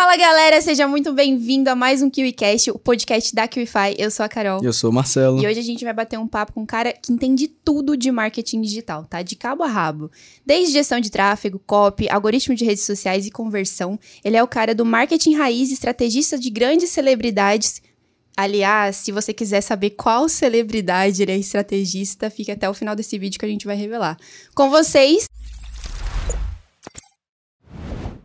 Fala 0.00 0.16
galera, 0.16 0.62
seja 0.62 0.88
muito 0.88 1.12
bem-vindo 1.12 1.68
a 1.68 1.76
mais 1.76 2.00
um 2.00 2.08
KiwiCast, 2.08 2.70
o 2.70 2.78
podcast 2.78 3.34
da 3.34 3.46
KiwiFi. 3.46 3.96
Eu 3.98 4.10
sou 4.10 4.24
a 4.24 4.30
Carol. 4.30 4.64
Eu 4.64 4.72
sou 4.72 4.88
o 4.88 4.92
Marcelo. 4.94 5.42
E 5.42 5.46
hoje 5.46 5.60
a 5.60 5.62
gente 5.62 5.84
vai 5.84 5.92
bater 5.92 6.18
um 6.18 6.26
papo 6.26 6.54
com 6.54 6.62
um 6.62 6.66
cara 6.66 6.90
que 6.90 7.12
entende 7.12 7.46
tudo 7.46 7.98
de 7.98 8.10
marketing 8.10 8.62
digital, 8.62 9.04
tá? 9.04 9.20
De 9.20 9.36
cabo 9.36 9.62
a 9.62 9.66
rabo. 9.66 10.10
Desde 10.44 10.72
gestão 10.72 11.00
de 11.00 11.10
tráfego, 11.10 11.58
copy, 11.66 12.08
algoritmo 12.08 12.54
de 12.54 12.64
redes 12.64 12.86
sociais 12.86 13.26
e 13.26 13.30
conversão. 13.30 14.00
Ele 14.24 14.38
é 14.38 14.42
o 14.42 14.48
cara 14.48 14.74
do 14.74 14.86
marketing 14.86 15.34
raiz, 15.34 15.70
estrategista 15.70 16.38
de 16.38 16.48
grandes 16.48 16.88
celebridades. 16.88 17.82
Aliás, 18.34 18.96
se 18.96 19.12
você 19.12 19.34
quiser 19.34 19.60
saber 19.60 19.90
qual 19.90 20.30
celebridade 20.30 21.20
ele 21.20 21.32
é 21.32 21.36
estrategista, 21.36 22.30
fique 22.30 22.50
até 22.50 22.70
o 22.70 22.72
final 22.72 22.96
desse 22.96 23.18
vídeo 23.18 23.38
que 23.38 23.44
a 23.44 23.48
gente 23.48 23.66
vai 23.66 23.76
revelar. 23.76 24.16
Com 24.54 24.70
vocês, 24.70 25.28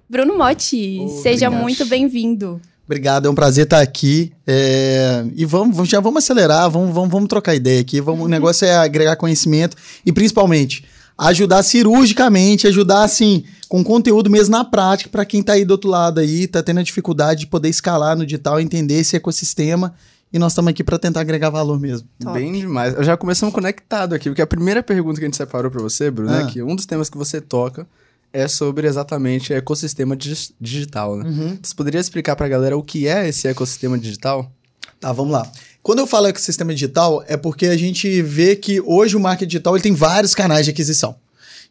Bruno 0.09 0.37
Motti, 0.37 0.99
Oh, 1.01 1.07
seja 1.21 1.47
obrigado. 1.47 1.61
muito 1.61 1.85
bem-vindo. 1.85 2.61
Obrigado, 2.85 3.27
é 3.27 3.29
um 3.31 3.35
prazer 3.35 3.63
estar 3.63 3.81
aqui. 3.81 4.31
É, 4.45 5.25
E 5.35 5.43
vamos, 5.45 5.89
já 5.89 5.99
vamos 5.99 6.23
acelerar, 6.23 6.69
vamos, 6.69 6.93
vamos, 6.93 7.09
vamos 7.09 7.27
trocar 7.27 7.55
ideia 7.55 7.81
aqui. 7.81 7.99
Vamos, 7.99 8.25
o 8.25 8.27
negócio 8.29 8.65
é 8.65 8.75
agregar 8.75 9.15
conhecimento 9.15 9.75
e, 10.05 10.11
principalmente, 10.11 10.85
ajudar 11.17 11.63
cirurgicamente, 11.63 12.67
ajudar 12.67 13.03
assim, 13.03 13.43
com 13.67 13.83
conteúdo 13.83 14.29
mesmo 14.29 14.51
na 14.51 14.63
prática, 14.63 15.09
para 15.09 15.25
quem 15.25 15.39
está 15.39 15.53
aí 15.53 15.65
do 15.65 15.71
outro 15.71 15.89
lado 15.89 16.19
aí, 16.19 16.45
tá 16.45 16.61
tendo 16.61 16.79
a 16.79 16.83
dificuldade 16.83 17.39
de 17.41 17.47
poder 17.47 17.69
escalar 17.69 18.15
no 18.15 18.23
digital, 18.25 18.59
entender 18.59 18.99
esse 18.99 19.15
ecossistema. 19.15 19.95
E 20.31 20.37
nós 20.37 20.51
estamos 20.51 20.69
aqui 20.69 20.83
para 20.83 20.99
tentar 20.99 21.21
agregar 21.21 21.49
valor 21.49 21.79
mesmo. 21.79 22.07
Top. 22.19 22.37
Bem 22.37 22.51
demais. 22.51 22.93
Eu 22.93 23.03
já 23.03 23.15
começamos 23.17 23.55
conectado 23.55 24.13
aqui, 24.13 24.29
porque 24.29 24.41
a 24.41 24.47
primeira 24.47 24.83
pergunta 24.83 25.17
que 25.17 25.23
a 25.25 25.27
gente 25.27 25.37
separou 25.37 25.71
pra 25.71 25.81
você, 25.81 26.11
Bruno, 26.11 26.33
é 26.33 26.41
Ah. 26.43 26.45
que 26.45 26.61
um 26.61 26.75
dos 26.75 26.85
temas 26.85 27.09
que 27.09 27.17
você 27.17 27.39
toca 27.39 27.87
é 28.35 28.47
sobre 28.47 28.85
exatamente 28.87 29.53
ecossistema 29.53 30.15
digi- 30.15 30.53
digital, 30.59 31.15
né? 31.15 31.57
Você 31.63 31.73
poderia 31.73 32.01
explicar 32.01 32.35
pra 32.35 32.47
galera 32.47 32.77
o 32.77 32.83
que 32.83 33.07
é 33.07 33.27
esse 33.29 33.47
ecossistema 33.47 33.97
digital? 33.97 34.51
Tá, 34.99 35.11
vamos 35.13 35.31
lá. 35.31 35.49
Quando 35.81 35.99
eu 35.99 36.07
falo 36.07 36.27
ecossistema 36.27 36.73
digital, 36.73 37.23
é 37.27 37.37
porque 37.37 37.67
a 37.67 37.77
gente 37.77 38.21
vê 38.21 38.55
que 38.55 38.81
hoje 38.81 39.15
o 39.15 39.19
marketing 39.19 39.49
digital 39.49 39.75
ele 39.75 39.83
tem 39.83 39.93
vários 39.93 40.35
canais 40.35 40.65
de 40.65 40.71
aquisição. 40.71 41.15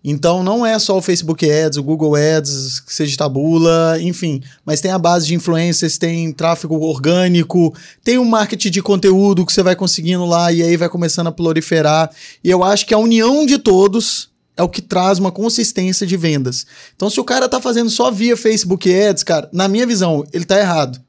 Então 0.07 0.43
não 0.43 0.67
é 0.67 0.79
só 0.79 0.99
o 0.99 1.03
Facebook 1.03 1.51
Ads, 1.51 1.79
o 1.79 1.83
Google 1.83 2.15
Ads, 2.15 2.81
que 2.81 2.93
seja 2.95 3.17
tabula, 3.17 3.97
enfim, 4.01 4.43
mas 4.65 4.81
tem 4.81 4.91
a 4.91 4.99
base 4.99 5.27
de 5.27 5.35
influencers, 5.35 5.97
tem 5.97 6.31
tráfego 6.31 6.79
orgânico, 6.79 7.75
tem 8.03 8.19
um 8.19 8.25
marketing 8.25 8.71
de 8.71 8.83
conteúdo 8.83 9.47
que 9.47 9.53
você 9.53 9.63
vai 9.63 9.75
conseguindo 9.75 10.27
lá 10.27 10.53
e 10.53 10.63
aí 10.63 10.77
vai 10.77 10.91
começando 10.91 11.29
a 11.29 11.33
proliferar. 11.33 12.11
E 12.43 12.51
eu 12.51 12.63
acho 12.63 12.87
que 12.87 12.93
a 12.93 12.99
união 12.99 13.47
de 13.47 13.57
todos 13.59 14.29
é 14.57 14.63
o 14.63 14.69
que 14.69 14.81
traz 14.81 15.19
uma 15.19 15.33
consistência 15.33 16.07
de 16.07 16.17
vendas. 16.17 16.67
Então 16.95 17.11
se 17.11 17.21
o 17.21 17.25
cara 17.25 17.49
tá 17.49 17.61
fazendo 17.61 17.91
só 17.91 18.11
via 18.11 18.37
Facebook 18.37 18.93
Ads, 18.93 19.23
cara, 19.23 19.49
na 19.53 19.69
minha 19.69 19.87
visão, 19.87 20.25
ele 20.33 20.45
tá 20.45 20.59
errado. 20.59 21.01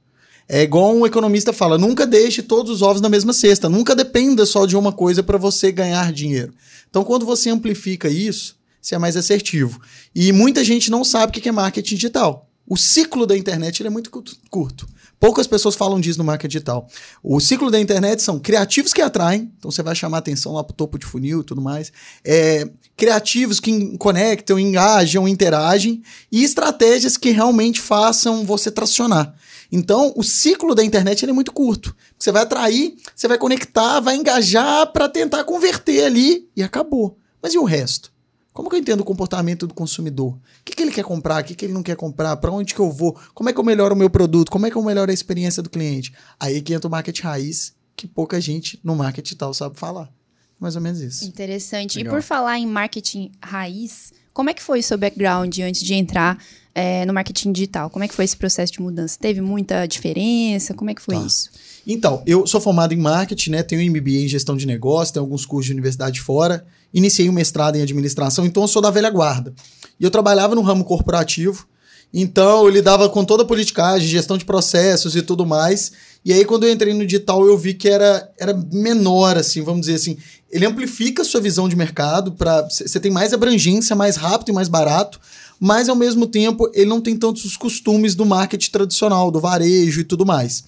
É 0.47 0.61
igual 0.61 0.95
um 0.95 1.05
economista 1.05 1.51
fala: 1.51 1.77
nunca 1.77 2.05
deixe 2.05 2.41
todos 2.43 2.71
os 2.71 2.81
ovos 2.81 3.01
na 3.01 3.09
mesma 3.09 3.33
cesta, 3.33 3.67
nunca 3.67 3.95
dependa 3.95 4.45
só 4.45 4.65
de 4.65 4.77
uma 4.77 4.91
coisa 4.91 5.23
para 5.23 5.37
você 5.37 5.71
ganhar 5.71 6.13
dinheiro. 6.13 6.53
Então, 6.89 7.03
quando 7.03 7.25
você 7.25 7.49
amplifica 7.49 8.07
isso, 8.07 8.55
você 8.81 8.95
é 8.95 8.97
mais 8.97 9.17
assertivo. 9.17 9.81
E 10.13 10.31
muita 10.31 10.63
gente 10.63 10.91
não 10.91 11.03
sabe 11.03 11.31
o 11.37 11.41
que 11.41 11.49
é 11.49 11.51
marketing 11.51 11.95
digital. 11.95 12.47
O 12.67 12.77
ciclo 12.77 13.25
da 13.25 13.37
internet 13.37 13.85
é 13.85 13.89
muito 13.89 14.09
curto. 14.49 14.87
Poucas 15.25 15.47
pessoas 15.47 15.73
falam 15.73 15.99
disso 15.99 16.19
no 16.19 16.23
marketing 16.23 16.51
digital. 16.51 16.87
O 17.23 17.39
ciclo 17.39 17.71
da 17.71 17.79
internet 17.79 18.21
são 18.21 18.37
criativos 18.37 18.93
que 18.93 19.01
atraem, 19.01 19.51
então 19.57 19.71
você 19.71 19.81
vai 19.81 19.95
chamar 19.95 20.19
atenção 20.19 20.53
lá 20.53 20.63
para 20.63 20.71
o 20.71 20.75
topo 20.75 20.99
de 20.99 21.05
funil 21.07 21.41
e 21.41 21.43
tudo 21.43 21.59
mais. 21.59 21.91
É, 22.23 22.69
criativos 22.95 23.59
que 23.59 23.97
conectam, 23.97 24.59
engajam, 24.59 25.27
interagem 25.27 26.03
e 26.31 26.43
estratégias 26.43 27.17
que 27.17 27.31
realmente 27.31 27.81
façam 27.81 28.45
você 28.45 28.69
tracionar. 28.69 29.33
Então, 29.71 30.13
o 30.15 30.21
ciclo 30.21 30.75
da 30.75 30.83
internet 30.83 31.27
é 31.27 31.33
muito 31.33 31.51
curto. 31.51 31.95
Você 32.19 32.31
vai 32.31 32.43
atrair, 32.43 32.95
você 33.15 33.27
vai 33.27 33.39
conectar, 33.39 33.99
vai 34.01 34.15
engajar 34.17 34.93
para 34.93 35.09
tentar 35.09 35.43
converter 35.43 36.03
ali 36.03 36.47
e 36.55 36.61
acabou. 36.61 37.17
Mas 37.41 37.55
e 37.55 37.57
o 37.57 37.63
resto? 37.63 38.13
Como 38.55 38.69
que 38.69 38.77
eu 38.77 38.79
entendo 38.79 39.01
o 39.01 39.03
comportamento 39.03 39.67
do 39.67 39.73
consumidor? 39.73 40.29
O 40.29 40.39
que, 40.63 40.73
que 40.73 40.81
ele 40.81 40.89
quer 40.93 41.03
comprar? 41.03 41.43
O 41.43 41.45
que, 41.45 41.53
que 41.53 41.65
ele 41.65 41.73
não 41.73 41.83
quer 41.83 41.97
comprar? 41.97 42.37
Para 42.37 42.49
onde 42.51 42.73
que 42.73 42.79
eu 42.79 42.89
vou? 42.89 43.13
Como 43.33 43.49
é 43.49 43.53
que 43.53 43.59
eu 43.59 43.63
melhoro 43.65 43.93
o 43.93 43.97
meu 43.97 44.09
produto? 44.09 44.49
Como 44.49 44.65
é 44.65 44.71
que 44.71 44.77
eu 44.77 44.81
melhoro 44.81 45.11
a 45.11 45.13
experiência 45.13 45.61
do 45.61 45.69
cliente? 45.69 46.13
Aí 46.39 46.61
que 46.61 46.73
entra 46.73 46.87
o 46.87 46.91
marketing 46.91 47.23
raiz, 47.23 47.75
que 47.97 48.07
pouca 48.07 48.39
gente 48.39 48.79
no 48.81 48.95
marketing 48.95 49.35
tal 49.35 49.53
sabe 49.53 49.77
falar. 49.77 50.09
Mais 50.57 50.77
ou 50.77 50.81
menos 50.81 51.01
isso. 51.01 51.25
Interessante. 51.25 51.97
Legal. 51.97 52.13
E 52.13 52.15
por 52.15 52.23
falar 52.23 52.57
em 52.57 52.65
marketing 52.65 53.29
raiz, 53.43 54.13
como 54.31 54.49
é 54.49 54.53
que 54.53 54.63
foi 54.63 54.79
o 54.79 54.83
seu 54.83 54.97
background 54.97 55.59
antes 55.59 55.81
de 55.81 55.93
entrar 55.93 56.41
é, 56.73 57.05
no 57.05 57.13
marketing 57.13 57.51
digital? 57.51 57.89
Como 57.89 58.05
é 58.05 58.07
que 58.07 58.13
foi 58.13 58.23
esse 58.23 58.37
processo 58.37 58.71
de 58.71 58.81
mudança? 58.81 59.17
Teve 59.19 59.41
muita 59.41 59.85
diferença? 59.85 60.73
Como 60.73 60.89
é 60.89 60.95
que 60.95 61.01
foi 61.01 61.15
Tá. 61.15 61.25
isso? 61.25 61.49
Então, 61.85 62.23
eu 62.25 62.47
sou 62.47 62.61
formado 62.61 62.93
em 62.93 62.97
marketing, 62.97 63.49
né? 63.49 63.63
Tenho 63.63 63.81
MBA 63.91 64.23
em 64.23 64.27
gestão 64.29 64.55
de 64.55 64.65
negócio, 64.65 65.13
tenho 65.13 65.25
alguns 65.25 65.45
cursos 65.45 65.65
de 65.67 65.73
universidade 65.73 66.21
fora. 66.21 66.65
Iniciei 66.95 67.29
um 67.29 67.33
mestrado 67.33 67.75
em 67.75 67.81
administração, 67.81 68.45
então 68.45 68.63
eu 68.63 68.67
sou 68.69 68.81
da 68.81 68.89
velha 68.89 69.09
guarda. 69.09 69.53
E 69.99 70.03
eu 70.05 70.09
trabalhava 70.09 70.55
no 70.55 70.61
ramo 70.61 70.85
corporativo, 70.85 71.67
então 72.13 72.63
eu 72.63 72.69
lidava 72.69 73.09
com 73.09 73.25
toda 73.25 73.43
a 73.43 73.45
politicagem, 73.45 74.07
gestão 74.07 74.37
de 74.37 74.45
processos 74.45 75.13
e 75.13 75.21
tudo 75.21 75.45
mais. 75.45 75.91
E 76.23 76.31
aí, 76.31 76.45
quando 76.45 76.65
eu 76.65 76.71
entrei 76.71 76.93
no 76.93 77.05
digital, 77.05 77.45
eu 77.45 77.57
vi 77.57 77.73
que 77.73 77.89
era, 77.89 78.31
era 78.39 78.53
menor, 78.71 79.37
assim, 79.37 79.61
vamos 79.61 79.81
dizer 79.81 79.95
assim. 79.95 80.17
Ele 80.49 80.65
amplifica 80.65 81.21
a 81.21 81.25
sua 81.25 81.41
visão 81.41 81.67
de 81.67 81.75
mercado, 81.75 82.31
para 82.31 82.61
você 82.61 82.97
tem 82.97 83.11
mais 83.11 83.33
abrangência, 83.33 83.93
mais 83.93 84.15
rápido 84.15 84.49
e 84.49 84.53
mais 84.53 84.69
barato, 84.69 85.19
mas 85.59 85.89
ao 85.89 85.95
mesmo 85.97 86.25
tempo 86.25 86.71
ele 86.73 86.89
não 86.89 87.01
tem 87.01 87.17
tantos 87.17 87.43
os 87.43 87.57
costumes 87.57 88.15
do 88.15 88.25
marketing 88.25 88.71
tradicional, 88.71 89.29
do 89.29 89.41
varejo 89.41 89.99
e 89.99 90.05
tudo 90.05 90.25
mais. 90.25 90.63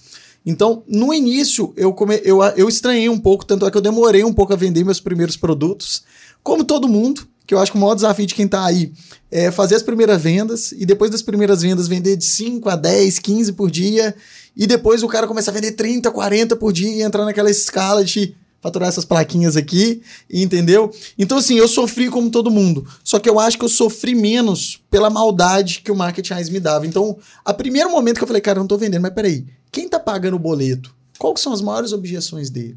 Então, 0.50 0.82
no 0.88 1.12
início, 1.12 1.74
eu, 1.76 1.92
come... 1.92 2.22
eu, 2.24 2.42
eu 2.56 2.70
estranhei 2.70 3.06
um 3.10 3.18
pouco, 3.18 3.44
tanto 3.44 3.66
é 3.66 3.70
que 3.70 3.76
eu 3.76 3.82
demorei 3.82 4.24
um 4.24 4.32
pouco 4.32 4.50
a 4.54 4.56
vender 4.56 4.82
meus 4.82 4.98
primeiros 4.98 5.36
produtos, 5.36 6.04
como 6.42 6.64
todo 6.64 6.88
mundo, 6.88 7.28
que 7.46 7.52
eu 7.52 7.58
acho 7.58 7.70
que 7.70 7.76
o 7.76 7.80
maior 7.82 7.94
desafio 7.94 8.26
de 8.26 8.34
quem 8.34 8.46
está 8.46 8.64
aí 8.64 8.90
é 9.30 9.50
fazer 9.50 9.74
as 9.74 9.82
primeiras 9.82 10.22
vendas 10.22 10.72
e 10.72 10.86
depois 10.86 11.10
das 11.10 11.20
primeiras 11.20 11.60
vendas 11.60 11.86
vender 11.86 12.16
de 12.16 12.24
5 12.24 12.66
a 12.66 12.76
10, 12.76 13.18
15 13.18 13.52
por 13.52 13.70
dia, 13.70 14.14
e 14.56 14.66
depois 14.66 15.02
o 15.02 15.08
cara 15.08 15.26
começa 15.26 15.50
a 15.50 15.54
vender 15.54 15.72
30, 15.72 16.10
40 16.10 16.56
por 16.56 16.72
dia 16.72 16.92
e 16.92 17.02
entrar 17.02 17.26
naquela 17.26 17.50
escala 17.50 18.02
de 18.02 18.34
faturar 18.60 18.88
essas 18.88 19.04
plaquinhas 19.04 19.56
aqui, 19.56 20.02
entendeu? 20.30 20.90
Então, 21.16 21.38
assim, 21.38 21.56
eu 21.56 21.68
sofri 21.68 22.08
como 22.08 22.30
todo 22.30 22.50
mundo. 22.50 22.86
Só 23.04 23.18
que 23.18 23.28
eu 23.28 23.38
acho 23.38 23.58
que 23.58 23.64
eu 23.64 23.68
sofri 23.68 24.14
menos 24.14 24.82
pela 24.90 25.10
maldade 25.10 25.80
que 25.80 25.92
o 25.92 25.96
marketing 25.96 26.34
me 26.50 26.60
dava. 26.60 26.86
Então, 26.86 27.16
a 27.44 27.54
primeiro 27.54 27.90
momento 27.90 28.18
que 28.18 28.24
eu 28.24 28.28
falei, 28.28 28.42
cara, 28.42 28.58
eu 28.58 28.62
não 28.62 28.68
tô 28.68 28.76
vendendo, 28.76 29.02
mas 29.02 29.14
peraí, 29.14 29.46
quem 29.70 29.88
tá 29.88 29.98
pagando 29.98 30.34
o 30.34 30.40
boleto? 30.40 30.94
Que 31.12 31.40
são 31.40 31.52
as 31.52 31.60
maiores 31.60 31.92
objeções 31.92 32.48
dele? 32.48 32.76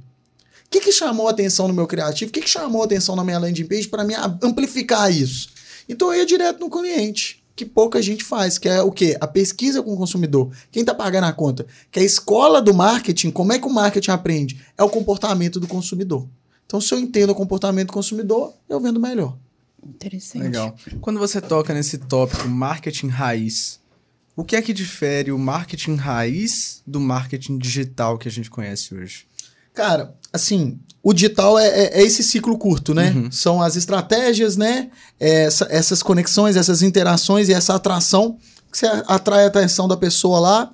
O 0.65 0.69
que, 0.71 0.79
que 0.79 0.91
chamou 0.91 1.27
a 1.27 1.31
atenção 1.31 1.67
no 1.67 1.73
meu 1.73 1.85
criativo? 1.85 2.29
O 2.29 2.33
que, 2.33 2.41
que 2.41 2.49
chamou 2.49 2.81
a 2.81 2.85
atenção 2.85 3.15
na 3.15 3.23
minha 3.23 3.37
landing 3.37 3.65
page 3.65 3.87
para 3.87 4.03
me 4.03 4.15
amplificar 4.41 5.11
isso? 5.11 5.49
Então 5.87 6.13
eu 6.13 6.19
ia 6.19 6.25
direto 6.25 6.59
no 6.59 6.69
cliente, 6.69 7.40
que 7.55 7.65
pouca 7.65 8.01
gente 8.01 8.23
faz, 8.23 8.57
que 8.57 8.67
é 8.67 8.81
o 8.81 8.91
quê? 8.91 9.17
A 9.19 9.27
pesquisa 9.27 9.83
com 9.83 9.93
o 9.93 9.97
consumidor. 9.97 10.51
Quem 10.71 10.81
está 10.81 10.93
pagando 10.93 11.25
a 11.25 11.33
conta? 11.33 11.65
Que 11.91 11.99
a 11.99 12.03
escola 12.03 12.61
do 12.61 12.73
marketing, 12.73 13.31
como 13.31 13.53
é 13.53 13.59
que 13.59 13.67
o 13.67 13.73
marketing 13.73 14.11
aprende? 14.11 14.61
É 14.77 14.83
o 14.83 14.89
comportamento 14.89 15.59
do 15.59 15.67
consumidor. 15.67 16.27
Então, 16.65 16.79
se 16.79 16.93
eu 16.93 16.99
entendo 16.99 17.31
o 17.31 17.35
comportamento 17.35 17.87
do 17.87 17.93
consumidor, 17.93 18.53
eu 18.69 18.79
vendo 18.79 18.99
melhor. 18.99 19.37
Interessante. 19.85 20.43
Legal. 20.43 20.75
Quando 21.01 21.19
você 21.19 21.41
toca 21.41 21.73
nesse 21.73 21.97
tópico 21.97 22.47
marketing 22.47 23.07
raiz, 23.07 23.79
o 24.35 24.43
que 24.43 24.55
é 24.55 24.61
que 24.61 24.73
difere 24.73 25.31
o 25.31 25.37
marketing 25.37 25.95
raiz 25.95 26.81
do 26.87 26.99
marketing 26.99 27.57
digital 27.57 28.17
que 28.17 28.27
a 28.27 28.31
gente 28.31 28.49
conhece 28.49 28.95
hoje? 28.95 29.27
Cara, 29.73 30.13
assim, 30.33 30.77
o 31.03 31.13
digital 31.13 31.57
é, 31.57 31.67
é- 31.67 32.01
é 32.01 32.03
esse 32.03 32.23
ciclo 32.23 32.57
curto, 32.57 32.93
né? 32.93 33.11
Uhum. 33.15 33.31
São 33.31 33.61
as 33.61 33.75
estratégias, 33.75 34.57
né? 34.57 34.89
Essa- 35.19 35.67
essas 35.69 36.03
conexões, 36.03 36.55
essas 36.55 36.81
interações 36.81 37.49
e 37.49 37.53
essa 37.53 37.75
atração 37.75 38.37
que 38.71 38.77
você 38.77 38.85
atrai 39.07 39.43
a 39.43 39.47
atenção 39.47 39.87
da 39.87 39.97
pessoa 39.97 40.39
lá, 40.39 40.71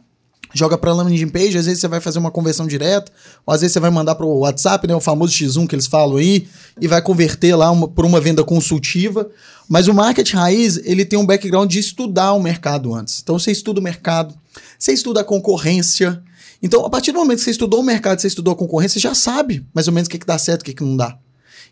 joga 0.54 0.78
para 0.78 0.94
landing 0.94 1.28
page, 1.28 1.58
às 1.58 1.66
vezes 1.66 1.80
você 1.82 1.88
vai 1.88 2.00
fazer 2.00 2.20
uma 2.20 2.32
conversão 2.32 2.66
direta, 2.68 3.12
ou 3.46 3.54
às 3.54 3.62
vezes 3.62 3.74
você 3.74 3.80
vai 3.80 3.90
mandar 3.90 4.16
para 4.16 4.26
o 4.26 4.40
WhatsApp, 4.40 4.88
né? 4.88 4.96
O 4.96 5.00
famoso 5.02 5.34
X1 5.34 5.68
que 5.68 5.76
eles 5.76 5.88
falam 5.88 6.18
aí, 6.18 6.48
e 6.80 6.88
vai 6.88 7.02
converter 7.02 7.56
lá 7.56 7.70
uma- 7.72 7.88
por 7.88 8.06
uma 8.06 8.20
venda 8.22 8.44
consultiva. 8.44 9.30
Mas 9.68 9.88
o 9.88 9.94
marketing 9.94 10.36
raiz, 10.38 10.78
ele 10.86 11.04
tem 11.06 11.20
um 11.20 11.26
background 11.26 11.70
de 11.70 11.80
estudar 11.80 12.34
o 12.34 12.42
mercado 12.42 12.94
antes. 12.94 13.20
Então 13.22 13.38
você 13.38 13.52
estuda 13.52 13.80
o 13.80 13.84
mercado, 13.84 14.34
você 14.80 14.94
estuda 14.94 15.22
a 15.22 15.24
concorrência. 15.24 16.22
Então, 16.62 16.86
a 16.86 16.90
partir 16.90 17.12
do 17.12 17.20
momento 17.20 17.40
que 17.40 17.44
você 17.44 17.52
estudou 17.52 17.82
o 17.82 17.84
mercado, 17.84 18.20
você 18.20 18.28
estudou 18.28 18.54
a 18.54 18.58
concorrência, 18.58 19.00
você 19.00 19.08
já 19.08 19.14
sabe 19.14 19.66
mais 19.74 19.88
ou 19.88 19.94
menos 19.94 20.08
o 20.08 20.10
que, 20.10 20.18
que 20.18 20.26
dá 20.26 20.38
certo, 20.38 20.62
o 20.62 20.66
que, 20.66 20.74
que 20.74 20.84
não 20.84 20.98
dá. 20.98 21.18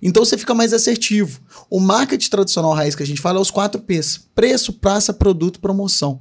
Então 0.02 0.24
você 0.24 0.38
fica 0.38 0.54
mais 0.54 0.74
assertivo. 0.74 1.40
O 1.70 1.80
marketing 1.80 2.30
tradicional 2.30 2.74
raiz 2.74 2.96
que 2.96 3.04
a 3.04 3.08
gente 3.08 3.22
fala 3.22 3.40
é 3.40 3.42
os 3.42 3.52
quatro 3.52 3.82
P's: 3.82 4.20
preço, 4.34 4.74
praça, 4.74 5.14
produto, 5.14 5.60
promoção. 5.60 6.20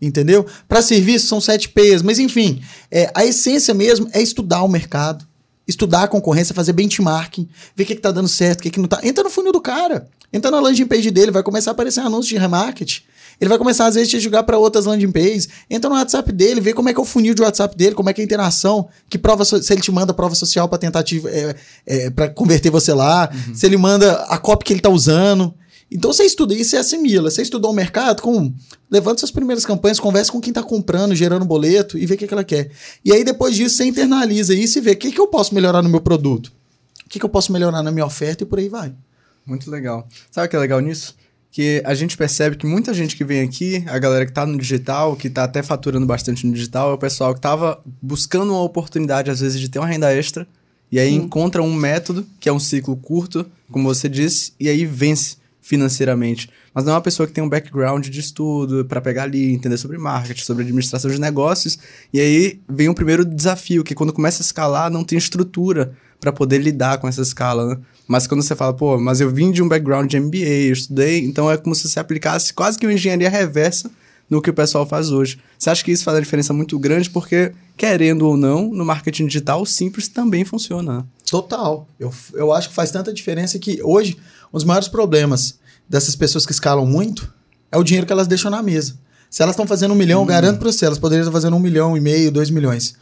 Entendeu? 0.00 0.46
Para 0.66 0.80
serviço 0.80 1.26
são 1.26 1.40
sete 1.40 1.68
P's, 1.68 2.00
mas 2.00 2.18
enfim, 2.18 2.62
é, 2.90 3.10
a 3.14 3.24
essência 3.24 3.74
mesmo 3.74 4.08
é 4.12 4.22
estudar 4.22 4.62
o 4.62 4.68
mercado, 4.68 5.26
estudar 5.68 6.04
a 6.04 6.08
concorrência, 6.08 6.54
fazer 6.54 6.72
benchmarking, 6.72 7.46
ver 7.76 7.82
o 7.82 7.86
que, 7.86 7.94
que 7.94 8.00
tá 8.00 8.10
dando 8.10 8.28
certo, 8.28 8.60
o 8.60 8.62
que, 8.62 8.70
que 8.70 8.80
não 8.80 8.88
tá. 8.88 9.00
Entra 9.02 9.22
no 9.22 9.28
funil 9.28 9.52
do 9.52 9.60
cara, 9.60 10.08
entra 10.32 10.50
na 10.50 10.58
landing 10.58 10.86
page 10.86 11.10
dele, 11.10 11.30
vai 11.30 11.42
começar 11.42 11.70
a 11.70 11.72
aparecer 11.72 12.00
anúncio 12.00 12.30
de 12.30 12.38
remarketing. 12.38 13.02
Ele 13.40 13.48
vai 13.48 13.56
começar, 13.56 13.86
às 13.86 13.94
vezes, 13.94 14.08
a 14.08 14.18
te 14.18 14.20
jogar 14.20 14.42
para 14.42 14.58
outras 14.58 14.84
landing 14.84 15.10
pages. 15.10 15.48
Entra 15.70 15.88
no 15.88 15.96
WhatsApp 15.96 16.30
dele, 16.30 16.60
vê 16.60 16.72
como 16.74 16.88
é 16.90 16.92
que 16.92 17.00
é 17.00 17.02
o 17.02 17.06
funil 17.06 17.34
de 17.34 17.40
WhatsApp 17.42 17.74
dele, 17.76 17.94
como 17.94 18.10
é 18.10 18.12
que 18.12 18.20
é 18.20 18.22
a 18.22 18.26
interação, 18.26 18.88
que 19.08 19.16
prova, 19.16 19.44
so- 19.44 19.62
se 19.62 19.72
ele 19.72 19.80
te 19.80 19.90
manda 19.90 20.12
prova 20.12 20.34
social 20.34 20.68
para 20.68 20.76
tentativa, 20.78 21.30
é, 21.30 21.54
é, 21.86 22.10
para 22.10 22.28
converter 22.28 22.68
você 22.70 22.92
lá, 22.92 23.30
se 23.54 23.64
ele 23.64 23.76
manda 23.78 24.12
a 24.24 24.36
copy 24.36 24.64
que 24.64 24.72
ele 24.74 24.80
tá 24.80 24.90
usando. 24.90 25.54
Então 25.90 26.12
você 26.12 26.22
estuda 26.24 26.54
isso 26.54 26.76
e 26.76 26.78
assimila. 26.78 27.30
Você 27.30 27.42
estudou 27.42 27.70
o 27.72 27.74
mercado 27.74 28.22
com. 28.22 28.52
Levanta 28.90 29.20
suas 29.20 29.30
primeiras 29.32 29.64
campanhas, 29.64 29.98
conversa 29.98 30.30
com 30.30 30.40
quem 30.40 30.52
tá 30.52 30.62
comprando, 30.62 31.14
gerando 31.16 31.44
boleto 31.44 31.96
e 31.98 32.06
vê 32.06 32.14
o 32.14 32.16
que, 32.18 32.26
que 32.28 32.34
ela 32.34 32.44
quer. 32.44 32.70
E 33.04 33.12
aí, 33.12 33.24
depois 33.24 33.56
disso, 33.56 33.76
você 33.76 33.84
internaliza 33.86 34.54
isso 34.54 34.78
e 34.78 34.80
vê 34.80 34.92
o 34.92 34.96
que, 34.96 35.10
que 35.10 35.20
eu 35.20 35.26
posso 35.26 35.52
melhorar 35.54 35.82
no 35.82 35.88
meu 35.88 36.00
produto, 36.00 36.52
o 37.04 37.08
que, 37.08 37.18
que 37.18 37.24
eu 37.24 37.28
posso 37.28 37.52
melhorar 37.52 37.82
na 37.82 37.90
minha 37.90 38.06
oferta 38.06 38.44
e 38.44 38.46
por 38.46 38.58
aí 38.60 38.68
vai. 38.68 38.92
Muito 39.46 39.68
legal. 39.70 40.06
Sabe 40.30 40.46
o 40.46 40.50
que 40.50 40.54
é 40.56 40.58
legal 40.60 40.78
nisso? 40.80 41.16
Que 41.52 41.82
a 41.84 41.94
gente 41.94 42.16
percebe 42.16 42.56
que 42.56 42.64
muita 42.64 42.94
gente 42.94 43.16
que 43.16 43.24
vem 43.24 43.40
aqui, 43.40 43.82
a 43.88 43.98
galera 43.98 44.24
que 44.24 44.32
tá 44.32 44.46
no 44.46 44.56
digital, 44.56 45.16
que 45.16 45.28
tá 45.28 45.44
até 45.44 45.62
faturando 45.62 46.06
bastante 46.06 46.46
no 46.46 46.52
digital, 46.52 46.90
é 46.90 46.94
o 46.94 46.98
pessoal 46.98 47.34
que 47.34 47.40
tava 47.40 47.82
buscando 48.00 48.52
uma 48.52 48.62
oportunidade, 48.62 49.30
às 49.30 49.40
vezes, 49.40 49.60
de 49.60 49.68
ter 49.68 49.80
uma 49.80 49.88
renda 49.88 50.14
extra, 50.14 50.46
e 50.92 50.98
aí 51.00 51.12
encontra 51.12 51.60
um 51.62 51.74
método, 51.74 52.24
que 52.38 52.48
é 52.48 52.52
um 52.52 52.58
ciclo 52.60 52.96
curto, 52.96 53.44
como 53.70 53.92
você 53.92 54.08
disse, 54.08 54.52
e 54.60 54.68
aí 54.68 54.84
vence 54.84 55.38
financeiramente. 55.60 56.48
Mas 56.72 56.84
não 56.84 56.92
é 56.92 56.94
uma 56.94 57.02
pessoa 57.02 57.26
que 57.26 57.32
tem 57.32 57.42
um 57.42 57.48
background 57.48 58.06
de 58.06 58.20
estudo 58.20 58.84
para 58.84 59.00
pegar 59.00 59.24
ali, 59.24 59.52
entender 59.52 59.76
sobre 59.76 59.98
marketing, 59.98 60.42
sobre 60.42 60.62
administração 60.62 61.10
de 61.10 61.20
negócios, 61.20 61.78
e 62.12 62.20
aí 62.20 62.60
vem 62.68 62.88
o 62.88 62.94
primeiro 62.94 63.24
desafio, 63.24 63.82
que 63.82 63.94
quando 63.94 64.12
começa 64.12 64.40
a 64.40 64.44
escalar, 64.44 64.90
não 64.90 65.02
tem 65.02 65.18
estrutura 65.18 65.92
para 66.20 66.32
poder 66.32 66.58
lidar 66.58 66.98
com 66.98 67.08
essa 67.08 67.22
escala, 67.22 67.66
né? 67.66 67.78
Mas 68.06 68.26
quando 68.26 68.42
você 68.42 68.54
fala, 68.54 68.74
pô, 68.74 68.98
mas 68.98 69.20
eu 69.20 69.30
vim 69.30 69.50
de 69.50 69.62
um 69.62 69.68
background 69.68 70.10
de 70.10 70.20
MBA, 70.20 70.36
eu 70.36 70.72
estudei, 70.72 71.24
então 71.24 71.50
é 71.50 71.56
como 71.56 71.74
se 71.74 71.88
você 71.88 71.98
aplicasse 71.98 72.52
quase 72.52 72.78
que 72.78 72.86
uma 72.86 72.92
engenharia 72.92 73.30
reversa 73.30 73.90
no 74.28 74.40
que 74.42 74.50
o 74.50 74.54
pessoal 74.54 74.86
faz 74.86 75.10
hoje. 75.10 75.38
Você 75.58 75.70
acha 75.70 75.84
que 75.84 75.90
isso 75.90 76.04
faz 76.04 76.16
uma 76.16 76.22
diferença 76.22 76.52
muito 76.52 76.78
grande? 76.78 77.10
Porque, 77.10 77.52
querendo 77.76 78.26
ou 78.26 78.36
não, 78.36 78.68
no 78.72 78.84
marketing 78.84 79.26
digital, 79.26 79.62
o 79.62 79.66
simples 79.66 80.06
também 80.08 80.44
funciona. 80.44 80.98
né? 80.98 81.04
Total. 81.28 81.88
Eu, 81.98 82.12
eu 82.34 82.52
acho 82.52 82.68
que 82.68 82.74
faz 82.74 82.90
tanta 82.90 83.12
diferença 83.12 83.58
que 83.58 83.80
hoje, 83.82 84.16
um 84.52 84.56
dos 84.56 84.64
maiores 84.64 84.88
problemas 84.88 85.58
dessas 85.88 86.14
pessoas 86.14 86.46
que 86.46 86.52
escalam 86.52 86.86
muito 86.86 87.32
é 87.72 87.76
o 87.76 87.82
dinheiro 87.82 88.06
que 88.06 88.12
elas 88.12 88.28
deixam 88.28 88.50
na 88.50 88.62
mesa. 88.62 88.96
Se 89.28 89.42
elas 89.42 89.54
estão 89.54 89.66
fazendo 89.66 89.92
um 89.92 89.96
milhão, 89.96 90.20
eu 90.22 90.26
garanto 90.26 90.58
para 90.58 90.72
você, 90.72 90.84
elas 90.84 90.98
poderiam 90.98 91.22
estar 91.22 91.32
fazendo 91.32 91.54
um 91.54 91.60
milhão 91.60 91.96
e 91.96 92.00
meio, 92.00 92.32
dois 92.32 92.50
milhões. 92.50 92.94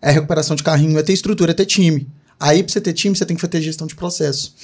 É 0.00 0.10
recuperação 0.10 0.56
de 0.56 0.62
carrinho, 0.62 0.98
é 0.98 1.02
ter 1.02 1.12
estrutura, 1.12 1.52
é 1.52 1.54
ter 1.54 1.66
time. 1.66 2.08
Aí, 2.38 2.62
pra 2.62 2.72
você 2.72 2.80
ter 2.80 2.92
time, 2.92 3.16
você 3.16 3.24
tem 3.24 3.36
que 3.36 3.46
ter 3.48 3.62
gestão 3.62 3.86
de 3.86 3.94
processo. 3.94 4.54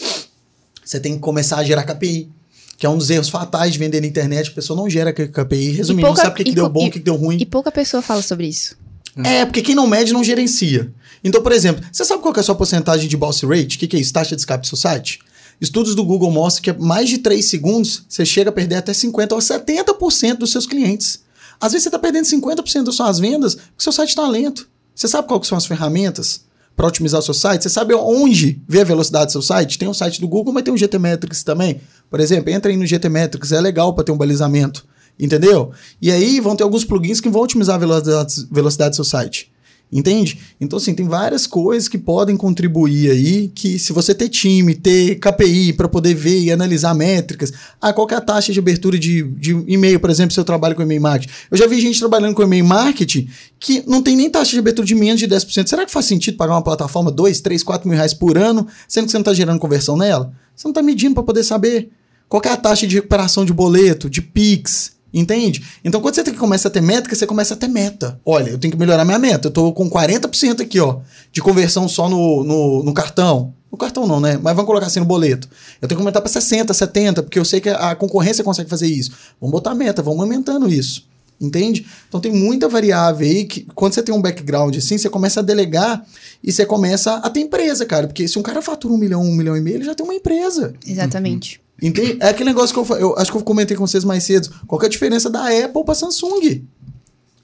Você 0.84 1.00
tem 1.00 1.14
que 1.14 1.20
começar 1.20 1.56
a 1.58 1.64
gerar 1.64 1.84
KPI. 1.84 2.28
Que 2.76 2.86
é 2.86 2.88
um 2.88 2.98
dos 2.98 3.10
erros 3.10 3.28
fatais 3.28 3.72
de 3.72 3.78
vender 3.78 4.00
na 4.00 4.06
internet. 4.06 4.50
A 4.50 4.54
pessoa 4.54 4.76
não 4.76 4.90
gera 4.90 5.12
KPI. 5.12 5.70
Resumindo, 5.70 6.06
pouca- 6.08 6.22
não 6.22 6.30
sabe 6.30 6.34
o 6.34 6.36
que, 6.36 6.44
que 6.50 6.52
deu 6.56 6.68
bom, 6.68 6.82
e- 6.84 6.88
o 6.88 6.90
que, 6.90 6.98
que 6.98 7.04
deu 7.04 7.14
ruim. 7.16 7.38
E 7.40 7.46
pouca 7.46 7.70
pessoa 7.70 8.02
fala 8.02 8.22
sobre 8.22 8.46
isso. 8.48 8.76
É, 9.24 9.44
porque 9.44 9.62
quem 9.62 9.74
não 9.74 9.86
mede 9.86 10.12
não 10.12 10.24
gerencia. 10.24 10.92
Então, 11.22 11.42
por 11.42 11.52
exemplo, 11.52 11.84
você 11.92 12.04
sabe 12.04 12.20
qual 12.22 12.32
que 12.34 12.40
é 12.40 12.42
a 12.42 12.44
sua 12.44 12.54
porcentagem 12.54 13.08
de 13.08 13.16
bounce 13.16 13.46
rate? 13.46 13.76
O 13.76 13.78
que, 13.78 13.86
que 13.86 13.96
é 13.96 14.00
isso? 14.00 14.12
Taxa 14.12 14.34
de 14.34 14.40
escape 14.42 14.62
do 14.62 14.66
seu 14.66 14.76
site? 14.78 15.20
Estudos 15.60 15.94
do 15.94 16.02
Google 16.04 16.30
mostram 16.30 16.62
que 16.64 16.70
é 16.70 16.72
mais 16.72 17.08
de 17.08 17.18
3 17.18 17.44
segundos 17.44 18.02
você 18.08 18.24
chega 18.24 18.50
a 18.50 18.52
perder 18.52 18.76
até 18.76 18.90
50% 18.92 19.32
ou 19.32 19.38
70% 19.38 20.38
dos 20.38 20.50
seus 20.50 20.66
clientes. 20.66 21.20
Às 21.60 21.70
vezes 21.72 21.84
você 21.84 21.88
está 21.90 21.98
perdendo 22.00 22.24
50% 22.24 22.84
das 22.84 22.96
suas 22.96 23.20
vendas 23.20 23.54
porque 23.54 23.70
seu 23.84 23.92
site 23.92 24.08
está 24.08 24.26
lento. 24.26 24.68
Você 24.94 25.06
sabe 25.06 25.28
quais 25.28 25.42
que 25.42 25.46
são 25.46 25.56
as 25.58 25.66
ferramentas 25.66 26.40
para 26.76 26.86
otimizar 26.86 27.20
o 27.20 27.22
seu 27.22 27.34
site? 27.34 27.62
Você 27.62 27.68
sabe 27.68 27.94
onde 27.94 28.60
ver 28.66 28.80
a 28.80 28.84
velocidade 28.84 29.26
do 29.26 29.32
seu 29.32 29.42
site? 29.42 29.78
Tem 29.78 29.88
o 29.88 29.94
site 29.94 30.20
do 30.20 30.28
Google, 30.28 30.52
mas 30.52 30.62
tem 30.62 30.72
o 30.72 30.76
GT 30.76 30.98
Metrics 30.98 31.42
também. 31.42 31.80
Por 32.10 32.20
exemplo, 32.20 32.50
entra 32.50 32.70
aí 32.70 32.76
no 32.76 32.86
GT 32.86 33.08
Metrics, 33.08 33.52
é 33.52 33.60
legal 33.60 33.94
para 33.94 34.04
ter 34.04 34.12
um 34.12 34.16
balizamento. 34.16 34.84
Entendeu? 35.20 35.70
E 36.00 36.10
aí 36.10 36.40
vão 36.40 36.56
ter 36.56 36.64
alguns 36.64 36.84
plugins 36.84 37.20
que 37.20 37.28
vão 37.28 37.42
otimizar 37.42 37.76
a 37.76 37.78
velocidade, 37.78 38.46
velocidade 38.50 38.90
do 38.90 38.96
seu 38.96 39.04
site. 39.04 39.51
Entende? 39.92 40.38
Então, 40.58 40.78
assim, 40.78 40.94
tem 40.94 41.06
várias 41.06 41.46
coisas 41.46 41.86
que 41.86 41.98
podem 41.98 42.34
contribuir 42.34 43.10
aí, 43.10 43.48
que 43.54 43.78
se 43.78 43.92
você 43.92 44.14
ter 44.14 44.30
time, 44.30 44.74
ter 44.74 45.16
KPI 45.16 45.74
para 45.74 45.86
poder 45.86 46.14
ver 46.14 46.40
e 46.40 46.50
analisar 46.50 46.94
métricas, 46.94 47.52
ah, 47.78 47.92
qual 47.92 48.08
é 48.10 48.14
a 48.14 48.20
taxa 48.22 48.54
de 48.54 48.58
abertura 48.58 48.98
de, 48.98 49.22
de 49.22 49.50
e-mail, 49.68 50.00
por 50.00 50.08
exemplo, 50.08 50.32
se 50.32 50.40
eu 50.40 50.44
trabalho 50.44 50.74
com 50.74 50.80
e-mail 50.80 51.02
marketing. 51.02 51.30
Eu 51.50 51.58
já 51.58 51.66
vi 51.66 51.78
gente 51.78 51.98
trabalhando 51.98 52.34
com 52.34 52.42
e-mail 52.42 52.64
marketing 52.64 53.28
que 53.60 53.84
não 53.86 54.02
tem 54.02 54.16
nem 54.16 54.30
taxa 54.30 54.52
de 54.52 54.60
abertura 54.60 54.86
de 54.86 54.94
menos 54.94 55.20
de 55.20 55.28
10%. 55.28 55.66
Será 55.66 55.84
que 55.84 55.92
faz 55.92 56.06
sentido 56.06 56.38
pagar 56.38 56.54
uma 56.54 56.62
plataforma 56.64 57.10
2, 57.10 57.42
3, 57.42 57.62
4 57.62 57.86
mil 57.86 57.96
reais 57.96 58.14
por 58.14 58.38
ano, 58.38 58.66
sendo 58.88 59.04
que 59.04 59.10
você 59.10 59.18
não 59.18 59.22
está 59.22 59.34
gerando 59.34 59.58
conversão 59.58 59.94
nela? 59.94 60.32
Você 60.56 60.66
não 60.66 60.70
está 60.72 60.80
medindo 60.82 61.14
para 61.14 61.22
poder 61.22 61.44
saber. 61.44 61.90
Qual 62.30 62.40
é 62.46 62.48
a 62.48 62.56
taxa 62.56 62.86
de 62.86 62.94
recuperação 62.94 63.44
de 63.44 63.52
boleto, 63.52 64.08
de 64.08 64.22
PIX, 64.22 64.92
entende? 65.12 65.62
Então, 65.84 66.00
quando 66.00 66.14
você 66.14 66.22
tem 66.22 66.32
que 66.32 66.40
começa 66.40 66.68
a 66.68 66.70
ter 66.70 66.80
métrica, 66.80 67.14
você 67.14 67.26
começa 67.26 67.54
a 67.54 67.56
ter 67.56 67.68
meta. 67.68 68.20
Olha, 68.24 68.50
eu 68.50 68.58
tenho 68.58 68.72
que 68.72 68.78
melhorar 68.78 69.04
minha 69.04 69.18
meta. 69.18 69.48
Eu 69.48 69.52
tô 69.52 69.72
com 69.72 69.88
40% 69.90 70.60
aqui, 70.60 70.80
ó, 70.80 71.00
de 71.30 71.40
conversão 71.40 71.88
só 71.88 72.08
no, 72.08 72.44
no, 72.44 72.82
no 72.82 72.94
cartão. 72.94 73.54
No 73.70 73.78
cartão 73.78 74.06
não, 74.06 74.20
né? 74.20 74.38
Mas 74.42 74.54
vamos 74.54 74.66
colocar 74.66 74.86
assim 74.86 75.00
no 75.00 75.06
boleto. 75.06 75.48
Eu 75.80 75.88
tenho 75.88 75.98
que 75.98 76.02
aumentar 76.02 76.20
para 76.20 76.30
60, 76.30 76.74
70, 76.74 77.22
porque 77.22 77.38
eu 77.38 77.44
sei 77.44 77.58
que 77.60 77.70
a 77.70 77.94
concorrência 77.94 78.44
consegue 78.44 78.68
fazer 78.68 78.86
isso. 78.86 79.12
Vamos 79.40 79.52
botar 79.52 79.74
meta, 79.74 80.02
vamos 80.02 80.20
aumentando 80.20 80.68
isso. 80.68 81.06
Entende? 81.40 81.84
Então 82.06 82.20
tem 82.20 82.30
muita 82.30 82.68
variável 82.68 83.26
aí 83.26 83.44
que 83.44 83.66
quando 83.74 83.94
você 83.94 84.02
tem 84.02 84.14
um 84.14 84.22
background 84.22 84.76
assim, 84.76 84.96
você 84.96 85.08
começa 85.08 85.40
a 85.40 85.42
delegar 85.42 86.06
e 86.44 86.52
você 86.52 86.64
começa 86.64 87.14
a 87.14 87.28
ter 87.28 87.40
empresa, 87.40 87.84
cara. 87.84 88.06
Porque 88.06 88.28
se 88.28 88.38
um 88.38 88.42
cara 88.42 88.62
fatura 88.62 88.94
um 88.94 88.98
milhão, 88.98 89.22
um 89.22 89.34
milhão 89.34 89.56
e 89.56 89.60
meio, 89.60 89.78
ele 89.78 89.84
já 89.84 89.94
tem 89.94 90.04
uma 90.04 90.14
empresa. 90.14 90.74
Exatamente. 90.86 91.60
Entende? 91.82 92.16
É 92.20 92.28
aquele 92.28 92.50
negócio 92.50 92.72
que 92.72 92.92
eu, 92.92 92.96
eu 92.98 93.18
acho 93.18 93.32
que 93.32 93.36
eu 93.36 93.42
comentei 93.42 93.76
com 93.76 93.84
vocês 93.84 94.04
mais 94.04 94.22
cedo. 94.22 94.48
Qual 94.68 94.80
é 94.80 94.86
a 94.86 94.88
diferença 94.88 95.28
da 95.28 95.48
Apple 95.48 95.84
para 95.84 95.94
Samsung? 95.94 96.64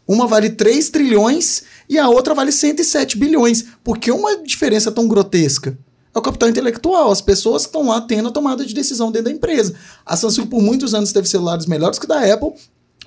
Uma 0.07 0.27
vale 0.27 0.51
3 0.51 0.89
trilhões 0.91 1.65
e 1.89 1.99
a 1.99 2.09
outra 2.09 2.35
vale 2.35 2.53
107 2.53 3.19
bilhões. 3.19 3.65
Por 3.83 3.99
que 3.99 4.11
uma 4.11 4.39
diferença 4.39 4.93
tão 4.93 5.09
grotesca? 5.09 5.77
É 6.15 6.19
o 6.19 6.23
capital 6.23 6.49
intelectual, 6.49 7.11
as 7.11 7.21
pessoas 7.21 7.63
que 7.63 7.69
estão 7.69 7.89
lá 7.89 8.01
tendo 8.01 8.29
a 8.29 8.33
tomada 8.33 8.65
de 8.65 8.73
decisão 8.73 9.11
dentro 9.11 9.31
da 9.31 9.37
empresa. 9.37 9.75
A 10.07 10.17
Samsung, 10.17 10.47
por 10.47 10.63
muitos 10.63 10.95
anos, 10.95 11.13
teve 11.13 11.29
celulares 11.29 11.67
melhores 11.67 11.99
que 11.99 12.07
da 12.07 12.21
Apple 12.33 12.53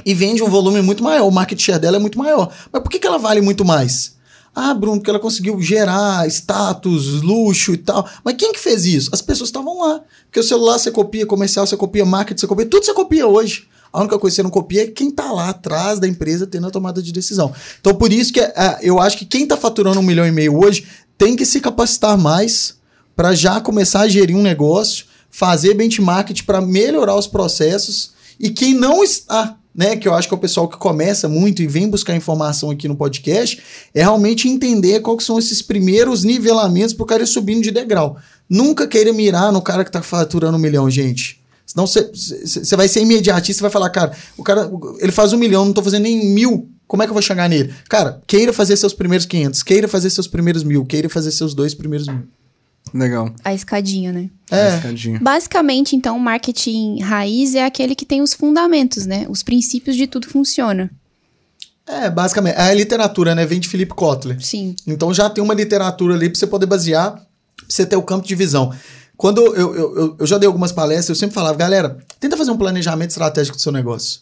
e 0.05 0.13
vende 0.13 0.43
um 0.43 0.49
volume 0.49 0.81
muito 0.81 1.03
maior. 1.03 1.27
O 1.27 1.31
market 1.31 1.59
share 1.59 1.79
dela 1.79 1.97
é 1.97 1.99
muito 1.99 2.19
maior. 2.19 2.53
Mas 2.71 2.81
por 2.81 2.89
que, 2.89 2.99
que 2.99 3.07
ela 3.07 3.17
vale 3.17 3.41
muito 3.41 3.65
mais? 3.65 4.15
Ah, 4.53 4.73
Bruno, 4.73 4.97
porque 4.97 5.09
ela 5.09 5.19
conseguiu 5.19 5.61
gerar 5.61 6.27
status, 6.27 7.21
luxo 7.21 7.73
e 7.73 7.77
tal. 7.77 8.07
Mas 8.23 8.35
quem 8.35 8.51
que 8.51 8.59
fez 8.59 8.85
isso? 8.85 9.09
As 9.13 9.21
pessoas 9.21 9.47
estavam 9.47 9.79
lá. 9.79 10.01
Porque 10.25 10.39
o 10.39 10.43
celular 10.43 10.77
você 10.77 10.91
copia, 10.91 11.25
comercial 11.25 11.65
você 11.65 11.77
copia, 11.77 12.05
marketing 12.05 12.41
você 12.41 12.47
copia, 12.47 12.65
tudo 12.65 12.85
você 12.85 12.93
copia 12.93 13.25
hoje. 13.25 13.67
A 13.93 13.99
única 13.99 14.17
coisa 14.17 14.33
que 14.33 14.35
você 14.37 14.43
não 14.43 14.49
copia 14.49 14.83
é 14.83 14.87
quem 14.87 15.11
tá 15.11 15.31
lá 15.31 15.49
atrás 15.49 15.99
da 15.99 16.07
empresa 16.07 16.47
tendo 16.47 16.67
a 16.67 16.71
tomada 16.71 17.01
de 17.01 17.11
decisão. 17.11 17.53
Então, 17.79 17.93
por 17.93 18.11
isso 18.11 18.31
que 18.31 18.39
ah, 18.39 18.79
eu 18.81 18.99
acho 18.99 19.17
que 19.17 19.25
quem 19.25 19.45
tá 19.45 19.55
faturando 19.57 19.99
um 19.99 20.03
milhão 20.03 20.25
e 20.25 20.31
meio 20.31 20.57
hoje 20.57 20.87
tem 21.17 21.35
que 21.35 21.45
se 21.45 21.59
capacitar 21.59 22.17
mais 22.17 22.75
para 23.15 23.33
já 23.33 23.59
começar 23.61 24.01
a 24.01 24.07
gerir 24.07 24.35
um 24.35 24.41
negócio, 24.41 25.05
fazer 25.29 25.73
benchmark 25.73 26.31
para 26.45 26.61
melhorar 26.61 27.15
os 27.15 27.27
processos. 27.27 28.13
E 28.39 28.49
quem 28.49 28.73
não 28.73 29.03
está, 29.03 29.57
né, 29.73 29.95
que 29.95 30.07
eu 30.07 30.13
acho 30.13 30.27
que 30.27 30.33
é 30.33 30.37
o 30.37 30.39
pessoal 30.39 30.67
que 30.67 30.77
começa 30.77 31.27
muito 31.27 31.61
e 31.61 31.67
vem 31.67 31.89
buscar 31.89 32.15
informação 32.15 32.69
aqui 32.69 32.87
no 32.87 32.95
podcast, 32.95 33.61
é 33.93 34.01
realmente 34.01 34.47
entender 34.47 34.99
quais 34.99 35.23
são 35.23 35.39
esses 35.39 35.61
primeiros 35.61 36.23
nivelamentos 36.23 36.93
para 36.93 37.03
o 37.03 37.07
cara 37.07 37.23
ir 37.23 37.27
subindo 37.27 37.63
de 37.63 37.71
degrau. 37.71 38.17
Nunca 38.49 38.87
queira 38.87 39.13
mirar 39.13 39.51
no 39.51 39.61
cara 39.61 39.83
que 39.83 39.89
está 39.89 40.01
faturando 40.01 40.57
um 40.57 40.61
milhão, 40.61 40.89
gente. 40.89 41.41
Senão 41.65 41.87
você 41.87 42.75
vai 42.75 42.87
ser 42.87 43.01
imediatista 43.01 43.61
e 43.61 43.63
vai 43.63 43.71
falar, 43.71 43.89
cara, 43.89 44.11
o 44.37 44.43
cara, 44.43 44.69
ele 44.99 45.11
faz 45.11 45.31
um 45.31 45.37
milhão, 45.37 45.63
não 45.63 45.73
tô 45.73 45.81
fazendo 45.81 46.03
nem 46.03 46.33
mil. 46.33 46.69
Como 46.85 47.01
é 47.01 47.05
que 47.05 47.11
eu 47.11 47.13
vou 47.13 47.21
chegar 47.21 47.47
nele? 47.47 47.73
Cara, 47.87 48.21
queira 48.27 48.51
fazer 48.51 48.75
seus 48.75 48.93
primeiros 48.93 49.25
500, 49.25 49.63
queira 49.63 49.87
fazer 49.87 50.09
seus 50.09 50.27
primeiros 50.27 50.63
mil, 50.63 50.85
queira 50.85 51.07
fazer 51.07 51.31
seus 51.31 51.53
dois 51.53 51.73
primeiros 51.73 52.07
mil. 52.07 52.23
Legal. 52.93 53.33
A 53.43 53.53
escadinha, 53.53 54.11
né? 54.11 54.29
É. 54.49 54.75
Escadinha. 54.75 55.19
Basicamente, 55.21 55.95
então, 55.95 56.17
o 56.17 56.19
marketing 56.19 56.99
raiz 56.99 57.55
é 57.55 57.63
aquele 57.63 57.95
que 57.95 58.05
tem 58.05 58.21
os 58.21 58.33
fundamentos, 58.33 59.05
né? 59.05 59.25
Os 59.29 59.43
princípios 59.43 59.95
de 59.95 60.07
tudo 60.07 60.27
funciona. 60.27 60.91
É, 61.87 62.09
basicamente. 62.09 62.55
É 62.55 62.63
a 62.63 62.73
literatura, 62.73 63.33
né? 63.33 63.45
Vem 63.45 63.59
de 63.59 63.67
Philip 63.67 63.93
Kotler. 63.93 64.41
Sim. 64.41 64.75
Então 64.85 65.13
já 65.13 65.29
tem 65.29 65.43
uma 65.43 65.53
literatura 65.53 66.15
ali 66.15 66.29
pra 66.29 66.37
você 66.37 66.47
poder 66.47 66.65
basear, 66.65 67.13
pra 67.13 67.23
você 67.67 67.85
ter 67.85 67.95
o 67.95 68.03
campo 68.03 68.27
de 68.27 68.35
visão. 68.35 68.73
Quando 69.17 69.41
eu, 69.41 69.55
eu, 69.55 69.75
eu, 69.75 70.15
eu 70.19 70.27
já 70.27 70.37
dei 70.37 70.47
algumas 70.47 70.71
palestras, 70.71 71.09
eu 71.09 71.15
sempre 71.15 71.33
falava, 71.33 71.57
galera, 71.57 71.97
tenta 72.19 72.35
fazer 72.35 72.51
um 72.51 72.57
planejamento 72.57 73.11
estratégico 73.11 73.55
do 73.55 73.61
seu 73.61 73.71
negócio. 73.71 74.21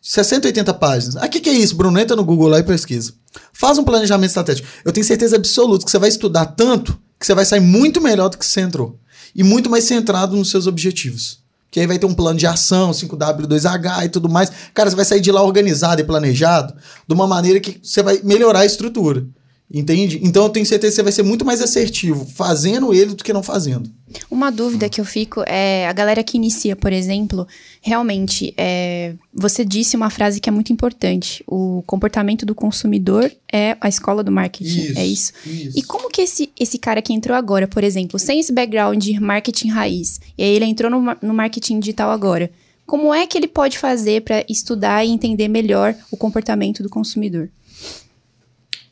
60, 0.00 0.48
80 0.48 0.74
páginas. 0.74 1.16
Ah, 1.16 1.26
o 1.26 1.28
que, 1.28 1.38
que 1.38 1.48
é 1.48 1.52
isso, 1.52 1.76
Bruno? 1.76 1.98
Entra 1.98 2.16
no 2.16 2.24
Google 2.24 2.48
lá 2.48 2.58
e 2.58 2.64
pesquisa. 2.64 3.14
Faz 3.52 3.78
um 3.78 3.84
planejamento 3.84 4.30
estratégico. 4.30 4.66
Eu 4.84 4.92
tenho 4.92 5.06
certeza 5.06 5.36
absoluta 5.36 5.84
que 5.84 5.90
você 5.90 5.98
vai 5.98 6.08
estudar 6.08 6.46
tanto 6.46 6.98
que 7.22 7.26
você 7.26 7.34
vai 7.34 7.44
sair 7.44 7.60
muito 7.60 8.00
melhor 8.00 8.28
do 8.28 8.36
que 8.36 8.44
você 8.44 8.60
entrou. 8.60 8.98
E 9.34 9.44
muito 9.44 9.70
mais 9.70 9.84
centrado 9.84 10.36
nos 10.36 10.50
seus 10.50 10.66
objetivos. 10.66 11.38
Que 11.70 11.80
aí 11.80 11.86
vai 11.86 11.98
ter 11.98 12.04
um 12.04 12.12
plano 12.12 12.38
de 12.38 12.46
ação, 12.46 12.90
5W2H 12.90 14.04
e 14.04 14.08
tudo 14.08 14.28
mais. 14.28 14.50
Cara, 14.74 14.90
você 14.90 14.96
vai 14.96 15.04
sair 15.04 15.20
de 15.20 15.30
lá 15.30 15.40
organizado 15.42 16.00
e 16.00 16.04
planejado 16.04 16.74
de 17.06 17.14
uma 17.14 17.26
maneira 17.26 17.60
que 17.60 17.78
você 17.82 18.02
vai 18.02 18.20
melhorar 18.24 18.60
a 18.60 18.66
estrutura. 18.66 19.24
Entende? 19.72 20.20
Então 20.22 20.44
eu 20.44 20.50
tenho 20.50 20.66
certeza 20.66 20.90
que 20.90 20.96
você 20.96 21.02
vai 21.02 21.12
ser 21.12 21.22
muito 21.22 21.46
mais 21.46 21.62
assertivo 21.62 22.26
fazendo 22.26 22.92
ele 22.92 23.14
do 23.14 23.24
que 23.24 23.32
não 23.32 23.42
fazendo. 23.42 23.90
Uma 24.30 24.52
dúvida 24.52 24.90
que 24.90 25.00
eu 25.00 25.04
fico 25.04 25.42
é 25.46 25.88
a 25.88 25.92
galera 25.94 26.22
que 26.22 26.36
inicia, 26.36 26.76
por 26.76 26.92
exemplo, 26.92 27.48
realmente, 27.80 28.52
é, 28.58 29.14
você 29.32 29.64
disse 29.64 29.96
uma 29.96 30.10
frase 30.10 30.40
que 30.40 30.50
é 30.50 30.52
muito 30.52 30.70
importante. 30.74 31.42
O 31.46 31.82
comportamento 31.86 32.44
do 32.44 32.54
consumidor 32.54 33.32
é 33.50 33.74
a 33.80 33.88
escola 33.88 34.22
do 34.22 34.30
marketing. 34.30 34.92
é 34.94 35.06
isso? 35.06 35.32
isso. 35.46 35.78
E 35.78 35.82
como 35.82 36.10
que 36.10 36.20
esse, 36.20 36.50
esse 36.60 36.76
cara 36.76 37.00
que 37.00 37.14
entrou 37.14 37.34
agora, 37.34 37.66
por 37.66 37.82
exemplo, 37.82 38.18
sem 38.18 38.40
esse 38.40 38.52
background 38.52 39.02
de 39.02 39.18
marketing 39.18 39.68
raiz, 39.68 40.20
e 40.36 40.42
aí 40.42 40.54
ele 40.54 40.66
entrou 40.66 40.90
no, 40.90 41.16
no 41.22 41.32
marketing 41.32 41.80
digital 41.80 42.10
agora, 42.10 42.50
como 42.84 43.14
é 43.14 43.26
que 43.26 43.38
ele 43.38 43.48
pode 43.48 43.78
fazer 43.78 44.20
para 44.20 44.44
estudar 44.46 45.02
e 45.02 45.08
entender 45.10 45.48
melhor 45.48 45.94
o 46.10 46.16
comportamento 46.16 46.82
do 46.82 46.90
consumidor? 46.90 47.48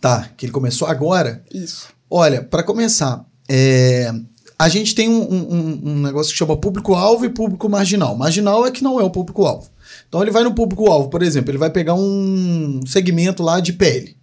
Tá, 0.00 0.30
que 0.36 0.46
ele 0.46 0.52
começou 0.52 0.88
agora. 0.88 1.44
Isso. 1.52 1.88
Olha, 2.10 2.42
para 2.42 2.62
começar, 2.62 3.24
é, 3.48 4.12
a 4.58 4.68
gente 4.68 4.94
tem 4.94 5.08
um, 5.08 5.22
um- 5.22 5.80
um 5.90 6.02
negócio 6.02 6.32
que 6.32 6.38
chama 6.38 6.56
público-alvo 6.56 7.24
e 7.24 7.28
público 7.28 7.68
marginal. 7.68 8.16
Marginal 8.16 8.66
é 8.66 8.70
que 8.70 8.82
não 8.82 8.98
é 8.98 9.04
o 9.04 9.10
público-alvo. 9.10 9.68
Então 10.08 10.22
ele 10.22 10.30
vai 10.30 10.42
no 10.42 10.54
público-alvo, 10.54 11.08
por 11.10 11.22
exemplo, 11.22 11.50
ele 11.50 11.58
vai 11.58 11.70
pegar 11.70 11.94
um 11.94 12.80
segmento 12.86 13.42
lá 13.42 13.60
de 13.60 13.72
pele. 13.72 14.16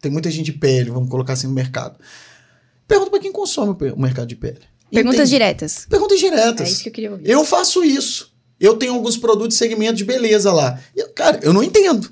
Tem 0.00 0.10
muita 0.12 0.30
gente 0.30 0.46
de 0.46 0.52
pele, 0.52 0.90
vamos 0.90 1.08
colocar 1.08 1.32
assim 1.32 1.46
no 1.46 1.52
mercado. 1.54 1.98
Pergunta 2.86 3.10
para 3.10 3.20
quem 3.20 3.32
consome 3.32 3.70
o 3.92 4.00
mercado 4.00 4.26
de 4.26 4.36
pele. 4.36 4.58
Perguntas 4.90 5.20
Entende? 5.20 5.30
diretas. 5.30 5.86
Perguntas 5.88 6.18
diretas. 6.18 6.68
É 6.68 6.70
isso 6.72 6.82
que 6.82 6.88
eu 6.88 6.92
queria 6.92 7.10
ouvir. 7.12 7.28
Eu 7.30 7.44
faço 7.44 7.82
isso. 7.82 8.30
Eu 8.60 8.76
tenho 8.76 8.92
alguns 8.94 9.16
produtos 9.16 9.54
de 9.54 9.58
segmento 9.58 9.94
de 9.94 10.04
beleza 10.04 10.52
lá. 10.52 10.78
Eu- 10.94 11.08
cara, 11.10 11.40
eu 11.42 11.52
não 11.52 11.62
entendo. 11.62 12.10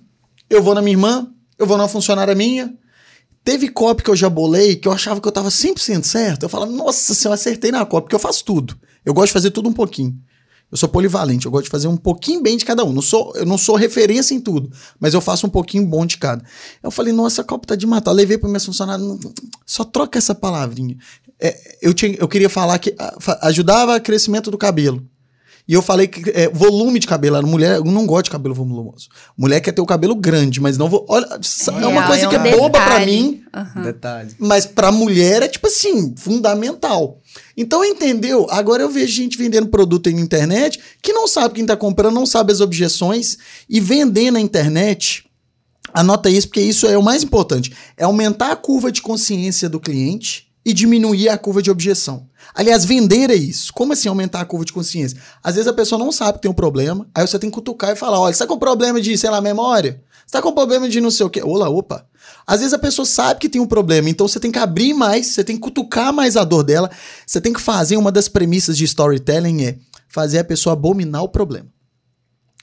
Eu 0.49 0.63
vou 0.63 0.75
na 0.75 0.81
minha 0.81 0.95
irmã, 0.95 1.31
eu 1.59 1.67
vou 1.67 1.77
na 1.77 1.87
funcionária 1.87 2.35
minha. 2.35 2.75
Teve 3.45 3.69
copy 3.69 4.03
que 4.03 4.11
eu 4.11 4.17
já 4.17 4.29
bolei 4.29 4.77
que 4.77 4.87
eu 4.87 4.93
achava 4.93 5.21
que 5.21 5.27
eu 5.27 5.33
tava 5.33 5.49
100% 5.49 6.05
certo. 6.05 6.43
Eu 6.43 6.49
falava, 6.49 6.71
nossa, 6.71 7.15
se 7.15 7.27
eu 7.27 7.33
acertei 7.33 7.71
na 7.71 7.87
copy, 7.87 8.05
porque 8.05 8.15
eu 8.15 8.21
faço 8.21 8.45
tudo. 8.45 8.77
Eu 9.05 9.15
gosto 9.15 9.29
de 9.29 9.33
fazer 9.33 9.51
tudo 9.51 9.69
um 9.69 9.73
pouquinho. 9.73 10.15
Eu 10.71 10.77
sou 10.79 10.89
polivalente, 10.89 11.47
eu 11.47 11.51
gosto 11.51 11.65
de 11.65 11.71
fazer 11.71 11.89
um 11.89 11.97
pouquinho 11.97 12.43
bem 12.43 12.57
de 12.57 12.65
cada 12.65 12.85
um. 12.85 12.93
Não 12.93 13.03
sou, 13.03 13.33
eu 13.35 13.45
não 13.45 13.59
sou 13.59 13.75
referência 13.75 14.35
em 14.35 14.41
tudo, 14.41 14.71
mas 15.01 15.15
eu 15.15 15.21
faço 15.21 15.47
um 15.47 15.51
pouquinho 15.51 15.85
bom 15.85 16.07
de 16.07 16.17
cada. 16.17 16.45
Eu 16.81 16.93
falei, 16.93 17.13
nossa, 17.13 17.43
a 17.43 17.45
copy 17.45 17.67
tá 17.67 17.75
de 17.75 17.87
matar. 17.87 18.13
Eu 18.13 18.17
levei 18.17 18.39
para 18.39 18.49
minhas 18.49 18.65
funcionárias, 18.65 19.07
"Não, 19.07 19.19
só 19.67 19.83
troca 19.83 20.19
essa 20.19 20.35
palavrinha. 20.35 20.97
É, 21.41 21.79
eu, 21.83 21.93
tinha, 21.93 22.15
eu 22.17 22.29
queria 22.29 22.49
falar 22.49 22.79
que 22.79 22.95
ah, 22.99 23.49
ajudava 23.49 23.97
o 23.97 24.01
crescimento 24.01 24.51
do 24.51 24.59
cabelo. 24.59 25.05
E 25.71 25.73
eu 25.73 25.81
falei 25.81 26.09
que 26.09 26.29
é, 26.31 26.49
volume 26.49 26.99
de 26.99 27.07
cabelo. 27.07 27.37
A 27.37 27.43
mulher 27.43 27.77
eu 27.77 27.85
não 27.85 28.05
gosta 28.05 28.25
de 28.25 28.31
cabelo 28.31 28.53
volumoso. 28.57 29.09
Mulher 29.39 29.61
quer 29.61 29.71
ter 29.71 29.81
o 29.81 29.87
cabelo 29.87 30.17
grande, 30.17 30.61
mas 30.61 30.77
não 30.77 30.91
vou. 30.91 31.07
Olha, 31.09 31.25
é 31.29 31.87
uma 31.87 31.91
Real, 31.93 32.07
coisa 32.09 32.27
é 32.27 32.29
que 32.29 32.37
um 32.37 32.45
é 32.45 32.51
boba 32.57 32.71
pra 32.71 32.99
detalhe. 32.99 33.13
mim, 33.23 33.43
Aham. 33.55 33.83
Detalhe. 33.83 34.35
mas 34.37 34.67
pra 34.67 34.91
mulher 34.91 35.45
é 35.45 35.49
tipo 35.49 35.69
assim, 35.69 36.13
fundamental. 36.17 37.21
Então 37.57 37.85
entendeu? 37.85 38.49
Agora 38.51 38.83
eu 38.83 38.91
vejo 38.91 39.13
gente 39.15 39.39
vendendo 39.39 39.69
produto 39.69 40.09
aí 40.09 40.15
na 40.17 40.21
internet 40.23 40.81
que 41.01 41.13
não 41.13 41.29
sabe 41.29 41.55
quem 41.55 41.65
tá 41.65 41.77
comprando, 41.77 42.15
não 42.17 42.27
sabe 42.27 42.53
as 42.53 42.61
objeções 42.61 43.39
e 43.69 43.79
vender 43.79 44.33
na 44.33 44.41
internet. 44.41 45.25
Anota 45.95 46.29
isso 46.29 46.49
porque 46.49 46.61
isso 46.63 46.85
é 46.89 46.99
o 46.99 47.03
mais 47.03 47.23
importante, 47.23 47.73
é 47.97 48.03
aumentar 48.03 48.51
a 48.51 48.57
curva 48.57 48.91
de 48.91 49.01
consciência 49.01 49.69
do 49.69 49.79
cliente 49.79 50.49
e 50.65 50.73
diminuir 50.73 51.29
a 51.29 51.39
curva 51.39 51.63
de 51.63 51.71
objeção. 51.71 52.29
Aliás, 52.55 52.85
vender 52.85 53.31
é 53.31 53.35
isso. 53.35 53.73
Como 53.73 53.93
assim 53.93 54.09
aumentar 54.09 54.41
a 54.41 54.45
curva 54.45 54.65
de 54.65 54.73
consciência? 54.73 55.21
Às 55.43 55.55
vezes 55.55 55.69
a 55.69 55.73
pessoa 55.73 55.99
não 55.99 56.11
sabe 56.11 56.39
que 56.39 56.43
tem 56.43 56.51
um 56.51 56.55
problema, 56.55 57.07
aí 57.15 57.27
você 57.27 57.39
tem 57.39 57.51
que 57.51 57.55
cutucar 57.55 57.91
e 57.91 57.97
falar: 57.97 58.19
olha, 58.19 58.33
você 58.33 58.41
tá 58.41 58.47
com 58.47 58.59
problema 58.59 59.01
de, 59.01 59.17
sei 59.17 59.31
lá, 59.31 59.41
memória? 59.41 60.03
Você 60.27 60.33
tá 60.33 60.43
com 60.43 60.53
problema 60.53 60.89
de 60.89 61.01
não 61.01 61.11
sei 61.11 61.27
o 61.27 61.31
quê? 61.31 61.43
Olá, 61.43 61.69
opa. 61.69 62.07
Às 62.47 62.61
vezes 62.61 62.73
a 62.73 62.79
pessoa 62.79 63.05
sabe 63.05 63.41
que 63.41 63.49
tem 63.49 63.61
um 63.61 63.67
problema, 63.67 64.09
então 64.09 64.29
você 64.29 64.39
tem 64.39 64.53
que 64.53 64.59
abrir 64.59 64.95
mais, 64.95 65.29
você 65.29 65.43
tem 65.43 65.57
que 65.57 65.63
cutucar 65.63 66.13
mais 66.13 66.37
a 66.37 66.45
dor 66.45 66.63
dela, 66.63 66.91
você 67.27 67.41
tem 67.41 67.53
que 67.53 67.61
fazer 67.61 67.97
uma 67.97 68.13
das 68.13 68.29
premissas 68.29 68.77
de 68.77 68.85
storytelling 68.85 69.65
é 69.65 69.79
fazer 70.09 70.39
a 70.39 70.45
pessoa 70.45 70.75
abominar 70.75 71.23
o 71.23 71.29
problema. 71.29 71.67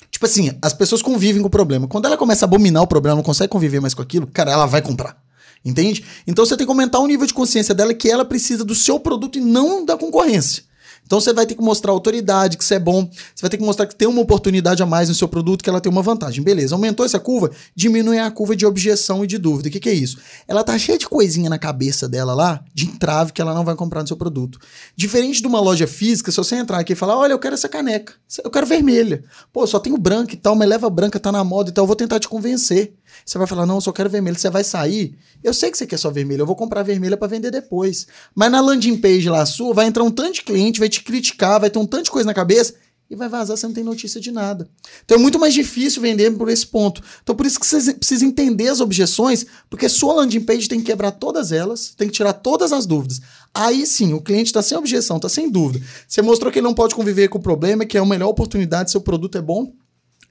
Tipo 0.10 0.26
assim, 0.26 0.58
as 0.62 0.74
pessoas 0.74 1.02
convivem 1.02 1.42
com 1.42 1.48
o 1.48 1.52
problema. 1.52 1.88
Quando 1.88 2.06
ela 2.06 2.18
começa 2.18 2.46
a 2.46 2.48
abominar 2.48 2.84
o 2.84 2.88
problema, 2.88 3.16
não 3.16 3.24
consegue 3.24 3.50
conviver 3.50 3.80
mais 3.80 3.94
com 3.94 4.02
aquilo, 4.02 4.28
cara, 4.28 4.52
ela 4.52 4.66
vai 4.66 4.82
comprar. 4.82 5.18
Entende? 5.64 6.04
Então 6.26 6.46
você 6.46 6.56
tem 6.56 6.66
que 6.66 6.72
aumentar 6.72 7.00
o 7.00 7.08
nível 7.08 7.26
de 7.26 7.34
consciência 7.34 7.74
dela 7.74 7.94
que 7.94 8.10
ela 8.10 8.26
precisa 8.26 8.64
do 8.64 8.76
seu 8.76 9.00
produto 9.00 9.38
e 9.38 9.42
não 9.42 9.86
da 9.86 9.98
concorrência. 9.98 10.68
Então 11.08 11.22
você 11.22 11.32
vai 11.32 11.46
ter 11.46 11.56
que 11.56 11.62
mostrar 11.62 11.94
autoridade, 11.94 12.58
que 12.58 12.64
isso 12.64 12.74
é 12.74 12.80
bom. 12.80 13.10
Você 13.10 13.42
vai 13.42 13.50
ter 13.50 13.58
que 13.58 13.64
mostrar 13.64 13.88
que 13.88 13.96
tem 13.96 14.08
uma 14.08 14.22
oportunidade 14.22 14.84
a 14.84 14.86
mais 14.86 15.08
no 15.08 15.16
seu 15.16 15.28
produto, 15.28 15.64
que 15.64 15.70
ela 15.70 15.80
tem 15.80 15.90
uma 15.90 16.02
vantagem. 16.02 16.44
Beleza, 16.44 16.76
aumentou 16.76 17.06
essa 17.06 17.18
curva, 17.18 17.50
diminui 17.74 18.20
a 18.20 18.30
curva 18.30 18.58
de 18.58 18.66
objeção 18.66 19.24
e 19.24 19.28
de 19.28 19.38
dúvida. 19.38 19.70
O 19.70 19.72
que, 19.72 19.80
que 19.80 19.90
é 19.90 19.94
isso? 19.94 20.18
Ela 20.46 20.66
tá 20.66 20.78
cheia 20.78 20.98
de 20.98 21.08
coisinha 21.08 21.50
na 21.50 21.58
cabeça 21.58 22.10
dela 22.10 22.34
lá, 22.34 22.62
de 22.74 22.86
entrave 22.86 23.32
que 23.32 23.42
ela 23.42 23.54
não 23.54 23.64
vai 23.64 23.74
comprar 23.74 24.02
no 24.02 24.08
seu 24.08 24.18
produto. 24.18 24.60
Diferente 24.98 25.42
de 25.42 25.48
uma 25.48 25.62
loja 25.62 25.88
física, 25.88 26.30
se 26.30 26.38
você 26.38 26.56
entrar 26.56 26.80
aqui 26.80 26.92
e 26.92 26.96
falar, 26.96 27.18
olha, 27.18 27.32
eu 27.32 27.40
quero 27.40 27.54
essa 27.54 27.70
caneca, 27.70 28.14
eu 28.44 28.52
quero 28.52 28.68
vermelha. 28.68 29.24
Pô, 29.54 29.66
só 29.66 29.80
tenho 29.80 29.98
branca 29.98 30.34
e 30.34 30.38
tal, 30.38 30.56
mas 30.56 30.68
leva 30.68 30.90
branca, 30.90 31.18
tá 31.18 31.32
na 31.32 31.44
moda 31.44 31.70
e 31.70 31.74
tal, 31.74 31.84
eu 31.84 31.88
vou 31.88 31.96
tentar 31.96 32.20
te 32.20 32.28
convencer. 32.28 32.94
Você 33.26 33.38
vai 33.38 33.48
falar, 33.48 33.66
não, 33.66 33.76
eu 33.76 33.82
só 33.82 33.92
quero 33.92 34.10
vermelho. 34.10 34.38
Você 34.38 34.50
vai 34.50 34.64
sair, 34.64 35.18
eu 35.44 35.54
sei 35.54 35.72
que 35.72 35.78
você 35.78 35.86
quer 35.86 35.98
só 35.98 36.10
vermelho, 36.10 36.42
eu 36.42 36.46
vou 36.46 36.56
comprar 36.56 36.84
vermelha 36.84 37.18
para 37.18 37.28
vender 37.28 37.52
depois. 37.52 38.08
Mas 38.34 38.52
na 38.52 38.62
landing 38.62 38.98
page 38.98 39.30
lá 39.30 39.46
sua, 39.46 39.74
vai 39.74 39.88
entrar 39.88 40.04
um 40.04 40.12
tanto 40.12 40.36
de 40.36 40.44
cliente, 40.44 40.80
vai 40.80 40.90
te 40.90 41.04
criticar, 41.04 41.60
vai 41.60 41.70
ter 41.70 41.80
um 41.80 41.86
tanto 41.86 42.06
de 42.06 42.12
coisa 42.12 42.28
na 42.28 42.34
cabeça 42.34 42.74
e 43.10 43.16
vai 43.16 43.30
vazar, 43.30 43.56
você 43.56 43.66
não 43.66 43.74
tem 43.74 43.84
notícia 43.84 44.20
de 44.20 44.32
nada. 44.32 44.70
Então 45.06 45.18
é 45.18 45.20
muito 45.20 45.40
mais 45.40 45.54
difícil 45.54 46.02
vender 46.02 46.32
por 46.32 46.50
esse 46.50 46.68
ponto. 46.68 47.02
Então 47.24 47.36
por 47.36 47.46
isso 47.46 47.60
que 47.60 47.66
você 47.66 47.94
precisa 47.94 48.26
entender 48.26 48.68
as 48.68 48.82
objeções, 48.82 49.46
porque 49.70 49.88
sua 49.88 50.14
landing 50.14 50.42
page 50.42 50.68
tem 50.68 50.80
que 50.80 50.88
quebrar 50.88 51.12
todas 51.12 51.52
elas, 51.52 51.94
tem 51.96 52.08
que 52.08 52.14
tirar 52.14 52.34
todas 52.34 52.74
as 52.74 52.86
dúvidas. 52.86 53.22
Aí 53.54 53.86
sim, 53.86 54.14
o 54.14 54.22
cliente 54.22 54.48
está 54.48 54.62
sem 54.62 54.78
objeção, 54.78 55.18
está 55.18 55.30
sem 55.30 55.50
dúvida. 55.50 55.86
Você 56.08 56.22
mostrou 56.22 56.52
que 56.52 56.60
ele 56.60 56.68
não 56.68 56.74
pode 56.74 56.96
conviver 56.96 57.30
com 57.30 57.38
o 57.38 57.42
problema, 57.42 57.86
que 57.86 57.98
é 57.98 58.02
a 58.02 58.06
melhor 58.06 58.28
oportunidade, 58.28 58.92
seu 58.92 59.02
produto 59.02 59.38
é 59.38 59.42
bom, 59.42 59.74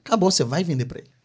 acabou, 0.04 0.30
você 0.30 0.44
vai 0.44 0.62
vender 0.62 0.84
para 0.84 0.98
ele. 0.98 1.15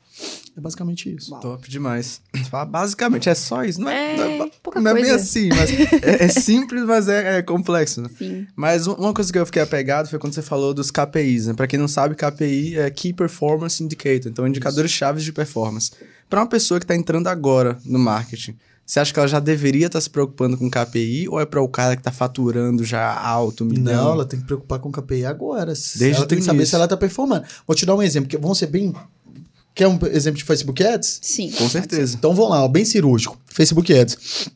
É 0.56 0.60
basicamente 0.60 1.14
isso. 1.16 1.32
Top 1.40 1.70
demais. 1.70 2.22
Fala, 2.50 2.66
Basicamente, 2.66 3.30
é 3.30 3.36
só 3.36 3.64
isso. 3.64 3.80
Não 3.80 3.90
é, 3.90 4.14
É, 4.14 4.18
não 4.38 4.46
é, 4.46 4.52
pouca 4.62 4.82
não 4.82 4.92
é 4.92 4.94
bem 4.94 5.10
assim, 5.12 5.48
mas 5.50 5.70
é, 6.04 6.26
é 6.26 6.28
simples, 6.28 6.84
mas 6.84 7.08
é, 7.08 7.38
é 7.38 7.42
complexo. 7.42 8.02
né? 8.02 8.10
Sim. 8.18 8.46
Mas 8.56 8.86
um- 8.88 8.94
uma 8.94 9.14
coisa 9.14 9.32
que 9.32 9.40
eu 9.40 9.46
fiquei 9.46 9.62
apegado 9.62 10.10
foi 10.10 10.20
quando 10.20 10.34
você 10.34 10.42
falou 10.42 10.74
dos 10.74 10.92
KPIs, 10.92 11.48
né? 11.48 11.54
Pra 11.54 11.68
quem 11.68 11.80
não 11.80 11.88
sabe, 11.88 12.16
KPI 12.16 12.78
é 12.78 12.90
Key 12.90 13.14
Performance 13.14 13.82
Indicator, 13.84 14.30
então 14.30 14.46
indicadores 14.48 14.92
chaves 14.92 15.24
de 15.24 15.32
performance. 15.32 15.92
Pra 16.30 16.42
uma 16.42 16.48
pessoa 16.48 16.80
que 16.80 16.86
tá 16.86 16.96
entrando 16.96 17.28
agora 17.28 17.78
no 17.86 17.98
marketing, 18.00 18.58
você 18.86 19.00
acha 19.00 19.14
que 19.14 19.20
ela 19.20 19.28
já 19.28 19.40
deveria 19.40 19.86
estar 19.88 20.02
se 20.02 20.10
preocupando 20.10 20.58
com 20.58 20.70
KPI 20.70 21.30
ou 21.30 21.40
é 21.40 21.46
para 21.46 21.62
o 21.62 21.68
cara 21.70 21.96
que 21.96 22.04
tá 22.04 22.12
faturando 22.12 22.84
já 22.84 23.14
alto, 23.18 23.64
milhão? 23.64 23.84
Não, 24.06 24.12
ela 24.14 24.26
tem 24.26 24.40
que 24.40 24.46
preocupar 24.46 24.80
com 24.80 24.92
KPI 24.92 25.26
agora. 25.26 25.68
Desde 25.74 26.12
ela 26.12 26.26
tem 26.28 26.38
que 26.40 26.44
saber 26.44 26.66
se 26.66 26.76
ela 26.76 26.88
tá 26.90 26.98
performando. 26.98 27.46
Vou 27.66 27.74
te 27.76 27.86
dar 27.86 27.96
um 27.96 28.02
exemplo, 28.02 28.28
que 28.30 28.38
vamos 28.38 28.58
ser 28.58 28.68
bem. 28.68 28.94
Quer 29.74 29.88
um 29.88 29.98
exemplo 30.12 30.38
de 30.38 30.44
Facebook 30.44 30.84
Ads? 30.84 31.20
Sim. 31.22 31.52
Com 31.52 31.70
certeza. 31.70 32.16
Então 32.18 32.34
vamos 32.34 32.52
lá, 32.52 32.64
ó, 32.64 32.68
bem 32.68 32.86
cirúrgico. 32.86 33.40
Facebook 33.48 33.94
Ads. 33.94 34.50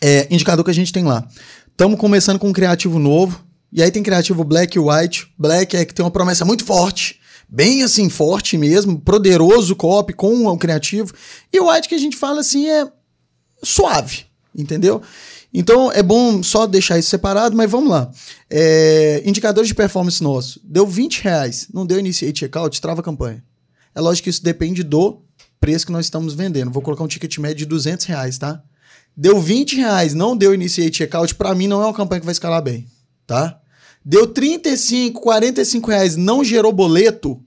É, 0.00 0.26
indicador 0.30 0.64
que 0.64 0.70
a 0.70 0.74
gente 0.74 0.92
tem 0.92 1.04
lá. 1.04 1.26
Estamos 1.70 1.98
começando 1.98 2.38
com 2.38 2.48
um 2.48 2.52
criativo 2.52 2.98
novo. 2.98 3.44
E 3.70 3.82
aí 3.82 3.90
tem 3.90 4.02
criativo 4.02 4.42
Black 4.44 4.76
e 4.76 4.80
White. 4.80 5.28
Black 5.38 5.76
é 5.76 5.84
que 5.84 5.94
tem 5.94 6.04
uma 6.04 6.10
promessa 6.10 6.44
muito 6.44 6.64
forte. 6.64 7.20
Bem 7.48 7.82
assim, 7.82 8.08
forte 8.08 8.56
mesmo. 8.56 8.98
Poderoso 8.98 9.76
copy 9.76 10.12
com 10.12 10.46
o 10.46 10.58
criativo. 10.58 11.12
E 11.52 11.60
o 11.60 11.70
White 11.70 11.88
que 11.88 11.94
a 11.94 11.98
gente 11.98 12.16
fala 12.16 12.40
assim 12.40 12.68
é 12.68 12.90
suave. 13.62 14.24
Entendeu? 14.56 15.02
Então 15.52 15.90
é 15.92 16.02
bom 16.02 16.42
só 16.42 16.66
deixar 16.66 16.98
isso 16.98 17.10
separado, 17.10 17.56
mas 17.56 17.70
vamos 17.70 17.90
lá. 17.90 18.10
É, 18.50 19.22
indicadores 19.24 19.68
de 19.68 19.74
performance 19.74 20.22
nosso. 20.22 20.60
Deu 20.64 20.86
20 20.86 21.22
reais, 21.22 21.68
não 21.72 21.86
deu 21.86 21.98
initiate 21.98 22.40
checkout, 22.40 22.80
trava 22.80 23.00
a 23.00 23.04
campanha. 23.04 23.42
É 23.98 24.00
lógico 24.00 24.24
que 24.24 24.30
isso 24.30 24.44
depende 24.44 24.84
do 24.84 25.22
preço 25.58 25.84
que 25.84 25.90
nós 25.90 26.06
estamos 26.06 26.32
vendendo. 26.32 26.70
Vou 26.70 26.80
colocar 26.80 27.02
um 27.02 27.08
ticket 27.08 27.36
médio 27.38 27.56
de 27.56 27.66
200 27.66 28.06
reais, 28.06 28.38
tá? 28.38 28.62
Deu 29.16 29.40
20 29.40 29.74
reais, 29.74 30.14
não 30.14 30.36
deu 30.36 30.54
initiate 30.54 30.98
checkout, 30.98 31.34
para 31.34 31.52
mim 31.52 31.66
não 31.66 31.82
é 31.82 31.86
uma 31.86 31.92
campanha 31.92 32.20
que 32.20 32.24
vai 32.24 32.32
escalar 32.32 32.62
bem, 32.62 32.86
tá? 33.26 33.58
Deu 34.04 34.28
35, 34.28 35.20
45 35.20 35.90
reais, 35.90 36.14
não 36.14 36.44
gerou 36.44 36.72
boleto, 36.72 37.42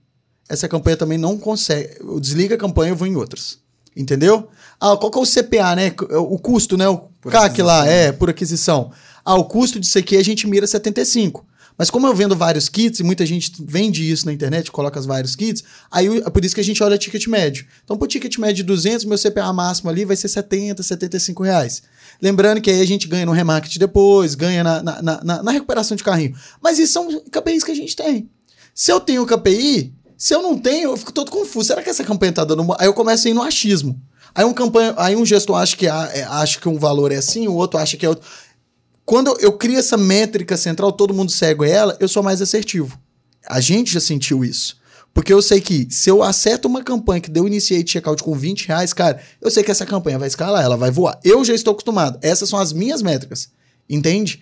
essa 0.50 0.68
campanha 0.68 0.98
também 0.98 1.18
não 1.18 1.38
consegue. 1.38 1.96
Eu 2.02 2.20
desliga 2.20 2.56
a 2.56 2.58
campanha, 2.58 2.92
eu 2.92 2.98
vou 2.98 3.08
em 3.08 3.16
outras. 3.16 3.60
Entendeu? 3.96 4.50
Ah, 4.78 4.98
qual 4.98 5.10
que 5.10 5.18
é 5.18 5.22
o 5.22 5.26
CPA, 5.26 5.74
né? 5.74 5.94
O 6.18 6.38
custo, 6.38 6.76
né? 6.76 6.90
O 6.90 6.98
Por 7.22 7.32
CAC 7.32 7.62
lá, 7.62 7.84
aquisição. 7.84 7.98
é, 7.98 8.12
por 8.12 8.30
aquisição. 8.30 8.92
Ah, 9.24 9.36
o 9.36 9.46
custo 9.46 9.80
disso 9.80 9.98
aqui 9.98 10.18
a 10.18 10.24
gente 10.24 10.46
mira 10.48 10.68
75. 10.68 11.46
Mas 11.82 11.90
como 11.90 12.06
eu 12.06 12.14
vendo 12.14 12.36
vários 12.36 12.70
kits, 12.70 13.00
e 13.00 13.04
muita 13.04 13.26
gente 13.26 13.54
vende 13.60 14.08
isso 14.08 14.28
na 14.28 14.32
internet, 14.32 14.72
coloca 14.72 15.00
os 15.00 15.08
vários 15.08 15.36
kits, 15.36 15.64
aí 15.90 16.20
é 16.20 16.30
por 16.30 16.46
isso 16.46 16.54
que 16.54 16.62
a 16.62 16.64
gente 16.64 16.84
olha 16.84 16.96
ticket 16.96 17.26
médio. 17.26 17.66
Então, 17.84 17.98
por 17.98 18.08
ticket 18.08 18.38
médio 18.38 18.58
de 18.58 18.64
200, 18.66 19.04
meu 19.06 19.18
CPA 19.18 19.52
máximo 19.52 19.90
ali 19.90 20.06
vai 20.06 20.16
ser 20.16 20.28
70, 20.28 20.84
75 20.84 21.42
reais. 21.42 21.82
Lembrando 22.22 22.62
que 22.62 22.70
aí 22.70 22.80
a 22.82 22.86
gente 22.86 23.08
ganha 23.08 23.26
no 23.26 23.32
remarket 23.32 23.80
depois, 23.80 24.36
ganha 24.36 24.64
na, 24.64 24.84
na, 24.84 25.02
na- 25.02 25.42
na- 25.42 25.52
recuperação 25.52 25.98
de 25.98 26.04
carrinho. 26.04 26.36
Mas 26.62 26.78
isso 26.78 26.94
são 26.94 27.20
KPIs 27.32 27.64
que 27.64 27.72
a 27.72 27.76
gente 27.76 27.96
tem. 27.96 28.30
Se 28.76 28.92
eu 28.92 29.00
tenho 29.00 29.26
KPI, 29.26 29.92
se 30.16 30.36
eu 30.36 30.44
não 30.44 30.60
tenho, 30.60 30.92
eu 30.92 30.98
fico 30.98 31.12
todo 31.12 31.32
confuso. 31.32 31.66
Será 31.70 31.82
que 31.82 31.90
essa 31.90 32.04
campanha 32.04 32.32
tá 32.32 32.44
dando... 32.46 32.64
Aí 32.78 32.86
eu 32.86 32.94
começo 32.94 33.28
a 33.28 33.32
ir 33.32 33.34
no 33.34 33.42
achismo. 33.42 34.00
Aí 34.36 34.46
um 34.46 34.54
campanha, 34.54 34.94
aí 34.98 35.16
um 35.16 35.26
gestor 35.26 35.58
acha 35.58 35.76
que, 35.76 35.88
a- 35.88 36.12
é, 36.14 36.22
acha 36.26 36.60
que 36.60 36.70
um 36.70 36.78
valor 36.78 37.12
é 37.12 37.16
assim, 37.16 37.48
o 37.48 37.56
outro 37.56 37.80
acha 37.80 37.98
que 37.98 38.06
é 38.06 38.10
outro. 38.10 38.24
Quando 39.12 39.38
eu 39.42 39.52
crio 39.52 39.78
essa 39.78 39.98
métrica 39.98 40.56
central, 40.56 40.90
todo 40.94 41.14
mundo 41.14 41.30
segue 41.34 41.70
ela, 41.70 41.98
eu 42.00 42.08
sou 42.08 42.24
mais 42.24 42.42
assertivo. 42.42 42.98
A 43.46 43.60
gente 43.60 43.92
já 43.92 44.00
sentiu 44.00 44.42
isso. 44.42 44.78
Porque 45.14 45.34
eu 45.34 45.42
sei 45.42 45.60
que 45.60 45.86
se 45.92 46.10
eu 46.10 46.24
acerto 46.24 46.66
uma 46.66 46.82
campanha 46.82 47.20
que 47.20 47.30
deu 47.30 47.46
initiate 47.46 47.92
checkout 47.92 48.24
com 48.24 48.34
20 48.34 48.70
reais, 48.70 48.94
cara, 48.94 49.22
eu 49.42 49.52
sei 49.52 49.64
que 49.66 49.70
essa 49.70 49.86
campanha 49.86 50.18
vai 50.18 50.30
escalar, 50.30 50.64
ela 50.64 50.78
vai 50.78 50.92
voar. 50.92 51.20
Eu 51.26 51.44
já 51.44 51.54
estou 51.54 51.74
acostumado. 51.74 52.20
Essas 52.22 52.48
são 52.48 52.58
as 52.58 52.72
minhas 52.72 53.02
métricas. 53.02 53.50
Entende? 53.90 54.42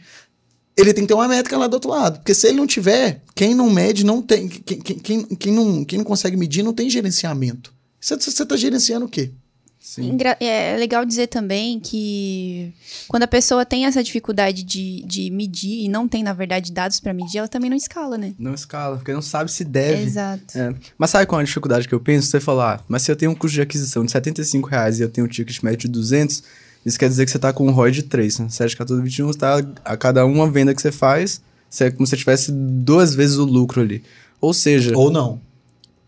Ele 0.78 0.94
tem 0.94 1.04
que 1.04 1.08
ter 1.08 1.16
uma 1.16 1.28
métrica 1.28 1.58
lá 1.58 1.66
do 1.66 1.74
outro 1.74 1.90
lado. 1.90 2.20
Porque 2.20 2.36
se 2.36 2.50
ele 2.50 2.58
não 2.58 2.68
tiver, 2.68 3.24
quem 3.34 3.56
não 3.56 3.72
mede 3.72 4.06
não 4.06 4.22
tem. 4.22 4.48
Quem, 4.48 4.80
quem, 4.80 5.00
quem, 5.00 5.24
quem 5.24 5.52
não, 5.52 5.84
quem 5.84 5.98
não 5.98 6.06
consegue 6.06 6.38
medir 6.38 6.62
não 6.62 6.74
tem 6.74 6.92
gerenciamento. 6.92 7.74
Você 8.00 8.14
está 8.14 8.56
gerenciando 8.56 9.08
o 9.08 9.10
quê? 9.10 9.32
Sim. 9.80 10.10
Engra- 10.10 10.38
É 10.40 10.76
legal 10.78 11.06
dizer 11.06 11.28
também 11.28 11.80
que 11.80 12.74
quando 13.08 13.24
a 13.24 13.28
pessoa 13.28 13.66
tem 13.66 13.86
essa 13.86 14.04
dificuldade 14.04 14.62
de, 14.64 15.02
de 15.04 15.32
medir 15.32 15.86
e 15.86 15.90
não 15.90 16.08
tem, 16.08 16.22
na 16.22 16.34
verdade, 16.34 16.72
dados 16.72 17.00
pra 17.00 17.14
medir, 17.14 17.38
ela 17.40 17.48
também 17.48 17.70
não 17.70 17.78
escala, 17.78 18.18
né? 18.18 18.34
Não 18.38 18.54
escala, 18.54 18.98
porque 18.98 19.14
não 19.14 19.22
sabe 19.22 19.52
se 19.52 19.64
deve. 19.64 20.04
Exato. 20.04 20.58
É. 20.58 20.76
Mas 20.98 21.10
sabe 21.12 21.26
qual 21.26 21.40
é 21.40 21.44
a 21.44 21.46
dificuldade 21.46 21.88
que 21.88 21.94
eu 21.96 22.00
penso? 22.00 22.28
Você 22.28 22.40
falar, 22.40 22.76
ah, 22.76 22.84
mas 22.88 23.02
se 23.04 23.12
eu 23.12 23.16
tenho 23.16 23.32
um 23.32 23.36
custo 23.36 23.56
de 23.56 23.62
aquisição 23.62 24.06
de 24.06 24.12
75 24.12 24.68
reais 24.70 25.00
e 25.00 25.04
eu 25.04 25.10
tenho 25.10 25.26
um 25.26 25.30
ticket 25.30 25.64
médio 25.64 25.80
de 25.80 25.88
200, 25.88 26.44
isso 26.86 27.00
quer 27.00 27.08
dizer 27.10 27.26
que 27.26 27.32
você 27.32 27.40
tá 27.40 27.52
com 27.54 27.66
um 27.68 27.72
ROI 27.72 27.92
de 27.92 28.04
3, 28.04 28.40
né? 28.40 28.50
7, 28.50 28.76
14, 28.76 29.02
21, 29.02 29.28
você 29.28 29.40
tá, 29.40 29.58
a 29.86 29.98
cada 29.98 30.26
uma 30.26 30.50
venda 30.52 30.76
que 30.76 30.82
você 30.82 30.92
faz, 30.92 31.42
você 31.70 31.86
é 31.86 31.92
como 31.92 32.06
se 32.06 32.12
você 32.12 32.18
tivesse 32.18 32.52
duas 32.52 33.16
vezes 33.16 33.38
o 33.38 33.46
lucro 33.46 33.82
ali. 33.82 34.04
Ou 34.42 34.54
seja, 34.54 34.96
Ou 34.98 35.10
não. 35.12 35.42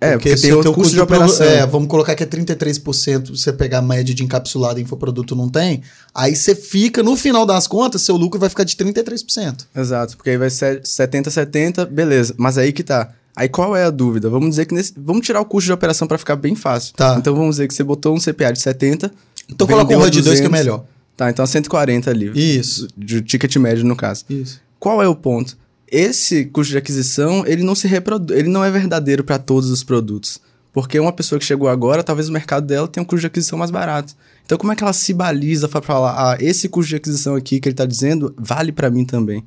É, 0.01 0.13
porque, 0.13 0.35
se 0.35 0.43
tem 0.43 0.51
o 0.51 0.57
outro 0.57 0.71
teu 0.71 0.81
custo 0.81 0.95
de 0.95 0.99
operação. 0.99 1.45
É, 1.45 1.63
vamos 1.67 1.87
colocar 1.87 2.15
que 2.15 2.23
é 2.23 2.25
33%, 2.25 3.29
você 3.29 3.53
pegar 3.53 3.77
a 3.77 3.81
média 3.83 4.15
de 4.15 4.23
encapsulado 4.23 4.79
e 4.79 4.81
infoproduto 4.81 5.35
não 5.35 5.47
tem, 5.47 5.83
aí 6.13 6.35
você 6.35 6.55
fica, 6.55 7.03
no 7.03 7.15
final 7.15 7.45
das 7.45 7.67
contas, 7.67 8.01
seu 8.01 8.17
lucro 8.17 8.39
vai 8.39 8.49
ficar 8.49 8.63
de 8.63 8.75
33%. 8.75 9.67
Exato, 9.75 10.17
porque 10.17 10.31
aí 10.31 10.37
vai 10.37 10.49
ser 10.49 10.81
70, 10.83 11.29
70, 11.29 11.85
beleza. 11.85 12.33
Mas 12.35 12.57
aí 12.57 12.73
que 12.73 12.83
tá. 12.83 13.11
Aí 13.35 13.47
qual 13.47 13.75
é 13.75 13.85
a 13.85 13.91
dúvida? 13.91 14.27
Vamos 14.27 14.49
dizer 14.49 14.65
que 14.65 14.73
nesse. 14.73 14.93
Vamos 14.97 15.25
tirar 15.25 15.39
o 15.39 15.45
custo 15.45 15.67
de 15.67 15.73
operação 15.73 16.07
pra 16.07 16.17
ficar 16.17 16.35
bem 16.35 16.55
fácil. 16.55 16.93
Tá. 16.95 17.15
Então 17.17 17.35
vamos 17.35 17.55
dizer 17.55 17.67
que 17.67 17.73
você 17.73 17.83
botou 17.83 18.15
um 18.15 18.19
CPA 18.19 18.51
de 18.51 18.59
70. 18.59 19.11
Então 19.47 19.67
coloca 19.67 19.93
um 19.93 19.99
ROI 19.99 20.09
de 20.09 20.21
2 20.21 20.39
que 20.39 20.45
é 20.45 20.49
200. 20.49 20.51
melhor. 20.51 20.85
Tá, 21.15 21.29
então 21.29 21.45
140 21.45 22.09
ali. 22.09 22.31
Isso. 22.33 22.87
De 22.97 23.21
ticket 23.21 23.55
médio, 23.57 23.85
no 23.85 23.95
caso. 23.95 24.25
Isso. 24.27 24.59
Qual 24.79 25.01
é 25.03 25.07
o 25.07 25.15
ponto? 25.15 25.55
Esse 25.91 26.45
custo 26.45 26.71
de 26.71 26.77
aquisição, 26.77 27.45
ele 27.45 27.63
não 27.63 27.75
se 27.75 27.85
ele 28.33 28.47
não 28.47 28.63
é 28.63 28.71
verdadeiro 28.71 29.25
para 29.25 29.37
todos 29.37 29.69
os 29.69 29.83
produtos. 29.83 30.39
Porque 30.71 30.97
uma 30.97 31.11
pessoa 31.11 31.37
que 31.37 31.43
chegou 31.43 31.67
agora, 31.67 32.01
talvez 32.01 32.29
o 32.29 32.31
mercado 32.31 32.65
dela 32.65 32.87
tenha 32.87 33.03
um 33.03 33.05
custo 33.05 33.21
de 33.21 33.27
aquisição 33.27 33.59
mais 33.59 33.69
barato. 33.69 34.15
Então, 34.45 34.57
como 34.57 34.71
é 34.71 34.75
que 34.75 34.83
ela 34.83 34.93
se 34.93 35.13
baliza 35.13 35.67
para 35.67 35.81
falar, 35.81 36.13
ah, 36.15 36.37
esse 36.39 36.69
custo 36.69 36.89
de 36.89 36.95
aquisição 36.95 37.35
aqui 37.35 37.59
que 37.59 37.67
ele 37.67 37.75
tá 37.75 37.85
dizendo, 37.85 38.33
vale 38.37 38.71
para 38.71 38.89
mim 38.89 39.03
também? 39.03 39.43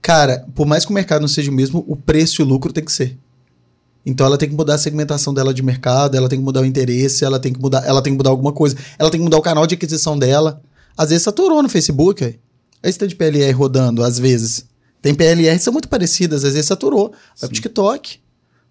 Cara, 0.00 0.46
por 0.54 0.64
mais 0.64 0.84
que 0.84 0.92
o 0.92 0.94
mercado 0.94 1.22
não 1.22 1.28
seja 1.28 1.50
o 1.50 1.54
mesmo, 1.54 1.84
o 1.88 1.96
preço 1.96 2.40
e 2.40 2.44
o 2.44 2.46
lucro 2.46 2.72
tem 2.72 2.84
que 2.84 2.92
ser. 2.92 3.18
Então 4.06 4.26
ela 4.26 4.38
tem 4.38 4.48
que 4.48 4.54
mudar 4.54 4.74
a 4.74 4.78
segmentação 4.78 5.34
dela 5.34 5.52
de 5.52 5.62
mercado, 5.62 6.16
ela 6.16 6.28
tem 6.28 6.38
que 6.38 6.44
mudar 6.44 6.60
o 6.60 6.64
interesse, 6.64 7.24
ela 7.24 7.40
tem 7.40 7.52
que 7.52 7.60
mudar, 7.60 7.84
ela 7.84 8.02
tem 8.02 8.12
que 8.12 8.16
mudar 8.16 8.30
alguma 8.30 8.52
coisa, 8.52 8.76
ela 8.98 9.10
tem 9.10 9.18
que 9.18 9.24
mudar 9.24 9.38
o 9.38 9.42
canal 9.42 9.66
de 9.66 9.74
aquisição 9.74 10.16
dela. 10.16 10.62
Às 10.96 11.08
vezes 11.08 11.24
saturou 11.24 11.62
no 11.62 11.68
Facebook, 11.68 12.22
aí. 12.22 12.38
Tem 12.92 13.08
de 13.08 13.16
PLR 13.16 13.50
rodando, 13.52 14.04
às 14.04 14.18
vezes. 14.18 14.66
Tem 15.04 15.14
PLR 15.14 15.58
que 15.58 15.62
são 15.62 15.70
muito 15.70 15.86
parecidas, 15.86 16.46
às 16.46 16.54
vezes 16.54 16.66
saturou. 16.66 17.12
Vai 17.38 17.46
pro 17.50 17.54
TikTok, 17.54 18.18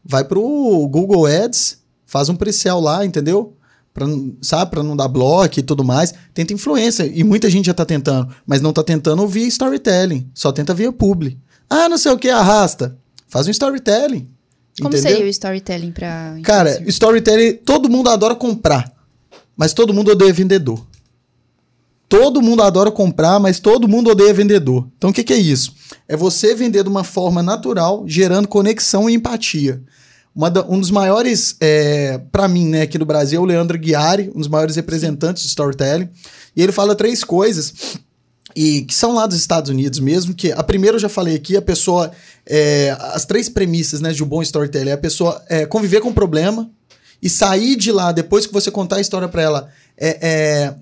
vai 0.03 0.23
pro 0.23 0.41
Google 0.89 1.27
Ads, 1.27 1.77
faz 2.07 2.27
um 2.27 2.35
pre-sell 2.35 2.79
lá, 2.79 3.05
entendeu? 3.05 3.55
Pra, 3.93 4.07
não- 4.07 4.33
sabe, 4.41 4.71
pra 4.71 4.81
não 4.81 4.95
dar 4.97 5.07
bloco 5.07 5.59
e 5.59 5.61
tudo 5.61 5.83
mais. 5.83 6.11
Tenta 6.33 6.51
influência. 6.51 7.05
E 7.05 7.23
muita 7.23 7.51
gente 7.51 7.67
já 7.67 7.73
tá 7.75 7.85
tentando, 7.85 8.33
mas 8.47 8.61
não 8.61 8.73
tá 8.73 8.81
tentando 8.83 9.27
via 9.27 9.45
storytelling. 9.47 10.27
Só 10.33 10.51
tenta 10.51 10.73
via 10.73 10.91
publi. 10.91 11.37
Ah, 11.69 11.87
não 11.87 11.99
sei 11.99 12.11
o 12.11 12.17
que, 12.17 12.29
arrasta. 12.29 12.97
Faz 13.27 13.45
um 13.47 13.51
storytelling. 13.51 14.27
Como 14.81 14.89
entendeu? 14.89 15.11
seria 15.11 15.25
o 15.25 15.29
storytelling 15.29 15.91
pra. 15.91 16.35
Cara, 16.41 16.81
storytelling, 16.89 17.57
todo 17.57 17.87
mundo 17.87 18.09
adora 18.09 18.33
comprar, 18.33 18.91
mas 19.55 19.71
todo 19.71 19.93
mundo 19.93 20.09
odeia 20.09 20.33
vendedor. 20.33 20.83
Todo 22.13 22.43
mundo 22.43 22.61
adora 22.61 22.91
comprar, 22.91 23.39
mas 23.39 23.59
todo 23.59 23.87
mundo 23.87 24.11
odeia 24.11 24.31
vendedor. 24.31 24.87
Então 24.95 25.09
o 25.09 25.13
que, 25.13 25.23
que 25.23 25.33
é 25.33 25.37
isso? 25.37 25.73
É 26.07 26.15
você 26.15 26.53
vender 26.53 26.83
de 26.83 26.89
uma 26.89 27.03
forma 27.03 27.41
natural, 27.41 28.03
gerando 28.05 28.47
conexão 28.47 29.09
e 29.09 29.15
empatia. 29.15 29.81
Da- 30.51 30.63
um 30.69 30.79
dos 30.79 30.91
maiores, 30.91 31.55
é, 31.59 32.19
para 32.31 32.47
mim, 32.47 32.67
né, 32.67 32.83
aqui 32.83 32.99
do 32.99 33.05
Brasil, 33.05 33.39
é 33.39 33.41
o 33.43 33.45
Leandro 33.47 33.79
Guiari, 33.79 34.31
um 34.35 34.37
dos 34.37 34.47
maiores 34.47 34.75
representantes 34.75 35.41
de 35.41 35.49
storytelling. 35.49 36.07
E 36.55 36.61
ele 36.61 36.71
fala 36.71 36.93
três 36.93 37.23
coisas 37.23 37.97
e 38.55 38.83
que 38.83 38.93
são 38.93 39.15
lá 39.15 39.25
dos 39.25 39.37
Estados 39.39 39.71
Unidos 39.71 39.97
mesmo, 39.97 40.35
que 40.35 40.51
a 40.51 40.61
primeira 40.61 40.97
eu 40.97 41.01
já 41.01 41.09
falei 41.09 41.33
aqui, 41.33 41.57
a 41.57 41.63
pessoa, 41.63 42.11
é, 42.45 42.95
as 43.11 43.25
três 43.25 43.49
premissas, 43.49 44.01
né, 44.01 44.11
de 44.11 44.23
um 44.23 44.27
bom 44.27 44.43
storytelling, 44.43 44.91
é 44.91 44.93
a 44.93 44.97
pessoa 44.99 45.41
é, 45.49 45.65
conviver 45.65 45.99
com 45.99 46.09
o 46.09 46.13
problema 46.13 46.69
e 47.19 47.27
sair 47.27 47.75
de 47.75 47.91
lá, 47.91 48.11
depois 48.11 48.45
que 48.45 48.53
você 48.53 48.69
contar 48.69 48.97
a 48.97 49.01
história 49.01 49.27
pra 49.27 49.41
ela, 49.41 49.69
é, 49.97 50.17
é, 50.21 50.75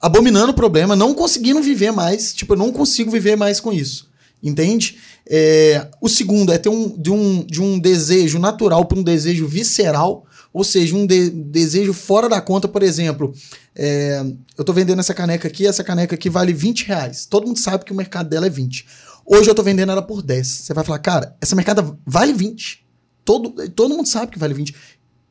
abominando 0.00 0.50
o 0.50 0.54
problema, 0.54 0.94
não 0.96 1.14
conseguindo 1.14 1.60
viver 1.62 1.90
mais, 1.92 2.32
tipo, 2.34 2.52
eu 2.54 2.58
não 2.58 2.72
consigo 2.72 3.10
viver 3.10 3.36
mais 3.36 3.60
com 3.60 3.72
isso, 3.72 4.10
entende? 4.42 4.98
É, 5.28 5.88
o 6.00 6.08
segundo 6.08 6.52
é 6.52 6.58
ter 6.58 6.68
um, 6.68 6.88
de, 6.96 7.10
um, 7.10 7.44
de 7.44 7.60
um 7.62 7.78
desejo 7.78 8.38
natural 8.38 8.84
para 8.84 8.98
um 8.98 9.02
desejo 9.02 9.46
visceral, 9.46 10.24
ou 10.52 10.64
seja, 10.64 10.94
um 10.94 11.06
de- 11.06 11.30
desejo 11.30 11.92
fora 11.92 12.28
da 12.28 12.40
conta, 12.40 12.66
por 12.68 12.82
exemplo, 12.82 13.34
é, 13.74 14.24
eu 14.56 14.64
tô 14.64 14.72
vendendo 14.72 15.00
essa 15.00 15.12
caneca 15.12 15.48
aqui, 15.48 15.66
essa 15.66 15.84
caneca 15.84 16.14
aqui 16.14 16.30
vale 16.30 16.52
20 16.52 16.86
reais. 16.86 17.26
Todo 17.26 17.46
mundo 17.46 17.58
sabe 17.58 17.84
que 17.84 17.92
o 17.92 17.96
mercado 17.96 18.28
dela 18.30 18.46
é 18.46 18.50
20. 18.50 18.86
Hoje 19.26 19.50
eu 19.50 19.54
tô 19.54 19.62
vendendo 19.62 19.92
ela 19.92 20.00
por 20.00 20.22
10. 20.22 20.46
Você 20.46 20.72
vai 20.72 20.82
falar, 20.84 20.98
cara, 21.00 21.36
essa 21.42 21.54
mercado 21.56 21.98
vale 22.06 22.32
20. 22.32 22.86
Todo, 23.24 23.50
todo 23.70 23.94
mundo 23.94 24.06
sabe 24.08 24.30
que 24.32 24.38
vale 24.38 24.54
20. 24.54 24.74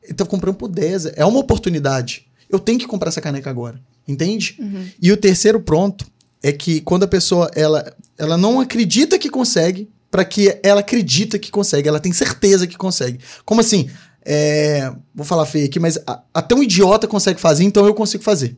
Ele 0.04 0.14
tá 0.14 0.24
comprando 0.24 0.54
por 0.54 0.68
10. 0.68 1.06
É 1.16 1.24
uma 1.24 1.40
oportunidade. 1.40 2.26
Eu 2.48 2.60
tenho 2.60 2.78
que 2.78 2.86
comprar 2.86 3.08
essa 3.08 3.20
caneca 3.22 3.50
agora. 3.50 3.80
Entende? 4.06 4.56
E 5.02 5.10
o 5.12 5.16
terceiro 5.16 5.60
ponto 5.60 6.06
é 6.42 6.52
que 6.52 6.80
quando 6.80 7.02
a 7.04 7.08
pessoa 7.08 7.50
ela, 7.54 7.92
ela 8.16 8.36
não 8.36 8.60
acredita 8.60 9.18
que 9.18 9.28
consegue, 9.28 9.88
para 10.10 10.24
que 10.24 10.58
ela 10.62 10.80
acredita 10.80 11.38
que 11.38 11.50
consegue, 11.50 11.88
ela 11.88 11.98
tem 12.00 12.12
certeza 12.12 12.66
que 12.66 12.76
consegue. 12.76 13.18
Como 13.44 13.60
assim? 13.60 13.90
É, 14.24 14.92
vou 15.14 15.24
falar 15.26 15.46
feio 15.46 15.66
aqui, 15.66 15.78
mas 15.80 15.98
a- 16.06 16.20
até 16.32 16.54
um 16.54 16.62
idiota 16.62 17.06
consegue 17.06 17.40
fazer, 17.40 17.64
então 17.64 17.84
eu 17.86 17.94
consigo 17.94 18.22
fazer. 18.22 18.56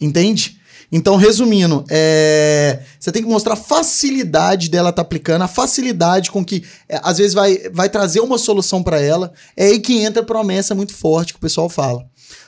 Entende? 0.00 0.58
Então, 0.92 1.16
resumindo, 1.16 1.82
é, 1.88 2.80
você 3.00 3.10
tem 3.10 3.22
que 3.22 3.28
mostrar 3.28 3.54
a 3.54 3.56
facilidade 3.56 4.68
dela 4.68 4.90
estar 4.90 5.02
aplicando, 5.02 5.42
a 5.42 5.48
facilidade 5.48 6.30
com 6.30 6.44
que, 6.44 6.62
é, 6.88 7.00
às 7.02 7.18
vezes, 7.18 7.32
vai, 7.32 7.58
vai 7.72 7.88
trazer 7.88 8.20
uma 8.20 8.38
solução 8.38 8.82
para 8.82 9.00
ela. 9.00 9.32
É 9.56 9.66
aí 9.66 9.78
que 9.80 9.98
entra 9.98 10.22
a 10.22 10.26
promessa 10.26 10.74
muito 10.74 10.94
forte 10.94 11.32
que 11.32 11.38
o 11.38 11.40
pessoal 11.42 11.68
fala. 11.68 12.04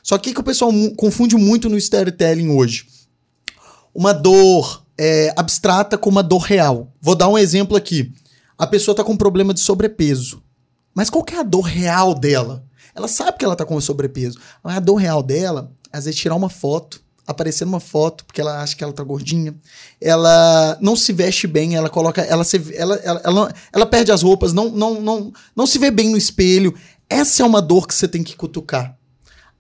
Só 0.07 0.17
que 0.19 0.31
o 0.31 0.35
que 0.35 0.41
o 0.41 0.45
pessoal 0.45 0.71
confunde 0.97 1.35
muito 1.35 1.69
no 1.69 1.77
storytelling 1.77 2.49
hoje? 2.49 2.87
Uma 3.93 4.13
dor 4.13 4.87
é, 4.97 5.35
abstrata 5.37 5.99
com 5.99 6.09
uma 6.09 6.23
dor 6.23 6.43
real. 6.43 6.93
Vou 7.01 7.17
dar 7.17 7.27
um 7.27 7.37
exemplo 7.37 7.77
aqui. 7.77 8.13
A 8.57 8.69
pessoa 8.69 8.93
está 8.93 9.03
com 9.03 9.15
um 9.15 9.17
problema 9.17 9.53
de 9.53 9.59
sobrepeso. 9.59 10.41
Mas 10.95 11.11
qual 11.11 11.27
é 11.33 11.39
a 11.39 11.43
dor 11.43 11.63
real 11.63 12.15
dela? 12.15 12.65
Ela 12.95 13.09
sabe 13.09 13.37
que 13.37 13.45
ela 13.45 13.57
tá 13.57 13.65
com 13.65 13.81
sobrepeso. 13.81 14.39
Mas 14.63 14.77
a 14.77 14.81
dor 14.81 14.95
real 14.95 15.25
dela, 15.25 15.73
às 15.93 16.05
vezes, 16.05 16.21
tirar 16.21 16.37
uma 16.37 16.49
foto, 16.49 17.03
aparecer 17.27 17.65
numa 17.65 17.81
foto, 17.81 18.25
porque 18.27 18.41
ela 18.41 18.63
acha 18.63 18.77
que 18.77 18.85
ela 18.85 18.93
tá 18.93 19.03
gordinha. 19.03 19.57
Ela 20.01 20.79
não 20.81 20.95
se 20.95 21.13
veste 21.13 21.49
bem, 21.49 21.75
ela 21.75 21.91
coloca. 21.91 22.23
Ela, 22.23 22.45
se, 22.45 22.63
ela, 22.77 22.95
ela, 23.03 23.21
ela, 23.25 23.55
ela 23.73 23.87
perde 23.87 24.13
as 24.13 24.23
roupas, 24.23 24.53
não, 24.53 24.71
não, 24.71 25.01
não, 25.01 25.33
não 25.57 25.67
se 25.67 25.81
vê 25.81 25.91
bem 25.91 26.11
no 26.11 26.17
espelho. 26.17 26.73
Essa 27.11 27.43
é 27.43 27.47
uma 27.47 27.61
dor 27.61 27.89
que 27.89 27.95
você 27.95 28.07
tem 28.07 28.23
que 28.23 28.37
cutucar. 28.37 28.97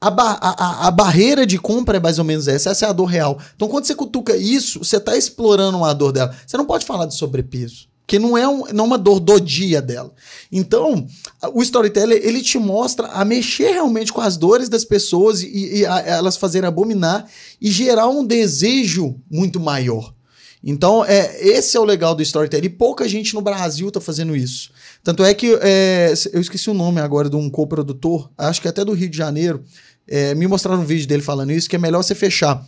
A, 0.00 0.10
ba- 0.10 0.38
a, 0.40 0.88
a, 0.88 0.90
barreira 0.90 1.46
de 1.46 1.58
compra 1.58 1.96
é 1.96 2.00
mais 2.00 2.18
ou 2.18 2.24
menos 2.24 2.46
essa, 2.46 2.70
essa 2.70 2.86
é 2.86 2.88
a 2.88 2.92
dor 2.92 3.06
real. 3.06 3.38
Então, 3.54 3.66
quando 3.66 3.86
você 3.86 3.94
cutuca 3.94 4.36
isso, 4.36 4.80
você 4.80 5.00
tá 5.00 5.16
explorando 5.16 5.78
uma 5.78 5.94
dor 5.94 6.12
dela. 6.12 6.34
Você 6.46 6.56
não 6.56 6.66
pode 6.66 6.84
falar 6.84 7.06
de 7.06 7.14
sobrepeso, 7.14 7.88
porque 8.06 8.18
não 8.18 8.36
é, 8.36 8.46
um, 8.46 8.64
não 8.74 8.84
é 8.84 8.86
uma 8.88 8.98
dor 8.98 9.18
do 9.18 9.40
dia 9.40 9.80
dela. 9.80 10.12
Então, 10.52 11.06
o 11.54 11.62
storyteller, 11.62 12.20
ele 12.22 12.42
te 12.42 12.58
mostra 12.58 13.06
a 13.08 13.24
mexer 13.24 13.70
realmente 13.72 14.12
com 14.12 14.20
as 14.20 14.36
dores 14.36 14.68
das 14.68 14.84
pessoas 14.84 15.40
e, 15.42 15.78
e 15.78 15.86
a- 15.86 16.00
elas 16.00 16.36
fazerem 16.36 16.68
abominar 16.68 17.26
e 17.60 17.70
gerar 17.70 18.06
um 18.08 18.24
desejo 18.24 19.16
muito 19.30 19.58
maior. 19.58 20.14
Então, 20.62 21.04
é, 21.04 21.46
esse 21.46 21.76
é 21.76 21.80
o 21.80 21.84
legal 21.84 22.14
do 22.14 22.22
storytelling. 22.22 22.66
E 22.66 22.70
pouca 22.70 23.08
gente 23.08 23.34
no 23.34 23.40
Brasil 23.40 23.90
tá 23.90 24.00
fazendo 24.00 24.34
isso. 24.34 24.70
Tanto 25.02 25.24
é 25.24 25.32
que 25.32 25.56
é, 25.60 26.12
eu 26.32 26.40
esqueci 26.40 26.68
o 26.70 26.74
nome 26.74 27.00
agora 27.00 27.30
de 27.30 27.36
um 27.36 27.48
coprodutor, 27.48 28.30
acho 28.36 28.60
que 28.60 28.68
até 28.68 28.84
do 28.84 28.92
Rio 28.92 29.08
de 29.08 29.16
Janeiro, 29.16 29.62
é, 30.08 30.34
me 30.34 30.46
mostraram 30.46 30.82
um 30.82 30.84
vídeo 30.84 31.06
dele 31.06 31.22
falando 31.22 31.52
isso, 31.52 31.68
que 31.68 31.76
é 31.76 31.78
melhor 31.78 32.02
você 32.02 32.14
fechar 32.14 32.64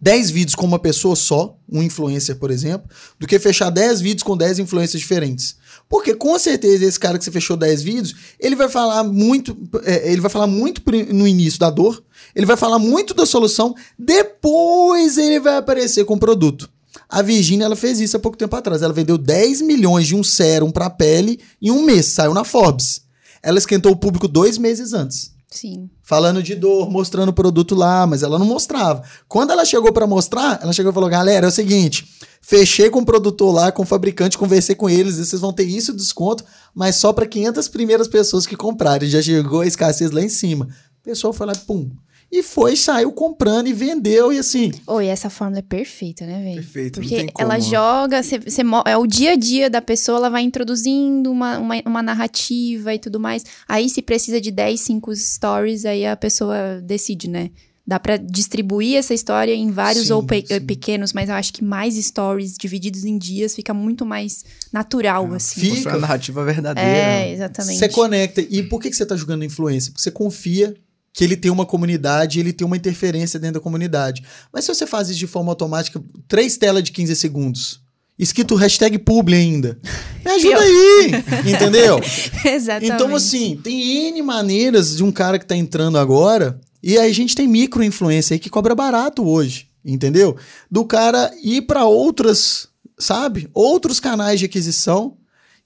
10 0.00 0.30
vídeos 0.30 0.54
com 0.54 0.66
uma 0.66 0.78
pessoa 0.78 1.14
só, 1.14 1.56
um 1.70 1.82
influencer, 1.82 2.36
por 2.36 2.50
exemplo, 2.50 2.88
do 3.18 3.26
que 3.26 3.38
fechar 3.38 3.70
10 3.70 4.00
vídeos 4.00 4.22
com 4.22 4.36
10 4.36 4.60
influencers 4.60 5.00
diferentes. 5.00 5.56
Porque 5.88 6.14
com 6.14 6.38
certeza 6.38 6.84
esse 6.84 7.00
cara 7.00 7.16
que 7.16 7.24
você 7.24 7.30
fechou 7.30 7.56
10 7.56 7.82
vídeos, 7.82 8.14
ele 8.38 8.56
vai 8.56 8.68
falar 8.68 9.04
muito, 9.04 9.56
é, 9.84 10.10
ele 10.10 10.20
vai 10.20 10.30
falar 10.30 10.46
muito 10.46 10.82
no 11.12 11.26
início 11.26 11.58
da 11.58 11.70
dor, 11.70 12.02
ele 12.34 12.46
vai 12.46 12.56
falar 12.56 12.78
muito 12.78 13.14
da 13.14 13.24
solução, 13.24 13.74
depois 13.98 15.16
ele 15.16 15.40
vai 15.40 15.56
aparecer 15.56 16.04
com 16.04 16.14
o 16.14 16.18
produto. 16.18 16.68
A 17.08 17.22
Virginia 17.22 17.66
ela 17.66 17.76
fez 17.76 18.00
isso 18.00 18.16
há 18.16 18.20
pouco 18.20 18.36
tempo 18.36 18.54
atrás. 18.56 18.82
Ela 18.82 18.92
vendeu 18.92 19.18
10 19.18 19.62
milhões 19.62 20.06
de 20.06 20.14
um 20.14 20.22
sérum 20.22 20.70
para 20.70 20.90
pele 20.90 21.40
em 21.60 21.70
um 21.70 21.82
mês, 21.82 22.06
saiu 22.06 22.34
na 22.34 22.44
Forbes. 22.44 23.02
Ela 23.42 23.58
esquentou 23.58 23.92
o 23.92 23.96
público 23.96 24.26
dois 24.26 24.58
meses 24.58 24.92
antes. 24.92 25.32
Sim. 25.50 25.88
Falando 26.02 26.42
de 26.42 26.54
dor, 26.54 26.90
mostrando 26.90 27.30
o 27.30 27.32
produto 27.32 27.74
lá, 27.74 28.06
mas 28.06 28.22
ela 28.22 28.38
não 28.38 28.44
mostrava. 28.44 29.02
Quando 29.26 29.50
ela 29.50 29.64
chegou 29.64 29.92
para 29.92 30.06
mostrar, 30.06 30.60
ela 30.62 30.72
chegou 30.72 30.92
e 30.92 30.94
falou: 30.94 31.08
galera, 31.08 31.46
é 31.46 31.48
o 31.48 31.52
seguinte, 31.52 32.06
fechei 32.42 32.90
com 32.90 33.00
o 33.00 33.04
produtor 33.04 33.54
lá, 33.54 33.72
com 33.72 33.82
o 33.82 33.86
fabricante, 33.86 34.36
conversei 34.36 34.74
com 34.74 34.90
eles, 34.90 35.16
vocês 35.16 35.40
vão 35.40 35.52
ter 35.52 35.64
isso 35.64 35.92
de 35.92 35.98
desconto, 35.98 36.44
mas 36.74 36.96
só 36.96 37.14
para 37.14 37.26
500 37.26 37.66
primeiras 37.68 38.08
pessoas 38.08 38.46
que 38.46 38.56
comprarem. 38.56 39.08
Já 39.08 39.22
chegou 39.22 39.62
a 39.62 39.66
escassez 39.66 40.10
lá 40.10 40.20
em 40.20 40.28
cima. 40.28 40.68
O 41.00 41.04
pessoal 41.04 41.32
foi 41.32 41.46
lá, 41.46 41.54
pum, 41.54 41.90
e 42.30 42.42
foi, 42.42 42.76
saiu 42.76 43.10
comprando 43.12 43.68
e 43.68 43.72
vendeu, 43.72 44.32
e 44.32 44.38
assim. 44.38 44.70
Oi, 44.86 45.06
essa 45.06 45.30
fórmula 45.30 45.60
é 45.60 45.62
perfeita, 45.62 46.26
né, 46.26 46.42
velho? 46.42 46.56
Perfeito, 46.56 47.00
Porque 47.00 47.16
não 47.16 47.24
tem 47.24 47.32
como. 47.32 47.46
ela 47.52 47.58
joga, 47.58 48.22
cê, 48.22 48.38
cê 48.46 48.62
é 48.86 48.96
o 48.96 49.06
dia 49.06 49.32
a 49.32 49.36
dia 49.36 49.70
da 49.70 49.80
pessoa, 49.80 50.18
ela 50.18 50.28
vai 50.30 50.42
introduzindo 50.42 51.30
uma, 51.32 51.58
uma, 51.58 51.74
uma 51.86 52.02
narrativa 52.02 52.92
e 52.94 52.98
tudo 52.98 53.18
mais. 53.18 53.44
Aí, 53.66 53.88
se 53.88 54.02
precisa 54.02 54.40
de 54.40 54.50
10, 54.50 54.78
5 54.80 55.14
stories, 55.16 55.84
aí 55.84 56.04
a 56.06 56.16
pessoa 56.16 56.80
decide, 56.82 57.28
né? 57.30 57.50
Dá 57.86 57.98
pra 57.98 58.18
distribuir 58.18 58.96
essa 58.98 59.14
história 59.14 59.54
em 59.54 59.70
vários 59.70 60.08
Sim, 60.08 60.12
ou 60.12 60.22
pe- 60.22 60.44
sim. 60.46 60.60
pequenos, 60.60 61.14
mas 61.14 61.30
eu 61.30 61.34
acho 61.34 61.50
que 61.54 61.64
mais 61.64 61.94
stories 61.94 62.54
divididos 62.60 63.02
em 63.06 63.16
dias 63.16 63.54
fica 63.54 63.72
muito 63.72 64.04
mais 64.04 64.44
natural, 64.70 65.32
assim. 65.32 65.60
Fica. 65.62 65.74
Mostrar 65.74 65.94
a 65.94 65.98
narrativa 65.98 66.44
verdadeira. 66.44 66.90
É, 66.90 67.32
exatamente. 67.32 67.78
Você 67.78 67.88
conecta. 67.88 68.42
E 68.42 68.62
por 68.64 68.78
que, 68.82 68.90
que 68.90 68.96
você 68.96 69.06
tá 69.06 69.16
jogando 69.16 69.42
influência? 69.42 69.90
Porque 69.90 70.02
você 70.02 70.10
confia 70.10 70.74
que 71.12 71.24
ele 71.24 71.36
tem 71.36 71.50
uma 71.50 71.66
comunidade, 71.66 72.38
ele 72.38 72.52
tem 72.52 72.66
uma 72.66 72.76
interferência 72.76 73.38
dentro 73.38 73.54
da 73.54 73.60
comunidade. 73.60 74.22
Mas 74.52 74.64
se 74.64 74.74
você 74.74 74.86
faz 74.86 75.08
isso 75.08 75.18
de 75.18 75.26
forma 75.26 75.50
automática, 75.50 76.02
três 76.26 76.56
telas 76.56 76.82
de 76.82 76.92
15 76.92 77.16
segundos, 77.16 77.80
escrito 78.18 78.54
hashtag 78.54 78.98
publi 78.98 79.36
ainda, 79.36 79.78
me 80.24 80.30
ajuda 80.30 80.56
Pior. 80.56 80.62
aí, 80.62 81.52
entendeu? 81.52 82.00
Exatamente. 82.44 82.92
Então, 82.92 83.14
assim, 83.14 83.58
tem 83.62 84.08
N 84.08 84.22
maneiras 84.22 84.96
de 84.96 85.04
um 85.04 85.12
cara 85.12 85.38
que 85.38 85.46
tá 85.46 85.56
entrando 85.56 85.98
agora, 85.98 86.60
e 86.82 86.98
aí 86.98 87.10
a 87.10 87.14
gente 87.14 87.34
tem 87.34 87.46
micro-influência 87.48 88.34
aí 88.34 88.38
que 88.38 88.50
cobra 88.50 88.74
barato 88.74 89.26
hoje, 89.26 89.68
entendeu? 89.84 90.36
Do 90.70 90.84
cara 90.84 91.30
ir 91.42 91.62
para 91.62 91.84
outras, 91.84 92.68
sabe? 92.98 93.48
Outros 93.54 93.98
canais 93.98 94.38
de 94.38 94.46
aquisição 94.46 95.16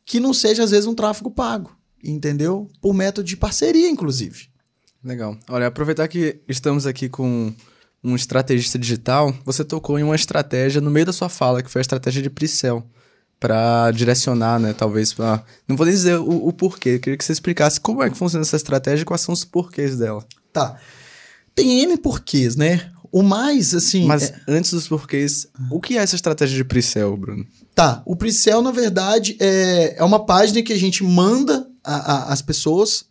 que 0.05 0.19
não 0.19 0.35
seja, 0.35 0.65
às 0.65 0.71
vezes, 0.71 0.87
um 0.87 0.95
tráfego 0.95 1.31
pago, 1.31 1.77
entendeu? 2.03 2.69
Por 2.81 2.93
método 2.93 3.27
de 3.27 3.37
parceria, 3.37 3.89
inclusive. 3.89 4.52
Legal. 5.05 5.37
Olha, 5.49 5.67
aproveitar 5.67 6.07
que 6.09 6.41
estamos 6.49 6.87
aqui 6.87 7.09
com 7.09 7.53
um 8.05 8.15
estrategista 8.17 8.79
digital, 8.79 9.35
você 9.45 9.65
tocou 9.65 9.99
em 9.99 10.03
uma 10.03 10.15
estratégia 10.17 10.81
no 10.81 10.91
meio 10.91 11.07
da 11.07 11.13
sua 11.13 11.29
fala, 11.29 11.63
que 11.63 11.71
foi 11.71 11.81
a 11.81 11.83
estratégia 11.83 12.23
de 12.23 12.31
pre-sell, 12.31 12.85
para 13.39 13.91
direcionar, 13.91 14.61
né, 14.61 14.73
talvez 14.73 15.13
para... 15.13 15.43
Não 15.67 15.77
vou 15.77 15.85
nem 15.87 15.95
dizer 15.95 16.17
o, 16.19 16.47
o 16.49 16.53
porquê, 16.53 16.99
queria 17.01 17.17
que 17.17 17.25
você 17.25 17.33
explicasse 17.33 17.81
como 17.81 18.03
é 18.03 18.09
que 18.09 18.17
funciona 18.17 18.43
essa 18.45 18.55
estratégia 18.57 19.03
e 19.03 19.05
quais 19.05 19.21
são 19.21 19.33
os 19.33 19.45
porquês 19.45 19.97
dela. 19.99 20.25
Tá. 20.53 20.79
Tem 21.55 21.81
N 21.83 21.97
porquês, 21.97 22.55
né? 22.55 22.91
O 23.11 23.23
mais, 23.23 23.75
assim... 23.75 24.07
Mas 24.07 24.31
é- 24.31 24.41
antes 24.49 24.73
dos 24.73 24.87
porquês, 24.87 25.49
o 25.71 25.81
que 25.81 25.99
é 25.99 26.03
essa 26.03 26.15
estratégia 26.15 26.57
de 26.57 26.65
pre-sell, 26.65 27.17
Bruno? 27.17 27.45
Tá, 27.75 28.01
o 28.07 28.15
pre-sell, 28.15 28.63
na 28.63 28.71
verdade, 28.71 29.37
é, 29.41 29.97
é 29.99 30.05
uma 30.05 30.25
página 30.25 30.63
que 30.63 30.73
a 30.73 30.79
gente 30.79 31.03
manda 31.03 31.67
a- 31.85 32.13
a- 32.29 32.33
as 32.33 32.41
pessoas 32.43 33.07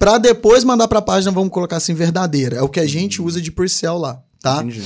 para 0.00 0.16
depois 0.16 0.64
mandar 0.64 0.88
para 0.88 1.00
a 1.00 1.02
página, 1.02 1.30
vamos 1.30 1.52
colocar 1.52 1.76
assim, 1.76 1.92
verdadeira. 1.92 2.56
É 2.56 2.62
o 2.62 2.70
que 2.70 2.80
a 2.80 2.86
gente 2.86 3.20
usa 3.20 3.38
de 3.38 3.52
pre-sell 3.52 3.98
lá, 3.98 4.22
tá? 4.40 4.62
Entendi. 4.62 4.82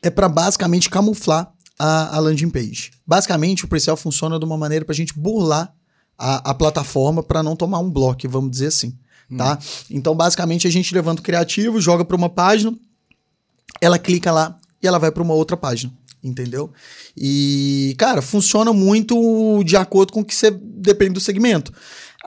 É 0.00 0.08
para 0.08 0.26
basicamente 0.26 0.88
camuflar 0.88 1.52
a, 1.78 2.16
a 2.16 2.18
landing 2.18 2.48
page. 2.48 2.92
Basicamente, 3.06 3.66
o 3.66 3.68
pre-sell 3.68 3.94
funciona 3.94 4.38
de 4.38 4.44
uma 4.46 4.56
maneira 4.56 4.86
para 4.86 4.94
a 4.94 4.96
gente 4.96 5.12
burlar 5.12 5.70
a, 6.16 6.50
a 6.50 6.54
plataforma 6.54 7.22
para 7.22 7.42
não 7.42 7.54
tomar 7.54 7.78
um 7.80 7.90
bloco, 7.90 8.26
vamos 8.26 8.50
dizer 8.50 8.68
assim, 8.68 8.96
tá? 9.36 9.58
Então, 9.90 10.14
basicamente, 10.14 10.66
a 10.66 10.70
gente 10.70 10.94
levanta 10.94 11.20
o 11.20 11.22
criativo, 11.22 11.78
joga 11.78 12.02
para 12.02 12.16
uma 12.16 12.30
página, 12.30 12.74
ela 13.82 13.98
clica 13.98 14.32
lá 14.32 14.58
e 14.82 14.86
ela 14.86 14.98
vai 14.98 15.12
para 15.12 15.22
uma 15.22 15.34
outra 15.34 15.58
página, 15.58 15.92
entendeu? 16.24 16.72
E, 17.14 17.94
cara, 17.98 18.22
funciona 18.22 18.72
muito 18.72 19.62
de 19.62 19.76
acordo 19.76 20.10
com 20.10 20.20
o 20.20 20.24
que 20.24 20.34
você 20.34 20.50
depende 20.50 21.12
do 21.12 21.20
segmento. 21.20 21.70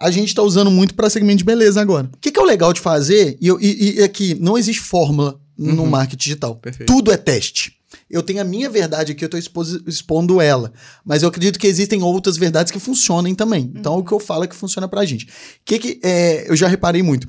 A 0.01 0.09
gente 0.11 0.29
está 0.29 0.41
usando 0.41 0.71
muito 0.71 0.95
para 0.95 1.09
segmento 1.09 1.39
de 1.39 1.43
beleza 1.43 1.81
agora. 1.81 2.09
O 2.13 2.17
que, 2.19 2.31
que 2.31 2.39
é 2.39 2.41
o 2.41 2.45
legal 2.45 2.71
de 2.71 2.79
fazer? 2.79 3.37
E, 3.41 3.47
eu- 3.47 3.59
e, 3.59 3.97
e 3.99 4.03
aqui, 4.03 4.35
não 4.39 4.57
existe 4.57 4.81
fórmula 4.81 5.39
no 5.57 5.83
Uhum. 5.83 5.89
marketing 5.89 6.23
digital. 6.23 6.55
Perfeito. 6.55 6.91
Tudo 6.91 7.11
é 7.11 7.17
teste. 7.17 7.73
Eu 8.09 8.23
tenho 8.23 8.39
a 8.39 8.43
minha 8.43 8.69
verdade 8.69 9.11
aqui, 9.11 9.23
eu 9.25 9.29
estou 9.39 9.63
expondo 9.87 10.39
ela. 10.39 10.71
Mas 11.05 11.21
eu 11.21 11.29
acredito 11.29 11.59
que 11.59 11.67
existem 11.67 12.01
outras 12.01 12.37
verdades 12.37 12.71
que 12.71 12.79
funcionem 12.79 13.35
também. 13.35 13.71
Então, 13.75 13.97
o 13.97 14.03
que 14.03 14.11
eu 14.11 14.19
falo 14.19 14.43
é 14.43 14.47
que 14.47 14.55
funciona 14.55 14.87
pra 14.87 15.05
gente. 15.05 15.25
O 15.25 15.27
que 15.65 15.77
que 15.79 15.99
é, 16.03 16.49
eu 16.49 16.55
já 16.55 16.67
reparei 16.67 17.03
muito? 17.03 17.27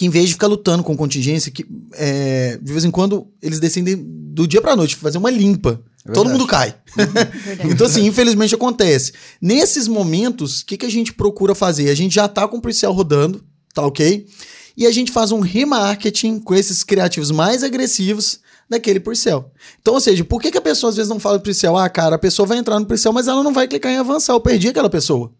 Que 0.00 0.06
em 0.06 0.08
vez 0.08 0.28
de 0.28 0.32
ficar 0.32 0.46
lutando 0.46 0.82
com 0.82 0.96
contingência, 0.96 1.52
que 1.52 1.66
é, 1.92 2.58
de 2.62 2.72
vez 2.72 2.86
em 2.86 2.90
quando 2.90 3.26
eles 3.42 3.60
decidem 3.60 4.02
do 4.02 4.48
dia 4.48 4.62
pra 4.62 4.74
noite 4.74 4.96
fazer 4.96 5.18
uma 5.18 5.28
limpa. 5.30 5.78
É 6.08 6.12
Todo 6.12 6.30
mundo 6.30 6.46
cai. 6.46 6.74
Verdade. 6.96 7.30
Então, 7.64 7.86
assim, 7.86 8.06
infelizmente 8.06 8.54
acontece. 8.54 9.12
Nesses 9.42 9.86
momentos, 9.86 10.62
o 10.62 10.64
que, 10.64 10.78
que 10.78 10.86
a 10.86 10.90
gente 10.90 11.12
procura 11.12 11.54
fazer? 11.54 11.90
A 11.90 11.94
gente 11.94 12.14
já 12.14 12.26
tá 12.26 12.48
com 12.48 12.56
o 12.56 12.62
pre 12.62 12.72
rodando, 12.86 13.44
tá 13.74 13.84
ok? 13.84 14.26
E 14.74 14.86
a 14.86 14.90
gente 14.90 15.12
faz 15.12 15.32
um 15.32 15.40
remarketing 15.40 16.38
com 16.40 16.54
esses 16.54 16.82
criativos 16.82 17.30
mais 17.30 17.62
agressivos 17.62 18.40
daquele 18.70 19.00
pre 19.00 19.12
Então, 19.82 19.92
ou 19.92 20.00
seja, 20.00 20.24
por 20.24 20.40
que, 20.40 20.50
que 20.50 20.56
a 20.56 20.62
pessoa 20.62 20.88
às 20.88 20.96
vezes 20.96 21.10
não 21.10 21.20
fala 21.20 21.36
do 21.36 21.42
pre 21.42 21.52
Ah, 21.78 21.90
cara, 21.90 22.16
a 22.16 22.18
pessoa 22.18 22.46
vai 22.46 22.56
entrar 22.56 22.80
no 22.80 22.86
pre 22.86 22.96
mas 23.12 23.28
ela 23.28 23.42
não 23.42 23.52
vai 23.52 23.68
clicar 23.68 23.92
em 23.92 23.98
avançar. 23.98 24.32
Eu 24.32 24.40
perdi 24.40 24.68
aquela 24.68 24.88
pessoa. 24.88 25.30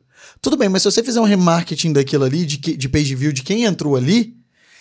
Tudo 0.42 0.58
bem, 0.58 0.68
mas 0.68 0.82
se 0.82 0.90
você 0.90 1.02
fizer 1.02 1.20
um 1.22 1.24
remarketing 1.24 1.94
daquilo 1.94 2.24
ali, 2.24 2.44
de, 2.44 2.58
que- 2.58 2.76
de 2.76 2.90
page 2.90 3.14
view, 3.14 3.32
de 3.32 3.42
quem 3.42 3.64
entrou 3.64 3.96
ali, 3.96 4.38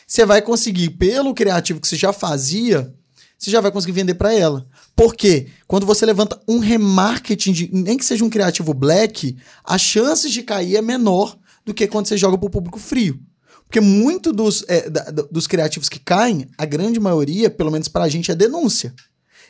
você 0.10 0.26
vai 0.26 0.42
conseguir, 0.42 0.90
pelo 0.90 1.36
criativo 1.36 1.80
que 1.80 1.88
você 1.88 1.96
já 1.96 2.12
fazia, 2.12 2.92
você 3.38 3.52
já 3.52 3.62
vai 3.62 3.72
conseguir 3.72 3.94
vender 3.94 4.16
para 4.16 4.34
ela. 4.34 4.66
Por 4.96 5.14
quê? 5.16 5.48
Quando 5.68 5.86
você 5.86 6.04
levanta 6.04 6.42
um 6.48 6.58
remarketing, 6.58 7.52
de, 7.52 7.70
nem 7.72 7.96
que 7.96 8.04
seja 8.04 8.26
um 8.26 8.30
criativo 8.30 8.74
black, 8.74 9.38
a 9.64 9.78
chance 9.78 10.28
de 10.28 10.42
cair 10.42 10.78
é 10.78 10.82
menor 10.82 11.38
do 11.64 11.76
que 11.76 11.88
quando 11.88 12.08
você 12.08 12.18
joga 12.18 12.40
para 12.40 12.48
o 12.48 12.50
público 12.50 12.80
frio. 12.80 13.20
Porque 13.66 13.80
muito 13.80 14.34
dos, 14.34 14.66
é, 14.68 14.90
da- 14.90 15.12
dos 15.32 15.46
criativos 15.46 15.88
que 15.88 16.00
caem, 16.00 16.48
a 16.58 16.66
grande 16.66 17.00
maioria, 17.00 17.48
pelo 17.52 17.70
menos 17.70 17.88
pra 17.88 18.10
gente, 18.10 18.32
é 18.32 18.36
denúncia. 18.36 18.92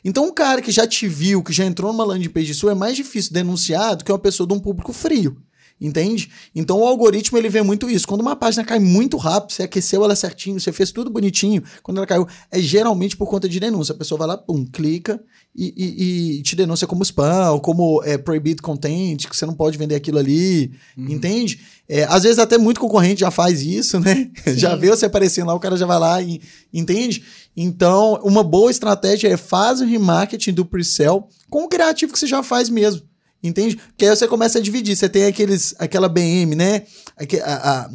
Então, 0.04 0.26
um 0.26 0.34
cara 0.34 0.62
que 0.62 0.72
já 0.72 0.86
te 0.86 1.08
viu, 1.08 1.41
que 1.41 1.54
já 1.54 1.63
entrou 1.63 1.93
numa 1.93 2.04
landing 2.04 2.30
page 2.30 2.54
sua, 2.54 2.74
é 2.74 2.76
mais 2.76 2.98
difícil 2.98 3.32
denunciar 3.32 3.95
do 3.95 4.04
que 4.04 4.12
uma 4.12 4.19
pessoa 4.19 4.45
de 4.45 4.54
um 4.54 4.60
público 4.60 4.91
frio. 4.91 5.38
Entende? 5.82 6.30
Então 6.54 6.80
o 6.80 6.86
algoritmo 6.86 7.38
ele 7.38 7.48
vê 7.48 7.62
muito 7.62 7.89
isso. 7.89 8.06
Quando 8.06 8.20
uma 8.20 8.36
página 8.36 8.65
cai 8.65 8.80
muito 8.80 9.15
rápido, 9.15 9.54
você 9.54 9.63
aqueceu 9.63 10.04
ela 10.04 10.13
certinho, 10.15 10.60
você 10.60 10.74
fez 10.74 10.92
tudo 10.92 11.10
bonitinho, 11.10 11.63
quando 11.82 11.98
ela 11.98 12.06
caiu, 12.08 12.28
é 12.52 12.60
geralmente 12.60 13.15
por 13.15 13.30
conta 13.30 13.48
de 13.48 13.60
denúncia. 13.62 13.94
A 13.94 13.98
pessoa 13.98 14.18
vai 14.20 14.28
lá, 14.28 14.38
pum, 14.38 14.65
clica 14.65 15.22
e, 15.56 15.74
e- 15.78 16.39
e 16.39 16.44
te 16.44 16.54
denuncia 16.56 16.86
como 16.86 17.02
spam, 17.04 17.52
ou 17.52 17.62
como 17.62 18.04
é, 18.04 18.18
prohibited 18.18 18.62
content, 18.62 19.26
que 19.30 19.36
você 19.36 19.46
não 19.46 19.54
pode 19.54 19.78
vender 19.78 19.96
aquilo 19.96 20.18
ali, 20.20 20.72
entende? 20.98 21.62
É, 21.88 22.04
às 22.04 22.24
vezes 22.24 22.39
até 22.39 22.58
muito 22.58 22.80
concorrente 22.82 23.22
já 23.22 23.32
faz 23.32 23.62
isso, 23.62 24.00
né? 24.02 24.30
Já 24.58 24.76
vê 24.76 24.89
você 24.89 25.06
aparecendo 25.06 25.48
lá, 25.48 25.54
o 25.56 25.60
cara 25.60 25.78
já 25.78 25.86
vai 25.86 25.98
lá 25.98 26.22
e 26.22 26.42
entende? 26.74 27.24
Então, 27.56 28.20
uma 28.24 28.44
boa 28.44 28.70
estratégia 28.70 29.28
é 29.30 29.38
faz 29.38 29.82
o 29.82 29.86
remarketing 29.86 30.52
do 30.54 30.65
pre-sell 30.65 31.28
com 31.50 31.63
o 31.63 31.68
criativo 31.70 32.12
que 32.13 32.20
você 32.20 32.28
já 32.28 32.44
faz 32.44 32.70
mesmo. 32.70 33.02
Entende? 33.43 33.75
Porque 33.78 34.06
aí 34.06 34.15
você 34.15 34.28
começa 34.28 34.60
a 34.60 34.62
dividir. 34.62 34.95
Você 34.95 35.08
tem 35.08 35.25
aqueles, 35.25 35.73
aquela 35.80 36.10
BM, 36.10 36.56
né? 36.56 36.84
Aque- 37.15 37.39
a- 37.39 37.56
a- 37.86 37.89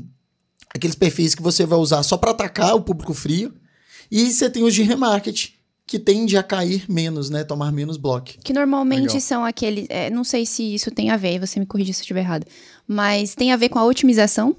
aqueles 0.74 0.96
perfis 0.96 1.34
que 1.34 1.42
você 1.42 1.66
vai 1.66 1.78
usar 1.78 2.02
só 2.02 2.16
para 2.16 2.30
atacar 2.30 2.74
o 2.74 2.80
público 2.80 3.12
frio. 3.14 3.52
E 4.10 4.30
você 4.30 4.48
tem 4.48 4.62
os 4.64 4.74
de 4.74 4.82
remarketing, 4.82 5.52
que 5.86 5.98
tende 5.98 6.36
a 6.36 6.42
cair 6.42 6.84
menos, 6.88 7.28
né? 7.28 7.44
Tomar 7.44 7.70
menos 7.72 7.96
bloco. 7.98 8.32
Que 8.42 8.52
normalmente 8.52 9.08
Legal. 9.08 9.20
são 9.20 9.44
aqueles. 9.44 9.86
é, 9.90 10.08
não 10.10 10.24
sei 10.24 10.46
se 10.46 10.74
isso 10.74 10.90
tem 10.90 11.10
a 11.10 11.16
ver, 11.16 11.38
você 11.38 11.60
me 11.60 11.66
corrija 11.66 11.92
se 11.92 12.00
eu 12.00 12.04
estiver 12.04 12.20
errado. 12.20 12.46
Mas 12.86 13.34
tem 13.34 13.52
a 13.52 13.56
ver 13.56 13.68
com 13.68 13.78
a 13.78 13.84
otimização 13.84 14.56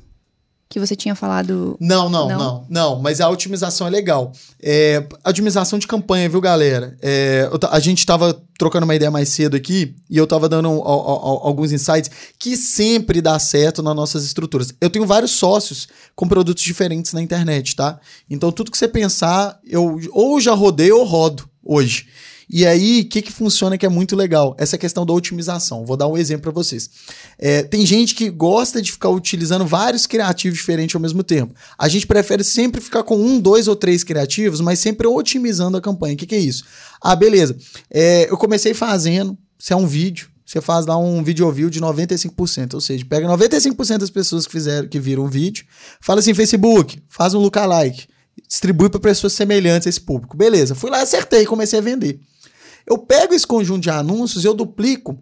que 0.68 0.80
você 0.80 0.96
tinha 0.96 1.16
falado. 1.16 1.78
Não, 1.80 2.10
não, 2.10 2.28
Não? 2.28 2.38
não, 2.38 2.66
não, 2.70 3.02
Mas 3.02 3.22
a 3.22 3.30
otimização 3.30 3.86
é 3.88 3.90
legal. 3.90 4.32
É, 4.62 5.06
otimização 5.26 5.78
de 5.78 5.86
campanha, 5.88 6.28
viu, 6.28 6.42
galera? 6.42 6.98
É, 7.02 7.50
a 7.70 7.80
gente 7.80 8.06
tava 8.06 8.42
trocando 8.58 8.84
uma 8.86 8.96
ideia 8.96 9.12
mais 9.12 9.30
cedo 9.30 9.56
aqui 9.56 9.96
e 10.10 10.18
eu 10.18 10.26
tava 10.26 10.50
dando 10.50 10.70
um- 10.70 10.82
al- 10.82 11.08
al- 11.10 11.48
alguns 11.48 11.72
insights 11.72 12.10
que 12.40 12.58
sempre 12.58 13.22
dá 13.22 13.38
certo 13.38 13.84
nas 13.84 13.96
nossas 13.96 14.26
estruturas. 14.26 14.74
Eu 14.82 14.90
tenho 14.90 15.06
vários 15.06 15.32
sócios 15.32 15.88
com 16.16 16.28
produtos 16.28 16.64
diferentes 16.64 17.14
na 17.14 17.22
internet, 17.22 17.76
tá? 17.76 18.00
Então, 18.30 18.52
tudo 18.52 18.72
que 18.72 18.78
você 18.78 18.88
pensar, 18.88 19.60
eu 19.66 20.00
ou 20.14 20.40
já 20.42 20.54
rodei 20.54 20.92
ou 20.92 21.04
rodo 21.06 21.48
hoje. 21.64 22.08
E 22.50 22.66
aí, 22.66 23.02
o 23.02 23.06
que, 23.10 23.22
que 23.22 23.32
funciona 23.32 23.78
que 23.78 23.86
é 23.86 23.90
muito 23.90 24.16
legal? 24.16 24.56
Essa 24.58 24.78
questão 24.78 25.06
da 25.06 25.14
otimização. 25.14 25.86
Vou 25.86 25.98
dar 25.98 26.08
um 26.08 26.18
exemplo 26.18 26.44
para 26.44 26.52
vocês. 26.52 26.90
É, 27.38 27.64
tem 27.64 27.86
gente 27.86 28.14
que 28.14 28.30
gosta 28.30 28.82
de 28.82 28.92
ficar 28.92 29.10
utilizando 29.10 29.66
vários 29.66 30.06
criativos 30.06 30.58
diferentes 30.58 30.96
ao 30.96 31.02
mesmo 31.02 31.24
tempo. 31.24 31.54
A 31.78 31.88
gente 31.88 32.06
prefere 32.06 32.44
sempre 32.44 32.82
ficar 32.82 33.04
com 33.04 33.18
um, 33.18 33.40
dois 33.40 33.68
ou 33.68 33.76
três 33.76 34.04
criativos, 34.04 34.62
mas 34.62 34.80
sempre 34.80 35.08
otimizando 35.08 35.78
a 35.78 35.82
campanha. 35.82 36.14
O 36.14 36.18
que, 36.18 36.28
que 36.28 36.36
é 36.36 36.40
isso? 36.40 36.64
Ah, 37.02 37.16
beleza. 37.16 37.56
É, 37.90 38.30
eu 38.30 38.38
comecei 38.38 38.74
fazendo, 38.74 39.38
se 39.58 39.74
é 39.74 39.76
um 39.76 39.88
vídeo, 39.88 40.30
você 40.46 40.62
faz 40.62 40.86
lá 40.86 40.96
um 40.96 41.24
video 41.24 41.52
view 41.52 41.72
de 41.72 41.82
95%, 41.82 42.76
ou 42.76 42.82
seja, 42.82 43.04
pega 43.04 43.28
95% 43.28 43.98
das 43.98 44.12
pessoas 44.12 44.46
que 44.46 44.52
fizeram, 44.52 44.88
que 44.88 45.00
viram 45.00 45.24
o 45.24 45.28
vídeo, 45.28 45.66
fala 46.00 46.20
assim, 46.20 46.36
Facebook, 46.36 47.02
faz 47.10 47.34
um 47.34 47.40
lookalike, 47.40 48.08
distribui 48.48 48.90
para 48.90 49.00
pessoas 49.00 49.34
semelhantes 49.34 49.88
a 49.88 49.90
esse 49.90 50.00
público. 50.00 50.38
Beleza, 50.38 50.76
fui 50.76 50.92
lá, 50.92 51.02
acertei, 51.02 51.46
comecei 51.46 51.80
a 51.80 51.82
vender. 51.82 52.20
Eu 52.88 52.98
pego 52.98 53.34
esse 53.34 53.48
conjunto 53.48 53.82
de 53.82 53.90
anúncios, 53.90 54.46
eu 54.46 54.54
duplico, 54.54 55.18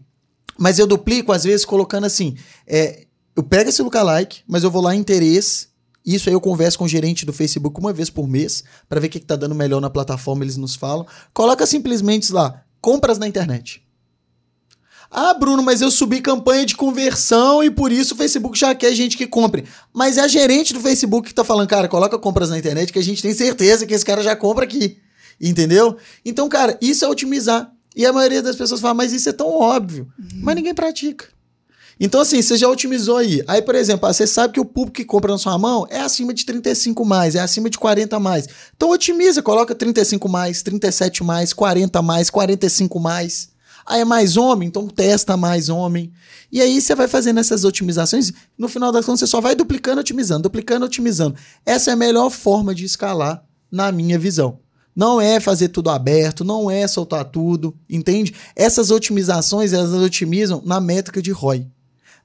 mas 0.57 0.79
eu 0.79 0.87
duplico 0.87 1.31
às 1.31 1.43
vezes 1.43 1.65
colocando 1.65 2.05
assim, 2.05 2.35
é, 2.67 3.05
eu 3.35 3.43
pego 3.43 3.69
esse 3.69 3.81
lookalike, 3.81 4.41
mas 4.47 4.63
eu 4.63 4.71
vou 4.71 4.81
lá 4.81 4.95
em 4.95 4.99
interesse, 4.99 5.67
isso 6.05 6.29
aí 6.29 6.35
eu 6.35 6.41
converso 6.41 6.77
com 6.77 6.85
o 6.85 6.89
gerente 6.89 7.25
do 7.25 7.31
Facebook 7.31 7.79
uma 7.79 7.93
vez 7.93 8.09
por 8.09 8.27
mês, 8.27 8.63
para 8.89 8.99
ver 8.99 9.07
o 9.07 9.09
que, 9.09 9.17
está 9.17 9.35
dando 9.35 9.55
melhor 9.55 9.79
na 9.79 9.89
plataforma, 9.89 10.43
eles 10.43 10.57
nos 10.57 10.75
falam. 10.75 11.07
Coloca 11.33 11.65
simplesmente 11.65 12.31
lá, 12.33 12.63
compras 12.81 13.17
na 13.17 13.27
internet. 13.27 13.81
Ah, 15.09 15.33
Bruno, 15.33 15.61
mas 15.61 15.79
eu 15.79 15.91
subi 15.91 16.19
campanha 16.21 16.65
de 16.65 16.75
conversão 16.75 17.63
e 17.63 17.69
por 17.69 17.91
isso 17.91 18.15
o 18.15 18.17
Facebook 18.17 18.57
já 18.57 18.73
quer 18.73 18.93
gente 18.95 19.15
que 19.15 19.27
compre. 19.27 19.63
Mas 19.93 20.17
é 20.17 20.21
a 20.21 20.27
gerente 20.27 20.73
do 20.73 20.79
Facebook 20.79 21.29
que 21.29 21.35
tá 21.35 21.43
falando, 21.43 21.67
cara, 21.67 21.87
coloca 21.87 22.17
compras 22.17 22.49
na 22.49 22.57
internet 22.57 22.91
que 22.91 22.97
a 22.97 23.03
gente 23.03 23.21
tem 23.21 23.33
certeza 23.33 23.85
que 23.85 23.93
esse 23.93 24.03
cara 24.03 24.23
já 24.23 24.35
compra 24.35 24.65
aqui. 24.65 24.97
Entendeu? 25.39 25.97
Então, 26.23 26.47
cara, 26.47 26.77
isso 26.81 27.03
é 27.03 27.07
otimizar. 27.07 27.71
E 27.95 28.05
a 28.05 28.13
maioria 28.13 28.41
das 28.41 28.55
pessoas 28.55 28.81
fala, 28.81 28.93
mas 28.93 29.13
isso 29.13 29.29
é 29.29 29.33
tão 29.33 29.47
óbvio. 29.49 30.07
Uhum. 30.17 30.41
Mas 30.41 30.55
ninguém 30.55 30.73
pratica. 30.73 31.27
Então, 31.99 32.21
assim, 32.21 32.41
você 32.41 32.57
já 32.57 32.67
otimizou 32.67 33.17
aí. 33.17 33.43
Aí, 33.47 33.61
por 33.61 33.75
exemplo, 33.75 34.11
você 34.11 34.25
sabe 34.25 34.53
que 34.53 34.59
o 34.59 34.65
público 34.65 34.95
que 34.95 35.05
compra 35.05 35.31
na 35.31 35.37
sua 35.37 35.57
mão 35.57 35.85
é 35.89 35.99
acima 35.99 36.33
de 36.33 36.45
35 36.45 37.05
mais, 37.05 37.35
é 37.35 37.39
acima 37.39 37.69
de 37.69 37.77
40 37.77 38.19
mais. 38.19 38.47
Então, 38.75 38.89
otimiza, 38.89 39.41
coloca 39.41 39.75
35 39.75 40.27
mais, 40.27 40.61
37 40.63 41.23
mais, 41.23 41.53
40 41.53 42.01
mais, 42.01 42.29
45 42.29 42.99
mais. 42.99 43.53
Aí 43.85 44.01
é 44.01 44.05
mais 44.05 44.37
homem, 44.37 44.67
então 44.67 44.87
testa 44.87 45.35
mais 45.35 45.67
homem. 45.69 46.11
E 46.51 46.61
aí 46.61 46.79
você 46.79 46.95
vai 46.95 47.07
fazendo 47.07 47.39
essas 47.39 47.65
otimizações. 47.65 48.31
No 48.57 48.69
final 48.69 48.91
das 48.91 49.05
contas, 49.05 49.21
você 49.21 49.27
só 49.27 49.41
vai 49.41 49.55
duplicando, 49.55 49.99
otimizando, 49.99 50.43
duplicando, 50.43 50.85
otimizando. 50.85 51.35
Essa 51.65 51.91
é 51.91 51.93
a 51.93 51.97
melhor 51.97 52.29
forma 52.29 52.73
de 52.73 52.85
escalar, 52.85 53.43
na 53.71 53.91
minha 53.91 54.17
visão. 54.17 54.59
Não 54.95 55.19
é 55.19 55.39
fazer 55.39 55.69
tudo 55.69 55.89
aberto, 55.89 56.43
não 56.43 56.69
é 56.69 56.87
soltar 56.87 57.25
tudo, 57.25 57.75
entende? 57.89 58.33
Essas 58.55 58.91
otimizações, 58.91 59.73
elas 59.73 59.91
otimizam 59.93 60.61
na 60.65 60.79
métrica 60.79 61.21
de 61.21 61.31
ROI. 61.31 61.67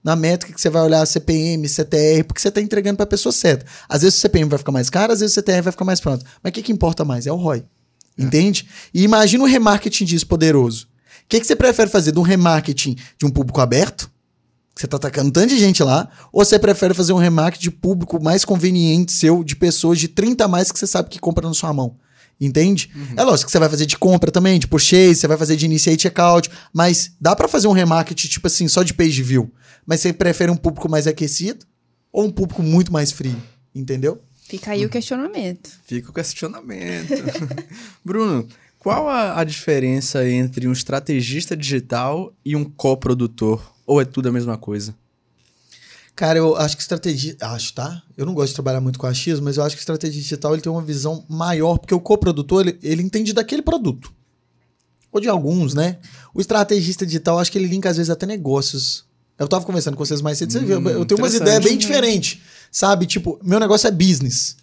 Na 0.04 0.14
métrica 0.14 0.52
que 0.52 0.60
você 0.60 0.70
vai 0.70 0.82
olhar 0.82 1.04
CPM, 1.06 1.68
CTR, 1.68 2.24
porque 2.26 2.40
você 2.40 2.48
está 2.48 2.60
entregando 2.60 2.96
para 2.96 3.04
a 3.04 3.08
pessoa 3.08 3.32
certa. 3.32 3.66
Às 3.88 4.02
vezes 4.02 4.18
o 4.18 4.20
CPM 4.20 4.48
vai 4.48 4.58
ficar 4.58 4.72
mais 4.72 4.90
caro, 4.90 5.12
às 5.12 5.20
vezes 5.20 5.36
o 5.36 5.40
CTR 5.40 5.62
vai 5.62 5.72
ficar 5.72 5.84
mais 5.84 6.00
pronto. 6.00 6.24
Mas 6.42 6.50
o 6.50 6.52
que, 6.54 6.62
que 6.62 6.72
importa 6.72 7.04
mais? 7.04 7.26
É 7.26 7.32
o 7.32 7.36
ROI. 7.36 7.64
É. 8.18 8.22
Entende? 8.22 8.68
E 8.92 9.02
imagina 9.02 9.42
um 9.42 9.46
remarketing 9.46 10.04
disso 10.04 10.26
poderoso. 10.26 10.84
O 10.84 11.28
que, 11.28 11.40
que 11.40 11.46
você 11.46 11.56
prefere 11.56 11.90
fazer? 11.90 12.12
De 12.12 12.18
um 12.18 12.22
remarketing 12.22 12.96
de 13.18 13.26
um 13.26 13.30
público 13.30 13.60
aberto? 13.60 14.10
Você 14.74 14.86
está 14.86 14.96
atacando 14.96 15.28
um 15.28 15.32
tanto 15.32 15.48
de 15.48 15.58
gente 15.58 15.82
lá, 15.82 16.08
ou 16.32 16.44
você 16.44 16.58
prefere 16.58 16.94
fazer 16.94 17.12
um 17.12 17.16
remarketing 17.16 17.64
de 17.64 17.70
público 17.70 18.22
mais 18.22 18.44
conveniente 18.44 19.10
seu, 19.12 19.42
de 19.42 19.56
pessoas 19.56 19.98
de 19.98 20.06
30 20.06 20.44
a 20.44 20.48
mais 20.48 20.70
que 20.70 20.78
você 20.78 20.86
sabe 20.86 21.08
que 21.08 21.18
compra 21.18 21.46
na 21.46 21.52
sua 21.52 21.72
mão? 21.72 21.96
Entende? 22.40 22.90
Uhum. 22.94 23.14
É 23.16 23.24
lógico 23.24 23.46
que 23.46 23.52
você 23.52 23.58
vai 23.58 23.68
fazer 23.68 23.84
de 23.84 23.98
compra 23.98 24.30
também, 24.30 24.58
de 24.58 24.68
purchase, 24.68 25.16
você 25.16 25.26
vai 25.26 25.36
fazer 25.36 25.56
de 25.56 25.64
initiate 25.64 26.02
checkout, 26.02 26.48
mas 26.72 27.12
dá 27.20 27.34
para 27.34 27.48
fazer 27.48 27.66
um 27.66 27.72
remarketing, 27.72 28.28
tipo 28.28 28.46
assim, 28.46 28.68
só 28.68 28.82
de 28.82 28.94
page 28.94 29.22
view. 29.22 29.52
Mas 29.84 30.00
você 30.00 30.12
prefere 30.12 30.50
um 30.50 30.56
público 30.56 30.88
mais 30.88 31.06
aquecido 31.06 31.66
ou 32.12 32.26
um 32.26 32.30
público 32.30 32.62
muito 32.62 32.92
mais 32.92 33.10
frio? 33.10 33.36
Entendeu? 33.74 34.22
Fica 34.48 34.70
aí 34.70 34.86
o 34.86 34.88
questionamento. 34.88 35.70
Fica 35.84 36.10
o 36.10 36.14
questionamento. 36.14 37.12
Bruno, 38.04 38.48
qual 38.78 39.08
a, 39.08 39.40
a, 39.40 39.44
diferença 39.44 40.26
entre 40.26 40.66
um 40.66 40.72
estrategista 40.72 41.56
digital 41.56 42.32
e 42.44 42.56
um 42.56 42.64
coprodutor? 42.64 43.74
Ou 43.86 44.00
é 44.00 44.04
tudo 44.04 44.28
a 44.28 44.32
mesma 44.32 44.56
coisa? 44.56 44.94
Cara, 46.18 46.36
eu 46.36 46.56
acho 46.56 46.76
que 46.76 46.82
estratégia. 46.82 47.36
Acho, 47.40 47.72
tá? 47.72 48.02
Eu 48.16 48.26
não 48.26 48.34
gosto 48.34 48.48
de 48.48 48.54
trabalhar 48.54 48.80
muito 48.80 48.98
com 48.98 49.06
achismo, 49.06 49.44
mas 49.44 49.56
eu 49.56 49.62
acho 49.62 49.76
que 49.76 49.80
estratégia 49.80 50.20
digital 50.20 50.52
ele 50.52 50.60
tem 50.60 50.70
uma 50.70 50.82
visão 50.82 51.24
maior, 51.28 51.78
porque 51.78 51.94
o 51.94 52.00
coprodutor 52.00 52.66
ele, 52.66 52.76
ele 52.82 53.02
entende 53.04 53.32
daquele 53.32 53.62
produto. 53.62 54.12
Ou 55.12 55.20
de 55.20 55.28
alguns, 55.28 55.74
né? 55.74 55.98
O 56.34 56.40
estrategista 56.40 57.06
digital, 57.06 57.38
acho 57.38 57.52
que 57.52 57.56
ele 57.56 57.68
linka 57.68 57.88
às 57.88 57.98
vezes 57.98 58.10
até 58.10 58.26
negócios. 58.26 59.04
Eu 59.38 59.46
tava 59.46 59.64
conversando 59.64 59.96
com 59.96 60.04
vocês 60.04 60.20
mais 60.20 60.38
cedo, 60.38 60.52
você 60.52 60.58
hum, 60.58 60.88
eu 60.88 61.04
tenho 61.04 61.20
umas 61.20 61.34
ideias 61.34 61.62
bem 61.62 61.78
diferentes. 61.78 62.40
Sabe? 62.72 63.06
Tipo, 63.06 63.38
meu 63.40 63.60
negócio 63.60 63.86
é 63.86 63.90
business. 63.92 64.56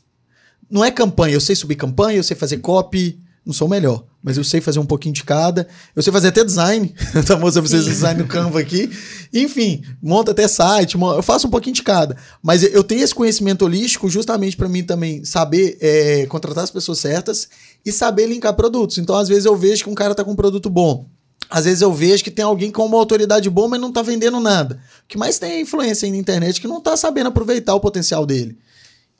Não 0.69 0.83
é 0.83 0.91
campanha. 0.91 1.35
Eu 1.35 1.41
sei 1.41 1.55
subir 1.55 1.75
campanha, 1.75 2.17
eu 2.17 2.23
sei 2.23 2.35
fazer 2.35 2.57
copy, 2.57 3.17
não 3.45 3.53
sou 3.53 3.69
o 3.69 3.71
melhor, 3.71 4.03
mas 4.25 4.37
eu 4.37 4.43
sei 4.43 4.59
fazer 4.59 4.79
um 4.79 4.85
pouquinho 4.87 5.13
de 5.13 5.23
cada. 5.23 5.67
Eu 5.95 6.01
sei 6.01 6.11
fazer 6.11 6.29
até 6.29 6.43
design. 6.43 6.91
tá 7.27 7.37
mostrando 7.37 7.69
pra 7.69 7.77
vocês 7.77 7.85
design 7.85 8.23
no 8.23 8.27
Canva 8.27 8.59
aqui. 8.59 8.89
Enfim, 9.31 9.83
monta 10.01 10.31
até 10.31 10.47
site, 10.47 10.95
eu 10.95 11.21
faço 11.21 11.45
um 11.45 11.51
pouquinho 11.51 11.75
de 11.75 11.83
cada. 11.83 12.17
Mas 12.41 12.63
eu 12.63 12.83
tenho 12.83 13.03
esse 13.03 13.13
conhecimento 13.13 13.63
holístico 13.63 14.09
justamente 14.09 14.57
para 14.57 14.67
mim 14.67 14.83
também 14.83 15.23
saber 15.23 15.77
é, 15.79 16.25
contratar 16.25 16.63
as 16.63 16.71
pessoas 16.71 16.97
certas 16.97 17.47
e 17.85 17.91
saber 17.91 18.25
linkar 18.25 18.55
produtos. 18.55 18.97
Então, 18.97 19.15
às 19.15 19.27
vezes, 19.29 19.45
eu 19.45 19.55
vejo 19.55 19.83
que 19.83 19.89
um 19.91 19.93
cara 19.93 20.15
tá 20.15 20.23
com 20.23 20.31
um 20.31 20.35
produto 20.35 20.71
bom. 20.71 21.07
Às 21.47 21.65
vezes 21.65 21.83
eu 21.83 21.93
vejo 21.93 22.23
que 22.23 22.31
tem 22.31 22.43
alguém 22.43 22.71
com 22.71 22.83
uma 22.83 22.97
autoridade 22.97 23.47
boa, 23.51 23.67
mas 23.67 23.79
não 23.79 23.91
tá 23.91 24.01
vendendo 24.01 24.39
nada. 24.39 24.81
O 25.03 25.07
que 25.07 25.19
mais 25.19 25.37
tem 25.37 25.51
é 25.51 25.61
influência 25.61 26.07
aí 26.07 26.11
na 26.11 26.17
internet 26.17 26.59
que 26.59 26.67
não 26.67 26.81
tá 26.81 26.97
sabendo 26.97 27.27
aproveitar 27.27 27.75
o 27.75 27.79
potencial 27.79 28.25
dele. 28.25 28.57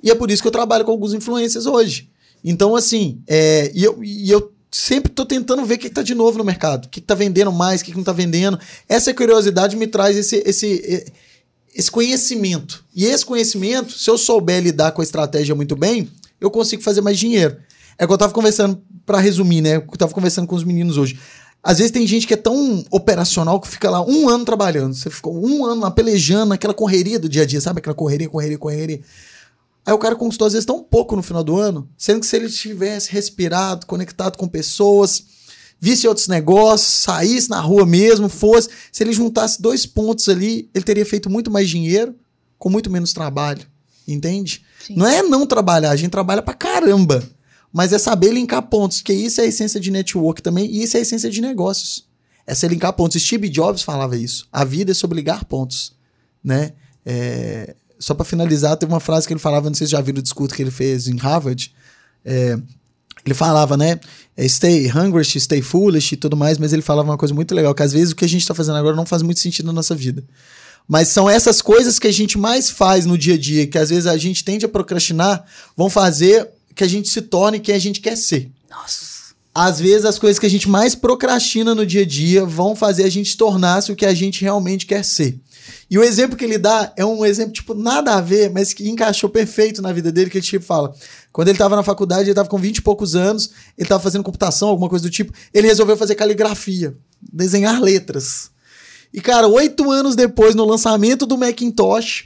E 0.01 0.09
é 0.09 0.15
por 0.15 0.31
isso 0.31 0.41
que 0.41 0.47
eu 0.47 0.51
trabalho 0.51 0.83
com 0.83 0.91
alguns 0.91 1.13
influencers 1.13 1.67
hoje. 1.67 2.09
Então, 2.43 2.75
assim, 2.75 3.21
é, 3.27 3.71
e, 3.75 3.83
eu, 3.83 4.03
e 4.03 4.31
eu 4.31 4.54
sempre 4.75 5.11
tô 5.11 5.25
tentando 5.25 5.63
ver 5.63 5.75
o 5.75 5.77
que, 5.77 5.87
que 5.87 5.95
tá 5.95 6.03
de 6.03 6.13
novo 6.13 6.37
no 6.37 6.43
mercado, 6.43 6.85
o 6.85 6.89
que, 6.89 6.99
que 6.99 7.07
tá 7.07 7.15
vendendo 7.15 7.51
mais, 7.51 7.79
o 7.79 7.85
que, 7.85 7.91
que 7.91 7.97
não 7.97 8.03
tá 8.03 8.11
vendendo. 8.11 8.59
Essa 8.89 9.13
curiosidade 9.13 9.77
me 9.77 9.87
traz 9.87 10.17
esse, 10.17 10.43
esse, 10.45 11.05
esse 11.73 11.89
conhecimento. 11.89 12.83
E 12.93 13.05
esse 13.05 13.25
conhecimento, 13.25 13.93
se 13.93 14.09
eu 14.09 14.17
souber 14.17 14.61
lidar 14.61 14.91
com 14.91 15.01
a 15.01 15.03
estratégia 15.03 15.55
muito 15.55 15.77
bem, 15.77 16.09
eu 16.41 16.51
consigo 16.51 16.83
fazer 16.83 16.99
mais 16.99 17.17
dinheiro. 17.17 17.55
É 17.97 18.05
que 18.05 18.11
eu 18.11 18.17
tava 18.17 18.33
conversando, 18.33 18.81
para 19.05 19.19
resumir, 19.19 19.61
né? 19.61 19.77
Eu 19.77 19.81
tava 19.97 20.13
conversando 20.13 20.47
com 20.47 20.55
os 20.55 20.63
meninos 20.63 20.97
hoje. 20.97 21.17
Às 21.63 21.77
vezes 21.77 21.91
tem 21.91 22.05
gente 22.05 22.27
que 22.27 22.33
é 22.33 22.37
tão 22.37 22.83
operacional 22.91 23.59
que 23.61 23.69
fica 23.69 23.89
lá 23.89 24.05
um 24.05 24.27
ano 24.27 24.43
trabalhando. 24.43 24.93
Você 24.93 25.09
ficou 25.09 25.33
um 25.41 25.65
ano 25.65 25.81
lá 25.81 25.91
pelejando, 25.91 26.53
aquela 26.53 26.73
correria 26.73 27.17
do 27.17 27.29
dia 27.29 27.43
a 27.43 27.45
dia, 27.45 27.61
sabe? 27.61 27.79
Aquela 27.79 27.95
correria, 27.95 28.27
correria, 28.27 28.57
correria. 28.57 29.01
Aí 29.85 29.93
o 29.93 29.99
cara 29.99 30.15
conquistou 30.15 30.47
às 30.47 30.53
vezes 30.53 30.65
tão 30.65 30.81
pouco 30.81 31.15
no 31.15 31.21
final 31.21 31.43
do 31.43 31.57
ano, 31.57 31.87
sendo 31.95 32.19
que 32.19 32.25
se 32.25 32.35
ele 32.35 32.49
tivesse 32.49 33.11
respirado, 33.11 33.85
conectado 33.85 34.35
com 34.35 34.47
pessoas, 34.47 35.23
visse 35.79 36.07
outros 36.07 36.27
negócios, 36.27 37.03
saísse 37.03 37.49
na 37.49 37.59
rua 37.59 37.85
mesmo, 37.85 38.27
fosse, 38.27 38.69
se 38.91 39.03
ele 39.03 39.13
juntasse 39.13 39.61
dois 39.61 39.85
pontos 39.85 40.27
ali, 40.27 40.69
ele 40.73 40.83
teria 40.83 41.05
feito 41.05 41.29
muito 41.29 41.51
mais 41.51 41.69
dinheiro 41.69 42.15
com 42.57 42.69
muito 42.69 42.89
menos 42.89 43.13
trabalho. 43.13 43.65
Entende? 44.07 44.63
Sim. 44.85 44.95
Não 44.95 45.05
é 45.05 45.21
não 45.21 45.45
trabalhar, 45.45 45.91
a 45.91 45.95
gente 45.95 46.11
trabalha 46.11 46.41
pra 46.41 46.53
caramba. 46.53 47.23
Mas 47.71 47.91
é 47.91 47.99
saber 47.99 48.31
linkar 48.31 48.63
pontos, 48.63 49.01
que 49.01 49.13
isso 49.13 49.41
é 49.41 49.43
a 49.43 49.47
essência 49.47 49.79
de 49.79 49.91
network 49.91 50.41
também, 50.41 50.65
e 50.65 50.81
isso 50.83 50.95
é 50.95 50.99
a 50.99 51.01
essência 51.01 51.29
de 51.29 51.41
negócios. 51.41 52.07
É 52.47 52.53
ser 52.53 52.69
linkar 52.69 52.93
pontos. 52.93 53.21
Steve 53.21 53.49
Jobs 53.49 53.81
falava 53.81 54.15
isso. 54.15 54.47
A 54.51 54.63
vida 54.63 54.91
é 54.91 54.93
sobre 54.93 55.15
ligar 55.15 55.45
pontos. 55.45 55.93
Né? 56.43 56.73
É, 57.05 57.75
só 57.99 58.13
para 58.13 58.25
finalizar, 58.25 58.77
teve 58.77 58.91
uma 58.91 58.99
frase 58.99 59.27
que 59.27 59.33
ele 59.33 59.39
falava, 59.39 59.69
não 59.69 59.75
sei 59.75 59.87
se 59.87 59.91
já 59.91 60.01
viram 60.01 60.19
o 60.19 60.23
discurso 60.23 60.55
que 60.55 60.61
ele 60.61 60.71
fez 60.71 61.07
em 61.07 61.17
Harvard. 61.17 61.73
É, 62.23 62.57
ele 63.25 63.33
falava, 63.33 63.75
né? 63.75 63.99
É, 64.37 64.47
stay 64.47 64.91
hungry, 64.91 65.23
stay 65.25 65.61
foolish 65.61 66.13
e 66.13 66.17
tudo 66.17 66.37
mais, 66.37 66.57
mas 66.57 66.73
ele 66.73 66.81
falava 66.81 67.09
uma 67.09 67.17
coisa 67.17 67.33
muito 67.33 67.55
legal, 67.55 67.73
que 67.73 67.81
às 67.81 67.91
vezes 67.91 68.11
o 68.11 68.15
que 68.15 68.25
a 68.25 68.29
gente 68.29 68.41
está 68.41 68.53
fazendo 68.53 68.77
agora 68.77 68.95
não 68.95 69.05
faz 69.05 69.21
muito 69.21 69.39
sentido 69.39 69.65
na 69.65 69.73
nossa 69.73 69.95
vida. 69.95 70.23
Mas 70.87 71.07
são 71.07 71.27
essas 71.27 71.61
coisas 71.61 71.97
que 71.97 72.07
a 72.07 72.13
gente 72.13 72.37
mais 72.37 72.69
faz 72.69 73.05
no 73.05 73.17
dia 73.17 73.33
a 73.33 73.37
dia, 73.37 73.65
que 73.65 73.77
às 73.77 73.89
vezes 73.89 74.05
a 74.05 74.17
gente 74.17 74.43
tende 74.43 74.65
a 74.65 74.69
procrastinar, 74.69 75.43
vão 75.75 75.89
fazer 75.89 76.47
que 76.75 76.83
a 76.83 76.87
gente 76.87 77.09
se 77.09 77.21
torne 77.23 77.59
quem 77.59 77.73
a 77.73 77.79
gente 77.79 77.99
quer 77.99 78.15
ser. 78.15 78.51
Nossa. 78.69 79.14
Às 79.57 79.79
vezes 79.79 80.03
as 80.03 80.19
coisas 80.19 80.37
que 80.37 80.45
a 80.45 80.49
gente 80.49 80.67
mais 80.67 80.95
procrastina 80.95 81.73
no 81.73 81.85
dia 81.85 82.01
a 82.01 82.05
dia 82.05 82.45
vão 82.45 82.75
fazer 82.75 83.05
a 83.05 83.09
gente 83.09 83.37
tornar-se 83.37 83.89
o 83.89 83.95
que 83.95 84.05
a 84.05 84.13
gente 84.13 84.41
realmente 84.41 84.85
quer 84.85 85.05
ser. 85.05 85.39
E 85.89 85.97
o 85.97 86.03
exemplo 86.03 86.35
que 86.35 86.43
ele 86.43 86.57
dá 86.57 86.91
é 86.97 87.05
um 87.05 87.25
exemplo, 87.25 87.53
tipo, 87.53 87.73
nada 87.73 88.15
a 88.15 88.21
ver, 88.21 88.51
mas 88.51 88.73
que 88.73 88.89
encaixou 88.89 89.29
perfeito 89.29 89.81
na 89.81 89.93
vida 89.93 90.11
dele, 90.11 90.29
que 90.29 90.37
ele 90.37 90.45
tipo 90.45 90.65
fala. 90.65 90.93
Quando 91.31 91.47
ele 91.47 91.55
estava 91.55 91.73
na 91.73 91.83
faculdade, 91.83 92.23
ele 92.23 92.31
estava 92.31 92.49
com 92.49 92.57
20 92.57 92.77
e 92.77 92.81
poucos 92.81 93.15
anos, 93.15 93.51
ele 93.77 93.85
estava 93.85 94.03
fazendo 94.03 94.25
computação, 94.25 94.67
alguma 94.67 94.89
coisa 94.89 95.03
do 95.03 95.09
tipo, 95.09 95.31
ele 95.53 95.67
resolveu 95.67 95.95
fazer 95.95 96.15
caligrafia, 96.15 96.93
desenhar 97.21 97.81
letras. 97.81 98.51
E, 99.13 99.21
cara, 99.21 99.47
oito 99.47 99.89
anos 99.89 100.17
depois, 100.17 100.53
no 100.53 100.65
lançamento 100.65 101.25
do 101.25 101.37
Macintosh, 101.37 102.25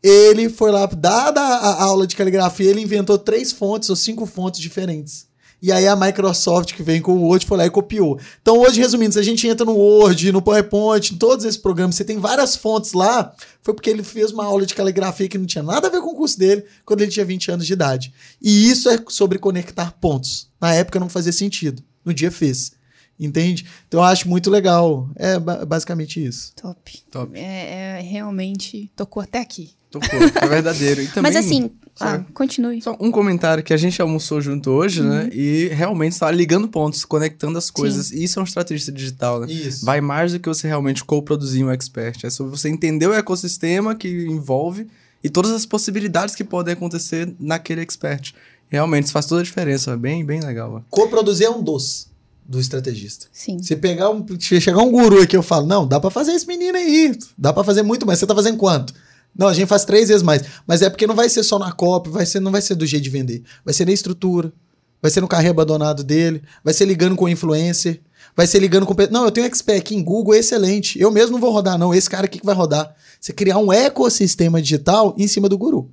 ele 0.00 0.48
foi 0.48 0.70
lá, 0.70 0.86
dada 0.86 1.40
a 1.40 1.82
aula 1.82 2.06
de 2.06 2.14
caligrafia, 2.14 2.70
ele 2.70 2.82
inventou 2.82 3.18
três 3.18 3.50
fontes 3.50 3.90
ou 3.90 3.96
cinco 3.96 4.26
fontes 4.26 4.60
diferentes. 4.60 5.25
E 5.60 5.72
aí 5.72 5.86
a 5.86 5.96
Microsoft 5.96 6.74
que 6.74 6.82
vem 6.82 7.00
com 7.00 7.12
o 7.12 7.22
Word 7.22 7.46
foi 7.46 7.58
lá 7.58 7.66
e 7.66 7.70
copiou. 7.70 8.20
Então 8.42 8.58
hoje, 8.58 8.80
resumindo, 8.80 9.14
se 9.14 9.18
a 9.18 9.22
gente 9.22 9.48
entra 9.48 9.64
no 9.64 9.74
Word, 9.74 10.30
no 10.30 10.42
PowerPoint, 10.42 11.14
em 11.14 11.16
todos 11.16 11.44
esses 11.44 11.60
programas, 11.60 11.96
você 11.96 12.04
tem 12.04 12.18
várias 12.18 12.54
fontes 12.54 12.92
lá, 12.92 13.34
foi 13.62 13.74
porque 13.74 13.88
ele 13.88 14.02
fez 14.02 14.30
uma 14.30 14.44
aula 14.44 14.66
de 14.66 14.74
caligrafia 14.74 15.28
que 15.28 15.38
não 15.38 15.46
tinha 15.46 15.64
nada 15.64 15.88
a 15.88 15.90
ver 15.90 16.00
com 16.00 16.10
o 16.10 16.14
curso 16.16 16.38
dele 16.38 16.64
quando 16.84 17.00
ele 17.00 17.10
tinha 17.10 17.24
20 17.24 17.50
anos 17.50 17.66
de 17.66 17.72
idade. 17.72 18.12
E 18.40 18.68
isso 18.70 18.88
é 18.88 19.02
sobre 19.08 19.38
conectar 19.38 19.92
pontos. 20.00 20.50
Na 20.60 20.74
época 20.74 21.00
não 21.00 21.08
fazia 21.08 21.32
sentido. 21.32 21.82
No 22.04 22.12
dia 22.12 22.30
fez. 22.30 22.72
Entende? 23.18 23.66
Então 23.88 24.00
eu 24.00 24.04
acho 24.04 24.28
muito 24.28 24.50
legal. 24.50 25.08
É 25.16 25.38
basicamente 25.38 26.24
isso. 26.24 26.52
Top. 26.54 26.98
Top. 27.10 27.36
É, 27.36 27.98
é 27.98 28.00
realmente 28.02 28.90
tocou 28.94 29.22
até 29.22 29.40
aqui. 29.40 29.70
Tocou, 30.00 30.20
é 30.20 30.46
verdadeiro. 30.48 31.02
E 31.02 31.06
também, 31.12 31.32
Mas 31.32 31.36
assim, 31.36 31.70
ah, 32.00 32.22
continue. 32.34 32.82
Só 32.82 32.96
um 33.00 33.10
comentário 33.10 33.62
que 33.62 33.72
a 33.72 33.76
gente 33.76 34.00
almoçou 34.02 34.40
junto 34.40 34.70
hoje, 34.70 35.02
né? 35.02 35.08
uhum. 35.08 35.24
né? 35.24 35.30
E 35.32 35.68
realmente 35.68 36.12
está 36.12 36.30
ligando 36.30 36.68
pontos, 36.68 37.04
conectando 37.04 37.56
as 37.56 37.70
coisas. 37.70 38.08
Sim. 38.08 38.22
Isso 38.22 38.38
é 38.38 38.42
um 38.42 38.44
estrategista 38.44 38.92
digital, 38.92 39.40
né? 39.40 39.46
Isso. 39.50 39.84
Vai 39.84 40.00
mais 40.00 40.32
do 40.32 40.40
que 40.40 40.48
você 40.48 40.68
realmente 40.68 41.04
co-produzir 41.04 41.64
um 41.64 41.70
expert. 41.70 42.24
É 42.24 42.30
sobre 42.30 42.56
você 42.56 42.68
entender 42.68 43.06
o 43.06 43.14
ecossistema 43.14 43.94
que 43.94 44.08
envolve 44.26 44.86
e 45.24 45.30
todas 45.30 45.50
as 45.52 45.64
possibilidades 45.64 46.34
que 46.34 46.44
podem 46.44 46.74
acontecer 46.74 47.34
naquele 47.40 47.80
expert. 47.80 48.34
Realmente, 48.68 49.04
isso 49.04 49.12
faz 49.12 49.26
toda 49.26 49.40
a 49.40 49.44
diferença. 49.44 49.92
É 49.92 49.96
bem, 49.96 50.24
bem 50.24 50.40
legal. 50.40 50.84
Co-produzir 50.90 51.44
é 51.44 51.50
um 51.50 51.62
doce 51.62 52.06
do 52.48 52.60
estrategista. 52.60 53.26
Sim. 53.32 53.60
Se 53.62 53.74
pegar 53.76 54.10
um, 54.10 54.24
chegar 54.38 54.78
um 54.78 54.90
guru 54.90 55.20
aqui, 55.20 55.36
eu 55.36 55.42
falo, 55.42 55.66
não, 55.66 55.86
dá 55.86 55.98
para 55.98 56.10
fazer 56.10 56.32
esse 56.32 56.46
menino 56.46 56.76
aí, 56.76 57.16
dá 57.36 57.52
para 57.52 57.64
fazer 57.64 57.82
muito 57.82 58.06
mais. 58.06 58.18
Você 58.18 58.26
tá 58.26 58.34
fazendo 58.34 58.56
quanto? 58.56 58.94
Não, 59.36 59.48
a 59.48 59.52
gente 59.52 59.68
faz 59.68 59.84
três 59.84 60.08
vezes 60.08 60.22
mais. 60.22 60.42
Mas 60.66 60.82
é 60.82 60.88
porque 60.88 61.06
não 61.06 61.14
vai 61.14 61.28
ser 61.28 61.42
só 61.42 61.58
na 61.58 61.72
cópia, 61.72 62.12
vai 62.12 62.26
ser, 62.26 62.40
não 62.40 62.50
vai 62.50 62.62
ser 62.62 62.74
do 62.74 62.86
jeito 62.86 63.02
de 63.02 63.10
vender. 63.10 63.42
Vai 63.64 63.74
ser 63.74 63.84
na 63.84 63.92
estrutura, 63.92 64.52
vai 65.00 65.10
ser 65.10 65.20
no 65.20 65.28
carrinho 65.28 65.50
abandonado 65.50 66.02
dele, 66.02 66.42
vai 66.64 66.72
ser 66.72 66.86
ligando 66.86 67.14
com 67.14 67.26
o 67.26 67.28
influencer, 67.28 68.00
vai 68.34 68.46
ser 68.46 68.58
ligando 68.58 68.86
com. 68.86 68.94
Não, 69.10 69.24
eu 69.24 69.30
tenho 69.30 69.44
um 69.44 69.48
expert 69.48 69.78
aqui 69.78 69.94
em 69.94 70.02
Google 70.02 70.34
excelente. 70.34 70.98
Eu 70.98 71.10
mesmo 71.10 71.32
não 71.32 71.40
vou 71.40 71.52
rodar, 71.52 71.78
não. 71.78 71.94
Esse 71.94 72.08
cara 72.08 72.24
aqui 72.24 72.38
que 72.38 72.46
vai 72.46 72.54
rodar. 72.54 72.94
Você 73.20 73.32
criar 73.32 73.58
um 73.58 73.72
ecossistema 73.72 74.60
digital 74.60 75.14
em 75.18 75.28
cima 75.28 75.48
do 75.48 75.58
guru. 75.58 75.90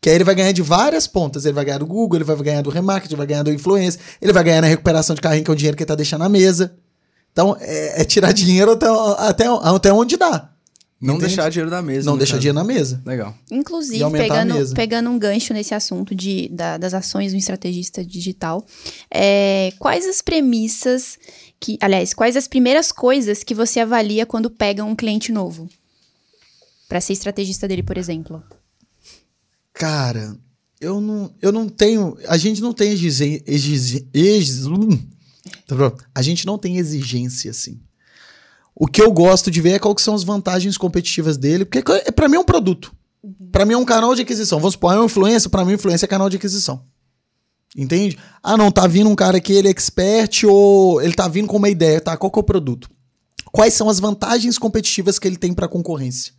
Que 0.00 0.10
aí 0.10 0.16
ele 0.16 0.24
vai 0.24 0.34
ganhar 0.34 0.52
de 0.52 0.62
várias 0.62 1.06
pontas. 1.06 1.44
Ele 1.44 1.54
vai 1.54 1.64
ganhar 1.64 1.78
do 1.78 1.86
Google, 1.86 2.18
ele 2.18 2.24
vai 2.24 2.36
ganhar 2.36 2.62
do 2.62 2.70
remarketing, 2.70 3.16
vai 3.16 3.26
ganhar 3.26 3.42
do 3.42 3.52
influencer, 3.52 4.00
ele 4.20 4.32
vai 4.32 4.44
ganhar 4.44 4.60
na 4.60 4.66
recuperação 4.66 5.14
de 5.14 5.20
carrinho, 5.20 5.44
que 5.44 5.50
é 5.50 5.54
o 5.54 5.56
dinheiro 5.56 5.76
que 5.76 5.82
ele 5.82 5.88
tá 5.88 5.94
deixando 5.94 6.20
na 6.20 6.28
mesa. 6.28 6.76
Então, 7.32 7.56
é, 7.58 8.02
é 8.02 8.04
tirar 8.04 8.30
dinheiro 8.32 8.70
até, 8.70 8.86
até, 9.18 9.46
até 9.46 9.92
onde 9.92 10.16
dá. 10.16 10.53
Não 11.00 11.16
Entende? 11.16 11.26
deixar 11.28 11.50
dinheiro 11.50 11.70
na 11.70 11.82
mesa. 11.82 12.10
Não 12.10 12.16
deixar 12.16 12.38
dinheiro 12.38 12.54
na 12.54 12.64
mesa. 12.64 13.02
Legal. 13.04 13.36
Inclusive, 13.50 14.10
pegando, 14.10 14.74
pegando 14.74 15.10
um 15.10 15.18
gancho 15.18 15.52
nesse 15.52 15.74
assunto 15.74 16.14
de, 16.14 16.48
da, 16.48 16.78
das 16.78 16.94
ações 16.94 17.32
do 17.32 17.38
estrategista 17.38 18.04
digital, 18.04 18.64
é, 19.10 19.72
quais 19.78 20.06
as 20.06 20.22
premissas 20.22 21.18
que. 21.60 21.76
Aliás, 21.80 22.14
quais 22.14 22.36
as 22.36 22.48
primeiras 22.48 22.90
coisas 22.90 23.42
que 23.42 23.54
você 23.54 23.80
avalia 23.80 24.24
quando 24.24 24.48
pega 24.48 24.84
um 24.84 24.94
cliente 24.94 25.30
novo? 25.30 25.68
Para 26.88 27.00
ser 27.00 27.12
estrategista 27.12 27.68
dele, 27.68 27.82
por 27.82 27.98
exemplo. 27.98 28.42
Cara, 29.72 30.38
eu 30.80 31.00
não, 31.00 31.34
eu 31.42 31.50
não 31.50 31.68
tenho. 31.68 32.16
A 32.28 32.36
gente 32.36 32.62
não 32.62 32.72
tem 32.72 32.92
exigência. 32.92 33.42
Exig, 33.46 34.06
tá 35.66 35.92
a 36.14 36.22
gente 36.22 36.46
não 36.46 36.56
tem 36.56 36.78
exigência, 36.78 37.50
assim. 37.50 37.80
O 38.74 38.86
que 38.86 39.00
eu 39.00 39.12
gosto 39.12 39.50
de 39.50 39.60
ver 39.60 39.72
é 39.72 39.78
quais 39.78 40.02
são 40.02 40.14
as 40.14 40.24
vantagens 40.24 40.76
competitivas 40.76 41.36
dele, 41.36 41.64
porque 41.64 41.92
é, 41.92 42.10
para 42.10 42.28
mim 42.28 42.36
é 42.36 42.40
um 42.40 42.44
produto. 42.44 42.94
Para 43.50 43.64
mim 43.64 43.74
é 43.74 43.78
um 43.78 43.84
canal 43.84 44.14
de 44.14 44.22
aquisição. 44.22 44.58
Vamos 44.58 44.74
supor, 44.74 44.92
é 44.92 44.96
uma 44.96 45.06
influência, 45.06 45.48
para 45.48 45.64
mim 45.64 45.74
influência 45.74 46.06
é 46.06 46.08
canal 46.08 46.28
de 46.28 46.36
aquisição. 46.36 46.84
Entende? 47.76 48.18
Ah, 48.42 48.56
não, 48.56 48.70
tá 48.70 48.86
vindo 48.86 49.08
um 49.08 49.16
cara 49.16 49.40
que 49.40 49.52
ele 49.52 49.68
é 49.68 49.70
expert 49.70 50.44
ou 50.44 51.00
ele 51.00 51.14
tá 51.14 51.26
vindo 51.26 51.48
com 51.48 51.56
uma 51.56 51.68
ideia, 51.68 52.00
tá? 52.00 52.16
Qual 52.16 52.30
que 52.30 52.38
é 52.38 52.40
o 52.40 52.44
produto? 52.44 52.88
Quais 53.52 53.74
são 53.74 53.88
as 53.88 54.00
vantagens 54.00 54.58
competitivas 54.58 55.18
que 55.18 55.26
ele 55.26 55.36
tem 55.36 55.52
para 55.52 55.66
a 55.66 55.68
concorrência? 55.68 56.32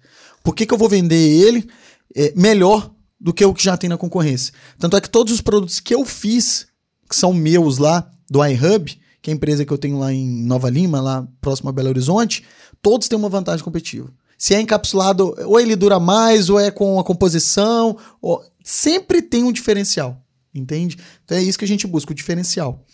Por 0.43 0.53
que, 0.53 0.65
que 0.65 0.73
eu 0.73 0.77
vou 0.77 0.87
vender 0.87 1.15
ele 1.15 1.67
é, 2.15 2.33
melhor 2.35 2.91
do 3.19 3.33
que 3.33 3.43
o 3.43 3.53
que 3.53 3.63
já 3.63 3.77
tem 3.77 3.89
na 3.89 3.97
concorrência. 3.97 4.53
Tanto 4.77 4.95
é 4.97 5.01
que 5.01 5.09
todos 5.09 5.33
os 5.33 5.41
produtos 5.41 5.79
que 5.79 5.95
eu 5.95 6.05
fiz, 6.05 6.67
que 7.09 7.15
são 7.15 7.33
meus 7.33 7.77
lá, 7.77 8.09
do 8.29 8.43
iHub, 8.45 8.99
que 9.25 9.31
é 9.31 9.33
a 9.33 9.35
empresa 9.35 9.65
que 9.65 9.73
eu 9.73 9.77
tenho 9.79 9.97
lá 9.97 10.13
em 10.13 10.23
Nova 10.43 10.69
Lima, 10.69 11.01
lá 11.01 11.27
próximo 11.41 11.67
a 11.67 11.71
Belo 11.71 11.89
Horizonte, 11.89 12.45
todos 12.79 13.07
têm 13.07 13.17
uma 13.17 13.27
vantagem 13.27 13.65
competitiva. 13.65 14.13
Se 14.37 14.53
é 14.53 14.61
encapsulado, 14.61 15.33
ou 15.47 15.59
ele 15.59 15.75
dura 15.75 15.99
mais, 15.99 16.47
ou 16.47 16.59
é 16.59 16.69
com 16.69 16.99
a 16.99 17.03
composição, 17.03 17.97
ou... 18.21 18.45
sempre 18.63 19.23
tem 19.23 19.43
um 19.43 19.51
diferencial, 19.51 20.23
entende? 20.53 20.99
Então 21.23 21.35
é 21.35 21.41
isso 21.41 21.57
que 21.57 21.65
a 21.65 21.67
gente 21.67 21.87
busca, 21.87 22.11
o 22.11 22.15
diferencial. 22.15 22.85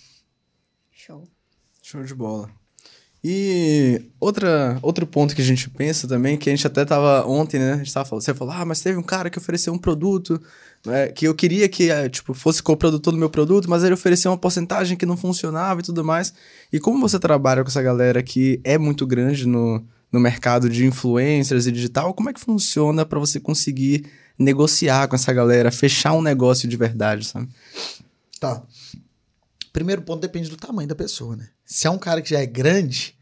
Show. 0.89 1.27
Show 1.81 2.01
de 2.05 2.15
bola. 2.15 2.49
E 3.21 4.01
outra, 4.17 4.79
outro 4.81 5.05
ponto 5.05 5.35
que 5.35 5.41
a 5.41 5.45
gente 5.45 5.69
pensa 5.69 6.07
também, 6.07 6.37
que 6.37 6.49
a 6.49 6.55
gente 6.55 6.65
até 6.65 6.85
tava 6.85 7.27
ontem, 7.27 7.59
né? 7.59 7.73
A 7.73 7.77
gente 7.77 7.93
tava 7.93 8.07
falando, 8.07 8.23
você 8.23 8.33
falou, 8.33 8.53
ah, 8.53 8.63
mas 8.63 8.79
teve 8.79 8.97
um 8.97 9.03
cara 9.03 9.29
que 9.29 9.37
ofereceu 9.37 9.73
um 9.73 9.77
produto 9.77 10.41
né, 10.85 11.07
que 11.07 11.27
eu 11.27 11.35
queria 11.35 11.69
que, 11.69 11.89
eh, 11.89 12.09
tipo, 12.09 12.33
fosse 12.33 12.61
co-produtor 12.61 13.13
do 13.13 13.19
meu 13.19 13.29
produto, 13.29 13.69
mas 13.69 13.83
ele 13.83 13.93
ofereceu 13.93 14.31
uma 14.31 14.37
porcentagem 14.37 14.97
que 14.97 15.05
não 15.05 15.15
funcionava 15.15 15.79
e 15.79 15.83
tudo 15.83 16.03
mais. 16.03 16.33
E 16.71 16.79
como 16.79 16.99
você 16.99 17.19
trabalha 17.19 17.63
com 17.63 17.69
essa 17.69 17.81
galera 17.81 18.23
que 18.23 18.59
é 18.63 18.77
muito 18.77 19.05
grande 19.05 19.47
no, 19.47 19.85
no 20.11 20.19
mercado 20.19 20.69
de 20.69 20.85
influencers 20.85 21.67
e 21.67 21.71
digital, 21.71 22.13
como 22.13 22.29
é 22.29 22.33
que 22.33 22.39
funciona 22.39 23.05
para 23.05 23.19
você 23.19 23.39
conseguir 23.39 24.05
negociar 24.37 25.07
com 25.07 25.15
essa 25.15 25.31
galera, 25.31 25.71
fechar 25.71 26.13
um 26.13 26.21
negócio 26.21 26.67
de 26.67 26.75
verdade, 26.75 27.25
sabe? 27.25 27.47
Tá. 28.39 28.63
Primeiro 29.71 30.01
ponto 30.01 30.19
depende 30.19 30.49
do 30.49 30.57
tamanho 30.57 30.87
da 30.87 30.95
pessoa, 30.95 31.35
né? 31.35 31.47
Se 31.63 31.87
é 31.87 31.89
um 31.89 31.97
cara 31.97 32.21
que 32.21 32.29
já 32.31 32.39
é 32.39 32.45
grande, 32.45 33.15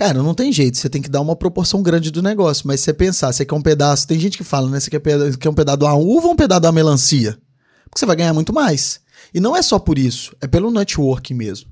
cara, 0.00 0.22
não 0.22 0.32
tem 0.32 0.50
jeito. 0.50 0.78
Você 0.78 0.88
tem 0.88 1.02
que 1.02 1.10
dar 1.10 1.20
uma 1.20 1.36
proporção 1.36 1.82
grande 1.82 2.10
do 2.10 2.22
negócio. 2.22 2.66
Mas 2.66 2.80
se 2.80 2.84
você 2.84 2.94
pensar, 2.94 3.30
você 3.30 3.44
quer 3.44 3.54
um 3.54 3.60
pedaço. 3.60 4.06
Tem 4.06 4.18
gente 4.18 4.38
que 4.38 4.42
fala, 4.42 4.70
né? 4.70 4.80
Você 4.80 4.88
quer, 4.88 5.02
quer 5.38 5.48
um 5.50 5.54
pedaço 5.54 5.76
da 5.76 5.92
uva 5.92 6.26
ou 6.26 6.32
um 6.32 6.36
pedaço 6.36 6.62
da 6.62 6.72
melancia? 6.72 7.38
Porque 7.84 7.98
você 7.98 8.06
vai 8.06 8.16
ganhar 8.16 8.32
muito 8.32 8.50
mais. 8.50 9.00
E 9.34 9.40
não 9.40 9.54
é 9.54 9.60
só 9.60 9.78
por 9.78 9.98
isso, 9.98 10.34
é 10.40 10.46
pelo 10.46 10.70
network 10.70 11.34
mesmo. 11.34 11.68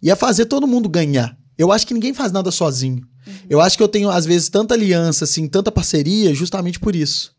E 0.00 0.08
é 0.08 0.14
fazer 0.14 0.46
todo 0.46 0.68
mundo 0.68 0.88
ganhar. 0.88 1.36
Eu 1.58 1.72
acho 1.72 1.84
que 1.84 1.92
ninguém 1.92 2.14
faz 2.14 2.30
nada 2.30 2.52
sozinho. 2.52 3.04
Uhum. 3.26 3.32
Eu 3.50 3.60
acho 3.60 3.76
que 3.76 3.82
eu 3.82 3.88
tenho, 3.88 4.08
às 4.08 4.24
vezes, 4.24 4.48
tanta 4.48 4.74
aliança, 4.74 5.24
assim, 5.24 5.48
tanta 5.48 5.72
parceria, 5.72 6.32
justamente 6.32 6.78
por 6.78 6.94
isso. 6.94 7.32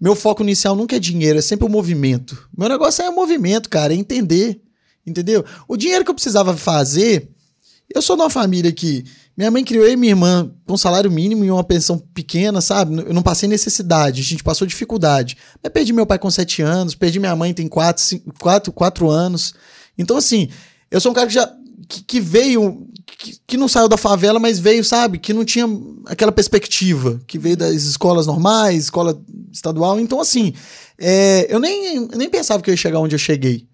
Meu 0.00 0.16
foco 0.16 0.42
inicial 0.42 0.74
nunca 0.74 0.96
é 0.96 0.98
dinheiro, 0.98 1.38
é 1.38 1.42
sempre 1.42 1.66
o 1.66 1.70
movimento. 1.70 2.48
Meu 2.56 2.70
negócio 2.70 3.04
é 3.04 3.10
o 3.10 3.14
movimento, 3.14 3.68
cara, 3.68 3.92
é 3.92 3.96
entender. 3.96 4.62
Entendeu? 5.06 5.44
O 5.68 5.76
dinheiro 5.76 6.04
que 6.04 6.10
eu 6.10 6.14
precisava 6.14 6.56
fazer, 6.56 7.28
eu 7.94 8.00
sou 8.00 8.16
de 8.16 8.22
uma 8.22 8.30
família 8.30 8.72
que 8.72 9.04
minha 9.36 9.50
mãe 9.50 9.64
criou 9.64 9.84
eu 9.84 9.92
e 9.92 9.96
minha 9.96 10.12
irmã 10.12 10.50
com 10.64 10.74
um 10.74 10.76
salário 10.76 11.10
mínimo 11.10 11.44
e 11.44 11.50
uma 11.50 11.64
pensão 11.64 11.98
pequena, 11.98 12.60
sabe? 12.60 12.96
Eu 12.98 13.12
não 13.12 13.22
passei 13.22 13.48
necessidade, 13.48 14.20
a 14.20 14.24
gente 14.24 14.44
passou 14.44 14.66
dificuldade. 14.66 15.36
Mas 15.62 15.72
perdi 15.72 15.92
meu 15.92 16.06
pai 16.06 16.18
com 16.18 16.30
sete 16.30 16.62
anos, 16.62 16.94
perdi 16.94 17.18
minha 17.18 17.34
mãe 17.34 17.52
tem 17.52 17.66
quatro, 17.66 18.02
cinco, 18.02 18.32
quatro, 18.38 18.72
quatro 18.72 19.10
anos. 19.10 19.52
Então, 19.98 20.16
assim, 20.16 20.48
eu 20.90 21.00
sou 21.00 21.10
um 21.10 21.14
cara 21.14 21.26
que 21.26 21.34
já. 21.34 21.52
que, 21.88 22.02
que 22.02 22.20
veio. 22.20 22.86
Que, 23.06 23.38
que, 23.46 23.56
não 23.56 23.68
saiu 23.68 23.88
da 23.88 23.96
favela, 23.96 24.38
mas 24.38 24.58
veio, 24.58 24.84
sabe? 24.84 25.18
Que 25.18 25.32
não 25.32 25.44
tinha 25.44 25.66
aquela 26.06 26.32
perspectiva, 26.32 27.20
que 27.26 27.38
veio 27.38 27.56
das 27.56 27.82
escolas 27.82 28.26
normais, 28.26 28.84
escola 28.84 29.20
estadual. 29.52 29.98
Então, 30.00 30.20
assim, 30.20 30.52
é, 30.98 31.46
eu 31.48 31.58
nem, 31.58 32.08
nem 32.16 32.28
pensava 32.28 32.62
que 32.62 32.70
eu 32.70 32.72
ia 32.72 32.78
chegar 32.78 32.98
onde 33.00 33.14
eu 33.14 33.18
cheguei. 33.18 33.66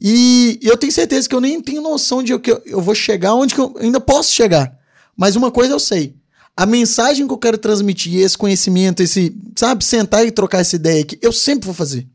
E 0.00 0.58
eu 0.62 0.76
tenho 0.76 0.92
certeza 0.92 1.28
que 1.28 1.34
eu 1.34 1.40
nem 1.40 1.60
tenho 1.60 1.82
noção 1.82 2.22
de 2.22 2.36
que 2.38 2.50
eu 2.66 2.80
vou 2.80 2.94
chegar 2.94 3.34
onde 3.34 3.56
eu 3.56 3.74
ainda 3.78 4.00
posso 4.00 4.32
chegar. 4.32 4.76
Mas 5.16 5.36
uma 5.36 5.50
coisa 5.50 5.72
eu 5.72 5.80
sei. 5.80 6.14
A 6.56 6.66
mensagem 6.66 7.26
que 7.26 7.32
eu 7.32 7.38
quero 7.38 7.58
transmitir, 7.58 8.20
esse 8.20 8.38
conhecimento, 8.38 9.02
esse, 9.02 9.36
sabe, 9.56 9.84
sentar 9.84 10.24
e 10.24 10.30
trocar 10.30 10.60
essa 10.60 10.76
ideia 10.76 11.02
aqui, 11.02 11.18
eu 11.20 11.32
sempre 11.32 11.66
vou 11.66 11.74
fazer. 11.74 12.06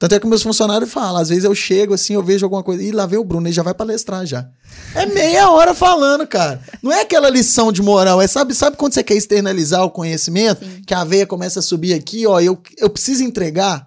Tanto 0.00 0.14
é 0.14 0.18
que 0.18 0.26
meus 0.26 0.42
funcionários 0.42 0.90
falam, 0.90 1.20
às 1.20 1.28
vezes 1.28 1.44
eu 1.44 1.54
chego 1.54 1.92
assim, 1.92 2.14
eu 2.14 2.22
vejo 2.22 2.46
alguma 2.46 2.62
coisa, 2.62 2.82
e 2.82 2.90
lá 2.90 3.04
vem 3.04 3.18
o 3.18 3.24
Bruno, 3.24 3.46
ele 3.46 3.52
já 3.52 3.62
vai 3.62 3.74
palestrar 3.74 4.24
já. 4.24 4.48
É 4.94 5.04
meia 5.04 5.50
hora 5.50 5.74
falando, 5.74 6.26
cara. 6.26 6.58
Não 6.82 6.90
é 6.90 7.02
aquela 7.02 7.28
lição 7.28 7.70
de 7.70 7.82
moral, 7.82 8.18
é 8.18 8.26
sabe, 8.26 8.54
sabe 8.54 8.78
quando 8.78 8.94
você 8.94 9.02
quer 9.02 9.14
externalizar 9.14 9.84
o 9.84 9.90
conhecimento, 9.90 10.64
Sim. 10.64 10.80
que 10.86 10.94
a 10.94 11.04
veia 11.04 11.26
começa 11.26 11.58
a 11.58 11.62
subir 11.62 11.92
aqui, 11.92 12.26
ó, 12.26 12.40
eu, 12.40 12.58
eu 12.78 12.88
preciso 12.88 13.22
entregar. 13.22 13.86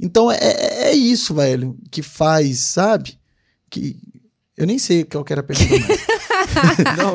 Então 0.00 0.28
é, 0.28 0.38
é, 0.40 0.88
é 0.88 0.92
isso, 0.92 1.32
velho, 1.34 1.76
que 1.88 2.02
faz, 2.02 2.58
sabe? 2.58 3.16
Que 3.70 3.96
eu 4.56 4.66
nem 4.66 4.76
sei 4.76 5.04
qual 5.04 5.22
que 5.22 5.32
era 5.32 5.40
a 5.40 5.44
pergunta 5.44 5.78
mais. 5.78 6.00
Não, 6.96 7.14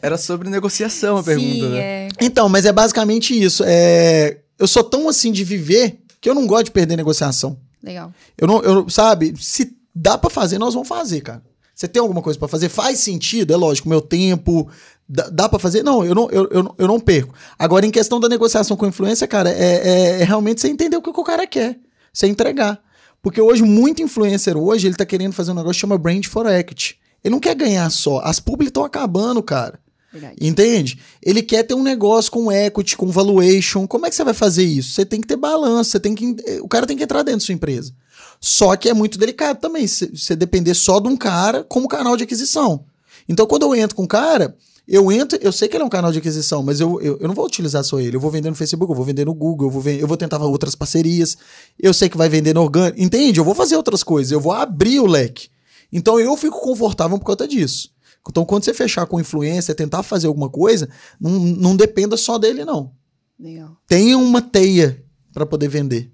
era 0.00 0.16
sobre 0.16 0.48
negociação 0.48 1.18
a 1.18 1.22
pergunta, 1.22 1.48
Sim, 1.48 1.68
né? 1.68 1.78
É. 1.78 2.08
Então, 2.20 2.48
mas 2.48 2.64
é 2.64 2.72
basicamente 2.72 3.38
isso. 3.38 3.62
É... 3.66 4.38
Eu 4.58 4.66
sou 4.66 4.82
tão 4.82 5.08
assim 5.08 5.30
de 5.30 5.44
viver 5.44 6.00
que 6.20 6.28
eu 6.28 6.34
não 6.34 6.46
gosto 6.46 6.66
de 6.66 6.70
perder 6.72 6.96
negociação. 6.96 7.58
Legal. 7.82 8.12
Eu 8.36 8.48
não, 8.48 8.60
eu, 8.62 8.90
sabe, 8.90 9.34
se 9.38 9.76
dá 9.94 10.18
para 10.18 10.28
fazer, 10.28 10.58
nós 10.58 10.74
vamos 10.74 10.88
fazer, 10.88 11.20
cara. 11.20 11.42
Você 11.74 11.86
tem 11.86 12.00
alguma 12.00 12.20
coisa 12.20 12.36
para 12.36 12.48
fazer? 12.48 12.68
Faz 12.68 12.98
sentido, 12.98 13.52
é 13.52 13.56
lógico, 13.56 13.88
meu 13.88 14.00
tempo, 14.00 14.68
dá, 15.08 15.28
dá 15.30 15.48
para 15.48 15.60
fazer? 15.60 15.84
Não, 15.84 16.04
eu 16.04 16.12
não, 16.12 16.28
eu, 16.30 16.48
eu, 16.50 16.74
eu 16.76 16.88
não 16.88 16.98
perco. 16.98 17.32
Agora, 17.56 17.86
em 17.86 17.90
questão 17.90 18.18
da 18.18 18.28
negociação 18.28 18.76
com 18.76 18.84
influência, 18.84 19.28
cara, 19.28 19.48
é, 19.50 19.88
é, 19.88 20.20
é 20.22 20.24
realmente 20.24 20.60
você 20.60 20.68
entender 20.68 20.96
o 20.96 21.02
que 21.02 21.10
o 21.10 21.24
cara 21.24 21.46
quer 21.46 21.78
você 22.18 22.26
entregar. 22.26 22.80
Porque 23.22 23.40
hoje, 23.40 23.62
muito 23.62 24.02
influencer 24.02 24.56
hoje, 24.56 24.86
ele 24.86 24.96
tá 24.96 25.04
querendo 25.04 25.32
fazer 25.32 25.50
um 25.50 25.54
negócio 25.54 25.74
que 25.74 25.80
chama 25.80 25.98
Brand 25.98 26.24
for 26.26 26.46
Equity. 26.46 26.97
Ele 27.22 27.32
não 27.32 27.40
quer 27.40 27.54
ganhar 27.54 27.90
só. 27.90 28.20
As 28.20 28.40
publi 28.40 28.68
estão 28.68 28.84
acabando, 28.84 29.42
cara. 29.42 29.78
Verdade. 30.12 30.36
Entende? 30.40 30.98
Ele 31.22 31.42
quer 31.42 31.62
ter 31.64 31.74
um 31.74 31.82
negócio 31.82 32.30
com 32.32 32.50
equity, 32.50 32.96
com 32.96 33.08
valuation. 33.08 33.86
Como 33.86 34.06
é 34.06 34.10
que 34.10 34.16
você 34.16 34.24
vai 34.24 34.34
fazer 34.34 34.64
isso? 34.64 34.92
Você 34.92 35.04
tem 35.04 35.20
que 35.20 35.26
ter 35.26 35.36
balanço, 35.36 35.90
você 35.90 36.00
tem 36.00 36.14
que. 36.14 36.36
O 36.62 36.68
cara 36.68 36.86
tem 36.86 36.96
que 36.96 37.04
entrar 37.04 37.22
dentro 37.22 37.40
da 37.40 37.46
sua 37.46 37.54
empresa. 37.54 37.92
Só 38.40 38.74
que 38.76 38.88
é 38.88 38.94
muito 38.94 39.18
delicado 39.18 39.60
também, 39.60 39.86
se 39.86 40.06
você 40.06 40.36
depender 40.36 40.72
só 40.74 41.00
de 41.00 41.08
um 41.08 41.16
cara 41.16 41.64
como 41.64 41.88
canal 41.88 42.16
de 42.16 42.24
aquisição. 42.24 42.84
Então, 43.28 43.46
quando 43.46 43.62
eu 43.62 43.74
entro 43.74 43.96
com 43.96 44.04
um 44.04 44.06
cara, 44.06 44.56
eu 44.86 45.10
entro, 45.12 45.38
eu 45.42 45.52
sei 45.52 45.68
que 45.68 45.76
ele 45.76 45.82
é 45.82 45.86
um 45.86 45.90
canal 45.90 46.10
de 46.10 46.18
aquisição, 46.18 46.62
mas 46.62 46.80
eu, 46.80 47.00
eu, 47.02 47.18
eu 47.20 47.28
não 47.28 47.34
vou 47.34 47.44
utilizar 47.44 47.84
só 47.84 48.00
ele. 48.00 48.16
Eu 48.16 48.20
vou 48.20 48.30
vender 48.30 48.48
no 48.48 48.56
Facebook, 48.56 48.90
eu 48.90 48.96
vou 48.96 49.04
vender 49.04 49.26
no 49.26 49.34
Google, 49.34 49.66
eu 49.66 49.70
vou, 49.70 49.82
vender, 49.82 50.02
eu 50.02 50.08
vou 50.08 50.16
tentar 50.16 50.38
outras 50.38 50.74
parcerias. 50.74 51.36
Eu 51.78 51.92
sei 51.92 52.08
que 52.08 52.16
vai 52.16 52.28
vender 52.28 52.54
no 52.54 52.62
orgânico. 52.62 53.02
Entende? 53.02 53.38
Eu 53.38 53.44
vou 53.44 53.54
fazer 53.54 53.76
outras 53.76 54.02
coisas, 54.02 54.32
eu 54.32 54.40
vou 54.40 54.52
abrir 54.52 55.00
o 55.00 55.06
leque. 55.06 55.48
Então 55.92 56.18
eu 56.20 56.36
fico 56.36 56.60
confortável 56.60 57.18
por 57.18 57.24
conta 57.24 57.46
disso. 57.46 57.90
Então, 58.28 58.44
quando 58.44 58.64
você 58.64 58.74
fechar 58.74 59.06
com 59.06 59.18
influência, 59.18 59.74
tentar 59.74 60.02
fazer 60.02 60.26
alguma 60.26 60.50
coisa, 60.50 60.88
não, 61.18 61.30
não 61.30 61.76
dependa 61.76 62.14
só 62.16 62.36
dele, 62.36 62.62
não. 62.64 62.92
Legal. 63.40 63.76
Tenha 63.86 64.18
uma 64.18 64.42
teia 64.42 65.02
para 65.32 65.46
poder 65.46 65.68
vender. 65.68 66.12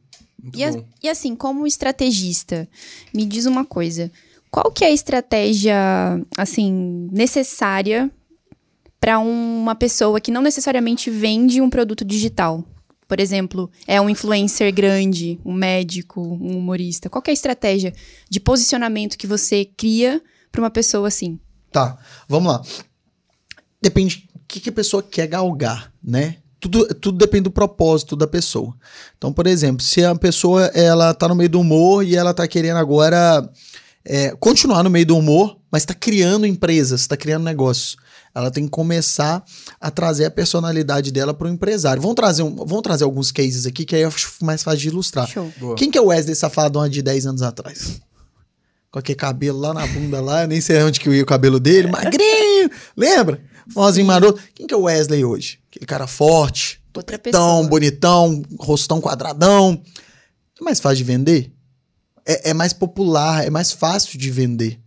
E, 0.54 0.70
bom. 0.70 0.84
e 1.02 1.08
assim, 1.08 1.34
como 1.34 1.66
estrategista, 1.66 2.68
me 3.12 3.24
diz 3.24 3.46
uma 3.46 3.64
coisa. 3.64 4.12
Qual 4.50 4.70
que 4.70 4.84
é 4.84 4.88
a 4.88 4.92
estratégia, 4.92 5.74
assim, 6.36 7.08
necessária 7.10 8.10
para 9.00 9.18
uma 9.18 9.74
pessoa 9.74 10.20
que 10.20 10.30
não 10.30 10.42
necessariamente 10.42 11.10
vende 11.10 11.60
um 11.60 11.70
produto 11.70 12.04
digital? 12.04 12.64
Por 13.06 13.20
exemplo, 13.20 13.70
é 13.86 14.00
um 14.00 14.08
influencer 14.08 14.72
grande, 14.72 15.38
um 15.44 15.52
médico, 15.52 16.20
um 16.20 16.58
humorista. 16.58 17.10
Qual 17.10 17.22
é 17.26 17.30
a 17.30 17.34
estratégia 17.34 17.92
de 18.28 18.40
posicionamento 18.40 19.18
que 19.18 19.26
você 19.26 19.64
cria 19.76 20.22
para 20.50 20.62
uma 20.62 20.70
pessoa 20.70 21.08
assim? 21.08 21.38
Tá, 21.70 21.98
vamos 22.28 22.52
lá. 22.52 22.62
Depende 23.80 24.28
do 24.32 24.40
que, 24.46 24.60
que 24.60 24.68
a 24.68 24.72
pessoa 24.72 25.02
quer 25.02 25.26
galgar, 25.26 25.92
né? 26.02 26.36
Tudo, 26.58 26.86
tudo 26.94 27.18
depende 27.18 27.44
do 27.44 27.50
propósito 27.50 28.16
da 28.16 28.26
pessoa. 28.26 28.74
Então, 29.18 29.32
por 29.32 29.46
exemplo, 29.46 29.84
se 29.84 30.02
a 30.02 30.14
pessoa 30.14 30.66
ela 30.68 31.12
tá 31.12 31.28
no 31.28 31.34
meio 31.34 31.50
do 31.50 31.60
humor 31.60 32.02
e 32.02 32.16
ela 32.16 32.32
tá 32.32 32.48
querendo 32.48 32.78
agora 32.78 33.46
é, 34.02 34.30
continuar 34.36 34.82
no 34.82 34.88
meio 34.88 35.04
do 35.04 35.18
humor, 35.18 35.58
mas 35.70 35.82
está 35.82 35.92
criando 35.92 36.46
empresas, 36.46 37.02
está 37.02 37.16
criando 37.16 37.44
negócios. 37.44 37.96
Ela 38.34 38.50
tem 38.50 38.64
que 38.64 38.70
começar 38.70 39.44
a 39.80 39.90
trazer 39.90 40.24
a 40.24 40.30
personalidade 40.30 41.12
dela 41.12 41.32
para 41.32 41.46
o 41.46 41.50
empresário. 41.50 42.02
Vamos 42.02 42.16
trazer, 42.16 42.42
um, 42.42 42.54
vamos 42.54 42.82
trazer 42.82 43.04
alguns 43.04 43.30
cases 43.30 43.64
aqui 43.64 43.84
que 43.84 43.94
aí 43.94 44.02
eu 44.02 44.08
acho 44.08 44.34
mais 44.42 44.62
fácil 44.62 44.80
de 44.80 44.88
ilustrar. 44.88 45.28
Show. 45.28 45.52
Boa. 45.58 45.76
Quem 45.76 45.90
que 45.90 45.96
é 45.96 46.00
o 46.00 46.06
Wesley 46.06 46.34
Safadão 46.34 46.88
de 46.88 47.00
10 47.00 47.26
anos 47.26 47.42
atrás? 47.42 48.00
Com 48.90 48.98
aquele 48.98 49.16
cabelo 49.16 49.60
lá 49.60 49.72
na 49.72 49.86
bunda 49.86 50.20
lá, 50.20 50.42
eu 50.42 50.48
nem 50.48 50.60
sei 50.60 50.82
onde 50.82 50.98
que 50.98 51.08
ia 51.08 51.22
o 51.22 51.26
cabelo 51.26 51.60
dele, 51.60 51.88
magrinho, 51.88 52.70
lembra? 52.96 53.40
Vozinho 53.66 54.06
maroto. 54.06 54.40
Quem 54.54 54.66
que 54.66 54.74
é 54.74 54.76
o 54.76 54.82
Wesley 54.82 55.24
hoje? 55.24 55.58
Aquele 55.70 55.86
cara 55.86 56.06
forte, 56.06 56.80
tão 57.32 57.66
bonitão, 57.66 58.42
rostão 58.58 59.00
quadradão. 59.00 59.80
É 60.60 60.64
mais 60.64 60.80
fácil 60.80 60.98
de 60.98 61.04
vender? 61.04 61.52
É, 62.26 62.50
é 62.50 62.54
mais 62.54 62.72
popular, 62.72 63.44
é 63.44 63.50
mais 63.50 63.72
fácil 63.72 64.18
de 64.18 64.30
vender. 64.30 64.80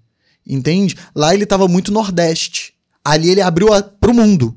Entende? 0.46 0.96
Lá 1.14 1.34
ele 1.34 1.46
tava 1.46 1.68
muito 1.68 1.92
nordeste. 1.92 2.77
Ali 3.12 3.30
ele 3.30 3.42
abriu 3.42 3.74
a, 3.74 3.82
pro 3.82 4.14
mundo. 4.14 4.56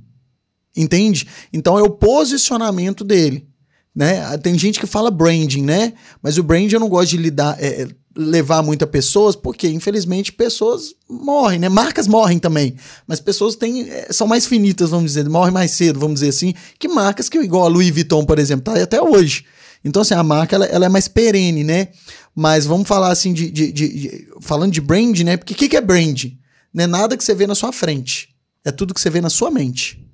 Entende? 0.76 1.26
Então 1.52 1.78
é 1.78 1.82
o 1.82 1.90
posicionamento 1.90 3.04
dele. 3.04 3.46
Né? 3.94 4.36
Tem 4.38 4.56
gente 4.56 4.78
que 4.78 4.86
fala 4.86 5.10
branding, 5.10 5.62
né? 5.62 5.92
Mas 6.22 6.38
o 6.38 6.42
branding 6.42 6.74
eu 6.74 6.80
não 6.80 6.88
gosto 6.88 7.10
de 7.10 7.16
lidar, 7.16 7.56
é, 7.60 7.82
é, 7.82 7.88
levar 8.16 8.62
muita 8.62 8.86
pessoas, 8.86 9.34
porque 9.34 9.66
infelizmente 9.68 10.32
pessoas 10.32 10.94
morrem, 11.08 11.58
né? 11.58 11.68
Marcas 11.68 12.06
morrem 12.06 12.38
também, 12.38 12.76
mas 13.06 13.18
pessoas 13.20 13.56
têm, 13.56 13.90
é, 13.90 14.08
são 14.12 14.28
mais 14.28 14.46
finitas, 14.46 14.90
vamos 14.90 15.12
dizer, 15.12 15.28
morrem 15.28 15.52
mais 15.52 15.72
cedo, 15.72 15.98
vamos 15.98 16.20
dizer 16.20 16.28
assim, 16.30 16.54
que 16.78 16.86
marcas 16.86 17.28
que 17.28 17.38
igual 17.38 17.64
a 17.64 17.68
Louis 17.68 17.90
Vuitton, 17.90 18.24
por 18.24 18.38
exemplo, 18.38 18.72
tá 18.72 18.80
até 18.80 19.02
hoje. 19.02 19.44
Então, 19.84 20.02
assim, 20.02 20.14
a 20.14 20.22
marca 20.22 20.54
ela, 20.56 20.66
ela 20.66 20.86
é 20.86 20.88
mais 20.88 21.08
perene, 21.08 21.64
né? 21.64 21.88
Mas 22.34 22.66
vamos 22.66 22.86
falar 22.86 23.10
assim 23.10 23.32
de, 23.32 23.50
de- 23.50 23.72
de- 23.72 23.88
de- 23.88 24.28
falando 24.40 24.72
de 24.72 24.80
brand, 24.80 25.18
né? 25.20 25.36
Porque 25.36 25.52
o 25.54 25.56
que, 25.56 25.68
que 25.68 25.76
é 25.76 25.80
brand? 25.80 26.26
Não 26.72 26.84
é 26.84 26.86
nada 26.86 27.16
que 27.16 27.24
você 27.24 27.34
vê 27.34 27.46
na 27.46 27.54
sua 27.56 27.72
frente. 27.72 28.28
É 28.64 28.70
tudo 28.70 28.92
que 28.94 29.00
você 29.00 29.10
vê 29.10 29.20
na 29.20 29.30
sua 29.30 29.50
mente. 29.50 30.04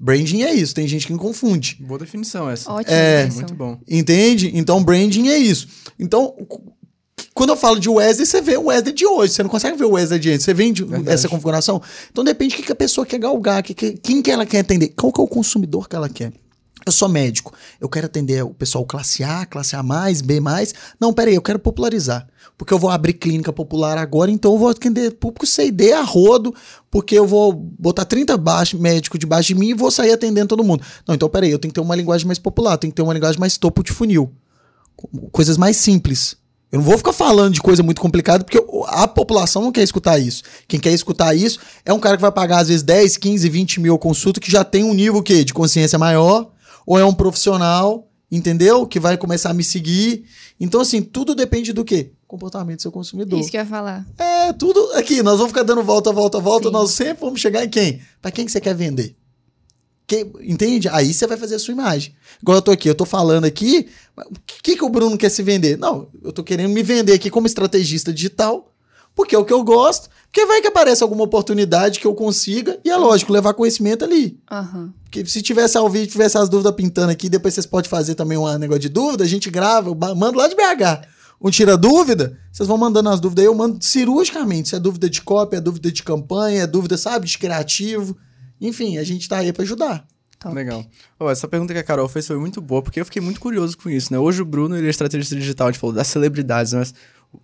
Branding 0.00 0.42
é 0.42 0.54
isso, 0.54 0.74
tem 0.74 0.86
gente 0.86 1.06
que 1.06 1.14
confunde. 1.16 1.76
Boa 1.80 1.98
definição 1.98 2.48
essa. 2.48 2.70
Ótima 2.72 2.94
É, 2.96 3.16
definição. 3.24 3.40
Muito 3.48 3.54
bom. 3.54 3.78
Entende? 3.88 4.50
Então, 4.54 4.82
branding 4.82 5.28
é 5.28 5.36
isso. 5.38 5.66
Então, 5.98 6.34
quando 7.34 7.50
eu 7.50 7.56
falo 7.56 7.80
de 7.80 7.88
Wesley, 7.88 8.24
você 8.26 8.40
vê 8.40 8.56
o 8.56 8.66
Wesley 8.66 8.92
de 8.94 9.04
hoje. 9.06 9.32
Você 9.32 9.42
não 9.42 9.50
consegue 9.50 9.76
ver 9.76 9.84
o 9.86 9.92
Wesley 9.92 10.20
de 10.20 10.30
antes. 10.30 10.44
Você 10.44 10.54
vende 10.54 10.84
Verdade. 10.84 11.10
essa 11.10 11.28
configuração. 11.28 11.82
Então, 12.12 12.22
depende 12.22 12.54
do 12.54 12.58
que 12.58 12.66
que 12.66 12.72
a 12.72 12.76
pessoa 12.76 13.04
quer 13.04 13.18
galgar, 13.18 13.60
que, 13.62 13.74
que- 13.74 13.92
quem 13.94 14.22
que 14.22 14.30
ela 14.30 14.46
quer 14.46 14.60
atender. 14.60 14.88
Qual 14.96 15.12
que 15.12 15.20
é 15.20 15.24
o 15.24 15.28
consumidor 15.28 15.88
que 15.88 15.96
ela 15.96 16.08
quer? 16.08 16.32
Eu 16.86 16.92
sou 16.92 17.08
médico. 17.08 17.52
Eu 17.80 17.88
quero 17.88 18.06
atender 18.06 18.42
o 18.44 18.50
pessoal 18.54 18.84
classe 18.84 19.22
A, 19.22 19.44
classe 19.44 19.76
A+, 19.76 19.82
B+. 20.24 20.40
Não, 20.98 21.12
peraí, 21.12 21.34
eu 21.34 21.42
quero 21.42 21.58
popularizar. 21.58 22.26
Porque 22.56 22.72
eu 22.72 22.78
vou 22.78 22.90
abrir 22.90 23.12
clínica 23.12 23.52
popular 23.52 23.98
agora, 23.98 24.30
então 24.30 24.52
eu 24.52 24.58
vou 24.58 24.68
atender 24.68 25.12
público 25.12 25.46
C 25.46 25.70
D 25.70 25.92
a 25.92 26.02
rodo, 26.02 26.52
porque 26.90 27.14
eu 27.16 27.26
vou 27.26 27.52
botar 27.52 28.04
30 28.04 28.36
baixo, 28.36 28.78
médicos 28.78 29.18
debaixo 29.20 29.48
de 29.48 29.54
mim 29.54 29.68
e 29.68 29.74
vou 29.74 29.90
sair 29.90 30.12
atendendo 30.12 30.48
todo 30.48 30.64
mundo. 30.64 30.82
Não, 31.06 31.14
então 31.14 31.28
peraí, 31.28 31.50
eu 31.50 31.58
tenho 31.58 31.70
que 31.70 31.74
ter 31.80 31.84
uma 31.84 31.94
linguagem 31.94 32.26
mais 32.26 32.38
popular, 32.38 32.76
tenho 32.78 32.90
que 32.92 32.96
ter 32.96 33.02
uma 33.02 33.14
linguagem 33.14 33.38
mais 33.38 33.56
topo 33.56 33.82
de 33.82 33.92
funil. 33.92 34.32
Co- 34.96 35.08
Coisas 35.30 35.56
mais 35.56 35.76
simples. 35.76 36.36
Eu 36.72 36.78
não 36.80 36.84
vou 36.84 36.98
ficar 36.98 37.12
falando 37.12 37.54
de 37.54 37.60
coisa 37.62 37.82
muito 37.82 38.00
complicada, 38.00 38.44
porque 38.44 38.62
a 38.88 39.06
população 39.08 39.62
não 39.62 39.72
quer 39.72 39.82
escutar 39.82 40.18
isso. 40.18 40.42
Quem 40.66 40.78
quer 40.80 40.92
escutar 40.92 41.34
isso 41.34 41.58
é 41.84 41.92
um 41.92 42.00
cara 42.00 42.16
que 42.16 42.20
vai 42.22 42.32
pagar, 42.32 42.58
às 42.58 42.68
vezes, 42.68 42.82
10, 42.82 43.16
15, 43.16 43.48
20 43.48 43.80
mil 43.80 43.96
consulta, 43.98 44.38
que 44.40 44.50
já 44.50 44.64
tem 44.64 44.84
um 44.84 44.92
nível 44.92 45.20
o 45.20 45.22
quê? 45.22 45.44
de 45.44 45.54
consciência 45.54 45.98
maior, 45.98 46.50
ou 46.90 46.98
é 46.98 47.04
um 47.04 47.12
profissional, 47.12 48.08
entendeu? 48.32 48.86
Que 48.86 48.98
vai 48.98 49.18
começar 49.18 49.50
a 49.50 49.54
me 49.54 49.62
seguir. 49.62 50.24
Então, 50.58 50.80
assim, 50.80 51.02
tudo 51.02 51.34
depende 51.34 51.70
do 51.74 51.84
quê? 51.84 52.12
Comportamento 52.26 52.78
do 52.78 52.82
seu 52.82 52.90
consumidor. 52.90 53.38
Isso 53.38 53.50
que 53.50 53.58
eu 53.58 53.60
ia 53.60 53.66
falar. 53.66 54.06
É, 54.16 54.54
tudo 54.54 54.80
aqui. 54.94 55.22
Nós 55.22 55.36
vamos 55.36 55.52
ficar 55.52 55.64
dando 55.64 55.82
volta, 55.82 56.10
volta, 56.10 56.40
volta. 56.40 56.68
Sim. 56.68 56.72
Nós 56.72 56.90
sempre 56.92 57.20
vamos 57.24 57.40
chegar 57.40 57.62
em 57.62 57.68
quem? 57.68 58.00
Pra 58.22 58.30
quem 58.30 58.46
que 58.46 58.50
você 58.52 58.58
quer 58.58 58.74
vender? 58.74 59.14
Quem- 60.06 60.32
entende? 60.40 60.88
Aí 60.88 61.12
você 61.12 61.26
vai 61.26 61.36
fazer 61.36 61.56
a 61.56 61.58
sua 61.58 61.72
imagem. 61.72 62.14
Igual 62.40 62.56
eu 62.56 62.62
tô 62.62 62.70
aqui, 62.70 62.88
eu 62.88 62.94
tô 62.94 63.04
falando 63.04 63.44
aqui. 63.44 63.88
O 64.16 64.24
que, 64.62 64.76
que 64.76 64.84
o 64.84 64.88
Bruno 64.88 65.18
quer 65.18 65.28
se 65.30 65.42
vender? 65.42 65.76
Não, 65.76 66.08
eu 66.22 66.32
tô 66.32 66.42
querendo 66.42 66.70
me 66.72 66.82
vender 66.82 67.12
aqui 67.12 67.28
como 67.28 67.46
estrategista 67.46 68.10
digital, 68.10 68.67
porque 69.18 69.34
é 69.34 69.38
o 69.38 69.44
que 69.44 69.52
eu 69.52 69.64
gosto. 69.64 70.08
Porque 70.26 70.46
vai 70.46 70.60
que 70.60 70.68
aparece 70.68 71.02
alguma 71.02 71.24
oportunidade 71.24 71.98
que 71.98 72.06
eu 72.06 72.14
consiga, 72.14 72.78
e 72.84 72.88
é 72.88 72.96
lógico, 72.96 73.32
levar 73.32 73.52
conhecimento 73.52 74.04
ali. 74.04 74.38
Aham. 74.48 74.94
Porque 75.02 75.26
se 75.26 75.42
tivesse 75.42 75.76
ao 75.76 75.90
vivo, 75.90 76.06
tivesse 76.06 76.38
as 76.38 76.48
dúvidas 76.48 76.72
pintando 76.76 77.10
aqui, 77.10 77.28
depois 77.28 77.52
vocês 77.52 77.66
podem 77.66 77.90
fazer 77.90 78.14
também 78.14 78.38
um 78.38 78.58
negócio 78.58 78.82
de 78.82 78.88
dúvida, 78.88 79.24
a 79.24 79.26
gente 79.26 79.50
grava, 79.50 79.88
eu 79.88 80.14
mando 80.14 80.38
lá 80.38 80.46
de 80.46 80.54
BH. 80.54 81.04
Um 81.40 81.50
tira 81.50 81.76
dúvida, 81.76 82.38
vocês 82.52 82.68
vão 82.68 82.78
mandando 82.78 83.08
as 83.08 83.18
dúvidas 83.18 83.42
aí, 83.42 83.46
eu 83.46 83.54
mando 83.56 83.84
cirurgicamente. 83.84 84.68
Se 84.68 84.76
é 84.76 84.78
dúvida 84.78 85.10
de 85.10 85.20
cópia, 85.20 85.56
é 85.56 85.60
dúvida 85.60 85.90
de 85.90 86.04
campanha, 86.04 86.62
é 86.62 86.66
dúvida, 86.68 86.96
sabe, 86.96 87.26
de 87.26 87.38
criativo. 87.38 88.16
Enfim, 88.60 88.98
a 88.98 89.04
gente 89.04 89.28
tá 89.28 89.38
aí 89.38 89.52
pra 89.52 89.64
ajudar. 89.64 90.06
Top. 90.38 90.54
Legal. 90.54 90.84
Ó, 91.18 91.28
essa 91.28 91.48
pergunta 91.48 91.72
que 91.72 91.80
a 91.80 91.82
Carol 91.82 92.08
fez 92.08 92.24
foi 92.24 92.38
muito 92.38 92.60
boa, 92.60 92.82
porque 92.82 93.00
eu 93.00 93.04
fiquei 93.04 93.20
muito 93.20 93.40
curioso 93.40 93.76
com 93.76 93.90
isso, 93.90 94.12
né? 94.12 94.18
Hoje 94.20 94.42
o 94.42 94.44
Bruno, 94.44 94.76
ele 94.76 94.86
é 94.86 94.90
estrategista 94.90 95.34
digital, 95.34 95.66
a 95.66 95.72
gente 95.72 95.80
falou 95.80 95.96
das 95.96 96.06
celebridades, 96.06 96.72
mas 96.72 96.94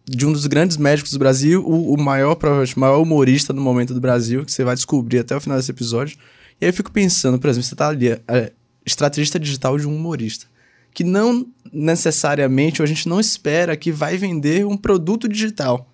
de 0.05 0.27
um 0.27 0.33
dos 0.33 0.47
grandes 0.47 0.77
médicos 0.77 1.13
do 1.13 1.19
Brasil, 1.19 1.65
o, 1.65 1.95
o 1.95 2.01
maior, 2.01 2.35
provavelmente, 2.35 2.79
maior 2.79 3.01
humorista 3.01 3.53
no 3.53 3.61
momento 3.61 3.95
do 3.95 4.01
Brasil, 4.01 4.45
que 4.45 4.53
você 4.53 4.65
vai 4.65 4.75
descobrir 4.75 5.19
até 5.19 5.37
o 5.37 5.41
final 5.41 5.57
desse 5.57 5.71
episódio. 5.71 6.19
E 6.61 6.65
aí 6.65 6.71
eu 6.71 6.75
fico 6.75 6.91
pensando, 6.91 7.39
por 7.39 7.49
exemplo, 7.49 7.69
você 7.69 7.75
tá 7.75 7.89
ali, 7.89 8.09
é, 8.09 8.53
estrategista 8.85 9.39
digital 9.39 9.79
de 9.79 9.87
um 9.87 9.95
humorista, 9.95 10.47
que 10.93 11.05
não 11.05 11.47
necessariamente, 11.73 12.81
ou 12.81 12.85
a 12.85 12.89
gente 12.89 13.09
não 13.09 13.19
espera 13.19 13.77
que 13.77 13.91
vai 13.91 14.17
vender 14.17 14.67
um 14.67 14.77
produto 14.77 15.29
digital. 15.29 15.91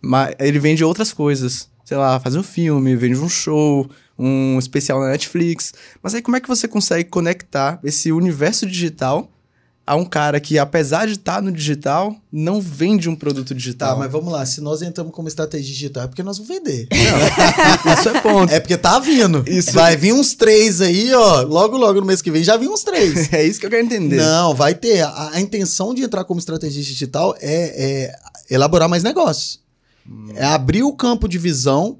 Mas 0.00 0.34
ele 0.38 0.58
vende 0.58 0.84
outras 0.84 1.12
coisas. 1.12 1.68
Sei 1.84 1.96
lá, 1.96 2.20
faz 2.20 2.36
um 2.36 2.42
filme, 2.42 2.94
vende 2.94 3.18
um 3.18 3.28
show, 3.28 3.90
um 4.18 4.58
especial 4.58 5.00
na 5.00 5.08
Netflix. 5.08 5.72
Mas 6.02 6.14
aí 6.14 6.22
como 6.22 6.36
é 6.36 6.40
que 6.40 6.48
você 6.48 6.68
consegue 6.68 7.08
conectar 7.08 7.80
esse 7.82 8.12
universo 8.12 8.66
digital 8.66 9.30
a 9.90 9.96
um 9.96 10.04
cara 10.04 10.38
que, 10.38 10.56
apesar 10.56 11.08
de 11.08 11.14
estar 11.14 11.42
no 11.42 11.50
digital, 11.50 12.14
não 12.30 12.60
vende 12.60 13.08
um 13.08 13.16
produto 13.16 13.52
digital? 13.52 13.94
Tá, 13.94 13.98
mas 13.98 14.12
vamos 14.12 14.32
lá. 14.32 14.46
Se 14.46 14.60
nós 14.60 14.82
entramos 14.82 15.12
como 15.12 15.26
estratégia 15.26 15.66
digital, 15.66 16.04
é 16.04 16.06
porque 16.06 16.22
nós 16.22 16.38
vamos 16.38 16.48
vender. 16.48 16.86
Isso 17.98 18.08
é 18.08 18.20
ponto. 18.20 18.52
É 18.52 18.60
porque 18.60 18.76
tá 18.76 19.00
vindo. 19.00 19.42
Isso. 19.48 19.72
Vai 19.72 19.96
vir 19.96 20.12
uns 20.12 20.32
três 20.36 20.80
aí, 20.80 21.12
ó. 21.12 21.40
Logo, 21.40 21.76
logo 21.76 21.98
no 21.98 22.06
mês 22.06 22.22
que 22.22 22.30
vem 22.30 22.44
já 22.44 22.56
vi 22.56 22.68
uns 22.68 22.84
três. 22.84 23.32
É 23.40 23.44
isso 23.44 23.58
que 23.58 23.66
eu 23.66 23.70
quero 23.70 23.84
entender. 23.84 24.16
Não, 24.16 24.54
vai 24.54 24.74
ter. 24.76 25.00
A, 25.00 25.30
a 25.32 25.40
intenção 25.40 25.92
de 25.92 26.02
entrar 26.02 26.22
como 26.22 26.38
estrategista 26.38 26.92
digital 26.92 27.34
é, 27.40 28.12
é 28.12 28.54
elaborar 28.54 28.88
mais 28.88 29.02
negócios. 29.02 29.58
É 30.36 30.44
abrir 30.44 30.84
o 30.84 30.92
campo 30.92 31.26
de 31.26 31.36
visão 31.36 31.98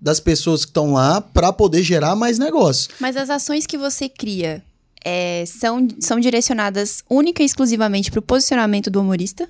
das 0.00 0.18
pessoas 0.18 0.64
que 0.64 0.70
estão 0.70 0.92
lá 0.92 1.20
para 1.20 1.52
poder 1.52 1.84
gerar 1.84 2.16
mais 2.16 2.36
negócios. 2.36 2.88
Mas 2.98 3.16
as 3.16 3.30
ações 3.30 3.64
que 3.64 3.78
você 3.78 4.08
cria 4.08 4.64
é, 5.08 5.46
são, 5.46 5.88
são 5.98 6.20
direcionadas 6.20 7.02
única 7.08 7.42
e 7.42 7.46
exclusivamente 7.46 8.10
para 8.10 8.20
o 8.20 8.22
posicionamento 8.22 8.90
do 8.90 9.00
humorista? 9.00 9.48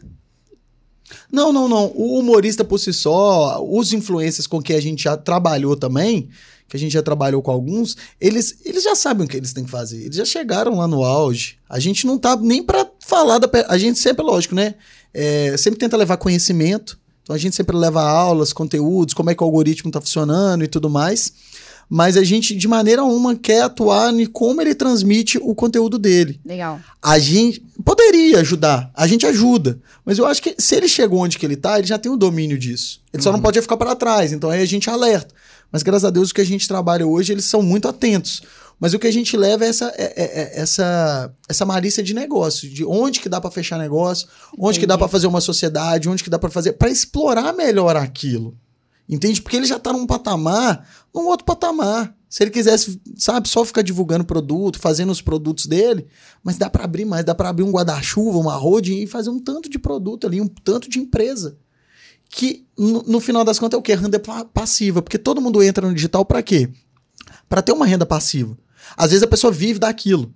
Não, 1.33 1.53
não, 1.53 1.69
não. 1.69 1.87
O 1.97 2.21
humorista 2.21 2.65
por 2.65 2.79
si 2.79 2.93
só, 2.93 3.61
os 3.61 3.93
influencers 3.93 4.47
com 4.47 4.63
que 4.63 4.73
a 4.73 4.81
gente 4.81 5.03
já 5.03 5.17
trabalhou 5.17 5.77
também, 5.77 6.29
que 6.69 6.77
a 6.77 6.79
gente 6.79 6.93
já 6.93 7.03
trabalhou 7.03 7.43
com 7.43 7.51
alguns, 7.51 7.97
eles, 8.21 8.59
eles 8.65 8.85
já 8.85 8.95
sabem 8.95 9.27
o 9.27 9.29
que 9.29 9.37
eles 9.37 9.53
têm 9.53 9.65
que 9.65 9.71
fazer. 9.71 10.01
Eles 10.01 10.17
já 10.17 10.25
chegaram 10.25 10.77
lá 10.77 10.87
no 10.87 11.03
auge. 11.03 11.59
A 11.69 11.81
gente 11.81 12.07
não 12.07 12.19
tá 12.19 12.37
nem 12.37 12.63
para 12.63 12.89
falar 13.01 13.39
da. 13.39 13.51
A 13.69 13.77
gente 13.77 13.99
sempre, 13.99 14.25
lógico, 14.25 14.55
né? 14.55 14.77
É, 15.13 15.57
sempre 15.57 15.81
tenta 15.81 15.97
levar 15.97 16.19
conhecimento. 16.19 17.01
Então 17.23 17.35
a 17.35 17.39
gente 17.39 17.57
sempre 17.57 17.77
leva 17.77 18.01
aulas, 18.01 18.53
conteúdos, 18.53 19.13
como 19.13 19.29
é 19.29 19.35
que 19.35 19.43
o 19.43 19.47
algoritmo 19.47 19.91
tá 19.91 20.01
funcionando 20.01 20.63
e 20.63 20.69
tudo 20.69 20.89
mais. 20.89 21.33
Mas 21.89 22.17
a 22.17 22.25
gente, 22.25 22.55
de 22.55 22.69
maneira 22.69 23.03
uma, 23.03 23.35
quer 23.35 23.63
atuar 23.63 24.13
em 24.13 24.27
como 24.27 24.61
ele 24.61 24.75
transmite 24.75 25.39
o 25.39 25.55
conteúdo 25.55 25.99
dele. 25.99 26.39
Legal. 26.45 26.79
A 27.03 27.19
gente 27.19 27.63
poderia 27.83 28.41
ajudar, 28.41 28.91
a 28.95 29.07
gente 29.07 29.25
ajuda. 29.25 29.81
Mas 30.05 30.19
eu 30.19 30.27
acho 30.27 30.43
que 30.43 30.55
se 30.59 30.75
ele 30.75 30.87
chegou 30.87 31.21
onde 31.21 31.39
que 31.39 31.47
ele 31.47 31.57
tá, 31.57 31.79
ele 31.79 31.87
já 31.87 31.99
tem 31.99 32.13
o 32.13 32.17
domínio 32.17 32.59
disso. 32.59 33.01
Ele 33.13 33.23
só 33.23 33.33
não 33.33 33.41
pode 33.41 33.61
ficar 33.63 33.77
para 33.77 33.97
trás. 33.97 34.33
Então 34.33 34.51
aí 34.51 34.61
a 34.61 34.67
gente 34.67 34.91
alerta. 34.91 35.35
Mas 35.73 35.83
graças 35.83 36.05
a 36.05 36.11
Deus 36.11 36.31
o 36.31 36.35
que 36.35 36.41
a 36.41 36.47
gente 36.47 36.69
trabalha 36.69 37.07
hoje, 37.07 37.33
eles 37.33 37.47
são 37.47 37.63
muito 37.63 37.89
atentos. 37.89 38.43
Mas 38.81 38.95
o 38.95 38.99
que 38.99 39.07
a 39.07 39.13
gente 39.13 39.37
leva 39.37 39.65
é 39.65 39.69
essa, 39.69 39.93
é, 39.97 40.05
é, 40.05 40.25
é 40.25 40.61
essa, 40.61 41.33
essa 41.49 41.67
malícia 41.67 42.03
de 42.03 42.15
negócio, 42.15 42.69
de 42.69 42.85
onde 42.85 43.19
que 43.19 43.29
dá 43.29 43.41
para 43.41 43.51
fechar 43.51 43.77
negócio, 43.79 44.29
onde 44.53 44.61
Entendi. 44.61 44.81
que 44.81 44.87
dá 44.87 44.97
para 44.97 45.09
fazer 45.09 45.27
uma 45.27 45.41
sociedade, 45.41 46.09
onde 46.09 46.23
que 46.23 46.31
dá 46.31 46.39
para 46.39 46.51
fazer, 46.51 46.75
para 46.75 46.89
explorar 46.89 47.53
melhor 47.55 47.97
aquilo. 47.97 48.57
Entende? 49.09 49.41
Porque 49.41 49.57
ele 49.57 49.67
já 49.67 49.79
tá 49.79 49.93
num 49.93 50.07
patamar, 50.07 50.87
num 51.15 51.27
outro 51.27 51.45
patamar. 51.45 52.15
Se 52.29 52.43
ele 52.43 52.51
quisesse, 52.51 53.01
sabe, 53.17 53.49
só 53.49 53.65
ficar 53.65 53.81
divulgando 53.81 54.23
produto, 54.23 54.79
fazendo 54.79 55.11
os 55.11 55.23
produtos 55.23 55.65
dele, 55.65 56.07
mas 56.43 56.59
dá 56.59 56.69
para 56.69 56.85
abrir 56.85 57.07
mais, 57.07 57.25
dá 57.25 57.35
para 57.35 57.49
abrir 57.49 57.63
um 57.63 57.71
guarda-chuva, 57.71 58.37
uma 58.37 58.55
holding 58.55 59.03
e 59.03 59.07
fazer 59.07 59.31
um 59.31 59.39
tanto 59.39 59.71
de 59.71 59.79
produto 59.79 60.27
ali, 60.27 60.41
um 60.41 60.47
tanto 60.47 60.91
de 60.91 60.99
empresa. 60.99 61.57
Que 62.29 62.67
no, 62.77 63.03
no 63.05 63.21
final 63.21 63.45
das 63.45 63.59
contas 63.59 63.79
é 63.79 63.81
o 63.81 63.83
quê? 63.83 63.95
Renda 63.95 64.21
pa- 64.21 64.45
passiva, 64.45 65.01
porque 65.01 65.17
todo 65.17 65.41
mundo 65.41 65.63
entra 65.63 65.89
no 65.89 65.95
digital 65.95 66.23
para 66.27 66.43
quê? 66.43 66.69
Para 67.49 67.63
ter 67.63 67.73
uma 67.73 67.87
renda 67.87 68.05
passiva. 68.05 68.59
Às 68.95 69.11
vezes 69.11 69.23
a 69.23 69.27
pessoa 69.27 69.51
vive 69.51 69.79
daquilo. 69.79 70.35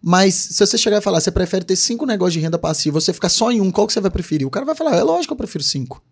Mas 0.00 0.34
se 0.34 0.66
você 0.66 0.78
chegar 0.78 0.98
e 0.98 1.02
falar, 1.02 1.20
você 1.20 1.30
prefere 1.30 1.64
ter 1.64 1.76
cinco 1.76 2.06
negócios 2.06 2.34
de 2.34 2.40
renda 2.40 2.58
passiva, 2.58 2.98
você 2.98 3.12
ficar 3.12 3.28
só 3.28 3.52
em 3.52 3.60
um, 3.60 3.70
qual 3.70 3.86
que 3.86 3.92
você 3.92 4.00
vai 4.00 4.10
preferir? 4.10 4.46
O 4.46 4.50
cara 4.50 4.64
vai 4.64 4.74
falar, 4.74 4.96
é 4.96 5.02
lógico 5.02 5.28
que 5.28 5.32
eu 5.34 5.36
prefiro 5.36 5.62
cinco. 5.62 6.02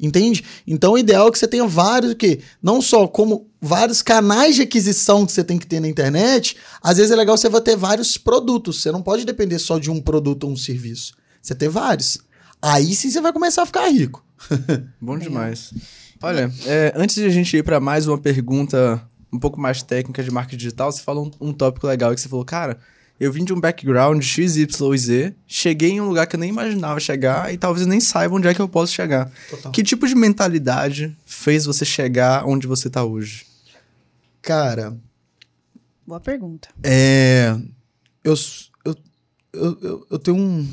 Entende? 0.00 0.42
Então 0.66 0.92
o 0.92 0.98
ideal 0.98 1.28
é 1.28 1.30
que 1.30 1.38
você 1.38 1.46
tenha 1.46 1.66
vários, 1.66 2.12
o 2.12 2.16
quê? 2.16 2.40
Não 2.62 2.80
só 2.80 3.06
como 3.06 3.48
vários 3.60 4.00
canais 4.00 4.56
de 4.56 4.62
aquisição 4.62 5.26
que 5.26 5.32
você 5.32 5.44
tem 5.44 5.58
que 5.58 5.66
ter 5.66 5.78
na 5.78 5.88
internet, 5.88 6.56
às 6.82 6.96
vezes 6.96 7.12
é 7.12 7.16
legal 7.16 7.36
você 7.36 7.48
vai 7.48 7.60
ter 7.60 7.76
vários 7.76 8.16
produtos. 8.16 8.80
Você 8.80 8.90
não 8.90 9.02
pode 9.02 9.26
depender 9.26 9.58
só 9.58 9.78
de 9.78 9.90
um 9.90 10.00
produto 10.00 10.44
ou 10.44 10.52
um 10.52 10.56
serviço. 10.56 11.12
Você 11.42 11.54
ter 11.54 11.68
vários. 11.68 12.18
Aí 12.62 12.94
sim 12.94 13.10
você 13.10 13.20
vai 13.20 13.32
começar 13.32 13.62
a 13.62 13.66
ficar 13.66 13.88
rico. 13.88 14.24
Bom 15.00 15.14
Legal. 15.14 15.28
demais. 15.28 15.74
Olha, 16.22 16.50
é, 16.66 16.92
antes 16.96 17.16
de 17.16 17.24
a 17.24 17.30
gente 17.30 17.54
ir 17.56 17.62
para 17.62 17.78
mais 17.78 18.06
uma 18.06 18.18
pergunta 18.18 19.02
um 19.32 19.38
pouco 19.38 19.60
mais 19.60 19.82
técnica 19.82 20.22
de 20.22 20.30
marketing 20.30 20.56
digital, 20.56 20.90
você 20.90 21.02
falou 21.02 21.30
um, 21.40 21.48
um 21.48 21.52
tópico 21.52 21.86
legal 21.86 22.14
que 22.14 22.20
você 22.20 22.28
falou, 22.28 22.44
cara, 22.44 22.78
eu 23.20 23.30
vim 23.30 23.44
de 23.44 23.52
um 23.52 23.60
background 23.60 24.22
X, 24.22 24.56
Y 24.56 24.94
e 24.94 24.98
Z, 24.98 25.34
cheguei 25.46 25.90
em 25.90 26.00
um 26.00 26.08
lugar 26.08 26.26
que 26.26 26.34
eu 26.34 26.40
nem 26.40 26.48
imaginava 26.48 26.98
chegar 26.98 27.52
e 27.52 27.58
talvez 27.58 27.86
nem 27.86 28.00
saiba 28.00 28.34
onde 28.34 28.48
é 28.48 28.54
que 28.54 28.60
eu 28.60 28.68
posso 28.68 28.92
chegar. 28.92 29.30
Total. 29.50 29.70
Que 29.70 29.82
tipo 29.82 30.08
de 30.08 30.14
mentalidade 30.14 31.16
fez 31.26 31.66
você 31.66 31.84
chegar 31.84 32.46
onde 32.46 32.66
você 32.66 32.88
tá 32.88 33.04
hoje? 33.04 33.46
Cara, 34.42 34.96
Boa 36.10 36.18
pergunta. 36.18 36.68
É. 36.82 37.56
Eu, 38.24 38.34
eu, 38.84 38.96
eu, 39.52 39.78
eu, 39.80 40.06
eu 40.10 40.18
tenho 40.18 40.36
um. 40.36 40.68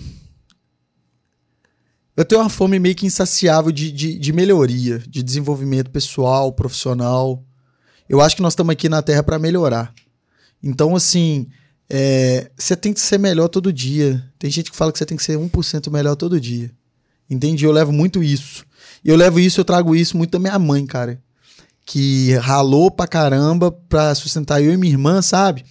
Eu 2.16 2.26
tenho 2.26 2.42
uma 2.42 2.50
fome 2.50 2.80
meio 2.80 2.96
que 2.96 3.06
insaciável 3.06 3.72
de, 3.72 3.92
de, 3.92 4.18
de 4.18 4.34
melhoria, 4.34 4.98
de 4.98 5.22
desenvolvimento 5.22 5.92
pessoal, 5.92 6.52
profissional. 6.52 7.46
Eu 8.10 8.20
acho 8.20 8.36
que 8.36 8.42
nós 8.42 8.54
estamos 8.54 8.72
aqui 8.72 8.90
na 8.90 9.04
Terra 9.04 9.22
para 9.22 9.38
melhorar. 9.38 9.94
Então, 10.64 10.96
assim, 10.96 11.48
é, 11.90 12.52
você 12.58 12.76
tem 12.76 12.94
que 12.94 13.00
ser 13.00 13.18
melhor 13.18 13.48
todo 13.48 13.72
dia. 13.72 14.24
Tem 14.38 14.50
gente 14.50 14.72
que 14.72 14.78
fala 14.78 14.92
que 14.92 14.98
você 14.98 15.06
tem 15.06 15.18
que 15.18 15.24
ser 15.24 15.38
1% 15.38 15.92
melhor 15.92 16.16
todo 16.16 16.40
dia. 16.40 16.72
Entende? 17.30 17.66
Eu 17.66 17.72
levo 17.72 17.92
muito 17.92 18.24
isso. 18.24 18.66
E 19.04 19.10
eu 19.10 19.16
levo 19.16 19.40
isso, 19.40 19.60
eu 19.60 19.66
trago 19.66 19.96
isso 19.96 20.18
muito 20.18 20.32
da 20.32 20.40
minha 20.40 20.58
mãe, 20.60 20.86
cara. 20.86 21.20
Que 21.86 22.34
ralou 22.36 22.92
pra 22.92 23.08
caramba 23.08 23.72
pra 23.72 24.14
sustentar 24.16 24.62
eu 24.62 24.74
e 24.74 24.78
minha 24.78 24.94
irmã, 24.94 25.22
sabe? 25.22 25.64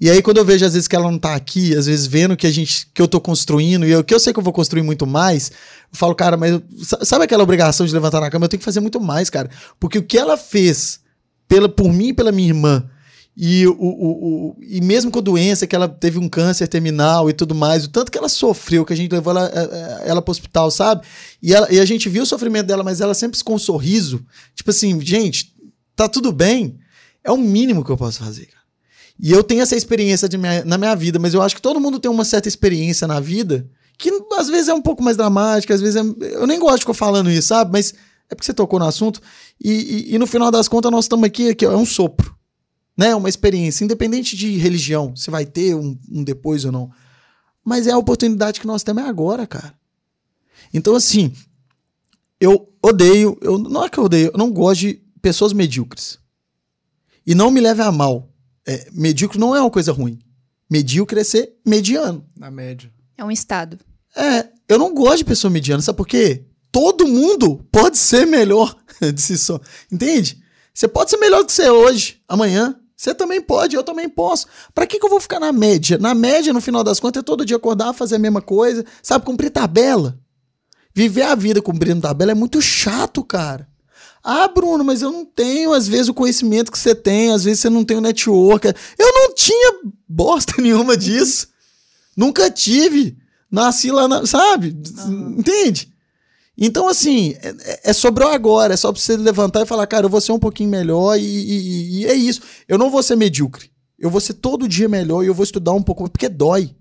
E 0.00 0.10
aí, 0.10 0.20
quando 0.20 0.38
eu 0.38 0.44
vejo, 0.44 0.64
às 0.66 0.72
vezes, 0.72 0.88
que 0.88 0.96
ela 0.96 1.08
não 1.08 1.16
tá 1.16 1.32
aqui, 1.32 1.76
às 1.76 1.86
vezes 1.86 2.06
vendo 2.06 2.36
que 2.36 2.44
a 2.44 2.50
gente, 2.50 2.88
que 2.92 3.00
eu 3.00 3.06
tô 3.06 3.20
construindo, 3.20 3.86
e 3.86 3.92
eu, 3.92 4.02
que 4.02 4.12
eu 4.12 4.18
sei 4.18 4.32
que 4.32 4.38
eu 4.40 4.42
vou 4.42 4.52
construir 4.52 4.82
muito 4.82 5.06
mais, 5.06 5.50
eu 5.50 5.96
falo, 5.96 6.12
cara, 6.12 6.36
mas 6.36 6.60
sabe 7.02 7.24
aquela 7.24 7.44
obrigação 7.44 7.86
de 7.86 7.94
levantar 7.94 8.20
na 8.20 8.28
cama? 8.28 8.46
Eu 8.46 8.48
tenho 8.48 8.58
que 8.58 8.64
fazer 8.64 8.80
muito 8.80 9.00
mais, 9.00 9.30
cara. 9.30 9.48
Porque 9.78 9.98
o 9.98 10.02
que 10.02 10.18
ela 10.18 10.36
fez 10.36 10.98
pela, 11.46 11.68
por 11.68 11.92
mim 11.92 12.08
e 12.08 12.12
pela 12.12 12.32
minha 12.32 12.48
irmã, 12.48 12.90
e, 13.36 13.66
o, 13.66 13.72
o, 13.72 14.48
o- 14.50 14.56
e 14.60 14.80
mesmo 14.80 15.10
com 15.10 15.18
a 15.18 15.22
doença, 15.22 15.66
que 15.66 15.74
ela 15.74 15.88
teve 15.88 16.18
um 16.18 16.28
câncer 16.28 16.68
terminal 16.68 17.30
e 17.30 17.32
tudo 17.32 17.54
mais, 17.54 17.84
o 17.84 17.88
tanto 17.88 18.12
que 18.12 18.18
ela 18.18 18.28
sofreu, 18.28 18.84
que 18.84 18.92
a 18.92 18.96
gente 18.96 19.10
levou 19.12 19.30
ela, 19.36 19.46
eh, 19.54 19.68
eh, 19.72 20.02
ela 20.10 20.20
pro 20.20 20.30
hospital, 20.32 20.70
sabe? 20.70 21.02
E, 21.42 21.54
ela- 21.54 21.72
e 21.72 21.80
a 21.80 21.84
gente 21.84 22.08
viu 22.08 22.24
o 22.24 22.26
sofrimento 22.26 22.66
dela, 22.66 22.82
mas 22.84 23.00
ela 23.00 23.14
sempre 23.14 23.42
com 23.42 23.54
um 23.54 23.58
sorriso. 23.58 24.24
Tipo 24.54 24.70
assim, 24.70 25.00
gente, 25.00 25.54
tá 25.96 26.08
tudo 26.08 26.30
bem. 26.32 26.76
É 27.24 27.30
o 27.32 27.36
mínimo 27.38 27.84
que 27.84 27.90
eu 27.90 27.96
posso 27.96 28.18
fazer. 28.18 28.48
E 29.18 29.30
eu 29.30 29.42
tenho 29.42 29.62
essa 29.62 29.76
experiência 29.76 30.28
minha- 30.38 30.64
na 30.64 30.76
minha 30.76 30.94
vida, 30.94 31.18
mas 31.18 31.32
eu 31.32 31.40
acho 31.42 31.54
que 31.54 31.62
todo 31.62 31.80
mundo 31.80 31.98
tem 32.00 32.10
uma 32.10 32.24
certa 32.24 32.48
experiência 32.48 33.06
na 33.06 33.20
vida 33.20 33.66
que 33.98 34.10
às 34.36 34.48
vezes 34.48 34.68
é 34.68 34.74
um 34.74 34.82
pouco 34.82 35.02
mais 35.02 35.16
dramática, 35.16 35.72
às 35.72 35.80
vezes 35.80 35.96
é- 35.96 36.34
eu 36.34 36.46
nem 36.46 36.58
gosto 36.58 36.76
de 36.78 36.80
ficar 36.82 36.94
falando 36.94 37.30
isso, 37.30 37.48
sabe? 37.48 37.70
Mas 37.72 37.94
é 38.28 38.34
porque 38.34 38.44
você 38.46 38.52
tocou 38.54 38.78
no 38.78 38.86
assunto. 38.86 39.20
E, 39.62 39.70
e- 39.70 40.14
e 40.14 40.18
no 40.18 40.26
final 40.26 40.50
das 40.50 40.66
contas, 40.66 40.90
nós 40.90 41.04
estamos 41.04 41.24
aqui, 41.24 41.50
aqui, 41.50 41.64
é 41.64 41.68
um 41.76 41.86
sopro, 41.86 42.34
né? 42.96 43.14
Uma 43.14 43.28
experiência, 43.28 43.84
independente 43.84 44.36
de 44.36 44.56
religião, 44.56 45.14
se 45.16 45.30
vai 45.30 45.46
ter 45.46 45.74
um, 45.74 45.98
um 46.10 46.24
depois 46.24 46.64
ou 46.64 46.72
não. 46.72 46.90
Mas 47.64 47.86
é 47.86 47.92
a 47.92 47.98
oportunidade 47.98 48.60
que 48.60 48.66
nós 48.66 48.82
temos 48.82 49.04
é 49.04 49.06
agora, 49.06 49.46
cara. 49.46 49.74
Então, 50.74 50.94
assim, 50.94 51.32
eu 52.40 52.68
odeio, 52.82 53.38
eu, 53.40 53.58
não 53.58 53.84
é 53.84 53.88
que 53.88 53.98
eu 53.98 54.04
odeio, 54.04 54.30
eu 54.32 54.38
não 54.38 54.50
gosto 54.50 54.80
de 54.80 54.94
pessoas 55.20 55.52
medíocres. 55.52 56.18
E 57.26 57.34
não 57.34 57.50
me 57.50 57.60
leve 57.60 57.82
a 57.82 57.92
mal. 57.92 58.28
É, 58.66 58.88
medíocre 58.92 59.38
não 59.38 59.54
é 59.54 59.60
uma 59.60 59.70
coisa 59.70 59.92
ruim. 59.92 60.18
Medíocre 60.68 61.20
é 61.20 61.24
ser 61.24 61.54
mediano. 61.64 62.26
Na 62.36 62.50
média. 62.50 62.92
É 63.16 63.24
um 63.24 63.30
estado. 63.30 63.78
É, 64.16 64.48
eu 64.68 64.78
não 64.78 64.94
gosto 64.94 65.18
de 65.18 65.24
pessoa 65.24 65.50
mediana, 65.50 65.82
sabe 65.82 65.96
por 65.96 66.06
quê? 66.06 66.46
Todo 66.70 67.06
mundo 67.06 67.64
pode 67.70 67.98
ser 67.98 68.26
melhor 68.26 68.76
de 69.14 69.20
si 69.20 69.38
só. 69.38 69.60
Entende? 69.90 70.42
Você 70.74 70.88
pode 70.88 71.10
ser 71.10 71.18
melhor 71.18 71.40
do 71.40 71.46
que 71.46 71.52
você 71.52 71.64
é 71.64 71.72
hoje, 71.72 72.20
amanhã. 72.26 72.80
Você 73.02 73.12
também 73.12 73.40
pode, 73.40 73.74
eu 73.74 73.82
também 73.82 74.08
posso. 74.08 74.46
Pra 74.72 74.86
que, 74.86 74.96
que 74.96 75.04
eu 75.04 75.10
vou 75.10 75.18
ficar 75.18 75.40
na 75.40 75.50
média? 75.50 75.98
Na 75.98 76.14
média, 76.14 76.52
no 76.52 76.60
final 76.60 76.84
das 76.84 77.00
contas, 77.00 77.18
é 77.18 77.24
todo 77.24 77.44
dia 77.44 77.56
acordar, 77.56 77.92
fazer 77.92 78.14
a 78.14 78.18
mesma 78.18 78.40
coisa, 78.40 78.84
sabe? 79.02 79.24
Cumprir 79.24 79.50
tabela. 79.50 80.16
Viver 80.94 81.22
a 81.22 81.34
vida 81.34 81.60
cumprindo 81.60 82.00
tabela 82.00 82.30
é 82.30 82.34
muito 82.34 82.62
chato, 82.62 83.24
cara. 83.24 83.66
Ah, 84.22 84.46
Bruno, 84.46 84.84
mas 84.84 85.02
eu 85.02 85.10
não 85.10 85.24
tenho, 85.24 85.72
às 85.72 85.88
vezes, 85.88 86.10
o 86.10 86.14
conhecimento 86.14 86.70
que 86.70 86.78
você 86.78 86.94
tem, 86.94 87.32
às 87.32 87.42
vezes 87.42 87.58
você 87.58 87.68
não 87.68 87.84
tem 87.84 87.96
o 87.96 88.00
network. 88.00 88.68
Eu 88.96 89.12
não 89.12 89.34
tinha 89.34 89.80
bosta 90.08 90.54
nenhuma 90.62 90.96
disso. 90.96 91.48
Nunca 92.16 92.48
tive. 92.52 93.16
Nasci 93.50 93.90
lá, 93.90 94.06
na, 94.06 94.24
sabe? 94.26 94.76
Entende? 95.36 95.91
Então, 96.64 96.86
assim, 96.88 97.34
é, 97.42 97.90
é 97.90 97.92
sobre 97.92 98.22
o 98.24 98.28
agora. 98.28 98.72
É 98.72 98.76
só 98.76 98.92
pra 98.92 99.00
você 99.02 99.16
levantar 99.16 99.62
e 99.62 99.66
falar, 99.66 99.84
cara, 99.88 100.06
eu 100.06 100.10
vou 100.10 100.20
ser 100.20 100.30
um 100.30 100.38
pouquinho 100.38 100.70
melhor 100.70 101.18
e, 101.18 101.22
e- 101.24 101.98
e 101.98 102.06
é 102.06 102.14
isso. 102.14 102.40
Eu 102.68 102.78
não 102.78 102.88
vou 102.88 103.02
ser 103.02 103.16
medíocre. 103.16 103.68
Eu 103.98 104.08
vou 104.08 104.20
ser 104.20 104.34
todo 104.34 104.68
dia 104.68 104.88
melhor 104.88 105.24
e 105.24 105.26
eu 105.26 105.34
vou 105.34 105.42
estudar 105.42 105.72
um 105.72 105.82
pouco, 105.82 106.08
porque 106.08 106.28
dói. 106.28 106.72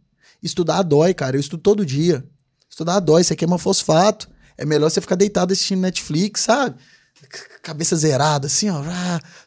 Estudar 0.41 0.83
dói, 0.83 1.15
cara. 1.15 1.35
Eu 1.35 1.39
estudo 1.39 1.61
todo 1.61 1.83
dia. 1.83 2.23
Estudar 2.69 2.99
dói, 2.99 3.23
você 3.23 3.35
queima 3.35 3.57
fosfato. 3.57 4.29
É 4.55 4.65
melhor 4.65 4.91
você 4.91 5.01
ficar 5.01 5.15
deitado 5.15 5.51
assistindo 5.51 5.79
Netflix, 5.81 6.41
sabe? 6.41 6.75
Cabeça 7.63 7.95
zerada, 7.95 8.45
assim, 8.45 8.69
ó. 8.69 8.83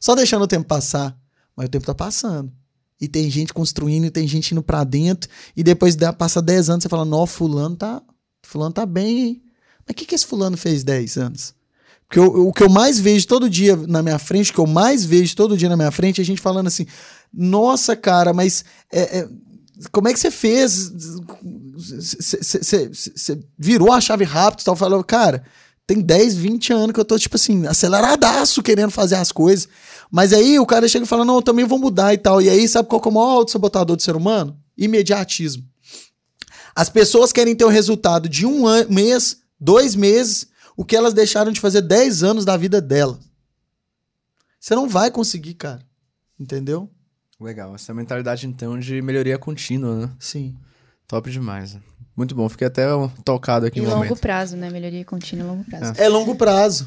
Só 0.00 0.16
deixando 0.16 0.42
o 0.42 0.48
tempo 0.48 0.66
passar. 0.66 1.16
Mas 1.56 1.66
o 1.66 1.70
tempo 1.70 1.86
tá 1.86 1.94
passando. 1.94 2.52
E 3.00 3.06
tem 3.06 3.30
gente 3.30 3.52
construindo, 3.54 4.04
e 4.06 4.10
tem 4.10 4.26
gente 4.26 4.50
indo 4.50 4.62
pra 4.64 4.82
dentro. 4.82 5.30
E 5.56 5.62
depois 5.62 5.96
passa 6.18 6.42
10 6.42 6.70
anos, 6.70 6.82
você 6.82 6.88
fala, 6.88 7.04
não, 7.04 7.24
fulano 7.24 7.76
tá. 7.76 8.02
Fulano 8.44 8.72
tá 8.72 8.84
bem, 8.84 9.18
hein? 9.20 9.42
Mas 9.86 9.92
o 9.92 9.94
que, 9.94 10.06
que 10.06 10.14
esse 10.14 10.26
fulano 10.26 10.56
fez 10.56 10.82
10 10.84 11.16
anos? 11.16 11.54
Porque 12.06 12.18
eu- 12.18 12.46
o 12.48 12.52
que 12.52 12.62
eu 12.62 12.68
mais 12.68 12.98
vejo 12.98 13.26
todo 13.26 13.48
dia 13.50 13.76
na 13.76 14.02
minha 14.02 14.18
frente, 14.18 14.50
o 14.50 14.54
que 14.54 14.60
eu 14.60 14.66
mais 14.66 15.04
vejo 15.04 15.34
todo 15.34 15.56
dia 15.56 15.68
na 15.68 15.76
minha 15.76 15.90
frente, 15.90 16.20
é 16.20 16.22
a 16.22 16.24
gente 16.26 16.40
falando 16.40 16.66
assim: 16.68 16.86
nossa, 17.32 17.96
cara, 17.96 18.32
mas 18.32 18.64
é, 18.92 19.18
é, 19.20 19.28
como 19.90 20.08
é 20.08 20.12
que 20.12 20.18
você 20.20 20.30
fez? 20.30 20.92
Você 21.76 23.40
virou 23.58 23.92
a 23.92 24.00
chave 24.00 24.24
rápido 24.24 24.60
e 24.60 24.64
tal. 24.64 24.76
Falou, 24.76 25.02
cara, 25.02 25.44
tem 25.86 26.00
10, 26.00 26.36
20 26.36 26.72
anos 26.72 26.92
que 26.92 27.00
eu 27.00 27.04
tô, 27.04 27.18
tipo 27.18 27.36
assim, 27.36 27.66
aceleradaço 27.66 28.62
querendo 28.62 28.90
fazer 28.90 29.16
as 29.16 29.32
coisas. 29.32 29.68
Mas 30.10 30.32
aí 30.32 30.58
o 30.58 30.66
cara 30.66 30.88
chega 30.88 31.04
e 31.04 31.08
fala: 31.08 31.24
não, 31.24 31.36
eu 31.36 31.42
também 31.42 31.64
vou 31.64 31.78
mudar 31.78 32.14
e 32.14 32.18
tal. 32.18 32.40
E 32.40 32.48
aí, 32.48 32.66
sabe 32.68 32.88
qual 32.88 33.02
é 33.04 33.08
o 33.08 33.12
maior 33.12 33.30
auto-sabotador 33.38 33.96
do 33.96 34.02
ser 34.02 34.14
humano? 34.16 34.56
Imediatismo. 34.76 35.64
As 36.76 36.88
pessoas 36.88 37.32
querem 37.32 37.54
ter 37.54 37.64
o 37.64 37.68
resultado 37.68 38.28
de 38.28 38.44
um 38.46 38.64
mês, 38.88 39.38
Dois 39.64 39.94
meses, 39.94 40.46
o 40.76 40.84
que 40.84 40.94
elas 40.94 41.14
deixaram 41.14 41.50
de 41.50 41.58
fazer 41.58 41.80
10 41.80 42.22
anos 42.22 42.44
da 42.44 42.54
vida 42.54 42.82
dela. 42.82 43.18
Você 44.60 44.74
não 44.74 44.86
vai 44.86 45.10
conseguir, 45.10 45.54
cara. 45.54 45.80
Entendeu? 46.38 46.90
Legal. 47.40 47.74
Essa 47.74 47.94
mentalidade, 47.94 48.46
então, 48.46 48.78
de 48.78 49.00
melhoria 49.00 49.38
contínua, 49.38 49.94
né? 50.06 50.12
Sim. 50.18 50.54
Top 51.08 51.30
demais. 51.30 51.78
Muito 52.14 52.34
bom. 52.34 52.46
Fiquei 52.46 52.66
até 52.66 52.86
tocado 53.24 53.64
aqui 53.64 53.78
Em 53.78 53.82
no 53.82 53.88
longo 53.88 54.04
momento. 54.04 54.20
prazo, 54.20 54.54
né? 54.54 54.68
Melhoria 54.68 55.02
contínua 55.02 55.46
longo 55.46 55.64
prazo. 55.64 55.94
É 55.96 56.08
longo 56.10 56.34
prazo. 56.34 56.86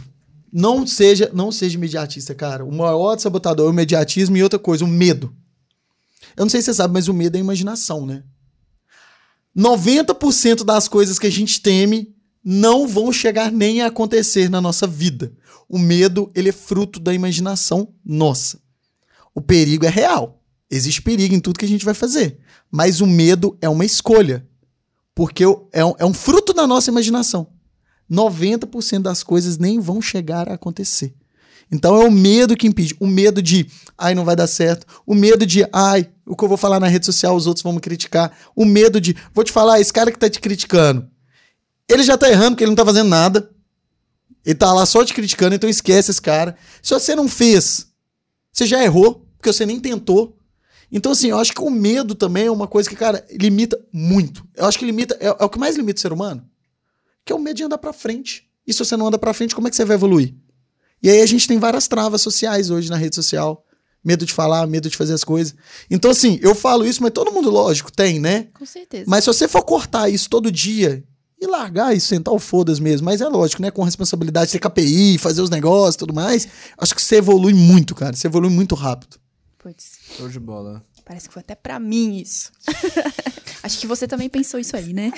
Não 0.54 0.86
seja, 0.86 1.32
não 1.34 1.52
seja 1.52 1.78
imediatista, 1.78 2.36
cara. 2.36 2.64
O 2.64 2.72
maior 2.72 3.18
sabotador 3.18 3.66
é 3.66 3.70
o 3.70 3.74
imediatismo 3.74 4.38
e 4.38 4.44
outra 4.44 4.60
coisa, 4.60 4.86
o 4.86 4.88
medo. 4.88 5.36
Eu 6.36 6.46
não 6.46 6.50
sei 6.50 6.62
se 6.62 6.66
você 6.66 6.76
sabe, 6.76 6.94
mas 6.94 7.08
o 7.08 7.14
medo 7.14 7.36
é 7.36 7.40
a 7.40 7.42
imaginação, 7.42 8.06
né? 8.06 8.24
90% 9.58 10.64
das 10.64 10.88
coisas 10.88 11.18
que 11.18 11.26
a 11.26 11.32
gente 11.32 11.60
teme 11.60 12.16
não 12.44 12.88
vão 12.88 13.12
chegar 13.12 13.52
nem 13.52 13.82
a 13.82 13.88
acontecer 13.88 14.50
na 14.50 14.62
nossa 14.62 14.88
vida. 14.88 15.34
O 15.68 15.78
medo, 15.78 16.32
ele 16.34 16.50
é 16.50 16.54
fruto 16.54 17.00
da 17.00 17.14
imaginação 17.14 17.94
nossa. 18.06 18.60
O 19.36 19.42
perigo 19.42 19.86
é 19.86 19.90
real. 19.90 20.42
Existe 20.70 21.02
perigo 21.02 21.36
em 21.36 21.40
tudo 21.40 21.60
que 21.60 21.66
a 21.66 21.68
gente 21.68 21.86
vai 21.86 21.94
fazer. 21.94 22.40
Mas 22.72 23.02
o 23.02 23.08
medo 23.08 23.58
é 23.62 23.70
uma 23.70 23.86
escolha. 23.86 24.48
Porque 25.14 25.44
é 25.44 25.86
um, 25.86 25.94
é 26.00 26.06
um 26.06 26.14
fruto 26.14 26.54
da 26.54 26.66
nossa 26.66 26.90
imaginação. 26.90 27.48
90% 28.10 29.02
das 29.02 29.24
coisas 29.24 29.58
nem 29.58 29.80
vão 29.80 30.02
chegar 30.02 30.50
a 30.50 30.54
acontecer. 30.54 31.14
Então 31.72 32.02
é 32.02 32.06
o 32.06 32.12
medo 32.12 32.56
que 32.56 32.68
impede. 32.68 32.96
O 33.00 33.08
medo 33.08 33.42
de, 33.42 33.68
ai, 33.98 34.16
não 34.16 34.24
vai 34.24 34.36
dar 34.36 34.48
certo. 34.48 34.86
O 35.06 35.14
medo 35.14 35.46
de, 35.46 35.68
ai, 35.74 36.10
o 36.26 36.36
que 36.36 36.44
eu 36.44 36.48
vou 36.48 36.58
falar 36.58 36.80
na 36.80 36.88
rede 36.88 37.06
social, 37.06 37.36
os 37.36 37.46
outros 37.46 37.64
vão 37.64 37.74
me 37.74 37.80
criticar. 37.80 38.32
O 38.56 38.64
medo 38.64 39.02
de, 39.02 39.16
vou 39.34 39.44
te 39.44 39.52
falar, 39.52 39.80
esse 39.80 39.92
cara 39.92 40.12
que 40.12 40.20
tá 40.20 40.30
te 40.30 40.40
criticando, 40.40 41.08
ele 41.88 42.04
já 42.04 42.18
tá 42.18 42.30
errando 42.30 42.52
porque 42.52 42.64
ele 42.64 42.72
não 42.72 42.76
tá 42.76 42.86
fazendo 42.86 43.10
nada. 43.10 43.50
Ele 44.46 44.56
tá 44.56 44.72
lá 44.74 44.86
só 44.86 45.04
te 45.04 45.14
criticando, 45.14 45.56
então 45.56 45.70
esquece 45.70 46.12
esse 46.12 46.22
cara. 46.22 46.56
Se 46.82 46.94
você 46.94 47.16
não 47.16 47.28
fez, 47.28 47.88
você 48.52 48.66
já 48.66 48.82
errou, 48.84 49.28
porque 49.38 49.52
você 49.52 49.66
nem 49.66 49.80
tentou. 49.80 50.38
Então, 50.92 51.12
assim, 51.12 51.30
eu 51.30 51.38
acho 51.38 51.54
que 51.54 51.62
o 51.62 51.70
medo 51.70 52.16
também 52.16 52.46
é 52.46 52.52
uma 52.52 52.68
coisa 52.68 52.90
que, 52.90 52.96
cara, 52.96 53.26
limita 53.30 53.78
muito. 53.92 54.48
Eu 54.56 54.66
acho 54.66 54.80
que 54.80 54.86
limita, 54.86 55.18
é, 55.20 55.28
é 55.28 55.44
o 55.44 55.50
que 55.50 55.60
mais 55.60 55.76
limita 55.76 55.98
o 55.98 56.02
ser 56.02 56.14
humano. 56.14 56.48
Que 57.26 57.34
é 57.34 57.36
o 57.36 57.40
medo 57.40 57.58
de 57.58 57.64
andar 57.64 57.78
pra 57.78 57.92
frente. 57.92 58.50
E 58.66 58.72
se 58.72 58.80
você 58.80 58.96
não 58.96 59.08
anda 59.08 59.18
pra 59.18 59.34
frente, 59.34 59.54
como 59.54 59.68
é 59.68 59.70
que 59.70 59.76
você 59.76 59.84
vai 59.84 59.96
evoluir? 59.96 60.34
E 61.04 61.10
aí 61.10 61.22
a 61.22 61.26
gente 61.26 61.48
tem 61.48 61.60
várias 61.60 61.88
travas 61.88 62.22
sociais 62.22 62.70
hoje 62.70 62.90
na 62.90 62.96
rede 62.96 63.16
social. 63.16 63.66
Medo 64.04 64.26
de 64.26 64.34
falar, 64.34 64.66
medo 64.66 64.90
de 64.90 64.96
fazer 64.96 65.14
as 65.14 65.26
coisas. 65.26 65.54
Então, 65.92 66.12
assim, 66.12 66.40
eu 66.42 66.56
falo 66.56 66.86
isso, 66.86 67.04
mas 67.04 67.12
todo 67.12 67.34
mundo, 67.34 67.50
lógico, 67.50 67.92
tem, 67.92 68.20
né? 68.20 68.48
Com 68.54 68.66
certeza. 68.66 69.04
Mas 69.08 69.26
se 69.26 69.28
você 69.28 69.48
for 69.48 69.64
cortar 69.64 70.10
isso 70.10 70.30
todo 70.30 70.50
dia 70.50 71.04
e 71.40 71.46
largar 71.46 71.96
e 71.96 72.00
sentar 72.00 72.34
o 72.34 72.40
foda-se 72.40 72.82
mesmo, 72.82 73.06
mas 73.06 73.22
é 73.22 73.28
lógico, 73.28 73.62
né? 73.62 73.70
Com 73.70 73.84
responsabilidade, 73.84 74.52
ter 74.52 74.60
KPI, 74.60 75.18
fazer 75.18 75.42
os 75.42 75.50
negócios 75.50 75.96
e 75.96 76.00
tudo 76.00 76.14
mais, 76.14 76.48
acho 76.78 76.96
que 76.96 77.02
você 77.02 77.18
evolui 77.18 77.54
muito, 77.54 77.94
cara. 77.94 78.16
Você 78.16 78.28
evolui 78.28 78.50
muito 78.50 78.74
rápido. 78.76 79.18
Putz, 79.60 80.00
Show 80.18 80.30
de 80.30 80.40
bola. 80.40 80.84
parece 81.06 81.28
que 81.28 81.34
foi 81.34 81.42
até 81.42 81.56
pra 81.56 81.80
mim 81.80 82.18
isso. 82.20 82.52
Acho 83.64 83.80
que 83.80 83.88
você 83.88 84.08
também 84.08 84.30
pensou 84.30 84.60
isso 84.60 84.78
aí, 84.78 84.94
né? 84.94 85.12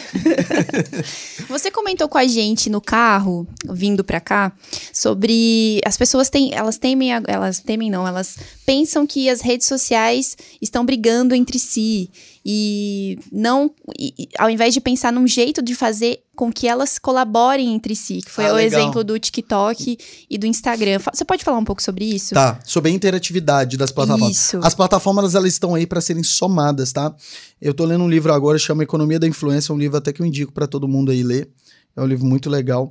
você 1.48 1.70
comentou 1.70 2.08
com 2.08 2.18
a 2.18 2.26
gente 2.26 2.70
no 2.70 2.82
carro, 2.82 3.46
vindo 3.70 4.04
pra 4.04 4.20
cá, 4.20 4.52
sobre 4.94 5.82
as 5.86 5.98
pessoas 5.98 6.30
têm, 6.30 6.54
elas 6.54 6.78
temem, 6.78 7.12
elas 7.28 7.60
temem 7.60 7.92
não, 7.92 8.08
elas 8.08 8.38
pensam 8.66 9.06
que 9.06 9.30
as 9.30 9.42
redes 9.42 9.68
sociais 9.68 10.38
estão 10.62 10.86
brigando 10.86 11.36
entre 11.36 11.60
si 11.60 12.10
e 12.46 13.20
não, 13.32 13.72
e- 13.98 14.30
ao 14.38 14.50
invés 14.50 14.74
de 14.74 14.82
pensar 14.82 15.12
num 15.12 15.28
jeito 15.28 15.62
de 15.62 15.76
fazer 15.76 16.24
com 16.36 16.52
que 16.52 16.68
elas 16.68 16.98
colaborem 16.98 17.74
entre 17.76 17.96
si, 17.96 18.22
que 18.22 18.32
foi 18.32 18.46
Ah, 18.46 18.54
o 18.54 18.56
legal. 18.56 18.80
exemplo 18.82 19.04
do 19.04 19.20
TikTok 19.20 19.98
e 20.30 20.38
do 20.38 20.46
Instagram. 20.46 21.00
Você 21.14 21.26
pode 21.26 21.44
falar 21.44 21.58
um 21.58 21.66
pouco 21.66 21.84
sobre 21.84 22.06
isso? 22.06 22.34
Tá, 22.34 22.60
sobre 22.64 22.90
a 22.92 22.94
interatividade 22.94 23.76
das 23.78 23.92
plataformas. 23.92 24.38
Isso. 24.38 24.60
As 24.64 24.74
plataformas, 24.74 25.36
elas 25.36 25.52
estão 25.52 25.76
aí 25.76 25.86
para 25.86 26.00
serem 26.00 26.24
somadas, 26.24 26.94
tá? 26.94 27.14
Eu 27.62 27.74
tô 27.74 27.84
lendo 27.84 28.04
um 28.06 28.10
livro 28.10 28.32
agora, 28.34 28.58
chama 28.58 28.84
Economia 28.84 29.20
da 29.20 29.28
Influência, 29.28 29.74
um 29.76 29.78
livro 29.78 29.98
até 29.98 30.14
que 30.14 30.22
eu 30.22 30.26
indico 30.26 30.54
para 30.54 30.66
todo 30.66 30.88
mundo 30.88 31.12
aí 31.12 31.24
ler. 31.24 31.50
É 31.96 32.02
um 32.02 32.06
livro 32.06 32.26
muito 32.26 32.50
legal. 32.50 32.90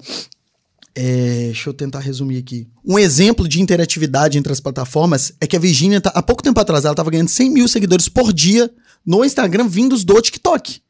É, 0.95 1.45
deixa 1.47 1.68
eu 1.68 1.74
tentar 1.74 2.01
resumir 2.01 2.39
aqui. 2.39 2.66
Um 2.84 2.99
exemplo 2.99 3.47
de 3.47 3.61
interatividade 3.61 4.39
entre 4.39 4.53
as 4.53 4.61
plataformas 4.61 5.32
é 5.41 5.47
que 5.47 5.57
a 5.57 5.61
Virginia, 5.61 6.01
tá, 6.01 6.11
há 6.14 6.22
pouco 6.22 6.43
tempo 6.43 6.59
atrás, 6.59 6.84
ela 6.84 6.93
estava 6.93 7.11
ganhando 7.11 7.28
100 7.28 7.51
mil 7.51 7.68
seguidores 7.68 8.09
por 8.09 8.32
dia 8.32 8.70
no 9.07 9.24
Instagram 9.24 9.68
vindos 9.68 10.05
do 10.05 10.20
TikTok. 10.20 10.80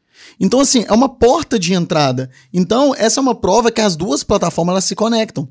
Então, 0.40 0.60
assim, 0.60 0.84
é 0.88 0.92
uma 0.92 1.08
porta 1.08 1.58
de 1.58 1.74
entrada. 1.74 2.30
Então, 2.52 2.94
essa 2.96 3.20
é 3.20 3.22
uma 3.22 3.34
prova 3.34 3.70
que 3.70 3.80
as 3.80 3.96
duas 3.96 4.22
plataformas 4.22 4.72
elas 4.72 4.84
se 4.84 4.94
conectam. 4.94 5.48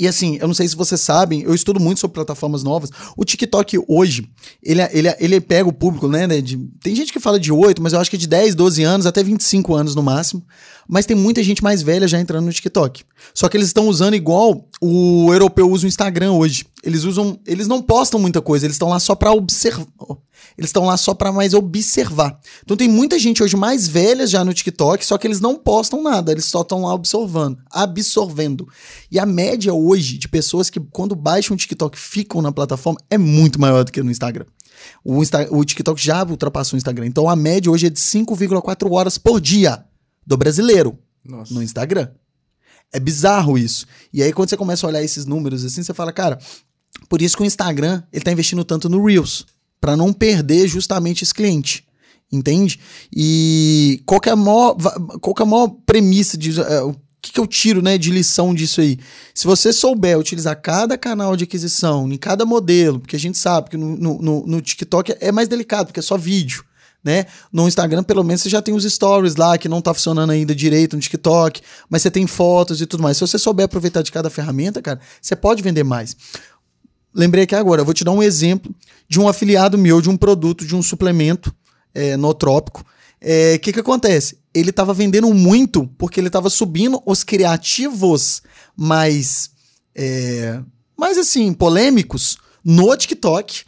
E 0.00 0.08
assim, 0.08 0.38
eu 0.40 0.46
não 0.48 0.54
sei 0.54 0.66
se 0.66 0.74
vocês 0.74 0.98
sabem, 1.00 1.42
eu 1.42 1.54
estudo 1.54 1.78
muito 1.78 2.00
sobre 2.00 2.14
plataformas 2.14 2.62
novas. 2.62 2.90
O 3.16 3.22
TikTok 3.24 3.78
hoje, 3.86 4.26
ele, 4.62 4.80
ele, 4.92 5.14
ele 5.20 5.40
pega 5.42 5.68
o 5.68 5.72
público, 5.72 6.08
né? 6.08 6.26
né, 6.26 6.40
de- 6.40 6.56
tem 6.82 6.94
gente 6.96 7.12
que 7.12 7.20
fala 7.20 7.38
de 7.38 7.52
8, 7.52 7.82
mas 7.82 7.92
eu 7.92 8.00
acho 8.00 8.08
que 8.08 8.16
é 8.16 8.18
de 8.18 8.26
10, 8.26 8.54
12 8.54 8.82
anos, 8.82 9.04
até 9.04 9.22
25 9.22 9.74
anos 9.74 9.94
no 9.94 10.02
máximo. 10.02 10.42
Mas 10.88 11.04
tem 11.06 11.16
muita 11.16 11.42
gente 11.42 11.62
mais 11.62 11.82
velha 11.82 12.08
já 12.08 12.18
entrando 12.18 12.46
no 12.46 12.52
TikTok. 12.52 13.04
Só 13.34 13.48
que 13.48 13.56
eles 13.56 13.68
estão 13.68 13.86
usando 13.88 14.14
igual 14.14 14.66
o 14.80 15.28
europeu 15.32 15.70
usa 15.70 15.84
o 15.84 15.88
Instagram 15.88 16.32
hoje. 16.32 16.64
Eles 16.82 17.04
usam. 17.04 17.38
Eles 17.46 17.68
não 17.68 17.80
postam 17.82 18.18
muita 18.18 18.40
coisa, 18.40 18.66
eles 18.66 18.74
estão 18.74 18.88
lá 18.88 18.98
só 18.98 19.14
pra 19.14 19.30
observar. 19.32 19.86
Eles 20.56 20.68
estão 20.68 20.84
lá 20.84 20.96
só 20.96 21.14
pra 21.14 21.32
mais 21.32 21.54
observar. 21.54 22.38
Então 22.62 22.76
tem 22.76 22.88
muita 22.88 23.18
gente 23.18 23.42
hoje 23.42 23.56
mais 23.56 23.86
velha 23.88 24.26
já 24.26 24.44
no 24.44 24.52
TikTok, 24.54 25.04
só 25.04 25.16
que 25.18 25.26
eles 25.26 25.40
não 25.40 25.56
postam 25.56 26.02
nada, 26.02 26.32
eles 26.32 26.44
só 26.44 26.62
estão 26.62 26.82
lá 26.82 26.94
observando, 26.94 27.58
absorvendo. 27.70 28.68
E 29.10 29.18
a 29.18 29.26
média 29.26 29.72
hoje 29.72 30.18
de 30.18 30.28
pessoas 30.28 30.70
que 30.70 30.80
quando 30.80 31.14
baixam 31.14 31.54
o 31.54 31.58
TikTok 31.58 31.98
ficam 31.98 32.40
na 32.42 32.52
plataforma 32.52 32.98
é 33.10 33.16
muito 33.18 33.60
maior 33.60 33.84
do 33.84 33.92
que 33.92 34.02
no 34.02 34.10
Instagram. 34.10 34.46
O, 35.04 35.22
Insta- 35.22 35.48
o 35.50 35.64
TikTok 35.64 36.02
já 36.02 36.24
ultrapassou 36.24 36.76
o 36.76 36.78
Instagram. 36.78 37.06
Então 37.06 37.28
a 37.28 37.36
média 37.36 37.70
hoje 37.70 37.86
é 37.86 37.90
de 37.90 38.00
5,4 38.00 38.90
horas 38.92 39.18
por 39.18 39.40
dia 39.40 39.84
do 40.26 40.36
brasileiro 40.36 40.98
Nossa. 41.24 41.52
no 41.52 41.62
Instagram. 41.62 42.08
É 42.92 42.98
bizarro 42.98 43.56
isso. 43.56 43.86
E 44.12 44.22
aí, 44.22 44.32
quando 44.32 44.48
você 44.50 44.56
começa 44.56 44.84
a 44.86 44.88
olhar 44.88 45.02
esses 45.02 45.24
números 45.24 45.64
assim, 45.64 45.82
você 45.82 45.94
fala, 45.94 46.12
cara, 46.12 46.38
por 47.08 47.22
isso 47.22 47.36
que 47.36 47.42
o 47.42 47.46
Instagram 47.46 48.02
ele 48.12 48.24
tá 48.24 48.32
investindo 48.32 48.64
tanto 48.64 48.88
no 48.88 49.04
Reels, 49.04 49.46
para 49.80 49.96
não 49.96 50.12
perder 50.12 50.68
justamente 50.68 51.24
esse 51.24 51.34
cliente. 51.34 51.84
Entende? 52.32 52.78
E 53.12 54.02
qual 54.06 54.20
é 54.24 54.30
a 54.30 54.36
maior, 54.36 54.76
qual 55.20 55.34
é 55.38 55.42
a 55.42 55.46
maior 55.46 55.68
premissa 55.84 56.38
de 56.38 56.60
é, 56.60 56.80
o 56.80 56.94
que, 57.20 57.32
que 57.32 57.40
eu 57.40 57.46
tiro 57.46 57.82
né, 57.82 57.98
de 57.98 58.10
lição 58.12 58.54
disso 58.54 58.80
aí? 58.80 58.98
Se 59.34 59.46
você 59.48 59.72
souber 59.72 60.16
utilizar 60.16 60.54
cada 60.60 60.96
canal 60.96 61.36
de 61.36 61.42
aquisição, 61.44 62.10
em 62.10 62.16
cada 62.16 62.46
modelo, 62.46 63.00
porque 63.00 63.16
a 63.16 63.18
gente 63.18 63.36
sabe 63.36 63.70
que 63.70 63.76
no, 63.76 63.96
no, 63.96 64.22
no- 64.22 64.46
no 64.46 64.60
TikTok 64.60 65.16
é 65.18 65.32
mais 65.32 65.48
delicado, 65.48 65.86
porque 65.86 65.98
é 66.00 66.02
só 66.02 66.16
vídeo 66.16 66.64
né? 67.02 67.24
No 67.50 67.66
Instagram, 67.66 68.02
pelo 68.02 68.22
menos, 68.22 68.42
você 68.42 68.50
já 68.50 68.60
tem 68.60 68.74
os 68.74 68.84
stories 68.84 69.34
lá 69.36 69.56
que 69.56 69.70
não 69.70 69.80
tá 69.80 69.94
funcionando 69.94 70.30
ainda 70.30 70.54
direito 70.54 70.94
no 70.96 71.00
TikTok, 71.00 71.62
mas 71.88 72.02
você 72.02 72.10
tem 72.10 72.26
fotos 72.26 72.82
e 72.82 72.86
tudo 72.86 73.02
mais. 73.02 73.16
Se 73.16 73.22
você 73.22 73.38
souber 73.38 73.64
aproveitar 73.64 74.02
de 74.02 74.12
cada 74.12 74.28
ferramenta, 74.28 74.82
cara, 74.82 75.00
você 75.18 75.34
pode 75.34 75.62
vender 75.62 75.82
mais. 75.82 76.14
Lembrei 77.14 77.44
aqui 77.44 77.54
agora, 77.54 77.80
eu 77.80 77.84
vou 77.84 77.94
te 77.94 78.04
dar 78.04 78.12
um 78.12 78.22
exemplo 78.22 78.74
de 79.08 79.18
um 79.18 79.28
afiliado 79.28 79.76
meu 79.76 80.00
de 80.00 80.08
um 80.08 80.16
produto, 80.16 80.64
de 80.64 80.76
um 80.76 80.82
suplemento 80.82 81.54
é, 81.94 82.16
nootrópico. 82.16 82.84
O 83.20 83.58
que, 83.58 83.72
que 83.72 83.80
acontece? 83.80 84.38
Ele 84.54 84.70
estava 84.70 84.94
vendendo 84.94 85.32
muito 85.34 85.86
porque 85.98 86.18
ele 86.18 86.28
estava 86.28 86.48
subindo 86.48 87.02
os 87.04 87.22
criativos 87.22 88.42
mais, 88.74 89.50
é, 89.94 90.60
mais 90.96 91.18
assim, 91.18 91.52
polêmicos 91.52 92.38
no 92.64 92.96
TikTok. 92.96 93.64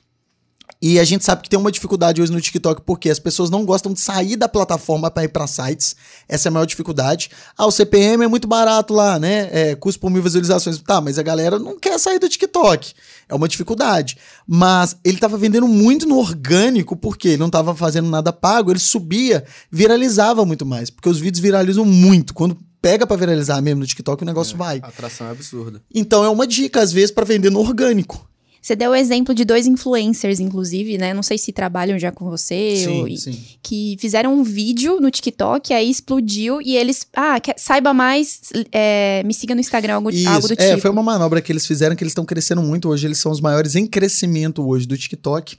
E 0.83 0.99
a 0.99 1.05
gente 1.05 1.24
sabe 1.24 1.43
que 1.43 1.49
tem 1.49 1.57
uma 1.57 1.70
dificuldade 1.70 2.20
hoje 2.20 2.33
no 2.33 2.41
TikTok 2.41 2.83
porque 2.85 3.09
as 3.09 3.20
pessoas 3.20 3.49
não 3.49 3.64
gostam 3.64 3.93
de 3.93 4.01
sair 4.01 4.35
da 4.35 4.49
plataforma 4.49 5.09
para 5.12 5.22
ir 5.22 5.28
para 5.28 5.47
sites. 5.47 5.95
Essa 6.28 6.49
é 6.49 6.51
a 6.51 6.53
maior 6.53 6.64
dificuldade. 6.64 7.30
Ah, 7.57 7.66
o 7.66 7.70
CPM 7.70 8.24
é 8.24 8.26
muito 8.26 8.49
barato 8.49 8.93
lá, 8.93 9.16
né? 9.16 9.49
É, 9.53 9.76
custo 9.76 10.01
por 10.01 10.11
mil 10.11 10.20
visualizações. 10.20 10.78
Tá, 10.78 11.01
mas 11.01 11.20
a 11.20 11.22
galera 11.22 11.57
não 11.57 11.78
quer 11.78 11.97
sair 12.01 12.18
do 12.18 12.28
TikTok. 12.28 12.95
É 13.28 13.35
uma 13.35 13.47
dificuldade. 13.47 14.18
Mas 14.45 14.97
ele 15.05 15.18
tava 15.18 15.39
vendendo 15.39 15.68
muito 15.68 16.05
no 16.05 16.18
orgânico 16.18 16.97
porque 16.97 17.28
ele 17.28 17.37
não 17.37 17.49
tava 17.49 17.76
fazendo 17.76 18.11
nada 18.11 18.33
pago. 18.33 18.72
Ele 18.72 18.80
subia, 18.80 19.45
viralizava 19.70 20.45
muito 20.45 20.66
mais. 20.66 20.91
Porque 20.91 21.09
os 21.09 21.20
vídeos 21.20 21.41
viralizam 21.41 21.85
muito. 21.85 22.35
Quando 22.35 22.59
pega 22.80 23.07
para 23.07 23.16
viralizar 23.16 23.62
mesmo 23.62 23.83
no 23.83 23.87
TikTok, 23.87 24.24
o 24.24 24.26
negócio 24.26 24.57
vai. 24.57 24.80
A 24.83 24.89
atração 24.89 25.28
é 25.28 25.30
absurda. 25.30 25.80
Então 25.95 26.24
é 26.24 26.28
uma 26.28 26.45
dica, 26.45 26.80
às 26.80 26.93
vezes, 26.93 27.12
para 27.12 27.24
vender 27.24 27.51
no 27.51 27.61
orgânico. 27.61 28.32
Você 28.62 28.76
deu 28.76 28.92
o 28.92 28.94
exemplo 28.94 29.34
de 29.34 29.44
dois 29.44 29.66
influencers, 29.66 30.38
inclusive, 30.38 30.96
né? 30.96 31.12
Não 31.12 31.22
sei 31.22 31.36
se 31.36 31.50
trabalham 31.52 31.98
já 31.98 32.12
com 32.12 32.26
você, 32.30 32.86
ou- 32.88 33.08
e- 33.08 33.18
sim. 33.18 33.36
que 33.60 33.96
fizeram 33.98 34.32
um 34.38 34.44
vídeo 34.44 35.00
no 35.00 35.10
TikTok, 35.10 35.74
aí 35.74 35.90
explodiu 35.90 36.62
e 36.62 36.76
eles. 36.76 37.04
Ah, 37.12 37.40
quer- 37.40 37.56
saiba 37.58 37.92
mais, 37.92 38.40
é, 38.70 39.20
me 39.24 39.34
siga 39.34 39.52
no 39.52 39.60
Instagram, 39.60 39.94
algo, 39.96 40.10
Isso, 40.10 40.28
algo 40.28 40.46
do 40.46 40.54
é, 40.54 40.68
tipo. 40.70 40.80
foi 40.80 40.90
uma 40.92 41.02
manobra 41.02 41.40
que 41.42 41.50
eles 41.50 41.66
fizeram 41.66 41.96
que 41.96 42.04
eles 42.04 42.12
estão 42.12 42.24
crescendo 42.24 42.62
muito 42.62 42.88
hoje. 42.88 43.04
Eles 43.04 43.18
são 43.18 43.32
os 43.32 43.40
maiores 43.40 43.74
em 43.74 43.84
crescimento 43.84 44.64
hoje 44.64 44.86
do 44.86 44.96
TikTok. 44.96 45.56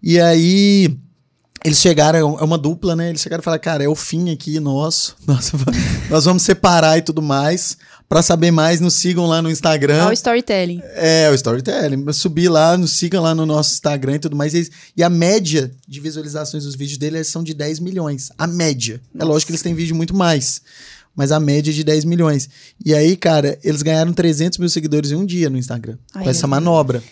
E 0.00 0.20
aí 0.20 0.96
eles 1.64 1.78
chegaram, 1.80 2.38
é 2.38 2.44
uma 2.44 2.56
dupla, 2.56 2.94
né? 2.94 3.08
Eles 3.08 3.20
chegaram 3.20 3.40
e 3.40 3.44
falaram, 3.44 3.60
cara, 3.62 3.82
é 3.82 3.88
o 3.88 3.94
fim 3.96 4.30
aqui 4.30 4.60
nosso. 4.60 5.16
Nós, 5.26 5.50
nós 6.08 6.24
vamos 6.24 6.44
separar 6.44 6.96
e 6.96 7.02
tudo 7.02 7.20
mais. 7.20 7.76
Para 8.08 8.22
saber 8.22 8.52
mais, 8.52 8.80
nos 8.80 8.94
sigam 8.94 9.26
lá 9.26 9.42
no 9.42 9.50
Instagram. 9.50 10.02
Olha 10.02 10.10
o 10.10 10.12
storytelling. 10.12 10.80
É, 10.94 11.28
o 11.30 11.34
storytelling. 11.34 12.12
Subir 12.12 12.48
lá, 12.48 12.76
nos 12.76 12.92
sigam 12.92 13.20
lá 13.20 13.34
no 13.34 13.44
nosso 13.44 13.74
Instagram 13.74 14.14
e 14.14 14.18
tudo 14.20 14.36
mais. 14.36 14.54
E, 14.54 14.70
e 14.96 15.02
a 15.02 15.10
média 15.10 15.72
de 15.88 16.00
visualizações 16.00 16.64
dos 16.64 16.76
vídeos 16.76 16.98
deles 16.98 17.26
são 17.26 17.42
de 17.42 17.52
10 17.52 17.80
milhões. 17.80 18.30
A 18.38 18.46
média. 18.46 19.00
Nossa. 19.12 19.26
É 19.26 19.28
lógico 19.28 19.48
que 19.48 19.52
eles 19.52 19.62
têm 19.62 19.74
vídeo 19.74 19.96
muito 19.96 20.14
mais. 20.14 20.60
Mas 21.16 21.32
a 21.32 21.40
média 21.40 21.72
é 21.72 21.74
de 21.74 21.82
10 21.82 22.04
milhões. 22.04 22.48
E 22.84 22.94
aí, 22.94 23.16
cara, 23.16 23.58
eles 23.64 23.82
ganharam 23.82 24.12
300 24.12 24.58
mil 24.58 24.68
seguidores 24.68 25.10
em 25.10 25.16
um 25.16 25.26
dia 25.26 25.50
no 25.50 25.58
Instagram. 25.58 25.96
Ai, 26.14 26.24
com 26.24 26.30
essa 26.30 26.46
manobra. 26.46 27.02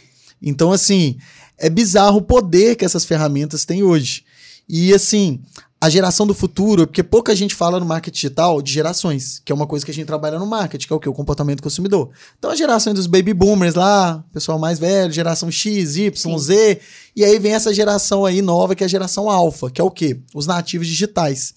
Então, 0.40 0.70
assim, 0.70 1.16
é 1.58 1.68
bizarro 1.68 2.18
o 2.18 2.22
poder 2.22 2.76
que 2.76 2.84
essas 2.84 3.04
ferramentas 3.04 3.64
têm 3.64 3.82
hoje. 3.82 4.24
E 4.68 4.94
assim, 4.94 5.40
a 5.84 5.90
geração 5.90 6.26
do 6.26 6.32
futuro, 6.32 6.86
porque 6.86 7.02
pouca 7.02 7.36
gente 7.36 7.54
fala 7.54 7.78
no 7.78 7.84
marketing 7.84 8.14
digital 8.14 8.62
de 8.62 8.72
gerações, 8.72 9.42
que 9.44 9.52
é 9.52 9.54
uma 9.54 9.66
coisa 9.66 9.84
que 9.84 9.90
a 9.90 9.94
gente 9.94 10.06
trabalha 10.06 10.38
no 10.38 10.46
marketing, 10.46 10.86
que 10.86 10.92
é 10.94 10.96
o 10.96 10.98
que? 10.98 11.06
O 11.10 11.12
comportamento 11.12 11.58
do 11.58 11.62
consumidor. 11.62 12.10
Então 12.38 12.50
a 12.50 12.56
geração 12.56 12.94
dos 12.94 13.06
baby 13.06 13.34
boomers 13.34 13.74
lá, 13.74 14.24
pessoal 14.32 14.58
mais 14.58 14.78
velho, 14.78 15.12
geração 15.12 15.50
X, 15.50 15.96
Y, 15.96 16.16
Sim. 16.16 16.38
Z, 16.38 16.80
e 17.14 17.22
aí 17.22 17.38
vem 17.38 17.52
essa 17.52 17.74
geração 17.74 18.24
aí 18.24 18.40
nova, 18.40 18.74
que 18.74 18.82
é 18.82 18.86
a 18.86 18.88
geração 18.88 19.28
alfa, 19.28 19.70
que 19.70 19.78
é 19.78 19.84
o 19.84 19.90
quê? 19.90 20.22
Os 20.34 20.46
nativos 20.46 20.86
digitais. 20.86 21.52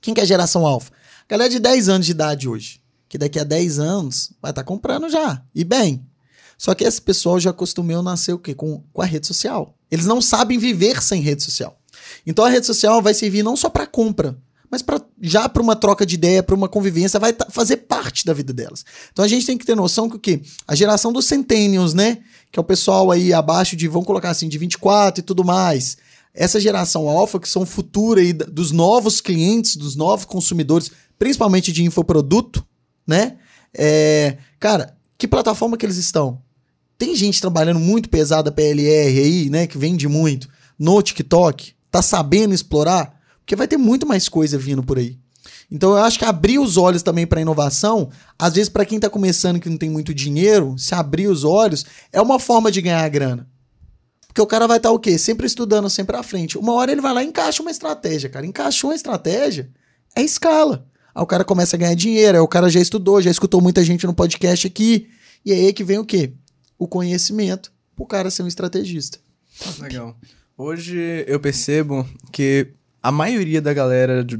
Quem 0.00 0.12
que 0.12 0.18
é 0.18 0.24
a 0.24 0.26
geração 0.26 0.66
alfa? 0.66 0.90
Galera 1.28 1.48
de 1.48 1.60
10 1.60 1.88
anos 1.88 2.06
de 2.06 2.10
idade 2.10 2.48
hoje, 2.48 2.80
que 3.08 3.16
daqui 3.16 3.38
a 3.38 3.44
10 3.44 3.78
anos 3.78 4.32
vai 4.42 4.50
estar 4.50 4.62
tá 4.62 4.66
comprando 4.66 5.08
já, 5.08 5.40
e 5.54 5.62
bem. 5.62 6.04
Só 6.58 6.74
que 6.74 6.82
esse 6.82 7.00
pessoal 7.00 7.38
já 7.38 7.50
acostumou 7.50 8.02
nascer 8.02 8.32
o 8.32 8.40
quê? 8.40 8.56
Com, 8.56 8.82
com 8.92 9.02
a 9.02 9.06
rede 9.06 9.28
social. 9.28 9.78
Eles 9.88 10.06
não 10.06 10.20
sabem 10.20 10.58
viver 10.58 11.00
sem 11.00 11.22
rede 11.22 11.44
social. 11.44 11.78
Então 12.26 12.44
a 12.44 12.48
rede 12.48 12.66
social 12.66 13.02
vai 13.02 13.14
servir 13.14 13.42
não 13.42 13.56
só 13.56 13.68
para 13.68 13.86
compra, 13.86 14.38
mas 14.72 14.80
para 14.80 14.98
já 15.20 15.48
para 15.50 15.62
uma 15.62 15.76
troca 15.76 16.06
de 16.06 16.14
ideia, 16.14 16.42
para 16.42 16.54
uma 16.54 16.66
convivência, 16.66 17.20
vai 17.20 17.34
fazer 17.50 17.76
parte 17.76 18.24
da 18.24 18.32
vida 18.32 18.54
delas. 18.54 18.84
Então 19.12 19.22
a 19.22 19.28
gente 19.28 19.44
tem 19.44 19.58
que 19.58 19.66
ter 19.66 19.74
noção 19.74 20.08
que 20.08 20.16
o 20.16 20.18
quê? 20.18 20.40
A 20.66 20.74
geração 20.74 21.12
dos 21.12 21.26
centennials, 21.26 21.92
né? 21.92 22.20
Que 22.50 22.58
é 22.58 22.62
o 22.62 22.64
pessoal 22.64 23.10
aí 23.10 23.34
abaixo 23.34 23.76
de, 23.76 23.86
vamos 23.86 24.06
colocar 24.06 24.30
assim, 24.30 24.48
de 24.48 24.56
24 24.56 25.20
e 25.20 25.22
tudo 25.22 25.44
mais. 25.44 25.98
Essa 26.32 26.58
geração 26.58 27.06
alfa, 27.06 27.38
que 27.38 27.46
são 27.46 27.66
futura 27.66 28.22
aí 28.22 28.32
dos 28.32 28.72
novos 28.72 29.20
clientes, 29.20 29.76
dos 29.76 29.94
novos 29.94 30.24
consumidores, 30.24 30.90
principalmente 31.18 31.70
de 31.70 31.84
infoproduto, 31.84 32.66
né? 33.06 33.36
É, 33.76 34.38
cara, 34.58 34.96
que 35.18 35.28
plataforma 35.28 35.76
que 35.76 35.84
eles 35.84 35.98
estão? 35.98 36.40
Tem 36.96 37.14
gente 37.14 37.42
trabalhando 37.42 37.78
muito 37.78 38.08
pesada 38.08 38.50
PLR 38.50 39.20
aí, 39.20 39.50
né? 39.50 39.66
Que 39.66 39.76
vende 39.76 40.08
muito 40.08 40.48
no 40.78 41.02
TikTok 41.02 41.74
tá 41.92 42.00
sabendo 42.00 42.54
explorar, 42.54 43.20
porque 43.40 43.54
vai 43.54 43.68
ter 43.68 43.76
muito 43.76 44.06
mais 44.06 44.28
coisa 44.28 44.56
vindo 44.56 44.82
por 44.82 44.98
aí. 44.98 45.18
Então 45.70 45.90
eu 45.90 45.98
acho 45.98 46.18
que 46.18 46.24
abrir 46.24 46.58
os 46.58 46.76
olhos 46.76 47.02
também 47.02 47.26
para 47.26 47.40
inovação, 47.40 48.10
às 48.38 48.54
vezes 48.54 48.68
para 48.68 48.84
quem 48.84 48.96
está 48.96 49.10
começando 49.10 49.60
que 49.60 49.68
não 49.68 49.76
tem 49.76 49.90
muito 49.90 50.14
dinheiro, 50.14 50.74
se 50.78 50.94
abrir 50.94 51.28
os 51.28 51.44
olhos 51.44 51.84
é 52.10 52.20
uma 52.20 52.40
forma 52.40 52.70
de 52.70 52.80
ganhar 52.80 53.08
grana. 53.08 53.46
Porque 54.26 54.40
o 54.40 54.46
cara 54.46 54.66
vai 54.66 54.78
estar 54.78 54.88
tá, 54.88 54.94
o 54.94 54.98
quê? 54.98 55.18
Sempre 55.18 55.46
estudando, 55.46 55.90
sempre 55.90 56.16
à 56.16 56.22
frente. 56.22 56.56
Uma 56.56 56.72
hora 56.72 56.90
ele 56.90 57.02
vai 57.02 57.12
lá 57.12 57.22
e 57.22 57.26
encaixa 57.26 57.60
uma 57.60 57.70
estratégia, 57.70 58.30
cara. 58.30 58.46
Encaixou 58.46 58.88
uma 58.88 58.96
estratégia, 58.96 59.70
é 60.16 60.22
escala. 60.22 60.86
Aí 61.14 61.22
o 61.22 61.26
cara 61.26 61.44
começa 61.44 61.76
a 61.76 61.78
ganhar 61.78 61.94
dinheiro, 61.94 62.38
aí 62.38 62.42
o 62.42 62.48
cara 62.48 62.70
já 62.70 62.80
estudou, 62.80 63.20
já 63.20 63.30
escutou 63.30 63.60
muita 63.60 63.84
gente 63.84 64.06
no 64.06 64.14
podcast 64.14 64.66
aqui. 64.66 65.10
E 65.44 65.52
aí 65.52 65.66
é 65.66 65.72
que 65.72 65.84
vem 65.84 65.98
o 65.98 66.04
quê? 66.06 66.32
O 66.78 66.88
conhecimento 66.88 67.70
pro 67.94 68.06
cara 68.06 68.30
ser 68.30 68.42
um 68.42 68.48
estrategista. 68.48 69.18
Legal. 69.78 70.16
Hoje 70.56 71.24
eu 71.26 71.40
percebo 71.40 72.06
que 72.30 72.68
a 73.02 73.10
maioria 73.10 73.60
da 73.60 73.72
galera 73.72 74.22
de 74.22 74.38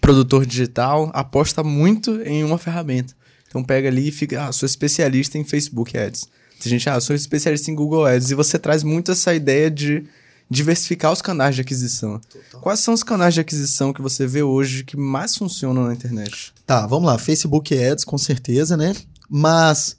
produtor 0.00 0.44
digital 0.44 1.10
aposta 1.14 1.62
muito 1.62 2.20
em 2.22 2.42
uma 2.44 2.58
ferramenta. 2.58 3.14
Então 3.48 3.62
pega 3.62 3.88
ali 3.88 4.08
e 4.08 4.12
fica, 4.12 4.46
ah, 4.46 4.52
sou 4.52 4.66
especialista 4.66 5.38
em 5.38 5.44
Facebook 5.44 5.96
Ads. 5.96 6.26
Tem 6.60 6.70
gente, 6.70 6.88
ah, 6.88 7.00
sou 7.00 7.14
especialista 7.14 7.70
em 7.70 7.74
Google 7.74 8.04
Ads. 8.04 8.30
E 8.30 8.34
você 8.34 8.58
traz 8.58 8.82
muito 8.82 9.12
essa 9.12 9.32
ideia 9.34 9.70
de 9.70 10.04
diversificar 10.50 11.12
os 11.12 11.22
canais 11.22 11.54
de 11.54 11.60
aquisição. 11.60 12.18
Total. 12.18 12.60
Quais 12.60 12.80
são 12.80 12.92
os 12.92 13.02
canais 13.02 13.34
de 13.34 13.40
aquisição 13.40 13.92
que 13.92 14.02
você 14.02 14.26
vê 14.26 14.42
hoje 14.42 14.84
que 14.84 14.96
mais 14.96 15.36
funcionam 15.36 15.86
na 15.86 15.94
internet? 15.94 16.52
Tá, 16.66 16.86
vamos 16.86 17.06
lá. 17.06 17.16
Facebook 17.16 17.76
Ads, 17.76 18.04
com 18.04 18.18
certeza, 18.18 18.76
né? 18.76 18.94
Mas, 19.28 19.96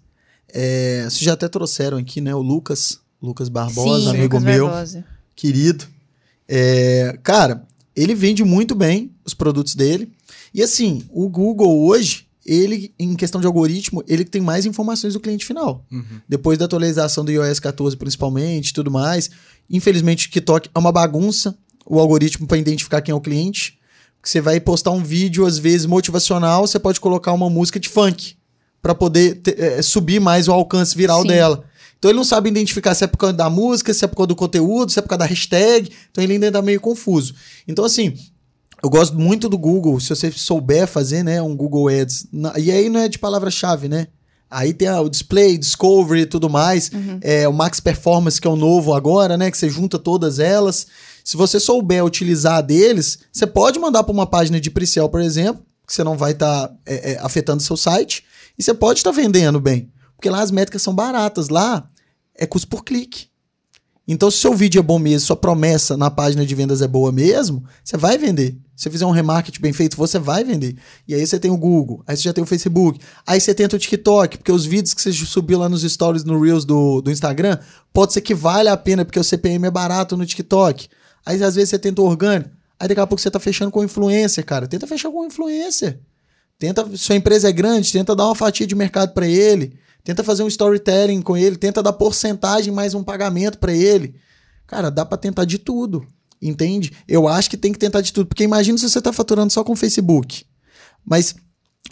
é, 0.49 1.03
vocês 1.03 1.19
já 1.19 1.33
até 1.33 1.47
trouxeram 1.47 1.97
aqui, 1.97 2.21
né? 2.21 2.35
O 2.35 2.41
Lucas, 2.41 2.99
Lucas 3.21 3.49
Barbosa, 3.49 4.11
Sim, 4.11 4.17
amigo 4.17 4.37
Lucas 4.37 4.43
meu. 4.43 4.67
Barbosa 4.67 5.12
querido. 5.35 5.85
É, 6.47 7.17
cara, 7.23 7.65
ele 7.95 8.15
vende 8.15 8.43
muito 8.43 8.75
bem 8.75 9.11
os 9.25 9.33
produtos 9.33 9.75
dele. 9.75 10.11
E 10.53 10.61
assim, 10.61 11.03
o 11.09 11.27
Google 11.29 11.85
hoje, 11.85 12.27
ele, 12.45 12.93
em 12.99 13.15
questão 13.15 13.39
de 13.39 13.47
algoritmo, 13.47 14.03
ele 14.07 14.25
tem 14.25 14.41
mais 14.41 14.65
informações 14.65 15.13
do 15.13 15.19
cliente 15.19 15.45
final. 15.45 15.85
Uhum. 15.91 16.19
Depois 16.27 16.57
da 16.57 16.65
atualização 16.65 17.23
do 17.23 17.31
iOS 17.31 17.59
14, 17.59 17.95
principalmente, 17.97 18.73
tudo 18.73 18.91
mais. 18.91 19.29
Infelizmente, 19.69 20.27
o 20.27 20.29
TikTok 20.29 20.69
é 20.73 20.79
uma 20.79 20.91
bagunça, 20.91 21.55
o 21.85 21.99
algoritmo 21.99 22.47
para 22.47 22.57
identificar 22.57 23.01
quem 23.01 23.11
é 23.11 23.15
o 23.15 23.21
cliente. 23.21 23.77
Você 24.21 24.39
vai 24.39 24.59
postar 24.59 24.91
um 24.91 25.03
vídeo, 25.03 25.45
às 25.45 25.57
vezes, 25.57 25.85
motivacional, 25.85 26.65
você 26.65 26.79
pode 26.79 26.99
colocar 26.99 27.33
uma 27.33 27.49
música 27.49 27.79
de 27.79 27.89
funk 27.89 28.35
para 28.81 28.95
poder 28.95 29.35
ter, 29.35 29.59
é, 29.59 29.81
subir 29.81 30.19
mais 30.19 30.47
o 30.47 30.51
alcance 30.51 30.95
viral 30.95 31.21
Sim. 31.21 31.29
dela. 31.29 31.63
Então 32.03 32.11
ele 32.11 32.17
não 32.17 32.25
sabe 32.25 32.49
identificar 32.49 32.93
se 32.93 33.05
é 33.05 33.07
por 33.07 33.17
causa 33.17 33.33
da 33.33 33.49
música, 33.49 33.93
se 33.93 34.03
é 34.03 34.07
por 34.09 34.17
causa 34.17 34.27
do 34.27 34.35
conteúdo, 34.35 34.91
se 34.91 34.99
é 34.99 35.01
por 35.01 35.07
causa 35.07 35.19
da 35.19 35.25
hashtag. 35.25 35.89
Então 36.11 36.21
ele 36.21 36.33
ainda 36.33 36.51
tá 36.51 36.61
meio 36.61 36.81
confuso. 36.81 37.33
Então, 37.65 37.85
assim, 37.85 38.13
eu 38.83 38.89
gosto 38.89 39.17
muito 39.17 39.47
do 39.47 39.57
Google. 39.57 39.97
Se 40.01 40.09
você 40.09 40.29
souber 40.29 40.85
fazer, 40.85 41.23
né, 41.23 41.41
um 41.41 41.55
Google 41.55 41.87
Ads. 41.87 42.27
E 42.57 42.69
aí 42.69 42.89
não 42.89 42.99
é 42.99 43.07
de 43.07 43.17
palavra-chave, 43.17 43.87
né? 43.87 44.07
Aí 44.51 44.73
tem 44.73 44.89
o 44.89 45.07
display, 45.07 45.57
discovery 45.57 46.23
e 46.23 46.25
tudo 46.25 46.49
mais. 46.49 46.91
Uhum. 46.91 47.19
É, 47.21 47.47
o 47.47 47.53
Max 47.53 47.79
Performance, 47.79 48.41
que 48.41 48.49
é 48.49 48.51
o 48.51 48.57
novo 48.57 48.93
agora, 48.93 49.37
né? 49.37 49.49
Que 49.49 49.57
você 49.57 49.69
junta 49.69 49.97
todas 49.97 50.39
elas. 50.39 50.87
Se 51.23 51.37
você 51.37 51.57
souber 51.57 52.03
utilizar 52.03 52.61
deles, 52.61 53.19
você 53.31 53.47
pode 53.47 53.79
mandar 53.79 54.03
para 54.03 54.11
uma 54.11 54.27
página 54.27 54.59
de 54.59 54.69
pre 54.69 54.85
por 55.09 55.21
exemplo, 55.21 55.63
que 55.87 55.93
você 55.93 56.03
não 56.03 56.17
vai 56.17 56.33
estar 56.33 56.67
tá, 56.67 56.75
é, 56.85 57.13
é, 57.13 57.19
afetando 57.21 57.63
seu 57.63 57.77
site. 57.77 58.25
E 58.59 58.61
você 58.61 58.73
pode 58.73 58.99
estar 58.99 59.11
tá 59.11 59.15
vendendo 59.15 59.61
bem. 59.61 59.89
Porque 60.17 60.29
lá 60.29 60.41
as 60.41 60.51
métricas 60.51 60.81
são 60.81 60.93
baratas. 60.93 61.47
Lá, 61.47 61.87
é 62.35 62.45
custo 62.45 62.67
por 62.67 62.83
clique. 62.83 63.27
Então, 64.05 64.29
se 64.29 64.37
seu 64.37 64.53
vídeo 64.53 64.79
é 64.79 64.81
bom 64.83 64.99
mesmo, 64.99 65.27
sua 65.27 65.35
promessa 65.35 65.95
na 65.95 66.11
página 66.11 66.45
de 66.45 66.53
vendas 66.53 66.81
é 66.81 66.87
boa 66.87 67.09
mesmo, 67.09 67.63
você 67.81 67.95
vai 67.95 68.17
vender. 68.17 68.57
Se 68.75 68.83
você 68.83 68.89
fizer 68.89 69.05
um 69.05 69.11
remarketing 69.11 69.61
bem 69.61 69.71
feito, 69.71 69.95
você 69.95 70.19
vai 70.19 70.43
vender. 70.43 70.75
E 71.07 71.15
aí 71.15 71.25
você 71.25 71.39
tem 71.39 71.49
o 71.49 71.57
Google, 71.57 72.03
aí 72.05 72.17
você 72.17 72.23
já 72.23 72.33
tem 72.33 72.43
o 72.43 72.47
Facebook, 72.47 72.99
aí 73.25 73.39
você 73.39 73.53
tenta 73.53 73.77
o 73.77 73.79
TikTok, 73.79 74.39
porque 74.39 74.51
os 74.51 74.65
vídeos 74.65 74.93
que 74.93 75.01
você 75.01 75.13
subiu 75.13 75.59
lá 75.59 75.69
nos 75.69 75.83
stories, 75.83 76.25
no 76.25 76.41
Reels 76.41 76.65
do, 76.65 77.01
do 77.01 77.11
Instagram, 77.11 77.57
pode 77.93 78.11
ser 78.11 78.19
que 78.19 78.35
vale 78.35 78.67
a 78.67 78.75
pena, 78.75 79.05
porque 79.05 79.19
o 79.19 79.23
CPM 79.23 79.67
é 79.67 79.71
barato 79.71 80.17
no 80.17 80.25
TikTok. 80.25 80.89
Aí 81.25 81.41
às 81.41 81.55
vezes 81.55 81.69
você 81.69 81.79
tenta 81.79 82.01
o 82.01 82.05
orgânico, 82.05 82.49
aí 82.77 82.89
daqui 82.89 82.99
a 82.99 83.07
pouco 83.07 83.21
você 83.21 83.31
tá 83.31 83.39
fechando 83.39 83.71
com 83.71 83.83
influencer, 83.83 84.45
cara. 84.45 84.67
Tenta 84.67 84.85
fechar 84.85 85.09
com 85.09 85.25
influencer. 85.25 86.01
Tenta, 86.59 86.85
sua 86.97 87.15
empresa 87.15 87.47
é 87.47 87.51
grande, 87.53 87.91
tenta 87.91 88.13
dar 88.13 88.25
uma 88.25 88.35
fatia 88.35 88.67
de 88.67 88.75
mercado 88.75 89.13
para 89.13 89.27
ele. 89.27 89.77
Tenta 90.03 90.23
fazer 90.23 90.43
um 90.43 90.47
storytelling 90.47 91.21
com 91.21 91.37
ele, 91.37 91.55
tenta 91.55 91.81
dar 91.81 91.93
porcentagem 91.93 92.73
mais 92.73 92.93
um 92.93 93.03
pagamento 93.03 93.57
para 93.57 93.73
ele. 93.73 94.15
Cara, 94.67 94.89
dá 94.89 95.05
para 95.05 95.17
tentar 95.17 95.45
de 95.45 95.57
tudo, 95.57 96.05
entende? 96.41 96.91
Eu 97.07 97.27
acho 97.27 97.49
que 97.49 97.57
tem 97.57 97.71
que 97.71 97.79
tentar 97.79 98.01
de 98.01 98.11
tudo, 98.11 98.27
porque 98.27 98.43
imagina 98.43 98.77
se 98.77 98.89
você 98.89 99.01
tá 99.01 99.13
faturando 99.13 99.53
só 99.53 99.63
com 99.63 99.73
o 99.73 99.77
Facebook. 99.77 100.45
Mas 101.05 101.35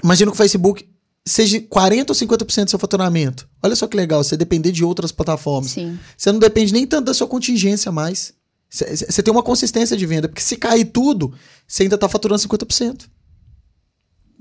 imagina 0.03 0.29
que 0.29 0.35
o 0.35 0.37
Facebook 0.37 0.89
seja 1.25 1.61
40 1.61 2.11
ou 2.11 2.15
50% 2.15 2.63
do 2.65 2.69
seu 2.69 2.79
faturamento. 2.79 3.47
Olha 3.63 3.75
só 3.75 3.87
que 3.87 3.95
legal, 3.95 4.23
você 4.23 4.35
depender 4.35 4.71
de 4.71 4.83
outras 4.83 5.11
plataformas. 5.11 5.71
Sim. 5.71 5.97
Você 6.17 6.31
não 6.31 6.39
depende 6.39 6.73
nem 6.73 6.85
tanto 6.85 7.05
da 7.05 7.13
sua 7.13 7.27
contingência 7.27 7.91
mais. 7.91 8.33
Você 8.69 9.21
tem 9.21 9.31
uma 9.31 9.43
consistência 9.43 9.95
de 9.95 10.05
venda, 10.05 10.27
porque 10.27 10.41
se 10.41 10.55
cair 10.55 10.85
tudo, 10.85 11.33
você 11.67 11.83
ainda 11.83 11.97
tá 11.97 12.09
faturando 12.09 12.41
50%. 12.41 13.09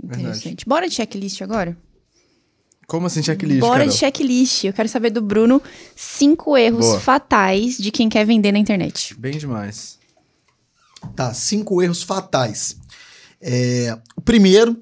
Interessante. 0.03 0.45
Verdade. 0.45 0.65
Bora 0.67 0.89
de 0.89 0.95
checklist 0.95 1.43
agora? 1.43 1.77
Como 2.91 3.07
assim 3.07 3.23
checklist? 3.23 3.61
Bora 3.61 3.79
Carol? 3.79 3.93
de 3.93 3.97
checklist. 3.97 4.65
Eu 4.65 4.73
quero 4.73 4.89
saber 4.89 5.11
do 5.11 5.23
Bruno 5.23 5.63
cinco 5.95 6.59
erros 6.59 6.87
Boa. 6.87 6.99
fatais 6.99 7.79
de 7.79 7.93
quem 7.93 8.09
quer 8.09 8.27
vender 8.27 8.51
na 8.51 8.59
internet. 8.59 9.15
Bem 9.17 9.39
demais. 9.39 9.97
Tá, 11.15 11.33
cinco 11.33 11.81
erros 11.81 12.03
fatais. 12.03 12.77
É, 13.41 13.97
o 14.17 14.21
primeiro, 14.21 14.77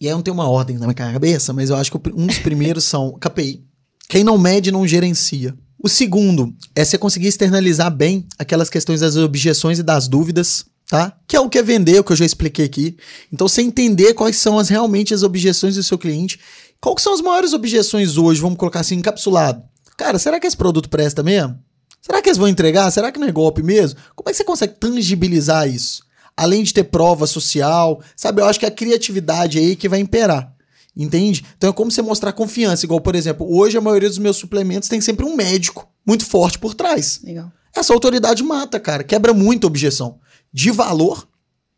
e 0.00 0.06
aí 0.06 0.14
não 0.14 0.22
tem 0.22 0.32
uma 0.32 0.48
ordem 0.48 0.78
na 0.78 0.86
minha 0.86 0.94
cabeça, 0.94 1.52
mas 1.52 1.70
eu 1.70 1.76
acho 1.76 1.90
que 1.90 1.98
um 2.14 2.24
dos 2.24 2.38
primeiros 2.38 2.84
são 2.86 3.18
KPI. 3.18 3.64
Quem 4.08 4.22
não 4.22 4.38
mede 4.38 4.70
não 4.70 4.86
gerencia. 4.86 5.58
O 5.82 5.88
segundo 5.88 6.54
é 6.72 6.84
você 6.84 6.96
conseguir 6.96 7.26
externalizar 7.26 7.90
bem 7.90 8.28
aquelas 8.38 8.70
questões 8.70 9.00
das 9.00 9.16
objeções 9.16 9.80
e 9.80 9.82
das 9.82 10.06
dúvidas, 10.06 10.64
tá? 10.88 11.18
Que 11.26 11.34
é 11.34 11.40
o 11.40 11.48
que 11.48 11.58
é 11.58 11.64
vender, 11.64 11.98
o 11.98 12.04
que 12.04 12.12
eu 12.12 12.16
já 12.16 12.24
expliquei 12.24 12.64
aqui. 12.64 12.96
Então, 13.32 13.48
você 13.48 13.60
entender 13.60 14.14
quais 14.14 14.36
são 14.36 14.56
as 14.56 14.68
realmente 14.68 15.12
as 15.12 15.24
objeções 15.24 15.74
do 15.74 15.82
seu 15.82 15.98
cliente 15.98 16.38
qual 16.86 16.94
que 16.94 17.02
são 17.02 17.14
as 17.14 17.20
maiores 17.20 17.52
objeções 17.52 18.16
hoje, 18.16 18.40
vamos 18.40 18.56
colocar 18.56 18.78
assim, 18.78 18.94
encapsulado? 18.94 19.60
Cara, 19.96 20.20
será 20.20 20.38
que 20.38 20.46
esse 20.46 20.56
produto 20.56 20.88
presta 20.88 21.20
mesmo? 21.20 21.58
Será 22.00 22.22
que 22.22 22.28
eles 22.28 22.38
vão 22.38 22.46
entregar? 22.46 22.88
Será 22.92 23.10
que 23.10 23.18
não 23.18 23.26
é 23.26 23.32
golpe 23.32 23.60
mesmo? 23.60 23.98
Como 24.14 24.28
é 24.28 24.30
que 24.30 24.36
você 24.36 24.44
consegue 24.44 24.74
tangibilizar 24.74 25.68
isso? 25.68 26.04
Além 26.36 26.62
de 26.62 26.72
ter 26.72 26.84
prova 26.84 27.26
social, 27.26 28.00
sabe? 28.14 28.40
Eu 28.40 28.46
acho 28.46 28.60
que 28.60 28.66
é 28.66 28.68
a 28.68 28.72
criatividade 28.72 29.58
aí 29.58 29.74
que 29.74 29.88
vai 29.88 29.98
imperar. 29.98 30.54
Entende? 30.96 31.44
Então 31.56 31.70
é 31.70 31.72
como 31.72 31.90
você 31.90 32.02
mostrar 32.02 32.32
confiança. 32.32 32.86
Igual, 32.86 33.00
por 33.00 33.16
exemplo, 33.16 33.52
hoje 33.52 33.76
a 33.76 33.80
maioria 33.80 34.08
dos 34.08 34.18
meus 34.18 34.36
suplementos 34.36 34.88
tem 34.88 35.00
sempre 35.00 35.26
um 35.26 35.34
médico 35.34 35.88
muito 36.06 36.24
forte 36.24 36.56
por 36.56 36.72
trás. 36.72 37.20
Legal. 37.24 37.50
Essa 37.74 37.92
autoridade 37.92 38.44
mata, 38.44 38.78
cara. 38.78 39.02
Quebra 39.02 39.34
muita 39.34 39.66
objeção. 39.66 40.20
De 40.52 40.70
valor 40.70 41.26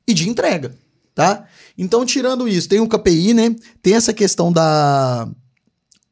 e 0.06 0.12
de 0.12 0.28
entrega, 0.28 0.76
tá? 1.14 1.46
Então, 1.78 2.04
tirando 2.04 2.48
isso, 2.48 2.68
tem 2.68 2.80
o 2.80 2.88
KPI, 2.88 3.32
né? 3.32 3.54
Tem 3.80 3.94
essa 3.94 4.12
questão 4.12 4.52
da, 4.52 5.28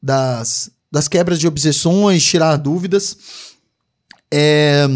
das, 0.01 0.71
das 0.93 1.09
quebras 1.09 1.41
de 1.41 1.49
objeções, 1.49 2.25
tirar 2.25 2.57
dúvidas. 2.57 3.17
É, 4.33 4.87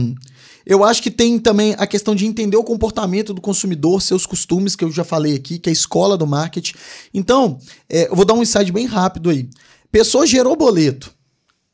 eu 0.64 0.84
acho 0.84 1.02
que 1.02 1.10
tem 1.10 1.40
também 1.40 1.74
a 1.76 1.88
questão 1.88 2.14
de 2.14 2.24
entender 2.24 2.56
o 2.56 2.62
comportamento 2.62 3.34
do 3.34 3.40
consumidor, 3.40 4.00
seus 4.00 4.24
costumes, 4.24 4.76
que 4.76 4.84
eu 4.84 4.92
já 4.92 5.02
falei 5.02 5.34
aqui, 5.34 5.58
que 5.58 5.68
é 5.68 5.72
a 5.72 5.72
escola 5.72 6.16
do 6.16 6.28
marketing. 6.28 6.74
Então, 7.12 7.58
é, 7.88 8.08
eu 8.08 8.14
vou 8.14 8.24
dar 8.24 8.34
um 8.34 8.42
insight 8.42 8.70
bem 8.70 8.86
rápido 8.86 9.30
aí. 9.30 9.48
Pessoa 9.90 10.24
gerou 10.24 10.54
boleto, 10.54 11.12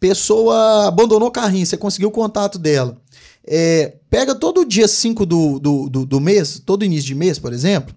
pessoa 0.01 0.86
abandonou 0.86 1.28
o 1.28 1.32
carrinho, 1.32 1.66
você 1.66 1.76
conseguiu 1.76 2.09
o 2.09 2.12
contato 2.12 2.59
dela. 2.59 2.97
É, 3.47 3.97
pega 4.09 4.34
todo 4.34 4.64
dia 4.64 4.88
5 4.88 5.26
do, 5.26 5.59
do, 5.59 5.88
do, 5.90 6.07
do 6.07 6.20
mês, 6.20 6.62
todo 6.64 6.84
início 6.84 7.07
de 7.07 7.14
mês, 7.14 7.38
por 7.38 7.53
exemplo, 7.53 7.94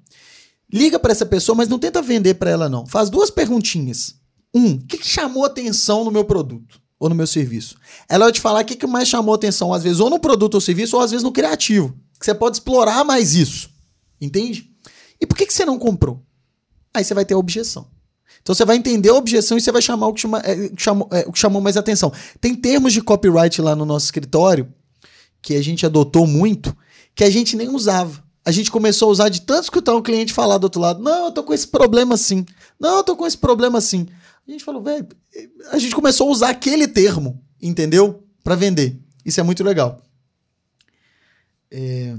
liga 0.72 1.00
para 1.00 1.12
essa 1.12 1.26
pessoa, 1.26 1.56
mas 1.56 1.68
não 1.68 1.80
tenta 1.80 2.02
vender 2.02 2.36
para 2.36 2.50
ela, 2.50 2.70
não. 2.70 2.86
Faz 2.86 3.10
duas 3.10 3.30
perguntinhas. 3.30 4.16
Um, 4.54 4.74
o 4.74 4.80
que, 4.80 4.98
que 4.98 5.08
chamou 5.08 5.46
atenção 5.46 6.04
no 6.04 6.12
meu 6.12 6.26
produto? 6.26 6.80
ou 7.00 7.08
no 7.08 7.16
meu 7.16 7.26
serviço. 7.26 7.78
Ela 8.10 8.26
vai 8.26 8.34
te 8.34 8.42
falar 8.42 8.62
o 8.62 8.66
que, 8.66 8.76
que 8.76 8.86
mais 8.86 9.08
chamou 9.08 9.34
atenção, 9.34 9.74
às 9.74 9.84
vezes, 9.84 10.02
ou 10.02 10.10
no 10.10 10.20
produto 10.20 10.56
ou 10.56 10.62
serviço, 10.62 10.98
ou 10.98 11.02
às 11.02 11.12
vezes 11.12 11.24
no 11.24 11.32
criativo. 11.32 11.96
Que 12.20 12.26
você 12.26 12.36
pode 12.36 12.58
explorar 12.58 13.06
mais 13.06 13.36
isso. 13.36 13.70
Entende? 14.20 14.70
E 15.22 15.26
por 15.26 15.38
que, 15.38 15.46
que 15.46 15.54
você 15.54 15.64
não 15.64 15.80
comprou? 15.80 16.22
Aí 16.94 17.04
você 17.04 17.14
vai 17.14 17.24
ter 17.24 17.36
a 17.36 17.38
objeção. 17.38 17.88
Então 18.42 18.54
você 18.54 18.66
vai 18.66 18.76
entender 18.76 19.10
a 19.10 19.14
objeção 19.14 19.58
e 19.58 19.62
você 19.62 19.72
vai 19.72 19.82
chamar 19.82 20.08
o 20.08 20.14
que, 20.14 20.22
chama, 20.22 20.40
é, 20.40 20.72
chamou, 20.78 21.08
é, 21.12 21.26
o 21.28 21.32
que 21.32 21.40
chamou 21.40 21.62
mais 21.62 21.78
atenção. 21.78 22.12
Tem 22.42 22.54
termos 22.54 22.92
de 22.92 23.02
copyright 23.02 23.62
lá 23.62 23.76
no 23.76 23.86
nosso 23.86 24.06
escritório 24.06 24.74
que 25.42 25.56
a 25.56 25.62
gente 25.62 25.86
adotou 25.86 26.28
muito, 26.28 26.76
que 27.16 27.24
a 27.24 27.30
gente 27.30 27.56
nem 27.56 27.70
usava. 27.70 28.22
A 28.50 28.52
gente 28.52 28.72
começou 28.72 29.10
a 29.10 29.12
usar 29.12 29.30
de 29.30 29.42
tanto 29.42 29.66
escutar 29.66 29.96
um 29.96 30.02
cliente 30.02 30.34
falar 30.34 30.58
do 30.58 30.64
outro 30.64 30.82
lado: 30.82 31.04
não, 31.04 31.26
eu 31.26 31.32
tô 31.32 31.44
com 31.44 31.54
esse 31.54 31.68
problema 31.68 32.16
assim. 32.16 32.44
Não, 32.80 32.98
eu 32.98 33.04
tô 33.04 33.16
com 33.16 33.28
esse 33.28 33.38
problema 33.38 33.78
assim. 33.78 34.08
A 34.48 34.50
gente 34.50 34.64
falou, 34.64 34.82
velho, 34.82 35.08
a 35.70 35.78
gente 35.78 35.94
começou 35.94 36.28
a 36.28 36.32
usar 36.32 36.50
aquele 36.50 36.88
termo, 36.88 37.40
entendeu? 37.62 38.24
Para 38.44 38.56
vender. 38.56 39.00
Isso 39.24 39.40
é 39.40 39.44
muito 39.44 39.64
legal. 39.64 40.02
É... 41.70 42.18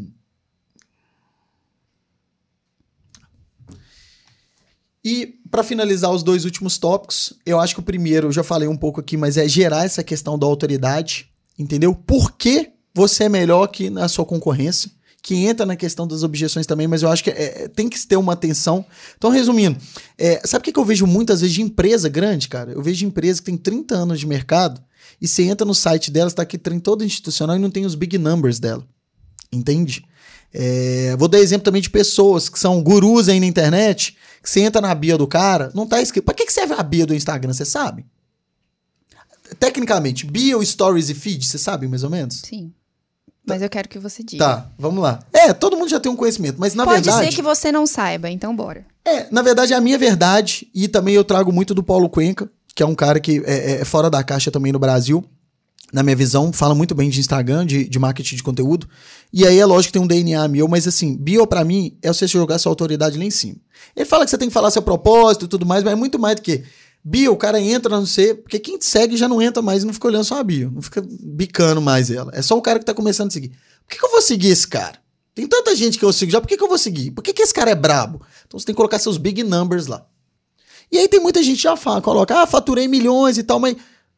E 5.05 5.35
para 5.51 5.65
finalizar 5.65 6.13
os 6.13 6.23
dois 6.23 6.45
últimos 6.45 6.79
tópicos, 6.79 7.33
eu 7.45 7.59
acho 7.59 7.75
que 7.75 7.81
o 7.81 7.83
primeiro, 7.83 8.29
eu 8.29 8.33
já 8.33 8.45
falei 8.45 8.69
um 8.69 8.77
pouco 8.77 9.01
aqui, 9.01 9.17
mas 9.17 9.37
é 9.37 9.49
gerar 9.49 9.85
essa 9.85 10.05
questão 10.05 10.39
da 10.39 10.47
autoridade, 10.47 11.29
entendeu? 11.59 11.93
Por 11.93 12.31
que 12.37 12.71
você 12.95 13.25
é 13.25 13.29
melhor 13.29 13.67
que 13.67 13.91
na 13.91 14.07
sua 14.07 14.25
concorrência? 14.25 14.93
Que 15.23 15.35
entra 15.35 15.67
na 15.67 15.77
questão 15.77 16.07
das 16.07 16.23
objeções 16.23 16.67
também, 16.67 16.87
mas 16.87 17.03
eu 17.03 17.11
acho 17.11 17.23
que 17.23 17.31
é, 17.31 17.65
é 17.65 17.69
tem 17.69 17.89
que 17.89 18.07
ter 18.07 18.17
uma 18.17 18.33
atenção. 18.33 18.85
Então, 19.17 19.31
resumindo, 19.31 19.79
é, 20.17 20.41
sabe 20.47 20.63
o 20.69 20.73
que, 20.73 20.79
eu 20.79 20.85
vejo 20.85 21.07
muitas 21.07 21.41
vezes 21.41 21.55
de 21.55 21.63
empresa 21.63 22.09
grande, 22.09 22.49
cara? 22.49 22.73
Eu 22.73 22.83
vejo 22.83 23.05
empresa 23.05 23.41
que 23.41 23.47
tem 23.47 23.57
30 23.57 23.95
anos 23.95 24.21
de 24.21 24.27
mercado 24.27 24.83
e 25.21 25.29
você 25.29 25.43
entra 25.43 25.67
no 25.67 25.75
site 25.75 26.11
dela, 26.11 26.29
está 26.29 26.43
aqui, 26.43 26.57
tem 26.57 26.79
toda 26.79 27.05
institucional 27.05 27.57
e 27.57 27.59
não 27.59 27.71
tem 27.71 27.85
os 27.85 27.95
big 27.95 28.17
numbers 28.17 28.59
dela. 28.59 28.87
Entende? 29.53 30.05
É, 30.53 31.15
vou 31.17 31.29
dar 31.29 31.39
exemplo 31.39 31.65
também 31.65 31.83
de 31.83 31.91
pessoas 31.91 32.49
que 32.49 32.59
são 32.59 32.83
gurus 32.83 33.29
aí 33.29 33.39
na 33.39 33.47
internet, 33.47 34.17
que 34.43 34.49
você 34.49 34.61
entra 34.61 34.81
na 34.81 34.95
bio 34.95 35.19
do 35.19 35.27
cara, 35.27 35.71
não 35.75 35.87
tá 35.87 36.01
escrito. 36.01 36.25
Pra 36.25 36.35
que, 36.35 36.47
que 36.47 36.53
serve 36.53 36.75
a 36.75 36.83
bio 36.83 37.07
do 37.07 37.15
Instagram, 37.15 37.53
você 37.53 37.65
sabe? 37.65 38.07
Tecnicamente, 39.59 40.25
bio, 40.27 40.65
stories 40.65 41.11
e 41.11 41.15
feed, 41.15 41.47
você 41.47 41.59
sabe 41.59 41.87
mais 41.87 42.05
ou 42.05 42.11
menos? 42.11 42.41
Sim. 42.45 42.73
Mas 43.47 43.63
eu 43.63 43.69
quero 43.69 43.89
que 43.89 43.99
você 43.99 44.23
diga. 44.23 44.45
Tá, 44.45 44.67
vamos 44.79 45.03
lá. 45.03 45.21
É, 45.33 45.53
todo 45.53 45.77
mundo 45.77 45.89
já 45.89 45.99
tem 45.99 46.11
um 46.11 46.17
conhecimento, 46.17 46.57
mas 46.59 46.75
na 46.75 46.85
Pode 46.85 46.97
verdade. 46.97 47.17
Pode 47.17 47.31
ser 47.31 47.37
que 47.37 47.43
você 47.43 47.73
não 47.73 47.87
saiba, 47.87 48.31
então 48.31 48.55
bora. 48.55 48.85
É, 49.05 49.27
na 49.31 49.43
verdade 49.43 49.73
é 49.73 49.77
a 49.77 49.81
minha 49.81 49.99
verdade, 49.99 50.69
e 50.75 50.87
também 50.87 51.15
eu 51.15 51.25
trago 51.25 51.53
muito 51.53 51.75
do 51.75 51.83
Paulo 51.83 52.09
Cuenca, 52.09 52.51
que 52.75 52.83
é 52.83 52.87
um 52.87 52.95
cara 52.95 53.19
que 53.19 53.43
é, 53.47 53.53
é, 53.53 53.81
é 53.81 53.85
fora 53.85 54.09
da 54.09 54.23
caixa 54.23 54.51
também 54.51 54.73
no 54.73 54.79
Brasil. 54.79 55.25
Na 55.93 56.05
minha 56.05 56.15
visão, 56.15 56.53
fala 56.53 56.73
muito 56.73 56.95
bem 56.95 57.11
de 57.11 57.19
Instagram, 57.19 57.67
de, 57.67 57.89
de 57.89 57.99
marketing 57.99 58.37
de 58.37 58.43
conteúdo. 58.45 58.89
E 59.33 59.45
aí 59.45 59.59
é 59.59 59.67
lógico 59.67 59.89
que 59.89 59.99
tem 59.99 60.03
um 60.03 60.07
DNA 60.07 60.47
meu, 60.47 60.69
mas 60.69 60.87
assim, 60.87 61.17
bio 61.17 61.45
para 61.49 61.65
mim 61.65 61.99
é 62.01 62.09
você 62.13 62.29
jogar 62.29 62.61
sua 62.61 62.71
autoridade 62.71 63.19
lá 63.19 63.25
em 63.25 63.31
cima. 63.31 63.57
Ele 63.97 64.07
fala 64.07 64.25
que 64.25 64.31
você 64.31 64.39
tem 64.39 64.47
que 64.47 64.55
falar 64.55 64.71
seu 64.71 64.83
propósito 64.83 65.47
e 65.47 65.49
tudo 65.49 65.67
mais, 65.67 65.83
mas 65.83 65.93
é 65.93 65.97
muito 65.97 66.17
mais 66.17 66.37
do 66.37 66.43
que 66.43 66.63
Bio, 67.03 67.33
o 67.33 67.37
cara 67.37 67.59
entra, 67.61 67.97
não 67.97 68.05
sei, 68.05 68.35
porque 68.35 68.59
quem 68.59 68.79
te 68.79 68.85
segue 68.85 69.17
já 69.17 69.27
não 69.27 69.41
entra 69.41 69.63
mais 69.63 69.83
e 69.83 69.87
não 69.87 69.93
fica 69.95 70.07
olhando 70.07 70.25
só 70.25 70.39
a 70.39 70.45
bio, 70.45 70.71
não 70.71 70.83
fica 70.83 71.03
bicando 71.23 71.81
mais 71.81 72.11
ela. 72.11 72.31
É 72.35 72.43
só 72.43 72.57
o 72.57 72.63
cara 72.63 72.79
que 72.79 72.85
tá 72.85 72.93
começando 72.93 73.29
a 73.29 73.31
seguir. 73.31 73.49
Por 73.49 73.91
que, 73.91 73.99
que 73.99 74.05
eu 74.05 74.11
vou 74.11 74.21
seguir 74.21 74.49
esse 74.49 74.69
cara? 74.69 74.99
Tem 75.35 75.47
tanta 75.47 75.75
gente 75.75 75.99
que 75.99 76.05
eu 76.05 76.13
sigo 76.13 76.31
já, 76.31 76.41
por 76.41 76.47
que, 76.47 76.57
que 76.57 76.63
eu 76.63 76.69
vou 76.69 76.77
seguir? 76.77 77.13
Por 77.13 77.23
que, 77.23 77.33
que 77.33 77.43
esse 77.43 77.55
cara 77.55 77.71
é 77.71 77.75
brabo? 77.75 78.21
Então 78.47 78.61
você 78.61 78.67
tem 78.67 78.75
que 78.75 78.77
colocar 78.77 78.99
seus 78.99 79.17
big 79.17 79.43
numbers 79.43 79.87
lá. 79.87 80.05
E 80.93 80.99
aí 80.99 81.09
tem 81.09 81.21
muita 81.21 81.43
gente 81.43 81.57
que 81.57 81.63
já 81.63 81.77
fala, 81.77 82.03
coloca, 82.03 82.43
ah, 82.43 82.47
faturei 82.47 82.87
milhões 82.87 83.39
e 83.39 83.43
tal, 83.43 83.59
mas 83.59 83.77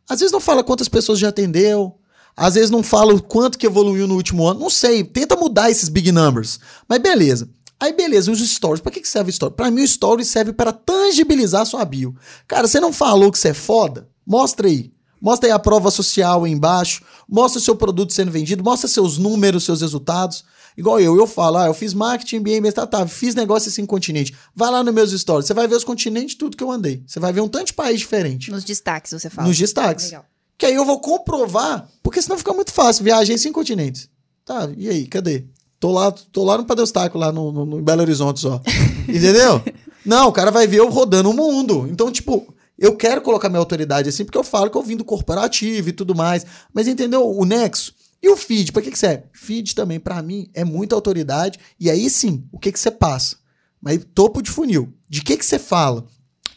às 0.08 0.18
vezes 0.18 0.32
não 0.32 0.40
fala 0.40 0.64
quantas 0.64 0.88
pessoas 0.88 1.18
já 1.18 1.28
atendeu, 1.28 1.96
às 2.36 2.54
vezes 2.54 2.70
não 2.70 2.82
fala 2.82 3.14
o 3.14 3.22
quanto 3.22 3.58
que 3.58 3.66
evoluiu 3.66 4.08
no 4.08 4.16
último 4.16 4.46
ano, 4.46 4.58
não 4.58 4.70
sei, 4.70 5.04
tenta 5.04 5.36
mudar 5.36 5.70
esses 5.70 5.88
big 5.88 6.10
numbers. 6.10 6.58
Mas 6.88 6.98
beleza. 6.98 7.48
Aí 7.82 7.92
beleza, 7.92 8.30
os 8.30 8.38
stories. 8.38 8.80
Para 8.80 8.92
que, 8.92 9.00
que 9.00 9.08
serve 9.08 9.28
o 9.28 9.32
story? 9.32 9.54
Para 9.56 9.68
mim 9.68 9.80
o 9.80 9.84
story 9.84 10.24
serve 10.24 10.52
para 10.52 10.72
tangibilizar 10.72 11.66
sua 11.66 11.84
bio. 11.84 12.14
Cara, 12.46 12.68
você 12.68 12.78
não 12.78 12.92
falou 12.92 13.32
que 13.32 13.36
você 13.36 13.48
é 13.48 13.54
foda? 13.54 14.08
Mostra 14.24 14.68
aí. 14.68 14.92
Mostra 15.20 15.48
aí 15.48 15.52
a 15.52 15.58
prova 15.58 15.90
social 15.90 16.44
aí 16.44 16.52
embaixo, 16.52 17.02
mostra 17.28 17.58
o 17.58 17.62
seu 17.62 17.74
produto 17.74 18.12
sendo 18.12 18.30
vendido, 18.30 18.62
mostra 18.62 18.88
seus 18.88 19.18
números, 19.18 19.64
seus 19.64 19.80
resultados. 19.80 20.44
Igual 20.76 21.00
eu, 21.00 21.16
eu 21.16 21.26
falo, 21.26 21.56
ah, 21.56 21.66
eu 21.66 21.74
fiz 21.74 21.92
marketing, 21.92 22.38
MBA, 22.38 22.68
startup, 22.68 23.10
fiz 23.10 23.34
negócio 23.34 23.68
assim 23.68 23.84
continente. 23.84 24.32
Vai 24.54 24.70
lá 24.70 24.84
nos 24.84 24.94
meus 24.94 25.10
stories, 25.10 25.48
você 25.48 25.54
vai 25.54 25.66
ver 25.66 25.74
os 25.74 25.82
continentes, 25.82 26.36
tudo 26.36 26.56
que 26.56 26.62
eu 26.62 26.70
andei. 26.70 27.02
Você 27.04 27.18
vai 27.18 27.32
ver 27.32 27.40
um 27.40 27.48
tanto 27.48 27.66
de 27.66 27.74
país 27.74 27.98
diferente. 27.98 28.48
Nos 28.52 28.62
destaques, 28.62 29.10
você 29.10 29.28
fala. 29.28 29.48
Nos 29.48 29.58
destaques. 29.58 30.04
Legal. 30.04 30.24
Que 30.56 30.66
aí 30.66 30.74
eu 30.74 30.84
vou 30.84 31.00
comprovar, 31.00 31.88
porque 32.00 32.22
senão 32.22 32.38
fica 32.38 32.52
muito 32.52 32.72
fácil. 32.72 33.02
Viajei 33.02 33.36
cinco 33.38 33.54
continentes. 33.54 34.08
Tá, 34.44 34.70
e 34.76 34.88
aí, 34.88 35.06
cadê? 35.08 35.46
Tô 35.82 35.90
lá, 35.90 36.12
tô 36.12 36.44
lá 36.44 36.56
no 36.56 36.64
Padestaco, 36.64 37.18
lá 37.18 37.32
no, 37.32 37.50
no, 37.50 37.66
no 37.66 37.82
Belo 37.82 38.02
Horizonte 38.02 38.38
só. 38.38 38.62
Entendeu? 39.08 39.60
Não, 40.06 40.28
o 40.28 40.32
cara 40.32 40.52
vai 40.52 40.64
ver 40.64 40.76
eu 40.76 40.88
rodando 40.88 41.28
o 41.28 41.34
mundo. 41.34 41.88
Então, 41.90 42.08
tipo, 42.08 42.54
eu 42.78 42.94
quero 42.94 43.20
colocar 43.20 43.48
minha 43.48 43.58
autoridade 43.58 44.08
assim, 44.08 44.24
porque 44.24 44.38
eu 44.38 44.44
falo 44.44 44.70
que 44.70 44.76
eu 44.76 44.82
vim 44.84 44.96
do 44.96 45.04
corporativo 45.04 45.88
e 45.88 45.92
tudo 45.92 46.14
mais. 46.14 46.46
Mas 46.72 46.86
entendeu 46.86 47.28
o 47.28 47.44
nexo? 47.44 47.92
E 48.22 48.28
o 48.28 48.36
feed, 48.36 48.70
para 48.70 48.80
que 48.80 48.92
que 48.92 48.98
serve? 48.98 49.24
Feed 49.32 49.74
também, 49.74 49.98
para 49.98 50.22
mim, 50.22 50.48
é 50.54 50.62
muita 50.62 50.94
autoridade. 50.94 51.58
E 51.80 51.90
aí 51.90 52.08
sim, 52.08 52.44
o 52.52 52.60
que 52.60 52.70
que 52.70 52.78
você 52.78 52.92
passa? 52.92 53.38
Mas 53.80 54.06
topo 54.14 54.40
de 54.40 54.52
funil. 54.52 54.94
De 55.08 55.20
que 55.20 55.36
que 55.36 55.44
você 55.44 55.58
fala? 55.58 56.06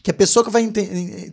Que 0.05 0.11
a 0.11 0.13
pessoa 0.13 0.45
que 0.45 0.51
vai 0.51 0.71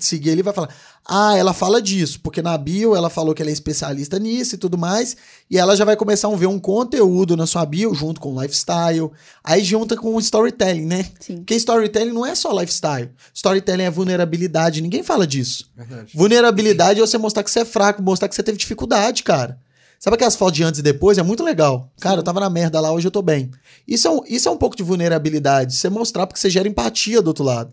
seguir 0.00 0.30
ele 0.30 0.42
vai 0.42 0.54
falar: 0.54 0.70
ah, 1.06 1.36
ela 1.36 1.52
fala 1.52 1.82
disso, 1.82 2.18
porque 2.22 2.40
na 2.40 2.56
bio 2.56 2.96
ela 2.96 3.10
falou 3.10 3.34
que 3.34 3.42
ela 3.42 3.50
é 3.50 3.52
especialista 3.52 4.18
nisso 4.18 4.54
e 4.54 4.58
tudo 4.58 4.78
mais, 4.78 5.14
e 5.50 5.58
ela 5.58 5.76
já 5.76 5.84
vai 5.84 5.94
começar 5.94 6.26
a 6.26 6.36
ver 6.36 6.46
um 6.46 6.58
conteúdo 6.58 7.36
na 7.36 7.46
sua 7.46 7.66
bio 7.66 7.94
junto 7.94 8.18
com 8.18 8.40
lifestyle, 8.40 9.10
aí 9.44 9.62
junta 9.62 9.94
com 9.94 10.14
o 10.14 10.18
storytelling, 10.18 10.86
né? 10.86 11.04
Sim. 11.20 11.36
Porque 11.36 11.54
storytelling 11.54 12.12
não 12.12 12.24
é 12.24 12.34
só 12.34 12.50
lifestyle. 12.58 13.10
Storytelling 13.34 13.82
é 13.82 13.90
vulnerabilidade, 13.90 14.80
ninguém 14.80 15.02
fala 15.02 15.26
disso. 15.26 15.70
Verdade. 15.76 16.16
Vulnerabilidade 16.16 16.98
é 16.98 17.06
você 17.06 17.18
mostrar 17.18 17.42
que 17.42 17.50
você 17.50 17.60
é 17.60 17.64
fraco, 17.66 18.02
mostrar 18.02 18.26
que 18.26 18.34
você 18.34 18.42
teve 18.42 18.56
dificuldade, 18.56 19.22
cara. 19.22 19.58
Sabe 19.98 20.14
aquelas 20.14 20.34
fotos 20.34 20.54
de 20.54 20.64
antes 20.64 20.80
e 20.80 20.82
depois? 20.82 21.18
É 21.18 21.22
muito 21.22 21.44
legal. 21.44 21.92
Cara, 22.00 22.14
Sim. 22.14 22.20
eu 22.20 22.24
tava 22.24 22.40
na 22.40 22.48
merda 22.48 22.80
lá, 22.80 22.90
hoje 22.90 23.06
eu 23.06 23.10
tô 23.10 23.20
bem. 23.20 23.50
Isso 23.86 24.08
é, 24.08 24.10
um, 24.10 24.20
isso 24.26 24.48
é 24.48 24.50
um 24.50 24.56
pouco 24.56 24.74
de 24.74 24.82
vulnerabilidade. 24.82 25.74
Você 25.74 25.90
mostrar 25.90 26.26
porque 26.26 26.40
você 26.40 26.48
gera 26.48 26.66
empatia 26.66 27.20
do 27.20 27.28
outro 27.28 27.44
lado. 27.44 27.70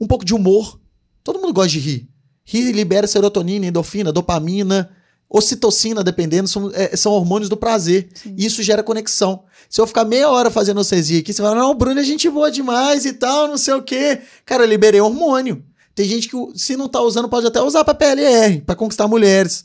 Um 0.00 0.06
pouco 0.06 0.24
de 0.24 0.34
humor. 0.34 0.80
Todo 1.22 1.40
mundo 1.40 1.52
gosta 1.52 1.70
de 1.70 1.78
rir. 1.78 2.08
Rir 2.44 2.72
libera 2.72 3.06
serotonina, 3.06 3.66
endorfina, 3.66 4.12
dopamina, 4.12 4.90
ocitocina, 5.28 6.02
dependendo, 6.02 6.48
são, 6.48 6.70
é, 6.72 6.96
são 6.96 7.12
hormônios 7.12 7.48
do 7.48 7.56
prazer. 7.56 8.08
Sim. 8.14 8.34
E 8.36 8.46
isso 8.46 8.62
gera 8.62 8.82
conexão. 8.82 9.44
Se 9.68 9.80
eu 9.80 9.86
ficar 9.86 10.04
meia 10.04 10.30
hora 10.30 10.50
fazendo 10.50 10.78
anestesia 10.78 11.20
aqui, 11.20 11.32
você 11.32 11.42
vai 11.42 11.50
falar, 11.50 11.62
não, 11.62 11.74
Bruno 11.74 12.00
é 12.00 12.04
gente 12.04 12.28
boa 12.30 12.50
demais 12.50 13.04
e 13.04 13.12
tal, 13.12 13.48
não 13.48 13.58
sei 13.58 13.74
o 13.74 13.82
quê. 13.82 14.20
Cara, 14.46 14.64
eu 14.64 14.68
liberei 14.68 15.00
hormônio. 15.00 15.62
Tem 15.94 16.08
gente 16.08 16.28
que, 16.28 16.36
se 16.54 16.76
não 16.76 16.88
tá 16.88 17.02
usando, 17.02 17.28
pode 17.28 17.46
até 17.46 17.60
usar 17.60 17.84
pra 17.84 17.92
PLR, 17.92 18.60
para 18.62 18.76
conquistar 18.76 19.08
mulheres. 19.08 19.64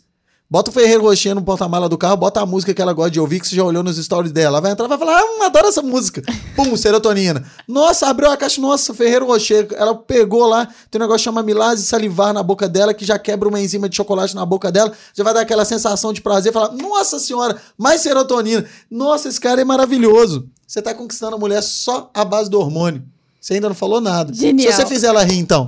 Bota 0.53 0.69
o 0.69 0.71
Ferreiro 0.71 1.01
Rocher 1.01 1.33
no 1.33 1.41
porta-mala 1.41 1.89
do 1.89 1.97
carro, 1.97 2.15
bota 2.15 2.39
a 2.39 2.45
música 2.45 2.75
que 2.75 2.79
ela 2.79 2.93
gosta 2.93 3.09
de 3.09 3.19
ouvir, 3.19 3.39
que 3.39 3.47
você 3.47 3.55
já 3.55 3.63
olhou 3.63 3.81
nos 3.81 3.97
stories 3.97 4.31
dela. 4.31 4.49
Ela 4.49 4.61
vai 4.61 4.71
entrar 4.71 4.85
e 4.85 4.87
vai 4.87 4.99
falar, 4.99 5.19
ah, 5.19 5.45
adoro 5.47 5.65
essa 5.65 5.81
música. 5.81 6.21
Pum, 6.55 6.77
serotonina. 6.77 7.43
Nossa, 7.67 8.05
abriu 8.05 8.29
a 8.29 8.37
caixa, 8.37 8.61
nossa, 8.61 8.93
Ferreiro 8.93 9.25
Rocher. 9.25 9.67
Ela 9.71 9.95
pegou 9.95 10.45
lá, 10.45 10.67
tem 10.91 11.01
um 11.01 11.05
negócio 11.05 11.21
que 11.21 11.23
chama 11.23 11.41
milase 11.41 11.83
salivar 11.83 12.35
na 12.35 12.43
boca 12.43 12.69
dela, 12.69 12.93
que 12.93 13.03
já 13.03 13.17
quebra 13.17 13.49
uma 13.49 13.59
enzima 13.59 13.89
de 13.89 13.95
chocolate 13.95 14.35
na 14.35 14.45
boca 14.45 14.71
dela, 14.71 14.93
já 15.15 15.23
vai 15.23 15.33
dar 15.33 15.41
aquela 15.41 15.65
sensação 15.65 16.13
de 16.13 16.21
prazer, 16.21 16.53
falar, 16.53 16.71
nossa 16.73 17.17
senhora, 17.17 17.59
mais 17.75 18.01
serotonina. 18.01 18.63
Nossa, 18.91 19.29
esse 19.29 19.41
cara 19.41 19.59
é 19.59 19.65
maravilhoso. 19.65 20.47
Você 20.67 20.83
tá 20.83 20.93
conquistando 20.93 21.35
a 21.35 21.39
mulher 21.39 21.63
só 21.63 22.11
à 22.13 22.23
base 22.23 22.47
do 22.51 22.59
hormônio. 22.59 23.03
Você 23.41 23.55
ainda 23.55 23.69
não 23.69 23.75
falou 23.75 23.99
nada. 23.99 24.31
Genial. 24.31 24.71
Se 24.71 24.77
você 24.77 24.85
fizer 24.85 25.07
ela 25.07 25.23
rir, 25.23 25.39
então. 25.39 25.65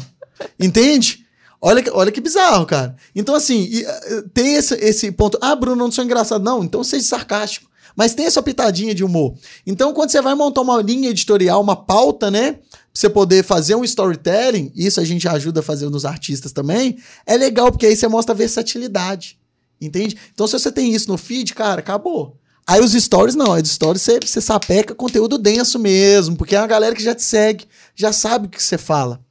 Entende? 0.60 1.25
Olha, 1.68 1.84
olha 1.93 2.11
que 2.11 2.22
bizarro, 2.22 2.63
cara. 2.63 2.95
Então, 3.16 3.34
assim, 3.34 3.68
e, 3.72 3.84
eh, 3.84 4.24
tem 4.32 4.53
esse, 4.53 4.76
esse 4.76 5.11
ponto. 5.11 5.36
Ah, 5.41 5.55
Bruno, 5.55 5.76
não 5.76 5.91
sou 5.91 6.03
engraçado. 6.03 6.43
Não, 6.43 6.63
então 6.63 6.84
seja 6.84 7.07
sarcástico. 7.07 7.68
Mas 7.95 8.13
tem 8.13 8.28
essa 8.28 8.43
pitadinha 8.43 8.93
de 8.93 9.03
humor. 9.03 9.34
Então, 9.66 9.91
quando 9.91 10.11
você 10.11 10.22
vai 10.22 10.36
montar 10.36 10.61
uma 10.61 10.80
linha 10.80 11.09
editorial, 11.09 11.59
uma 11.59 11.76
pauta, 11.76 12.30
né? 12.30 12.51
Pra 12.51 12.61
você 12.93 13.09
poder 13.09 13.43
fazer 13.43 13.74
um 13.74 13.84
storytelling, 13.84 14.72
isso 14.76 15.01
a 15.01 15.03
gente 15.03 15.28
ajuda 15.28 15.61
a 15.61 15.63
fazer 15.63 15.89
nos 15.89 16.05
artistas 16.05 16.51
também, 16.51 16.99
é 17.26 17.36
legal, 17.36 17.72
porque 17.72 17.88
aí 17.88 17.95
você 17.95 18.07
mostra 18.07 18.36
versatilidade. 18.36 19.39
Entende? 19.82 20.16
Então, 20.36 20.45
se 20.45 20.53
você 20.53 20.72
tem 20.72 20.93
isso 20.93 21.09
no 21.09 21.18
feed, 21.18 21.55
cara, 21.55 21.80
acabou. 21.80 22.38
Aí 22.68 22.80
os 22.80 22.91
stories 22.91 23.34
não, 23.34 23.53
os 23.53 23.72
stories 23.72 24.03
você, 24.03 24.20
você 24.20 24.39
sapeca 24.39 24.93
conteúdo 24.93 25.39
denso 25.39 25.80
mesmo, 25.80 26.36
porque 26.36 26.55
é 26.55 26.59
uma 26.59 26.68
galera 26.68 26.93
que 26.93 27.01
já 27.01 27.16
te 27.16 27.24
segue, 27.24 27.66
já 27.95 28.13
sabe 28.13 28.45
o 28.45 28.49
que 28.49 28.61
você 28.61 28.78
fala. 28.78 29.25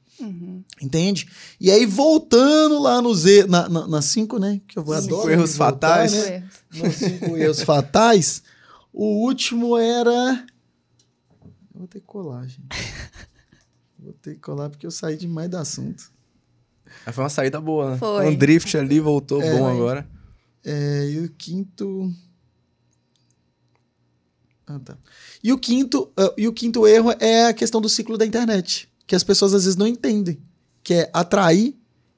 Entende? 0.80 1.28
E 1.60 1.70
aí, 1.70 1.84
voltando 1.86 2.80
lá 2.80 3.00
no 3.02 3.14
Z, 3.14 3.46
na, 3.46 3.68
na, 3.68 3.86
nas 3.86 4.04
cinco, 4.06 4.38
né? 4.38 4.60
Que 4.66 4.78
eu 4.78 4.84
vou 4.84 4.94
Cinco 5.00 5.14
adoro 5.16 5.30
erros 5.30 5.56
voltar, 5.56 6.08
fatais. 6.08 6.12
né? 6.30 6.48
Nos 6.74 6.94
cinco 6.96 7.36
erros 7.36 7.62
fatais. 7.62 8.42
O 8.92 9.24
último 9.24 9.76
era. 9.76 10.44
Eu 11.74 11.78
vou 11.80 11.88
ter 11.88 12.00
que 12.00 12.06
colar, 12.06 12.46
gente. 12.46 12.66
Vou 13.98 14.12
ter 14.12 14.34
que 14.34 14.40
colar 14.40 14.68
porque 14.70 14.86
eu 14.86 14.90
saí 14.90 15.16
demais 15.16 15.48
do 15.50 15.56
assunto. 15.56 16.12
Mas 17.04 17.14
foi 17.14 17.24
uma 17.24 17.30
saída 17.30 17.60
boa, 17.60 17.92
né? 17.92 17.98
Foi. 17.98 18.26
Um 18.28 18.34
drift 18.36 18.76
ali, 18.76 19.00
voltou 19.00 19.42
É. 19.42 19.50
bom 19.56 19.66
agora. 19.66 20.08
É, 20.64 21.08
e 21.10 21.18
o 21.20 21.28
quinto. 21.30 22.12
Ah, 24.66 24.78
tá. 24.78 24.96
E 25.42 25.52
o 25.52 25.58
quinto, 25.58 26.10
ah, 26.16 26.32
e 26.38 26.48
o 26.48 26.52
quinto 26.52 26.86
erro 26.86 27.12
é 27.20 27.46
a 27.46 27.52
questão 27.52 27.80
do 27.80 27.88
ciclo 27.88 28.16
da 28.16 28.24
internet, 28.24 28.88
que 29.06 29.14
as 29.14 29.22
pessoas 29.22 29.54
às 29.54 29.64
vezes 29.64 29.76
não 29.76 29.86
entendem, 29.86 30.38
que 30.82 30.94
é 30.94 31.10
atrair, 31.12 31.74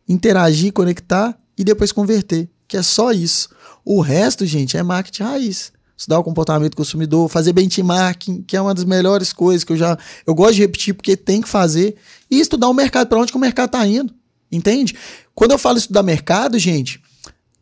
interagir, 0.09 0.73
conectar 0.73 1.39
e 1.57 1.65
depois 1.65 1.93
converter, 1.93 2.49
que 2.69 2.77
é 2.77 2.83
só 2.83 3.13
isso. 3.13 3.49
O 3.85 4.01
resto, 4.01 4.45
gente, 4.47 4.77
é 4.77 4.83
marketing 4.83 5.23
raiz. 5.23 5.73
Estudar 5.97 6.19
o 6.19 6.25
comportamento 6.25 6.73
do 6.73 6.77
consumidor, 6.77 7.29
fazer 7.29 7.53
benchmarking, 7.55 8.43
que 8.43 8.55
é 8.57 8.61
uma 8.61 8.75
das 8.75 8.85
melhores 8.85 9.33
coisas 9.33 9.65
que 9.65 9.73
eu 9.73 9.77
já 9.77 9.97
eu 10.27 10.35
gosto 10.35 10.57
de 10.57 10.61
repetir 10.61 10.93
porque 10.93 11.17
tem 11.17 11.41
que 11.41 11.49
fazer 11.49 11.97
e 12.31 12.39
estudar 12.39 12.69
o 12.69 12.75
mercado, 12.75 13.09
para 13.09 13.19
onde 13.19 13.33
que 13.33 13.39
o 13.39 13.41
mercado 13.41 13.71
tá 13.71 13.87
indo. 13.87 14.13
Entende? 14.53 14.95
Quando 15.35 15.53
eu 15.53 15.59
falo 15.59 15.79
estudar 15.79 16.03
mercado, 16.03 16.59
gente, 16.59 17.01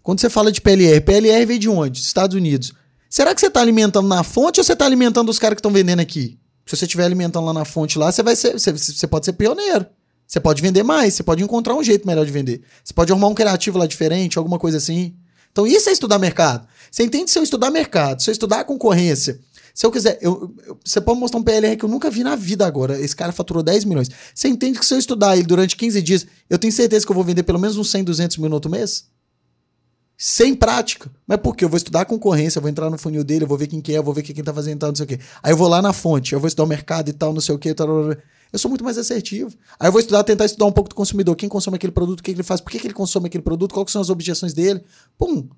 quando 0.03 0.20
você 0.20 0.29
fala 0.29 0.51
de 0.51 0.61
PLR, 0.61 1.01
PLR 1.01 1.47
veio 1.47 1.59
de 1.61 1.68
onde? 1.68 2.01
Estados 2.01 2.37
Unidos. 2.37 2.72
Será 3.09 3.33
que 3.33 3.41
você 3.41 3.47
está 3.47 3.61
alimentando 3.61 4.09
na 4.09 4.25
fonte 4.25 4.59
ou 4.59 4.64
você 4.64 4.72
está 4.72 4.85
alimentando 4.85 5.31
os 5.31 5.39
caras 5.39 5.55
que 5.55 5.61
estão 5.61 5.70
vendendo 5.70 6.01
aqui? 6.01 6.37
Se 6.67 6.77
você 6.77 6.85
estiver 6.85 7.05
alimentando 7.05 7.45
lá 7.47 7.53
na 7.53 7.65
fonte 7.65 7.99
lá, 7.99 8.11
você 8.11 8.23
vai 8.23 8.35
ser, 8.37 8.53
você, 8.53 8.73
você 8.73 9.07
pode 9.07 9.27
ser 9.27 9.33
pioneiro. 9.35 9.87
Você 10.27 10.41
pode 10.41 10.62
vender 10.62 10.83
mais, 10.83 11.15
você 11.15 11.23
pode 11.23 11.43
encontrar 11.43 11.75
um 11.75 11.83
jeito 11.83 12.07
melhor 12.07 12.25
de 12.25 12.33
vender. 12.33 12.62
Você 12.83 12.95
pode 12.95 13.12
arrumar 13.12 13.29
um 13.29 13.35
criativo 13.35 13.77
lá 13.79 13.87
diferente, 13.87 14.39
alguma 14.39 14.59
coisa 14.59 14.79
assim. 14.79 15.15
Então 15.53 15.67
isso 15.67 15.89
é 15.89 15.93
estudar 15.93 16.19
mercado. 16.19 16.67
Você 16.91 17.03
entende 17.05 17.31
se 17.31 17.39
eu 17.39 17.43
estudar 17.43 17.71
mercado, 17.71 18.23
se 18.23 18.31
eu 18.31 18.33
estudar 18.33 18.61
a 18.61 18.65
concorrência, 18.65 19.39
se 19.75 19.85
eu 19.85 19.91
quiser, 19.93 20.19
eu- 20.23 20.53
eu- 20.67 20.79
você 20.85 21.01
pode 21.01 21.21
mostrar 21.21 21.39
um 21.39 21.43
PLR 21.43 21.77
que 21.77 21.85
eu 21.85 21.89
nunca 21.89 22.11
vi 22.11 22.25
na 22.25 22.35
vida 22.37 22.67
agora. 22.67 22.99
Esse 22.99 23.15
cara 23.15 23.33
faturou 23.33 23.62
10 23.62 23.85
milhões. 23.85 24.09
Você 24.35 24.49
entende 24.49 24.79
que 24.79 24.87
se 24.87 24.95
eu 24.95 24.99
estudar 24.99 25.37
ele 25.37 25.47
durante 25.47 25.77
15 25.77 26.01
dias, 26.01 26.27
eu 26.49 26.59
tenho 26.59 26.73
certeza 26.73 27.05
que 27.05 27.12
eu 27.12 27.15
vou 27.15 27.23
vender 27.25 27.43
pelo 27.43 27.59
menos 27.59 27.77
uns 27.77 27.91
100, 27.91 28.03
200 28.03 28.39
mil 28.39 28.49
no 28.49 28.55
outro 28.57 28.71
mês? 28.71 29.05
Sem 30.17 30.55
prática. 30.55 31.11
Mas 31.27 31.39
por 31.39 31.57
quê? 31.57 31.65
Eu 31.65 31.69
vou 31.69 31.77
estudar 31.77 32.03
a 32.03 32.05
concorrência, 32.05 32.59
eu 32.59 32.62
vou 32.62 32.71
entrar 32.71 32.89
no 32.89 32.97
funil 32.97 33.25
dele, 33.25 33.45
eu 33.45 33.49
vou 33.49 33.59
ver 33.59 33.67
quem 33.67 33.81
que 33.81 33.93
é, 33.93 33.99
eu 33.99 34.03
vou 34.03 34.15
ver 34.15 34.23
quem 34.23 34.45
tá 34.45 34.55
fazendo 34.55 34.79
tal, 34.79 34.91
não 34.91 34.97
sei 34.97 35.05
o 35.05 35.09
quê. 35.09 35.19
Aí 35.43 35.53
eu 35.53 35.57
vou 35.57 35.69
lá 35.69 35.83
na 35.83 35.93
fonte, 35.93 36.33
eu 36.33 36.41
vou 36.41 36.47
estudar 36.47 36.65
o 36.65 36.69
mercado 36.69 37.09
e 37.09 37.12
tal, 37.12 37.33
não 37.33 37.41
sei 37.41 37.55
o 37.55 37.59
quê. 37.59 37.75
Tal, 37.75 37.87
tal, 37.87 38.15
tal. 38.15 38.23
Eu 38.53 38.59
sou 38.59 38.69
muito 38.69 38.85
mais 38.85 38.97
assertivo. 38.97 39.53
Aí 39.81 39.89
eu 39.89 39.93
vou 39.93 40.01
estudar, 40.01 40.23
tentar 40.23 40.45
estudar 40.45 40.67
um 40.67 40.73
pouco 40.73 40.89
do 40.89 40.95
consumidor. 40.95 41.35
Quem 41.35 41.49
consome 41.49 41.75
aquele 41.75 41.91
produto, 41.91 42.21
o 42.21 42.23
que 42.23 42.31
ele 42.31 42.45
faz, 42.45 42.61
por 42.61 42.71
que, 42.71 42.87
ele 42.87 42.95
consome 42.95 43.27
aquele 43.27 43.43
produto, 43.43 43.75
quais 43.75 43.91
são 43.91 44.01
as 44.01 44.11
objeções 44.11 44.55
dele. 44.55 44.81
Pum. 45.19 45.49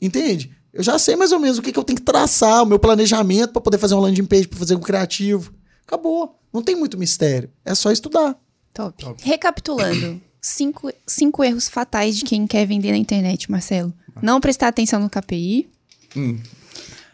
Entende? 0.00 0.56
Eu 0.72 0.82
já 0.82 0.98
sei 0.98 1.14
mais 1.14 1.30
ou 1.32 1.38
menos 1.38 1.58
o 1.58 1.62
que, 1.62 1.70
que 1.70 1.78
eu 1.78 1.84
tenho 1.84 1.98
que 1.98 2.04
traçar, 2.04 2.62
o 2.62 2.66
meu 2.66 2.78
planejamento 2.78 3.52
para 3.52 3.60
poder 3.60 3.76
fazer 3.76 3.94
um 3.94 4.00
landing 4.00 4.24
page, 4.24 4.48
para 4.48 4.58
fazer 4.58 4.74
um 4.74 4.80
criativo. 4.80 5.52
Acabou. 5.86 6.38
Não 6.50 6.62
tem 6.62 6.74
muito 6.74 6.96
mistério. 6.96 7.50
É 7.62 7.74
só 7.74 7.92
estudar. 7.92 8.34
Top. 8.72 9.04
Recapitulando, 9.22 10.20
cinco, 10.46 10.92
cinco 11.04 11.42
erros 11.42 11.68
fatais 11.68 12.16
de 12.16 12.24
quem 12.24 12.46
quer 12.46 12.64
vender 12.66 12.92
na 12.92 12.96
internet, 12.96 13.50
Marcelo. 13.50 13.92
Não 14.22 14.40
prestar 14.40 14.68
atenção 14.68 15.00
no 15.00 15.10
KPI. 15.10 15.68
Hum. 16.16 16.40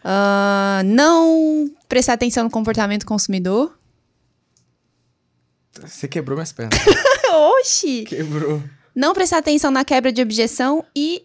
Ah, 0.04 0.82
não 0.84 1.70
prestar 1.88 2.12
atenção 2.12 2.44
no 2.44 2.50
comportamento 2.50 3.00
do 3.00 3.06
consumidor. 3.06 3.76
Você 5.80 6.06
quebrou 6.06 6.36
minhas 6.36 6.52
pernas. 6.52 6.78
Oxi! 7.58 8.04
quebrou. 8.04 8.62
Não 8.94 9.14
prestar 9.14 9.38
atenção 9.38 9.70
na 9.70 9.84
quebra 9.84 10.12
de 10.12 10.20
objeção 10.20 10.84
e 10.94 11.24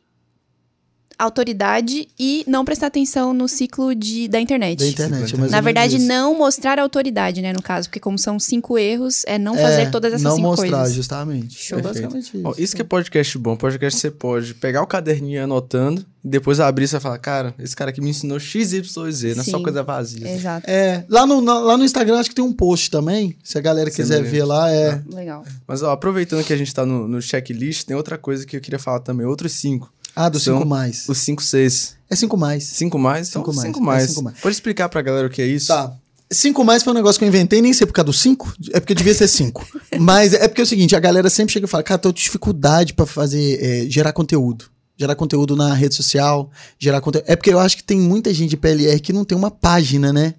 autoridade 1.17 2.07
e 2.19 2.43
não 2.47 2.63
prestar 2.65 2.87
atenção 2.87 3.33
no 3.33 3.47
ciclo 3.47 3.93
de, 3.95 4.27
da 4.27 4.39
internet. 4.39 4.79
Da 4.79 4.87
internet. 4.87 5.35
é 5.35 5.37
Na 5.49 5.61
verdade, 5.61 5.97
isso. 5.97 6.05
não 6.07 6.37
mostrar 6.37 6.79
autoridade, 6.79 7.41
né, 7.41 7.53
no 7.53 7.61
caso, 7.61 7.87
porque 7.89 7.99
como 7.99 8.17
são 8.17 8.39
cinco 8.39 8.77
erros, 8.77 9.23
é 9.25 9.37
não 9.37 9.55
fazer 9.55 9.81
É, 9.83 9.89
todas 9.89 10.13
essas 10.13 10.23
não 10.23 10.35
cinco 10.35 10.47
mostrar, 10.47 10.77
coisas. 10.79 10.93
justamente. 10.93 11.57
Show. 11.57 11.79
É 11.79 11.81
basicamente 11.81 12.23
isso. 12.37 12.41
Ó, 12.43 12.53
isso 12.57 12.75
que 12.75 12.81
é 12.81 12.85
podcast 12.85 13.37
bom. 13.37 13.55
Podcast 13.55 13.99
você 13.99 14.11
pode 14.11 14.53
pegar 14.55 14.81
o 14.81 14.87
caderninho 14.87 15.43
anotando, 15.43 16.05
e 16.23 16.27
depois 16.29 16.59
abrir 16.59 16.85
e 16.85 16.87
você 16.87 16.99
fala, 16.99 17.17
cara, 17.17 17.53
esse 17.59 17.75
cara 17.75 17.89
aqui 17.91 18.01
me 18.01 18.09
ensinou 18.09 18.39
XYZ, 18.39 19.35
não 19.35 19.41
é 19.41 19.45
só 19.45 19.59
coisa 19.61 19.81
vazia. 19.83 20.27
Exato. 20.29 20.69
É, 20.69 21.05
lá 21.09 21.25
no, 21.25 21.41
na- 21.41 21.59
lá 21.59 21.77
no 21.77 21.83
Instagram 21.85 22.19
acho 22.19 22.29
que 22.29 22.35
tem 22.35 22.43
um 22.43 22.51
post 22.53 22.91
também. 22.91 23.35
Se 23.43 23.57
a 23.57 23.61
galera 23.61 23.89
quiser 23.89 24.15
Semelhante. 24.17 24.31
ver 24.31 24.43
lá, 24.43 24.69
é. 24.71 25.01
Legal. 25.09 25.43
Mas 25.67 25.81
ó, 25.83 25.91
aproveitando 25.91 26.43
que 26.43 26.51
a 26.53 26.57
gente 26.57 26.73
tá 26.73 26.85
no, 26.85 27.07
no 27.07 27.21
checklist, 27.21 27.85
tem 27.85 27.95
outra 27.95 28.17
coisa 28.17 28.45
que 28.45 28.57
eu 28.57 28.61
queria 28.61 28.79
falar 28.79 28.99
também. 28.99 29.25
Outros 29.25 29.53
cinco. 29.53 29.91
Ah, 30.19 30.29
do 30.29 30.39
São 30.39 30.57
5 30.57 30.67
mais. 30.67 31.07
Os 31.07 31.17
cinco, 31.19 31.43
seis. 31.43 31.95
É 32.09 32.15
5 32.15 32.35
mais. 32.37 32.63
Cinco 32.63 32.97
mais? 32.97 33.29
Então, 33.29 33.41
Cinco 33.43 33.53
mais, 33.55 33.67
Cinco 33.67 33.79
é 33.79 33.83
mais. 33.83 34.09
cinco 34.09 34.23
mais. 34.23 34.39
Pode 34.39 34.55
explicar 34.55 34.89
pra 34.89 35.01
galera 35.01 35.27
o 35.27 35.29
que 35.29 35.41
é 35.41 35.45
isso? 35.45 35.67
Tá. 35.67 35.93
5 36.31 36.63
mais 36.63 36.83
foi 36.83 36.91
um 36.91 36.95
negócio 36.95 37.19
que 37.19 37.23
eu 37.25 37.29
inventei, 37.29 37.61
nem 37.61 37.71
sei 37.71 37.85
por 37.85 37.93
causa 37.93 38.07
do 38.07 38.13
5, 38.13 38.53
é 38.73 38.79
porque 38.79 38.93
devia 38.95 39.13
ser 39.13 39.27
5. 39.27 39.65
Mas 39.99 40.33
é 40.33 40.47
porque 40.47 40.59
é 40.61 40.63
o 40.63 40.67
seguinte, 40.67 40.95
a 40.95 40.99
galera 40.99 41.29
sempre 41.29 41.53
chega 41.53 41.65
e 41.65 41.69
fala, 41.69 41.83
cara, 41.83 41.97
tô 41.99 42.09
com 42.09 42.13
dificuldade 42.13 42.93
pra 42.93 43.05
fazer, 43.05 43.59
é, 43.63 43.89
gerar 43.89 44.11
conteúdo. 44.11 44.65
Gerar 44.97 45.15
conteúdo 45.15 45.55
na 45.55 45.73
rede 45.75 45.93
social, 45.93 46.49
gerar 46.79 46.99
conteúdo. 46.99 47.25
É 47.27 47.35
porque 47.35 47.53
eu 47.53 47.59
acho 47.59 47.77
que 47.77 47.83
tem 47.83 47.99
muita 47.99 48.33
gente 48.33 48.49
de 48.49 48.57
PLR 48.57 48.99
que 48.99 49.13
não 49.13 49.23
tem 49.23 49.37
uma 49.37 49.51
página, 49.51 50.11
né? 50.11 50.33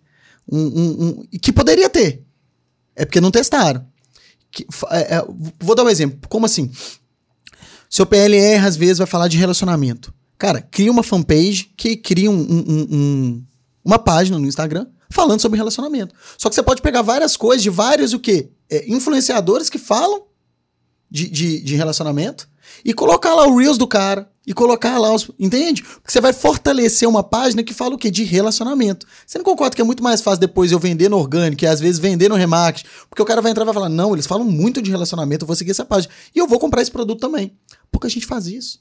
Um, 0.51 0.59
um- 0.61 1.09
um- 1.33 1.39
que 1.41 1.53
poderia 1.53 1.89
ter. 1.89 2.25
É 2.97 3.05
porque 3.05 3.21
não 3.21 3.31
testaram. 3.31 3.87
Que- 4.51 4.67
é, 4.91 5.17
é, 5.19 5.25
vou 5.61 5.77
dar 5.77 5.85
um 5.85 5.89
exemplo. 5.89 6.19
Como 6.29 6.45
assim? 6.45 6.71
Seu 7.89 8.05
PLR, 8.07 8.65
às 8.67 8.77
vezes, 8.77 8.99
vai 8.99 9.07
falar 9.07 9.29
de 9.29 9.37
relacionamento. 9.39 10.13
Cara, 10.37 10.61
cria 10.61 10.91
uma 10.91 11.03
fanpage 11.03 11.71
que 11.77 11.97
cria 11.97 12.31
um- 12.31 12.35
um- 12.35 12.65
um- 12.69 12.89
um, 12.97 13.45
uma 13.85 13.99
página 13.99 14.39
no 14.39 14.47
Instagram 14.47 14.87
falando 15.11 15.41
sobre 15.41 15.57
relacionamento. 15.57 16.15
Só 16.37 16.49
que 16.49 16.55
você 16.55 16.63
pode 16.63 16.83
pegar 16.83 17.03
várias 17.03 17.37
coisas 17.37 17.63
de 17.63 17.71
vários 17.71 18.13
o 18.13 18.19
quê? 18.21 18.51
É, 18.71 18.85
influenciadores 18.93 19.69
que 19.71 19.79
falam 19.79 20.23
de, 21.11 21.29
de, 21.29 21.61
de 21.61 21.75
relacionamento 21.75 22.49
e 22.85 22.93
colocar 22.93 23.35
lá 23.35 23.47
o 23.47 23.57
Reels 23.57 23.79
do 23.79 23.87
cara 23.87 24.31
e 24.47 24.53
colocar 24.53 24.99
lá 24.99 25.13
os. 25.15 25.31
Entende? 25.39 25.83
Porque 25.83 26.13
você 26.13 26.21
vai 26.21 26.33
fortalecer 26.35 27.09
uma 27.09 27.23
página 27.23 27.63
que 27.63 27.73
fala 27.73 27.95
o 27.95 27.99
quê? 27.99 28.11
De 28.11 28.23
relacionamento. 28.25 29.07
Você 29.27 29.39
não 29.39 29.45
concorda 29.45 29.75
que 29.75 29.81
é 29.81 29.85
muito 29.85 30.03
mais 30.03 30.21
fácil 30.21 30.41
depois 30.41 30.71
eu 30.71 30.79
vender 30.79 31.09
no 31.09 31.17
orgânico 31.17 31.65
e 31.65 31.67
às 31.67 31.81
vezes 31.81 31.99
vender 31.99 32.29
no 32.29 32.35
remarketing? 32.35 32.87
Porque 33.09 33.23
o 33.23 33.25
cara 33.25 33.41
vai 33.41 33.51
entrar 33.51 33.65
e 33.65 33.67
vai 33.67 33.75
falar: 33.75 33.89
não, 33.89 34.13
eles 34.13 34.27
falam 34.27 34.45
muito 34.45 34.81
de 34.83 34.91
relacionamento, 34.91 35.45
eu 35.45 35.47
vou 35.47 35.57
seguir 35.57 35.71
essa 35.71 35.85
página. 35.85 36.13
E 36.35 36.39
eu 36.39 36.47
vou 36.47 36.59
comprar 36.59 36.83
esse 36.83 36.91
produto 36.91 37.19
também. 37.21 37.57
Pouca 37.91 38.09
gente 38.09 38.27
faz 38.27 38.47
isso. 38.47 38.81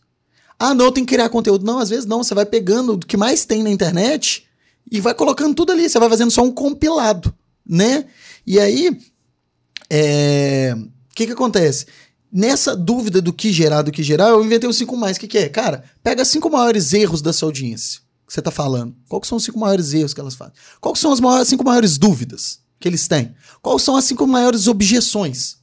Ah, 0.60 0.74
não, 0.74 0.92
tenho 0.92 1.06
que 1.06 1.14
criar 1.14 1.30
conteúdo. 1.30 1.66
Não, 1.66 1.80
às 1.80 1.90
vezes 1.90 2.06
não. 2.06 2.24
Você 2.24 2.34
vai 2.34 2.46
pegando 2.46 2.94
o 2.94 3.00
que 3.00 3.18
mais 3.18 3.46
tem 3.46 3.62
na 3.62 3.70
internet 3.70 4.46
e 4.92 5.00
vai 5.00 5.14
colocando 5.14 5.54
tudo 5.54 5.72
ali. 5.72 5.88
Você 5.88 6.00
vai 6.00 6.10
fazendo 6.10 6.32
só 6.32 6.42
um 6.42 6.52
compilado, 6.52 7.34
né? 7.66 8.06
E 8.46 8.60
aí, 8.60 8.98
é, 9.90 10.76
o 10.76 11.16
que 11.16 11.28
que 11.28 11.34
acontece? 11.34 11.86
Nessa 12.32 12.76
dúvida 12.76 13.22
do 13.22 13.32
que 13.32 13.52
gerar, 13.52 13.84
do 13.84 13.92
que 13.92 14.04
gerar, 14.04 14.30
eu 14.30 14.44
inventei 14.44 14.70
os 14.70 14.78
cinco 14.78 14.98
mais. 14.98 15.18
O 15.18 15.20
que, 15.20 15.28
que 15.28 15.38
é? 15.38 15.50
Cara, 15.50 15.84
pega 16.04 16.26
cinco 16.26 16.50
maiores 16.50 16.94
erros 16.94 17.22
da 17.22 17.32
sua 17.32 17.48
audiência 17.48 18.02
que 18.28 18.34
você 18.34 18.42
tá 18.42 18.52
falando. 18.52 18.94
Quais 19.08 19.28
são 19.28 19.38
os 19.38 19.44
cinco 19.44 19.58
maiores 19.58 19.94
erros 19.94 20.14
que 20.14 20.20
elas 20.20 20.36
fazem? 20.36 20.54
Quais 20.82 21.00
são 21.00 21.14
as 21.14 21.20
maiores, 21.22 21.48
cinco 21.48 21.64
maiores 21.64 21.98
dúvidas 21.98 22.60
que 22.80 22.88
eles 22.88 23.08
têm? 23.08 23.34
Quais 23.62 23.82
são 23.82 23.96
as 23.96 24.04
cinco 24.04 24.28
maiores 24.28 24.68
objeções? 24.68 25.58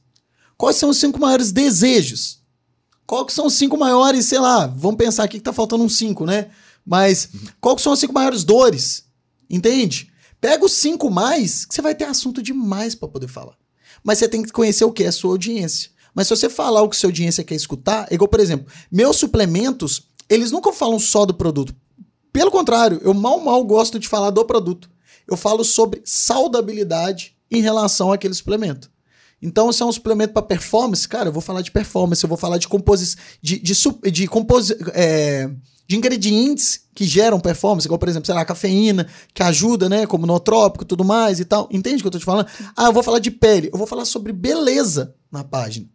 Quais 0.57 0.77
são 0.77 0.89
os 0.89 0.97
cinco 0.97 1.19
maiores 1.19 1.51
desejos? 1.51 2.39
Qual 3.05 3.25
que 3.25 3.33
são 3.33 3.47
os 3.47 3.53
cinco 3.53 3.77
maiores, 3.77 4.25
sei 4.25 4.39
lá, 4.39 4.65
vamos 4.67 4.97
pensar 4.97 5.23
aqui 5.23 5.37
que 5.37 5.43
tá 5.43 5.53
faltando 5.53 5.83
uns 5.83 5.97
cinco, 5.97 6.25
né? 6.25 6.49
Mas 6.85 7.29
qual 7.61 7.75
que 7.75 7.81
são 7.81 7.93
as 7.93 7.99
cinco 7.99 8.13
maiores 8.13 8.43
dores? 8.43 9.05
Entende? 9.49 10.11
Pega 10.41 10.65
os 10.65 10.73
cinco 10.73 11.09
mais, 11.09 11.65
que 11.65 11.73
você 11.73 11.81
vai 11.81 11.95
ter 11.95 12.05
assunto 12.05 12.41
demais 12.41 12.95
para 12.95 13.07
poder 13.07 13.27
falar. 13.27 13.55
Mas 14.03 14.19
você 14.19 14.27
tem 14.27 14.43
que 14.43 14.51
conhecer 14.51 14.85
o 14.85 14.91
que 14.91 15.03
é 15.03 15.07
a 15.07 15.11
sua 15.11 15.31
audiência. 15.31 15.89
Mas 16.13 16.27
se 16.27 16.35
você 16.35 16.49
falar 16.49 16.81
o 16.81 16.89
que 16.89 16.95
sua 16.95 17.09
audiência 17.09 17.43
quer 17.43 17.55
escutar, 17.55 18.07
igual, 18.11 18.27
por 18.27 18.39
exemplo, 18.39 18.71
meus 18.91 19.17
suplementos, 19.17 20.03
eles 20.29 20.51
nunca 20.51 20.71
falam 20.71 20.99
só 20.99 21.25
do 21.25 21.33
produto. 21.33 21.75
Pelo 22.31 22.51
contrário, 22.51 22.99
eu 23.03 23.13
mal 23.13 23.39
mal 23.39 23.63
gosto 23.63 23.99
de 23.99 24.07
falar 24.07 24.29
do 24.29 24.45
produto. 24.45 24.89
Eu 25.27 25.35
falo 25.35 25.63
sobre 25.63 26.01
saudabilidade 26.05 27.35
em 27.49 27.61
relação 27.61 28.11
àquele 28.11 28.33
suplemento. 28.33 28.91
Então, 29.41 29.71
se 29.71 29.81
é 29.81 29.85
um 29.85 29.91
suplemento 29.91 30.33
para 30.33 30.41
performance, 30.41 31.07
cara, 31.07 31.29
eu 31.29 31.33
vou 31.33 31.41
falar 31.41 31.61
de 31.61 31.71
performance, 31.71 32.23
eu 32.23 32.27
vou 32.27 32.37
falar 32.37 32.57
de 32.57 32.67
composição, 32.67 33.21
de, 33.41 33.59
de, 33.59 33.73
de, 33.73 34.11
de, 34.11 34.27
composi 34.27 34.75
é, 34.93 35.49
de 35.87 35.95
ingredientes 35.95 36.81
que 36.95 37.05
geram 37.05 37.39
performance, 37.39 37.85
igual, 37.85 37.99
por 37.99 38.09
exemplo, 38.09 38.25
sei 38.25 38.33
lá, 38.33 38.45
cafeína, 38.45 39.07
que 39.33 39.43
ajuda, 39.43 39.89
né, 39.89 40.07
como 40.07 40.25
nootrópico 40.25 40.83
e 40.83 40.87
tudo 40.87 41.03
mais 41.03 41.39
e 41.39 41.45
tal. 41.45 41.67
Entende 41.71 41.97
o 41.97 41.99
que 42.01 42.07
eu 42.07 42.11
tô 42.11 42.19
te 42.19 42.25
falando? 42.25 42.47
Ah, 42.75 42.85
eu 42.85 42.93
vou 42.93 43.03
falar 43.03 43.19
de 43.19 43.29
pele, 43.29 43.69
eu 43.71 43.77
vou 43.77 43.85
falar 43.85 44.05
sobre 44.05 44.31
beleza 44.31 45.13
na 45.31 45.43
página. 45.43 45.87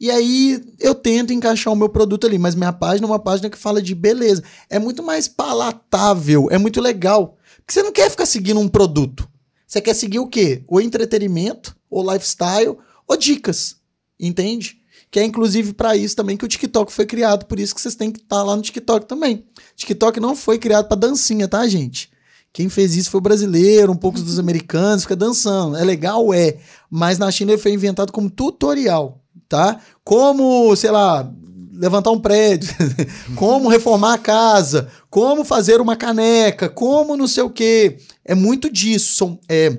E 0.00 0.10
aí 0.10 0.62
eu 0.80 0.94
tento 0.94 1.32
encaixar 1.32 1.72
o 1.72 1.76
meu 1.76 1.88
produto 1.88 2.26
ali, 2.26 2.38
mas 2.38 2.54
minha 2.54 2.72
página 2.72 3.06
é 3.06 3.10
uma 3.10 3.18
página 3.18 3.48
que 3.48 3.58
fala 3.58 3.80
de 3.80 3.94
beleza. 3.94 4.42
É 4.68 4.78
muito 4.78 5.02
mais 5.02 5.28
palatável, 5.28 6.48
é 6.50 6.58
muito 6.58 6.80
legal. 6.80 7.36
Porque 7.58 7.72
você 7.72 7.82
não 7.82 7.92
quer 7.92 8.10
ficar 8.10 8.26
seguindo 8.26 8.60
um 8.60 8.68
produto. 8.68 9.28
Você 9.66 9.80
quer 9.80 9.94
seguir 9.94 10.18
o 10.18 10.26
quê? 10.26 10.62
O 10.68 10.80
entretenimento, 10.80 11.76
o 12.00 12.12
lifestyle, 12.12 12.76
ou 13.06 13.16
dicas. 13.16 13.76
Entende? 14.18 14.78
Que 15.10 15.20
é 15.20 15.24
inclusive 15.24 15.72
para 15.72 15.96
isso 15.96 16.16
também 16.16 16.36
que 16.36 16.44
o 16.44 16.48
TikTok 16.48 16.92
foi 16.92 17.06
criado, 17.06 17.46
por 17.46 17.60
isso 17.60 17.74
que 17.74 17.80
vocês 17.80 17.94
têm 17.94 18.10
que 18.10 18.20
estar 18.20 18.36
tá 18.36 18.42
lá 18.42 18.56
no 18.56 18.62
TikTok 18.62 19.06
também. 19.06 19.44
TikTok 19.76 20.18
não 20.18 20.34
foi 20.34 20.58
criado 20.58 20.88
para 20.88 20.96
dancinha, 20.96 21.46
tá, 21.46 21.66
gente? 21.68 22.10
Quem 22.52 22.68
fez 22.68 22.96
isso 22.96 23.10
foi 23.10 23.18
o 23.18 23.22
brasileiro, 23.22 23.92
um 23.92 23.96
pouco 23.96 24.20
dos 24.20 24.38
americanos, 24.40 25.02
fica 25.02 25.16
dançando. 25.16 25.76
É 25.76 25.84
legal, 25.84 26.34
é. 26.34 26.56
Mas 26.90 27.18
na 27.18 27.30
China 27.30 27.52
ele 27.52 27.62
foi 27.62 27.72
inventado 27.72 28.12
como 28.12 28.30
tutorial, 28.30 29.20
tá? 29.48 29.80
Como, 30.02 30.74
sei 30.76 30.90
lá, 30.90 31.30
levantar 31.72 32.10
um 32.10 32.20
prédio, 32.20 32.72
como 33.34 33.68
reformar 33.68 34.14
a 34.14 34.18
casa, 34.18 34.88
como 35.10 35.44
fazer 35.44 35.80
uma 35.80 35.96
caneca, 35.96 36.68
como 36.68 37.16
não 37.16 37.26
sei 37.26 37.42
o 37.42 37.50
quê. 37.50 37.98
É 38.24 38.34
muito 38.34 38.70
disso. 38.70 39.16
São, 39.16 39.38
é, 39.48 39.78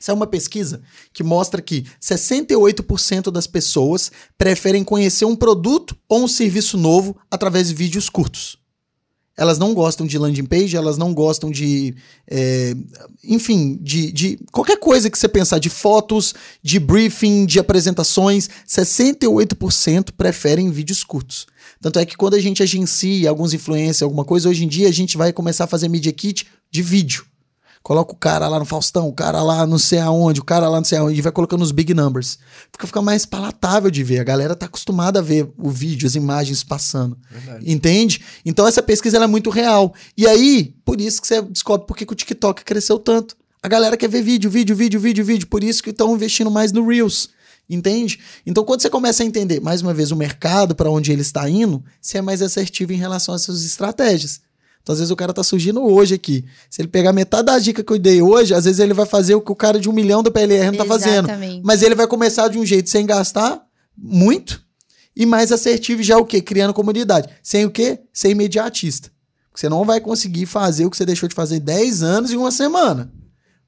essa 0.00 0.12
é 0.12 0.14
uma 0.14 0.26
pesquisa 0.26 0.82
que 1.12 1.22
mostra 1.22 1.62
que 1.62 1.84
68% 2.00 3.30
das 3.30 3.46
pessoas 3.46 4.10
preferem 4.36 4.84
conhecer 4.84 5.24
um 5.24 5.36
produto 5.36 5.96
ou 6.08 6.24
um 6.24 6.28
serviço 6.28 6.76
novo 6.76 7.16
através 7.30 7.68
de 7.68 7.74
vídeos 7.74 8.08
curtos. 8.08 8.58
Elas 9.38 9.58
não 9.58 9.74
gostam 9.74 10.06
de 10.06 10.16
landing 10.16 10.46
page, 10.46 10.76
elas 10.76 10.96
não 10.96 11.12
gostam 11.12 11.50
de. 11.50 11.94
É, 12.26 12.74
enfim, 13.22 13.78
de, 13.82 14.10
de 14.10 14.38
qualquer 14.50 14.78
coisa 14.78 15.10
que 15.10 15.18
você 15.18 15.28
pensar, 15.28 15.58
de 15.58 15.68
fotos, 15.68 16.34
de 16.62 16.80
briefing, 16.80 17.44
de 17.44 17.58
apresentações. 17.58 18.48
68% 18.66 20.12
preferem 20.16 20.70
vídeos 20.70 21.04
curtos. 21.04 21.46
Tanto 21.82 21.98
é 21.98 22.06
que 22.06 22.16
quando 22.16 22.34
a 22.34 22.40
gente 22.40 22.62
agencia 22.62 23.28
alguns 23.28 23.52
influencers, 23.52 24.00
alguma 24.00 24.24
coisa, 24.24 24.48
hoje 24.48 24.64
em 24.64 24.68
dia 24.68 24.88
a 24.88 24.92
gente 24.92 25.18
vai 25.18 25.34
começar 25.34 25.64
a 25.64 25.68
fazer 25.68 25.88
media 25.88 26.12
kit 26.12 26.46
de 26.70 26.80
vídeo. 26.80 27.26
Coloca 27.86 28.12
o 28.12 28.16
cara 28.16 28.48
lá 28.48 28.58
no 28.58 28.64
Faustão, 28.64 29.06
o 29.06 29.12
cara 29.12 29.40
lá 29.44 29.64
não 29.64 29.78
sei 29.78 30.00
aonde, 30.00 30.40
o 30.40 30.44
cara 30.44 30.68
lá 30.68 30.78
não 30.78 30.84
sei 30.84 30.98
aonde, 30.98 31.20
e 31.20 31.22
vai 31.22 31.30
colocando 31.30 31.62
os 31.62 31.70
big 31.70 31.94
numbers. 31.94 32.36
Fica, 32.72 32.84
fica 32.84 33.00
mais 33.00 33.24
palatável 33.24 33.92
de 33.92 34.02
ver. 34.02 34.18
A 34.18 34.24
galera 34.24 34.56
tá 34.56 34.66
acostumada 34.66 35.20
a 35.20 35.22
ver 35.22 35.48
o 35.56 35.70
vídeo, 35.70 36.04
as 36.04 36.16
imagens 36.16 36.64
passando. 36.64 37.16
Verdade. 37.30 37.70
Entende? 37.70 38.24
Então 38.44 38.66
essa 38.66 38.82
pesquisa 38.82 39.18
é 39.18 39.26
muito 39.28 39.50
real. 39.50 39.94
E 40.16 40.26
aí, 40.26 40.74
por 40.84 41.00
isso 41.00 41.22
que 41.22 41.28
você 41.28 41.40
descobre 41.42 41.86
por 41.86 41.96
que, 41.96 42.04
que 42.04 42.12
o 42.12 42.16
TikTok 42.16 42.64
cresceu 42.64 42.98
tanto. 42.98 43.36
A 43.62 43.68
galera 43.68 43.96
quer 43.96 44.08
ver 44.08 44.20
vídeo, 44.20 44.50
vídeo, 44.50 44.74
vídeo, 44.74 44.98
vídeo, 44.98 45.24
vídeo. 45.24 45.46
Por 45.46 45.62
isso 45.62 45.80
que 45.80 45.90
estão 45.90 46.12
investindo 46.12 46.50
mais 46.50 46.72
no 46.72 46.84
Reels. 46.88 47.28
Entende? 47.70 48.18
Então, 48.44 48.64
quando 48.64 48.82
você 48.82 48.90
começa 48.90 49.22
a 49.22 49.26
entender, 49.26 49.60
mais 49.60 49.80
uma 49.80 49.94
vez, 49.94 50.10
o 50.10 50.16
mercado 50.16 50.74
para 50.74 50.90
onde 50.90 51.12
ele 51.12 51.22
está 51.22 51.48
indo, 51.48 51.84
você 52.00 52.18
é 52.18 52.22
mais 52.22 52.42
assertivo 52.42 52.92
em 52.92 52.96
relação 52.96 53.32
às 53.32 53.42
suas 53.42 53.64
estratégias. 53.64 54.40
Então, 54.86 54.92
às 54.92 55.00
vezes, 55.00 55.10
o 55.10 55.16
cara 55.16 55.32
tá 55.32 55.42
surgindo 55.42 55.82
hoje 55.82 56.14
aqui. 56.14 56.44
Se 56.70 56.80
ele 56.80 56.86
pegar 56.86 57.12
metade 57.12 57.46
da 57.46 57.58
dica 57.58 57.82
que 57.82 57.92
eu 57.92 57.98
dei 57.98 58.22
hoje, 58.22 58.54
às 58.54 58.66
vezes 58.66 58.78
ele 58.78 58.94
vai 58.94 59.04
fazer 59.04 59.34
o 59.34 59.40
que 59.40 59.50
o 59.50 59.56
cara 59.56 59.80
de 59.80 59.90
um 59.90 59.92
milhão 59.92 60.22
da 60.22 60.30
PLR 60.30 60.66
não 60.70 60.78
tá 60.78 60.84
fazendo. 60.84 61.28
Mas 61.64 61.82
ele 61.82 61.96
vai 61.96 62.06
começar 62.06 62.46
de 62.46 62.56
um 62.56 62.64
jeito 62.64 62.88
sem 62.88 63.04
gastar 63.04 63.66
muito 63.98 64.62
e 65.16 65.26
mais 65.26 65.50
assertivo 65.50 66.04
já 66.04 66.16
o 66.16 66.24
quê? 66.24 66.40
Criando 66.40 66.72
comunidade. 66.72 67.28
Sem 67.42 67.64
o 67.64 67.70
quê? 67.70 67.98
Sem 68.12 68.30
imediatista. 68.30 69.10
Você 69.52 69.68
não 69.68 69.84
vai 69.84 70.00
conseguir 70.00 70.46
fazer 70.46 70.86
o 70.86 70.90
que 70.90 70.96
você 70.96 71.04
deixou 71.04 71.28
de 71.28 71.34
fazer 71.34 71.56
em 71.56 71.60
10 71.60 72.04
anos 72.04 72.30
em 72.30 72.36
uma 72.36 72.52
semana. 72.52 73.12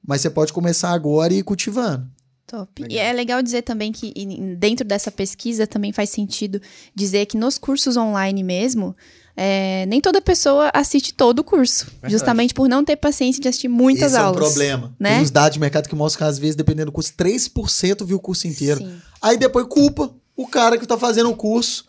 Mas 0.07 0.21
você 0.21 0.29
pode 0.29 0.53
começar 0.53 0.91
agora 0.91 1.33
e 1.33 1.39
ir 1.39 1.43
cultivando. 1.43 2.07
Top. 2.47 2.81
Legal. 2.81 2.95
E 2.95 2.97
é 2.97 3.11
legal 3.11 3.43
dizer 3.43 3.63
também 3.63 3.91
que 3.91 4.13
dentro 4.57 4.87
dessa 4.87 5.11
pesquisa 5.11 5.67
também 5.67 5.91
faz 5.91 6.11
sentido 6.11 6.61
dizer 6.95 7.25
que 7.25 7.35
nos 7.35 7.57
cursos 7.57 7.97
online 7.97 8.41
mesmo, 8.41 8.95
é, 9.41 9.85
nem 9.85 10.01
toda 10.01 10.19
pessoa 10.19 10.69
assiste 10.73 11.13
todo 11.13 11.39
o 11.39 11.43
curso. 11.45 11.85
Verdade. 11.85 12.11
Justamente 12.11 12.53
por 12.53 12.67
não 12.67 12.83
ter 12.83 12.97
paciência 12.97 13.41
de 13.41 13.47
assistir 13.47 13.69
muitas 13.69 14.11
Esse 14.11 14.19
aulas. 14.19 14.35
é 14.35 14.43
um 14.43 14.45
problema. 14.45 14.93
Né? 14.99 15.13
Tem 15.13 15.21
uns 15.21 15.31
dados 15.31 15.53
de 15.53 15.61
mercado 15.61 15.87
que 15.87 15.95
mostram 15.95 16.25
que, 16.25 16.29
às 16.29 16.37
vezes, 16.37 16.57
dependendo 16.57 16.87
do 16.87 16.91
curso, 16.91 17.13
3% 17.17 18.05
viu 18.05 18.17
o 18.17 18.19
curso 18.19 18.49
inteiro. 18.49 18.81
Sim. 18.81 18.97
Aí 19.21 19.37
depois 19.37 19.65
culpa 19.69 20.11
o 20.35 20.45
cara 20.45 20.77
que 20.77 20.83
está 20.83 20.97
fazendo 20.97 21.29
o 21.29 21.35
curso. 21.37 21.85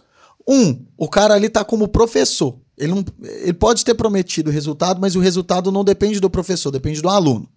Um, 0.46 0.86
o 0.96 1.08
cara 1.08 1.34
ali 1.34 1.48
está 1.48 1.64
como 1.64 1.88
professor. 1.88 2.56
Ele, 2.78 2.94
não, 2.94 3.04
ele 3.20 3.52
pode 3.52 3.84
ter 3.84 3.94
prometido 3.94 4.48
o 4.48 4.52
resultado, 4.52 5.00
mas 5.00 5.16
o 5.16 5.20
resultado 5.20 5.72
não 5.72 5.82
depende 5.82 6.20
do 6.20 6.30
professor, 6.30 6.70
depende 6.70 7.02
do 7.02 7.08
aluno. 7.08 7.48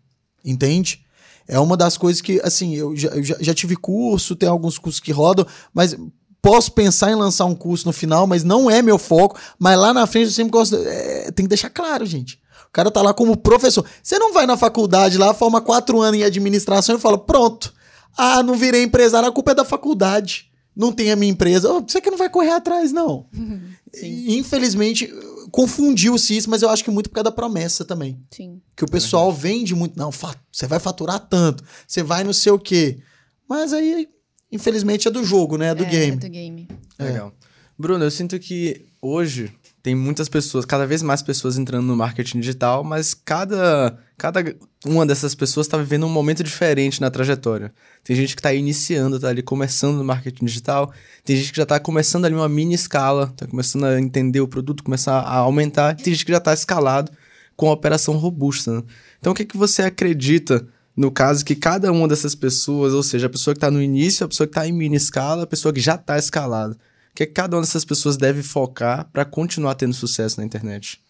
Entende? 0.44 1.06
É 1.48 1.60
uma 1.60 1.78
das 1.78 1.98
coisas 1.98 2.20
que, 2.20 2.42
assim, 2.44 2.74
eu 2.74 2.96
já, 2.96 3.10
eu 3.10 3.24
já, 3.24 3.38
já 3.40 3.54
tive 3.54 3.76
curso, 3.76 4.36
tem 4.36 4.50
alguns 4.50 4.80
cursos 4.80 5.00
que 5.00 5.12
rodam, 5.12 5.46
mas 5.72 5.96
posso 6.44 6.74
pensar 6.74 7.10
em 7.10 7.16
lançar 7.16 7.46
um 7.46 7.56
curso 7.56 7.88
no 7.88 7.94
final, 7.94 8.28
mas 8.28 8.44
não 8.44 8.70
é 8.70 8.82
meu 8.82 9.00
foco. 9.00 9.40
Mas 9.58 9.80
lá 9.80 9.94
na 9.94 10.06
frente 10.06 10.26
eu 10.26 10.32
sempre 10.32 10.52
gosto. 10.52 10.76
É, 10.76 11.32
tem 11.32 11.46
que 11.46 11.50
deixar 11.50 11.70
claro, 11.70 12.06
gente. 12.06 12.38
O 12.68 12.72
cara 12.74 12.92
tá 12.92 13.02
lá 13.02 13.14
como 13.14 13.38
professor. 13.38 13.86
Você 14.04 14.20
não 14.20 14.34
vai 14.34 14.46
na 14.46 14.58
faculdade 14.58 15.18
lá, 15.18 15.34
forma 15.34 15.62
quatro 15.62 16.02
anos 16.02 16.20
em 16.20 16.24
administração 16.24 16.98
e 16.98 17.00
fala: 17.00 17.18
pronto. 17.18 17.74
Ah, 18.16 18.44
não 18.44 18.56
virei 18.56 18.84
empresário, 18.84 19.28
a 19.28 19.32
culpa 19.32 19.52
é 19.52 19.56
da 19.56 19.66
faculdade. 19.66 20.52
Não 20.76 20.92
tem 20.92 21.12
a 21.12 21.16
minha 21.16 21.32
empresa. 21.32 21.72
Oh, 21.72 21.82
você 21.82 22.02
que 22.02 22.12
não 22.12 22.18
vai 22.18 22.30
correr 22.30 22.52
atrás, 22.52 22.92
não. 22.92 23.26
Infelizmente, 24.04 25.12
confundiu-se 25.50 26.36
isso, 26.36 26.50
mas 26.50 26.62
eu 26.62 26.70
acho 26.70 26.84
que 26.84 26.92
muito 26.92 27.10
por 27.10 27.16
causa 27.16 27.26
da 27.26 27.32
promessa 27.32 27.86
também. 27.86 28.20
Sim. 28.30 28.62
Que 28.76 28.84
o 28.84 28.88
pessoal 28.88 29.32
é 29.32 29.34
vende 29.34 29.74
muito. 29.74 29.98
Não, 29.98 30.12
você 30.12 30.68
vai 30.68 30.80
faturar 30.80 31.20
tanto, 31.20 31.64
você 31.88 32.04
vai 32.04 32.24
não 32.24 32.34
sei 32.34 32.52
o 32.52 32.60
quê. 32.60 33.00
Mas 33.48 33.72
aí 33.72 34.08
infelizmente 34.54 35.08
é 35.08 35.12
do 35.12 35.24
jogo, 35.24 35.58
né? 35.58 35.70
É 35.70 35.76
do 35.76 35.84
é, 35.84 35.90
game. 35.90 36.14
É 36.14 36.16
do 36.16 36.30
game. 36.30 36.68
É. 37.00 37.04
Legal. 37.04 37.34
Bruno, 37.78 38.04
eu 38.04 38.12
sinto 38.12 38.40
que 38.40 38.86
hoje 39.02 39.52
tem 39.82 39.96
muitas 39.96 40.30
pessoas, 40.30 40.64
cada 40.64 40.88
vez 40.88 41.02
mais 41.02 41.22
pessoas 41.22 41.58
entrando 41.58 41.86
no 41.86 41.96
marketing 41.96 42.40
digital, 42.40 42.84
mas 42.86 43.14
cada, 43.14 43.98
cada 44.18 44.56
uma 44.86 45.06
dessas 45.06 45.36
pessoas 45.36 45.68
está 45.68 45.78
vivendo 45.78 46.06
um 46.06 46.10
momento 46.10 46.42
diferente 46.42 47.02
na 47.02 47.12
trajetória. 47.12 47.74
Tem 48.02 48.16
gente 48.16 48.36
que 48.36 48.40
está 48.40 48.54
iniciando, 48.54 49.18
está 49.18 49.28
ali 49.28 49.42
começando 49.42 49.98
no 49.98 50.04
marketing 50.06 50.46
digital, 50.46 50.94
tem 51.26 51.36
gente 51.36 51.52
que 51.52 51.58
já 51.58 51.64
está 51.64 51.80
começando 51.80 52.24
ali 52.24 52.34
uma 52.34 52.48
mini 52.48 52.76
escala, 52.76 53.30
está 53.34 53.46
começando 53.46 53.86
a 53.86 54.00
entender 54.00 54.40
o 54.40 54.48
produto, 54.48 54.84
começar 54.84 55.20
a 55.20 55.36
aumentar, 55.38 55.96
tem 55.96 56.14
gente 56.14 56.26
que 56.26 56.32
já 56.32 56.38
está 56.38 56.54
escalado 56.54 57.12
com 57.58 57.66
uma 57.66 57.74
operação 57.74 58.16
robusta. 58.16 58.72
Né? 58.72 58.84
Então, 59.20 59.34
o 59.34 59.36
que, 59.36 59.44
que 59.44 59.58
você 59.58 59.82
acredita 59.82 60.66
no 60.96 61.12
caso 61.12 61.44
que 61.44 61.56
cada 61.56 61.92
uma 61.92 62.08
dessas 62.08 62.36
pessoas, 62.36 62.94
ou 62.94 63.02
seja, 63.02 63.28
a 63.28 63.30
pessoa 63.30 63.54
que 63.54 63.58
está 63.58 63.72
no 63.72 63.82
início, 63.82 64.26
a 64.26 64.30
pessoa 64.30 64.48
que 64.48 64.52
está 64.52 64.68
em 64.68 64.72
mini 64.72 64.96
escala, 64.96 65.44
a 65.44 65.48
pessoa 65.48 65.74
que 65.74 65.82
já 65.82 65.96
está 65.96 66.18
escalada, 66.18 66.76
o 66.76 67.16
que, 67.16 67.26
cada 67.26 67.56
uma 67.56 67.62
dessas 67.62 67.84
pessoas 67.86 68.18
deve 68.18 68.44
focar 68.44 69.10
para 69.12 69.26
continuar 69.26 69.76
tendo 69.76 69.94
sucesso 69.94 70.40
na 70.40 70.46
internet? 70.46 71.02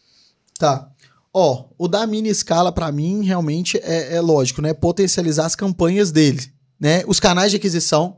Tá. 0.58 0.90
Ó, 1.34 1.66
o 1.78 1.88
da 1.88 2.06
mini 2.06 2.30
escala, 2.30 2.72
para 2.72 2.92
mim, 2.92 3.24
realmente 3.24 3.78
é, 3.78 4.16
é, 4.16 4.22
lógico, 4.22 4.62
né? 4.62 4.74
Potencializar 4.74 5.46
as 5.46 5.56
campanhas 5.56 6.12
dele, 6.12 6.42
né? 6.80 7.04
Os 7.08 7.20
canais 7.20 7.52
de 7.52 7.58
aquisição. 7.58 8.18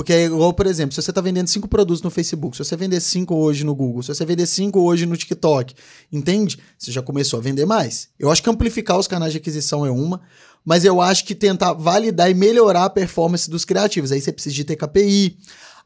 Porque 0.00 0.14
é 0.14 0.24
igual, 0.24 0.50
por 0.54 0.66
exemplo, 0.66 0.94
se 0.94 1.02
você 1.02 1.10
está 1.10 1.20
vendendo 1.20 1.48
cinco 1.48 1.68
produtos 1.68 2.00
no 2.00 2.08
Facebook, 2.08 2.56
se 2.56 2.64
você 2.64 2.74
vender 2.74 3.00
cinco 3.00 3.34
hoje 3.34 3.64
no 3.64 3.74
Google, 3.74 4.02
se 4.02 4.08
você 4.08 4.24
vender 4.24 4.46
cinco 4.46 4.80
hoje 4.80 5.04
no 5.04 5.14
TikTok, 5.14 5.74
entende? 6.10 6.58
Você 6.78 6.90
já 6.90 7.02
começou 7.02 7.38
a 7.38 7.42
vender 7.42 7.66
mais. 7.66 8.08
Eu 8.18 8.30
acho 8.30 8.42
que 8.42 8.48
amplificar 8.48 8.98
os 8.98 9.06
canais 9.06 9.30
de 9.32 9.36
aquisição 9.36 9.84
é 9.84 9.90
uma 9.90 10.22
mas 10.64 10.86
eu 10.86 11.02
acho 11.02 11.26
que 11.26 11.34
tentar 11.34 11.74
validar 11.74 12.30
e 12.30 12.34
melhorar 12.34 12.86
a 12.86 12.90
performance 12.90 13.50
dos 13.50 13.66
criativos. 13.66 14.10
Aí 14.10 14.22
você 14.22 14.32
precisa 14.32 14.54
de 14.54 14.64
ter 14.64 14.76
KPI. 14.76 15.36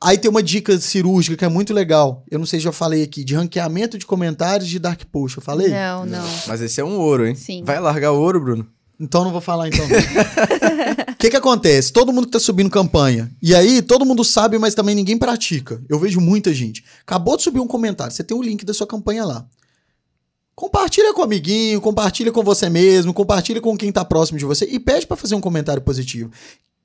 Aí 0.01 0.17
tem 0.17 0.31
uma 0.31 0.43
dica 0.45 0.79
cirúrgica 0.79 1.37
que 1.37 1.45
é 1.45 1.49
muito 1.49 1.75
legal. 1.75 2.25
Eu 2.31 2.39
não 2.39 2.47
sei 2.47 2.61
se 2.61 2.65
já 2.65 2.73
falei 2.73 3.03
aqui, 3.03 3.25
de 3.25 3.35
ranqueamento 3.35 3.99
de 3.99 4.07
comentários 4.07 4.69
de 4.69 4.79
Dark 4.79 5.03
Post. 5.11 5.39
Eu 5.39 5.43
falei? 5.43 5.71
Não, 5.71 6.07
não. 6.07 6.29
Mas 6.47 6.61
esse 6.61 6.81
é 6.81 6.85
um 6.85 6.99
ouro, 6.99 7.27
hein? 7.27 7.35
Sim. 7.35 7.65
Vai 7.65 7.81
largar 7.81 8.13
o 8.13 8.21
ouro, 8.21 8.41
Bruno? 8.41 8.69
Então 9.05 9.23
não 9.23 9.31
vou 9.31 9.41
falar 9.41 9.69
então. 9.69 9.85
O 11.13 11.17
que 11.17 11.31
que 11.31 11.37
acontece? 11.37 11.93
Todo 11.93 12.13
mundo 12.13 12.27
que 12.27 12.33
tá 12.33 12.41
subindo 12.41 12.71
campanha. 12.71 13.31
E 13.41 13.55
aí, 13.55 13.83
todo 13.83 14.05
mundo 14.05 14.25
sabe, 14.25 14.59
mas 14.59 14.75
também 14.75 14.95
ninguém 14.95 15.19
pratica. 15.19 15.83
Eu 15.89 15.99
vejo 15.99 16.21
muita 16.21 16.53
gente. 16.53 16.83
Acabou 17.03 17.37
de 17.37 17.43
subir 17.43 17.61
um 17.61 17.67
comentário, 17.67 18.13
você 18.13 18.25
tem 18.25 18.37
o 18.37 18.43
link 18.43 18.65
da 18.65 18.73
sua 18.73 18.87
campanha 18.87 19.25
lá. 19.25 19.47
Compartilha 20.55 21.13
com 21.13 21.21
o 21.21 21.25
amiguinho, 21.25 21.81
compartilha 21.81 22.33
com 22.33 22.43
você 22.43 22.71
mesmo, 22.71 23.13
compartilha 23.13 23.61
com 23.61 23.77
quem 23.77 23.93
tá 23.93 24.05
próximo 24.05 24.39
de 24.39 24.45
você 24.45 24.65
e 24.67 24.79
pede 24.79 25.07
para 25.07 25.17
fazer 25.17 25.35
um 25.35 25.41
comentário 25.41 25.83
positivo. 25.83 26.31
O 26.31 26.33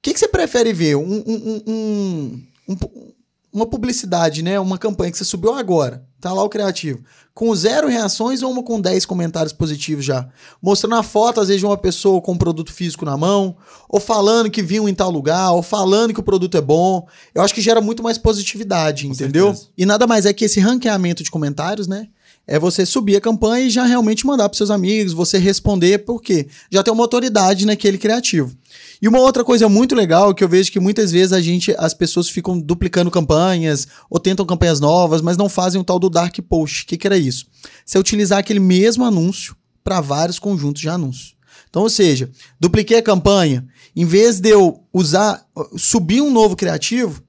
que, 0.02 0.14
que 0.14 0.20
você 0.20 0.28
prefere 0.28 0.74
ver? 0.74 0.96
Um, 0.96 1.24
um, 1.26 1.64
um, 1.68 2.44
um, 2.68 3.14
uma 3.52 3.66
publicidade, 3.66 4.44
né? 4.44 4.60
Uma 4.60 4.78
campanha 4.78 5.12
que 5.12 5.18
você 5.18 5.26
subiu 5.26 5.54
agora, 5.54 6.04
tá 6.22 6.32
lá 6.32 6.44
o 6.44 6.50
criativo, 6.50 7.04
com 7.34 7.54
zero 7.56 7.88
reações 7.88 8.44
ou 8.44 8.52
uma 8.52 8.62
com 8.62 8.80
10 8.80 9.06
comentários 9.06 9.54
positivos 9.54 10.06
já? 10.06 10.28
Mostrando 10.62 10.96
a 10.96 11.04
foto, 11.04 11.42
às 11.42 11.48
vezes, 11.48 11.60
de 11.60 11.66
uma 11.66 11.78
pessoa 11.78 12.22
com 12.22 12.34
um 12.34 12.38
produto 12.38 12.72
físico 12.72 13.06
na 13.06 13.18
mão, 13.18 13.56
ou 13.88 14.00
falando 14.00 14.52
que 14.52 14.62
viu 14.62 14.88
em 14.88 14.94
tal 14.94 15.10
lugar, 15.10 15.52
ou 15.52 15.64
falando 15.64 16.14
que 16.14 16.20
o 16.20 16.24
produto 16.24 16.58
é 16.58 16.62
bom. 16.62 17.08
Eu 17.34 17.42
acho 17.42 17.54
que 17.54 17.62
gera 17.62 17.82
muito 17.82 18.04
mais 18.04 18.18
positividade, 18.18 19.06
Com 19.08 19.14
entendeu? 19.14 19.48
certeza. 19.48 19.70
E 19.78 19.86
nada 19.86 20.06
mais 20.06 20.26
é 20.26 20.34
que 20.34 20.46
esse 20.46 20.60
ranqueamento 20.60 21.24
de 21.24 21.32
comentários, 21.32 21.88
né? 21.88 22.08
É 22.52 22.58
você 22.58 22.84
subir 22.84 23.16
a 23.16 23.22
campanha 23.22 23.68
e 23.68 23.70
já 23.70 23.86
realmente 23.86 24.26
mandar 24.26 24.50
para 24.50 24.58
seus 24.58 24.72
amigos, 24.72 25.14
você 25.14 25.38
responder, 25.38 26.00
porque 26.00 26.48
já 26.72 26.82
tem 26.82 26.92
uma 26.92 27.04
autoridade 27.04 27.64
naquele 27.64 27.96
criativo. 27.96 28.58
E 29.00 29.08
uma 29.08 29.20
outra 29.20 29.44
coisa 29.44 29.70
muito 29.70 29.94
legal 29.94 30.34
que 30.34 30.44
eu 30.44 30.50
vejo 30.50 30.72
que 30.72 30.80
muitas 30.80 31.12
vezes 31.12 31.32
a 31.32 31.40
gente, 31.40 31.76
as 31.78 31.94
pessoas 31.94 32.28
ficam 32.28 32.60
duplicando 32.60 33.12
campanhas 33.12 33.88
ou 34.10 34.20
tentam 34.20 34.48
campanhas 34.48 34.80
novas, 34.80 35.22
mas 35.22 35.38
não 35.38 35.48
fazem 35.48 35.80
o 35.80 35.84
tal 35.84 36.00
do 36.00 36.10
dark 36.10 36.36
post. 36.50 36.82
O 36.82 36.88
que, 36.88 36.98
que 36.98 37.06
era 37.06 37.20
isso? 37.20 37.46
Você 37.86 38.00
utilizar 38.00 38.40
aquele 38.40 38.60
mesmo 38.60 39.06
anúncio 39.06 39.56
para 39.84 40.02
vários 40.02 40.40
conjuntos 40.40 40.82
de 40.82 40.90
anúncios. 40.90 41.36
Então, 41.70 41.84
ou 41.84 41.90
seja, 41.90 42.32
dupliquei 42.60 42.98
a 42.98 43.04
campanha, 43.04 43.64
em 43.96 44.06
vez 44.06 44.40
de 44.40 44.50
eu 44.50 44.84
usar, 44.92 45.46
subir 45.78 46.22
um 46.22 46.32
novo 46.32 46.56
criativo, 46.56 47.22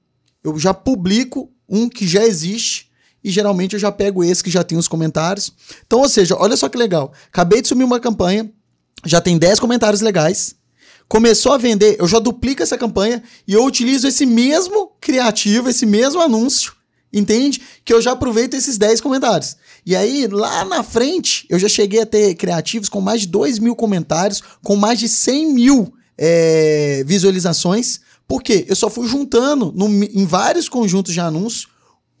eu 0.43 0.57
já 0.57 0.73
publico 0.73 1.51
um 1.69 1.87
que 1.87 2.07
já 2.07 2.25
existe 2.25 2.89
e 3.23 3.29
geralmente 3.31 3.73
eu 3.73 3.79
já 3.79 3.91
pego 3.91 4.23
esse 4.23 4.43
que 4.43 4.49
já 4.49 4.63
tem 4.63 4.77
os 4.77 4.87
comentários. 4.87 5.51
Então, 5.85 5.99
ou 5.99 6.09
seja, 6.09 6.35
olha 6.37 6.57
só 6.57 6.67
que 6.69 6.77
legal. 6.77 7.11
Acabei 7.27 7.61
de 7.61 7.67
subir 7.67 7.83
uma 7.83 7.99
campanha, 7.99 8.49
já 9.05 9.19
tem 9.21 9.37
10 9.37 9.59
comentários 9.59 10.01
legais. 10.01 10.55
Começou 11.07 11.51
a 11.51 11.57
vender, 11.57 11.97
eu 11.99 12.07
já 12.07 12.19
duplico 12.19 12.63
essa 12.63 12.77
campanha 12.77 13.21
e 13.47 13.53
eu 13.53 13.65
utilizo 13.65 14.07
esse 14.07 14.25
mesmo 14.25 14.91
criativo, 15.01 15.67
esse 15.69 15.85
mesmo 15.85 16.21
anúncio, 16.21 16.71
entende? 17.11 17.61
Que 17.83 17.93
eu 17.93 18.01
já 18.01 18.13
aproveito 18.13 18.53
esses 18.53 18.77
10 18.77 19.01
comentários. 19.01 19.57
E 19.85 19.95
aí, 19.95 20.27
lá 20.27 20.63
na 20.63 20.83
frente, 20.83 21.45
eu 21.49 21.59
já 21.59 21.67
cheguei 21.67 22.01
a 22.01 22.05
ter 22.05 22.35
criativos 22.35 22.87
com 22.87 23.01
mais 23.01 23.21
de 23.21 23.27
2 23.27 23.59
mil 23.59 23.75
comentários, 23.75 24.41
com 24.63 24.75
mais 24.77 24.99
de 24.99 25.09
100 25.09 25.53
mil 25.53 25.93
é, 26.17 27.03
visualizações. 27.05 27.99
Por 28.27 28.41
quê? 28.41 28.63
Eu 28.69 28.75
só 28.75 28.89
fui 28.89 29.07
juntando 29.07 29.73
no- 29.75 29.89
em 30.03 30.25
vários 30.25 30.69
conjuntos 30.69 31.13
de 31.13 31.19
anúncio 31.19 31.67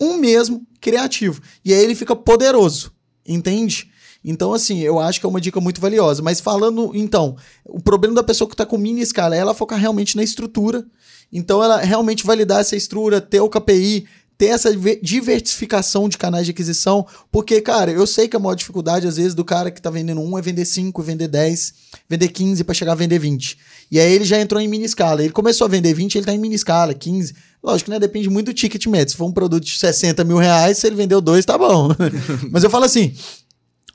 um 0.01 0.17
mesmo 0.17 0.65
criativo. 0.81 1.41
E 1.63 1.73
aí 1.73 1.81
ele 1.83 1.93
fica 1.95 2.15
poderoso, 2.15 2.91
entende? 3.25 3.89
Então, 4.23 4.53
assim, 4.53 4.79
eu 4.79 4.99
acho 4.99 5.19
que 5.19 5.25
é 5.25 5.29
uma 5.29 5.41
dica 5.41 5.59
muito 5.61 5.79
valiosa. 5.81 6.21
Mas 6.21 6.39
falando, 6.39 6.91
então, 6.93 7.35
o 7.65 7.79
problema 7.79 8.15
da 8.15 8.23
pessoa 8.23 8.47
que 8.47 8.53
está 8.53 8.65
com 8.65 8.77
mini 8.77 9.01
escala 9.01 9.35
é 9.35 9.39
ela 9.39 9.53
focar 9.53 9.79
realmente 9.79 10.15
na 10.15 10.23
estrutura. 10.23 10.85
Então, 11.31 11.63
ela 11.63 11.77
realmente 11.77 12.25
validar 12.25 12.59
essa 12.59 12.75
estrutura, 12.75 13.21
ter 13.21 13.39
o 13.39 13.49
KPI, 13.49 14.05
ter 14.37 14.47
essa 14.47 14.71
diver- 14.71 14.99
diversificação 15.01 16.07
de 16.09 16.17
canais 16.19 16.45
de 16.45 16.51
aquisição. 16.51 17.05
Porque, 17.31 17.61
cara, 17.61 17.91
eu 17.91 18.05
sei 18.05 18.27
que 18.27 18.35
a 18.35 18.39
maior 18.39 18.53
dificuldade, 18.55 19.07
às 19.07 19.17
vezes, 19.17 19.33
do 19.33 19.45
cara 19.45 19.71
que 19.71 19.81
tá 19.81 19.89
vendendo 19.89 20.21
um 20.21 20.37
é 20.37 20.41
vender 20.41 20.65
5, 20.65 21.01
vender 21.01 21.27
10, 21.27 21.73
vender 22.07 22.27
15 22.27 22.63
para 22.63 22.75
chegar 22.75 22.91
a 22.91 22.95
vender 22.95 23.17
20. 23.17 23.57
E 23.89 23.99
aí 23.99 24.11
ele 24.11 24.25
já 24.25 24.39
entrou 24.39 24.61
em 24.61 24.67
mini 24.67 24.85
escala. 24.85 25.23
Ele 25.23 25.33
começou 25.33 25.65
a 25.65 25.67
vender 25.67 25.93
20, 25.93 26.15
ele 26.15 26.25
tá 26.25 26.33
em 26.33 26.37
mini 26.37 26.55
escala, 26.55 26.93
15. 26.93 27.33
Lógico, 27.63 27.91
né? 27.91 27.99
Depende 27.99 28.29
muito 28.29 28.47
do 28.47 28.53
ticket 28.53 28.85
médio. 28.87 29.11
Se 29.11 29.17
for 29.17 29.25
um 29.25 29.31
produto 29.31 29.63
de 29.63 29.77
60 29.77 30.23
mil 30.23 30.37
reais, 30.37 30.77
se 30.79 30.87
ele 30.87 30.95
vendeu 30.95 31.21
dois, 31.21 31.45
tá 31.45 31.57
bom. 31.57 31.89
Mas 32.51 32.63
eu 32.63 32.69
falo 32.69 32.85
assim. 32.85 33.13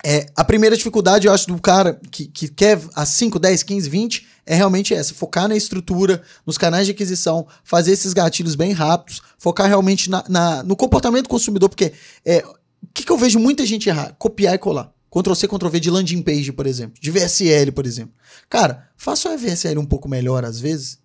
É, 0.04 0.26
a 0.36 0.44
primeira 0.44 0.76
dificuldade, 0.76 1.26
eu 1.26 1.32
acho, 1.32 1.48
do 1.48 1.60
cara 1.60 1.98
que, 2.12 2.26
que 2.26 2.46
quer 2.48 2.80
a 2.94 3.04
5, 3.04 3.38
10, 3.40 3.62
15, 3.64 3.88
20 3.90 4.26
é 4.44 4.54
realmente 4.54 4.94
essa: 4.94 5.12
focar 5.14 5.48
na 5.48 5.56
estrutura, 5.56 6.22
nos 6.46 6.56
canais 6.56 6.86
de 6.86 6.92
aquisição, 6.92 7.46
fazer 7.64 7.92
esses 7.92 8.12
gatilhos 8.12 8.54
bem 8.54 8.72
rápidos, 8.72 9.20
focar 9.38 9.66
realmente 9.66 10.08
na, 10.08 10.22
na- 10.28 10.62
no 10.62 10.76
comportamento 10.76 11.24
do 11.24 11.28
consumidor, 11.28 11.68
porque 11.68 11.92
é, 12.24 12.44
o 12.46 12.86
que, 12.94 13.04
que 13.04 13.10
eu 13.10 13.18
vejo 13.18 13.40
muita 13.40 13.66
gente 13.66 13.88
errar? 13.88 14.14
Copiar 14.18 14.54
e 14.54 14.58
colar. 14.58 14.92
Ctrl-C, 15.10 15.48
Ctrl-V 15.48 15.80
de 15.80 15.90
landing 15.90 16.22
page, 16.22 16.52
por 16.52 16.66
exemplo, 16.66 17.00
de 17.00 17.10
VSL, 17.10 17.72
por 17.72 17.86
exemplo. 17.86 18.14
Cara, 18.50 18.86
faça 18.96 19.30
a 19.32 19.36
VSL 19.36 19.78
um 19.80 19.86
pouco 19.86 20.08
melhor 20.08 20.44
às 20.44 20.60
vezes, 20.60 20.98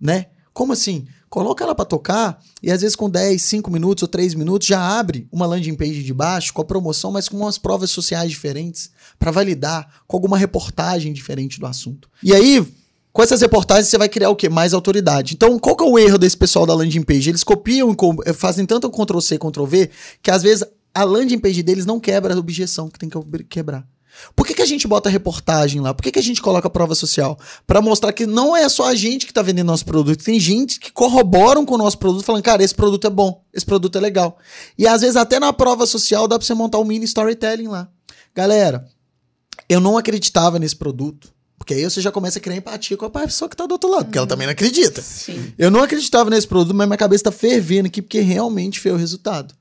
né? 0.00 0.26
Como 0.54 0.72
assim? 0.72 1.06
Coloca 1.28 1.64
ela 1.64 1.74
pra 1.74 1.84
tocar 1.84 2.40
e 2.62 2.70
às 2.70 2.80
vezes 2.80 2.94
com 2.96 3.10
10, 3.10 3.42
5 3.42 3.70
minutos 3.70 4.02
ou 4.02 4.08
3 4.08 4.34
minutos 4.34 4.66
já 4.66 4.80
abre 4.98 5.26
uma 5.30 5.44
landing 5.46 5.74
page 5.74 6.02
de 6.02 6.14
baixo 6.14 6.52
com 6.54 6.62
a 6.62 6.64
promoção, 6.64 7.10
mas 7.10 7.28
com 7.28 7.36
umas 7.36 7.58
provas 7.58 7.90
sociais 7.90 8.30
diferentes 8.30 8.90
pra 9.18 9.30
validar, 9.30 10.02
com 10.06 10.16
alguma 10.16 10.38
reportagem 10.38 11.12
diferente 11.12 11.58
do 11.58 11.66
assunto. 11.66 12.08
E 12.22 12.32
aí, 12.32 12.64
com 13.12 13.22
essas 13.22 13.40
reportagens 13.40 13.88
você 13.88 13.98
vai 13.98 14.08
criar 14.08 14.30
o 14.30 14.36
quê? 14.36 14.48
Mais 14.48 14.72
autoridade. 14.72 15.34
Então, 15.34 15.58
qual 15.58 15.74
que 15.76 15.82
é 15.82 15.86
o 15.86 15.98
erro 15.98 16.16
desse 16.18 16.36
pessoal 16.36 16.64
da 16.64 16.74
landing 16.74 17.02
page? 17.02 17.28
Eles 17.30 17.42
copiam 17.44 17.90
e 17.90 17.96
co- 17.96 18.16
fazem 18.34 18.64
tanto 18.64 18.88
Ctrl 18.90 19.20
C, 19.20 19.36
Ctrl 19.38 19.64
V, 19.64 19.90
que 20.22 20.30
às 20.30 20.42
vezes 20.42 20.64
a 20.94 21.02
landing 21.04 21.38
page 21.38 21.62
deles 21.62 21.84
não 21.84 21.98
quebra 21.98 22.34
a 22.34 22.38
objeção 22.38 22.88
que 22.88 22.98
tem 22.98 23.08
que 23.08 23.18
quebrar. 23.44 23.86
Por 24.34 24.46
que, 24.46 24.54
que 24.54 24.62
a 24.62 24.66
gente 24.66 24.86
bota 24.86 25.08
reportagem 25.08 25.80
lá? 25.80 25.94
Por 25.94 26.02
que, 26.02 26.12
que 26.12 26.18
a 26.18 26.22
gente 26.22 26.42
coloca 26.42 26.68
prova 26.68 26.94
social? 26.94 27.38
Pra 27.66 27.80
mostrar 27.80 28.12
que 28.12 28.26
não 28.26 28.56
é 28.56 28.68
só 28.68 28.88
a 28.88 28.94
gente 28.94 29.26
que 29.26 29.32
tá 29.32 29.42
vendendo 29.42 29.66
nosso 29.66 29.84
produto, 29.84 30.22
tem 30.22 30.38
gente 30.38 30.78
que 30.80 30.92
corroboram 30.92 31.64
com 31.64 31.74
o 31.74 31.78
nosso 31.78 31.98
produto, 31.98 32.24
falando, 32.24 32.42
cara, 32.42 32.62
esse 32.62 32.74
produto 32.74 33.06
é 33.06 33.10
bom, 33.10 33.44
esse 33.52 33.64
produto 33.64 33.96
é 33.96 34.00
legal. 34.00 34.38
E 34.78 34.86
às 34.86 35.00
vezes 35.00 35.16
até 35.16 35.40
na 35.40 35.52
prova 35.52 35.86
social 35.86 36.28
dá 36.28 36.38
pra 36.38 36.46
você 36.46 36.54
montar 36.54 36.78
um 36.78 36.84
mini 36.84 37.04
storytelling 37.04 37.68
lá. 37.68 37.88
Galera, 38.34 38.86
eu 39.68 39.80
não 39.80 39.96
acreditava 39.96 40.58
nesse 40.58 40.76
produto. 40.76 41.34
Porque 41.58 41.74
aí 41.74 41.82
você 41.82 42.00
já 42.00 42.12
começa 42.12 42.38
a 42.38 42.40
criar 42.40 42.56
empatia 42.56 42.96
com 42.96 43.06
a 43.06 43.10
pessoa 43.10 43.48
que 43.48 43.56
tá 43.56 43.66
do 43.66 43.72
outro 43.72 43.90
lado, 43.90 44.04
porque 44.04 44.18
ela 44.18 44.26
também 44.26 44.46
não 44.46 44.52
acredita. 44.52 45.02
Sim. 45.02 45.52
Eu 45.58 45.70
não 45.70 45.82
acreditava 45.82 46.30
nesse 46.30 46.46
produto, 46.46 46.74
mas 46.74 46.86
minha 46.86 46.96
cabeça 46.96 47.24
tá 47.24 47.32
fervendo 47.32 47.86
aqui 47.86 48.02
porque 48.02 48.20
realmente 48.20 48.78
foi 48.78 48.92
o 48.92 48.96
resultado. 48.96 49.54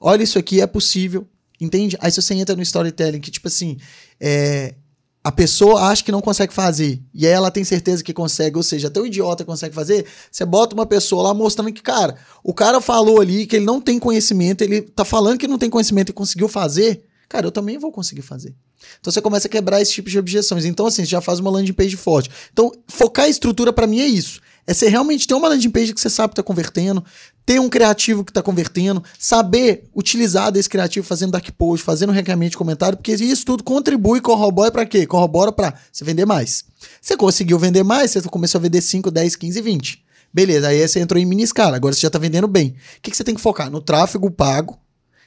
Olha, 0.00 0.22
isso 0.22 0.38
aqui 0.38 0.60
é 0.60 0.66
possível, 0.66 1.28
entende? 1.60 1.96
Aí 2.00 2.10
se 2.10 2.20
você 2.20 2.34
entra 2.34 2.56
no 2.56 2.62
storytelling, 2.62 3.20
que 3.20 3.30
tipo 3.30 3.48
assim, 3.48 3.76
é, 4.18 4.74
a 5.22 5.30
pessoa 5.30 5.82
acha 5.82 6.02
que 6.02 6.10
não 6.10 6.20
consegue 6.20 6.52
fazer, 6.52 7.02
e 7.12 7.26
aí 7.26 7.32
ela 7.32 7.50
tem 7.50 7.62
certeza 7.62 8.02
que 8.02 8.12
consegue, 8.12 8.56
ou 8.56 8.62
seja, 8.62 8.88
até 8.88 9.00
o 9.00 9.06
idiota 9.06 9.44
consegue 9.44 9.74
fazer, 9.74 10.06
você 10.30 10.44
bota 10.44 10.74
uma 10.74 10.86
pessoa 10.86 11.24
lá 11.24 11.34
mostrando 11.34 11.72
que, 11.72 11.82
cara, 11.82 12.16
o 12.42 12.54
cara 12.54 12.80
falou 12.80 13.20
ali 13.20 13.46
que 13.46 13.56
ele 13.56 13.66
não 13.66 13.80
tem 13.80 13.98
conhecimento, 13.98 14.62
ele 14.62 14.80
tá 14.80 15.04
falando 15.04 15.38
que 15.38 15.46
não 15.46 15.58
tem 15.58 15.68
conhecimento 15.68 16.08
e 16.08 16.14
conseguiu 16.14 16.48
fazer, 16.48 17.04
cara, 17.28 17.46
eu 17.46 17.52
também 17.52 17.78
vou 17.78 17.92
conseguir 17.92 18.22
fazer. 18.22 18.54
Então 18.98 19.12
você 19.12 19.20
começa 19.20 19.46
a 19.46 19.50
quebrar 19.50 19.80
esse 19.80 19.92
tipo 19.92 20.08
de 20.08 20.18
objeções. 20.18 20.64
Então, 20.64 20.86
assim, 20.86 21.04
você 21.04 21.10
já 21.10 21.20
faz 21.20 21.38
uma 21.38 21.50
landing 21.50 21.72
page 21.72 21.96
forte. 21.96 22.30
Então, 22.52 22.72
focar 22.88 23.26
a 23.26 23.28
estrutura 23.28 23.72
pra 23.72 23.86
mim 23.86 24.00
é 24.00 24.06
isso. 24.06 24.40
É 24.66 24.74
você 24.74 24.88
realmente 24.88 25.26
ter 25.26 25.34
uma 25.34 25.48
landing 25.48 25.70
page 25.70 25.92
que 25.92 26.00
você 26.00 26.10
sabe 26.10 26.30
que 26.30 26.36
tá 26.36 26.42
convertendo, 26.42 27.04
ter 27.50 27.58
um 27.58 27.68
criativo 27.68 28.24
que 28.24 28.32
tá 28.32 28.40
convertendo, 28.40 29.02
saber 29.18 29.90
utilizar 29.92 30.52
desse 30.52 30.68
criativo 30.68 31.04
fazendo 31.04 31.32
dark 31.32 31.50
post, 31.58 31.84
fazendo 31.84 32.12
ranqueamento 32.12 32.52
de 32.52 32.56
comentário, 32.56 32.96
porque 32.96 33.12
isso 33.12 33.44
tudo 33.44 33.64
contribui, 33.64 34.20
corrobora 34.20 34.70
pra 34.70 34.86
quê? 34.86 35.04
Corrobora 35.04 35.50
pra 35.50 35.74
você 35.90 36.04
vender 36.04 36.24
mais. 36.24 36.64
Você 37.02 37.16
conseguiu 37.16 37.58
vender 37.58 37.82
mais, 37.82 38.12
você 38.12 38.22
começou 38.22 38.60
a 38.60 38.62
vender 38.62 38.80
5, 38.80 39.10
10, 39.10 39.34
15, 39.34 39.60
20. 39.62 40.04
Beleza, 40.32 40.68
aí 40.68 40.86
você 40.86 41.00
entrou 41.00 41.20
em 41.20 41.26
mini 41.26 41.42
escala, 41.42 41.74
agora 41.74 41.92
você 41.92 42.02
já 42.02 42.08
tá 42.08 42.20
vendendo 42.20 42.46
bem. 42.46 42.68
O 42.68 42.74
que, 43.02 43.10
que 43.10 43.16
você 43.16 43.24
tem 43.24 43.34
que 43.34 43.40
focar? 43.40 43.68
No 43.68 43.80
tráfego 43.80 44.30
pago, 44.30 44.78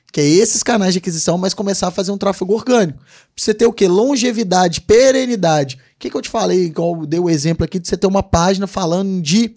que 0.10 0.22
é 0.22 0.26
esses 0.26 0.64
canais 0.64 0.94
de 0.94 1.00
aquisição, 1.00 1.38
mas 1.38 1.54
começar 1.54 1.90
a 1.90 1.92
fazer 1.92 2.14
um 2.14 2.18
tráfego 2.18 2.54
orgânico. 2.54 3.00
Pra 3.00 3.08
você 3.36 3.54
ter 3.54 3.66
o 3.66 3.74
quê? 3.74 3.86
Longevidade, 3.86 4.80
perenidade. 4.80 5.76
O 5.76 5.80
que, 6.00 6.10
que 6.10 6.16
eu 6.16 6.22
te 6.22 6.30
falei, 6.30 6.64
igual 6.68 7.02
eu 7.02 7.06
dei 7.06 7.20
o 7.20 7.30
exemplo 7.30 7.66
aqui, 7.66 7.80
de 7.80 7.88
você 7.90 7.98
ter 7.98 8.08
uma 8.08 8.24
página 8.24 8.66
falando 8.66 9.22
de 9.22 9.56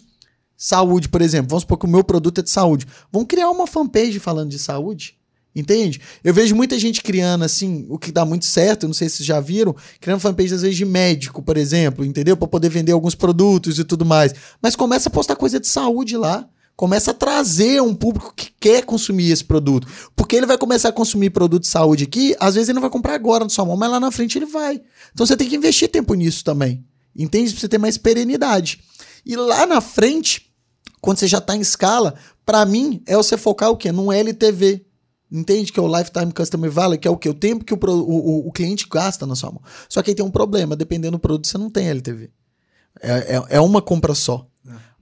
saúde, 0.57 1.07
por 1.07 1.21
exemplo. 1.21 1.49
Vamos 1.49 1.61
supor 1.61 1.77
que 1.77 1.85
o 1.85 1.89
meu 1.89 2.03
produto 2.03 2.39
é 2.39 2.43
de 2.43 2.49
saúde. 2.49 2.87
Vamos 3.11 3.27
criar 3.27 3.49
uma 3.49 3.67
fanpage 3.67 4.19
falando 4.19 4.49
de 4.49 4.57
saúde. 4.57 5.15
Entende? 5.55 5.99
Eu 6.23 6.35
vejo 6.35 6.55
muita 6.55 6.77
gente 6.77 7.01
criando, 7.01 7.43
assim, 7.43 7.87
o 7.89 7.97
que 7.97 8.11
dá 8.11 8.23
muito 8.23 8.45
certo, 8.45 8.85
não 8.85 8.93
sei 8.93 9.09
se 9.09 9.17
vocês 9.17 9.27
já 9.27 9.39
viram, 9.39 9.75
criando 9.99 10.19
fanpage 10.19 10.53
às 10.53 10.61
vezes 10.61 10.77
de 10.77 10.85
médico, 10.85 11.41
por 11.41 11.57
exemplo, 11.57 12.05
entendeu? 12.05 12.37
Para 12.37 12.47
poder 12.47 12.69
vender 12.69 12.91
alguns 12.91 13.15
produtos 13.15 13.79
e 13.79 13.83
tudo 13.83 14.05
mais. 14.05 14.35
Mas 14.61 14.75
começa 14.75 15.09
a 15.09 15.11
postar 15.11 15.35
coisa 15.35 15.59
de 15.59 15.67
saúde 15.67 16.15
lá. 16.15 16.47
Começa 16.75 17.09
a 17.09 17.13
trazer 17.13 17.81
um 17.81 17.95
público 17.95 18.31
que 18.35 18.51
quer 18.59 18.85
consumir 18.85 19.31
esse 19.31 19.43
produto. 19.43 19.87
Porque 20.15 20.35
ele 20.35 20.45
vai 20.45 20.59
começar 20.59 20.89
a 20.89 20.91
consumir 20.91 21.31
produto 21.31 21.63
de 21.63 21.69
saúde 21.69 22.03
aqui, 22.03 22.35
às 22.39 22.53
vezes 22.53 22.69
ele 22.69 22.75
não 22.75 22.83
vai 22.83 22.91
comprar 22.91 23.15
agora 23.15 23.43
na 23.43 23.49
sua 23.49 23.65
mão, 23.65 23.75
mas 23.75 23.89
lá 23.89 23.99
na 23.99 24.11
frente 24.11 24.37
ele 24.37 24.45
vai. 24.45 24.79
Então 25.11 25.25
você 25.25 25.35
tem 25.35 25.49
que 25.49 25.55
investir 25.55 25.89
tempo 25.89 26.13
nisso 26.13 26.43
também. 26.43 26.85
Entende? 27.15 27.49
Pra 27.49 27.61
você 27.61 27.67
ter 27.67 27.79
mais 27.79 27.97
perenidade. 27.97 28.79
E 29.25 29.35
lá 29.35 29.65
na 29.65 29.81
frente, 29.81 30.46
quando 31.07 31.19
você 31.19 31.27
já 31.27 31.39
tá 31.39 31.55
em 31.55 31.61
escala, 31.61 32.15
pra 32.45 32.65
mim 32.65 33.01
é 33.05 33.15
você 33.15 33.37
focar 33.37 33.69
o 33.69 33.77
quê? 33.77 33.93
Num 33.93 34.11
LTV. 34.11 34.85
Entende 35.31 35.71
que 35.71 35.79
é 35.79 35.81
o 35.81 35.87
Lifetime 35.97 36.33
Customer 36.33 36.69
Value, 36.69 36.97
que 36.97 37.07
é 37.07 37.11
o 37.11 37.15
que? 37.15 37.29
O 37.29 37.33
tempo 37.33 37.63
que 37.63 37.73
o, 37.73 37.77
o, 37.81 38.47
o- 38.49 38.51
cliente 38.51 38.85
gasta 38.91 39.25
na 39.25 39.33
sua 39.33 39.51
mão. 39.51 39.61
Só 39.87 40.01
que 40.03 40.11
aí 40.11 40.15
tem 40.15 40.25
um 40.25 40.29
problema, 40.29 40.75
dependendo 40.75 41.15
do 41.15 41.19
produto, 41.21 41.47
você 41.47 41.57
não 41.57 41.69
tem 41.69 41.87
LTV. 41.87 42.29
É, 43.01 43.35
é, 43.37 43.43
é 43.51 43.61
uma 43.61 43.81
compra 43.81 44.13
só. 44.13 44.45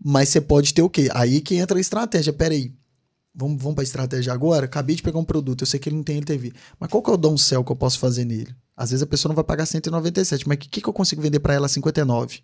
Mas 0.03 0.29
você 0.29 0.39
pode 0.39 0.75
ter 0.75 0.83
o 0.83 0.89
quê? 0.91 1.09
Aí 1.11 1.41
que 1.41 1.55
entra 1.55 1.75
a 1.75 1.81
estratégia. 1.81 2.31
Pera 2.31 2.53
aí. 2.53 2.71
Vamos, 3.33 3.59
vamos 3.59 3.73
para 3.73 3.81
a 3.81 3.85
estratégia 3.85 4.31
agora? 4.31 4.65
Acabei 4.65 4.95
de 4.95 5.01
pegar 5.01 5.17
um 5.17 5.23
produto, 5.25 5.63
eu 5.63 5.65
sei 5.67 5.79
que 5.79 5.89
ele 5.89 5.95
não 5.95 6.03
tem 6.03 6.17
LTV. 6.17 6.53
Mas 6.79 6.89
qual 6.91 7.01
que 7.01 7.09
é 7.09 7.13
o 7.13 7.17
downsell 7.17 7.63
que 7.63 7.71
eu 7.71 7.75
posso 7.75 7.97
fazer 7.97 8.25
nele? 8.25 8.55
Às 8.77 8.91
vezes 8.91 9.01
a 9.01 9.07
pessoa 9.07 9.29
não 9.31 9.35
vai 9.35 9.43
pagar 9.43 9.65
197, 9.65 10.47
mas 10.47 10.55
o 10.55 10.59
que, 10.59 10.81
que 10.81 10.87
eu 10.87 10.93
consigo 10.93 11.21
vender 11.21 11.39
para 11.39 11.53
ela 11.55 11.65
a 11.65 11.69
59? 11.69 12.41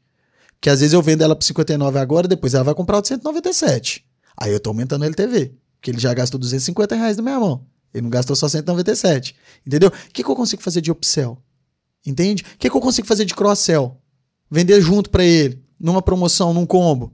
Que 0.61 0.69
às 0.69 0.79
vezes 0.79 0.93
eu 0.93 1.01
vendo 1.01 1.23
ela 1.23 1.35
por 1.35 1.43
59 1.43 1.97
agora, 1.97 2.27
depois 2.27 2.53
ela 2.53 2.63
vai 2.63 2.75
comprar 2.75 2.99
o 2.99 3.01
de 3.01 3.07
197. 3.07 4.05
Aí 4.37 4.53
eu 4.53 4.59
tô 4.59 4.69
aumentando 4.69 5.01
o 5.01 5.05
LTV. 5.05 5.55
Porque 5.75 5.89
ele 5.89 5.99
já 5.99 6.13
gastou 6.13 6.39
250 6.39 6.95
reais 6.95 7.17
na 7.17 7.23
minha 7.23 7.39
mão. 7.39 7.65
Ele 7.91 8.03
não 8.03 8.09
gastou 8.11 8.35
só 8.35 8.47
197. 8.47 9.35
Entendeu? 9.65 9.89
O 9.89 10.13
que, 10.13 10.23
que 10.23 10.29
eu 10.29 10.35
consigo 10.35 10.61
fazer 10.61 10.79
de 10.79 10.91
upsell? 10.91 11.37
Entende? 12.05 12.43
O 12.43 12.57
que, 12.59 12.69
que 12.69 12.75
eu 12.75 12.81
consigo 12.81 13.07
fazer 13.07 13.25
de 13.25 13.33
cross-sell? 13.33 13.97
Vender 14.49 14.79
junto 14.81 15.09
para 15.09 15.23
ele, 15.23 15.63
numa 15.79 16.01
promoção, 16.01 16.53
num 16.53 16.65
combo. 16.65 17.11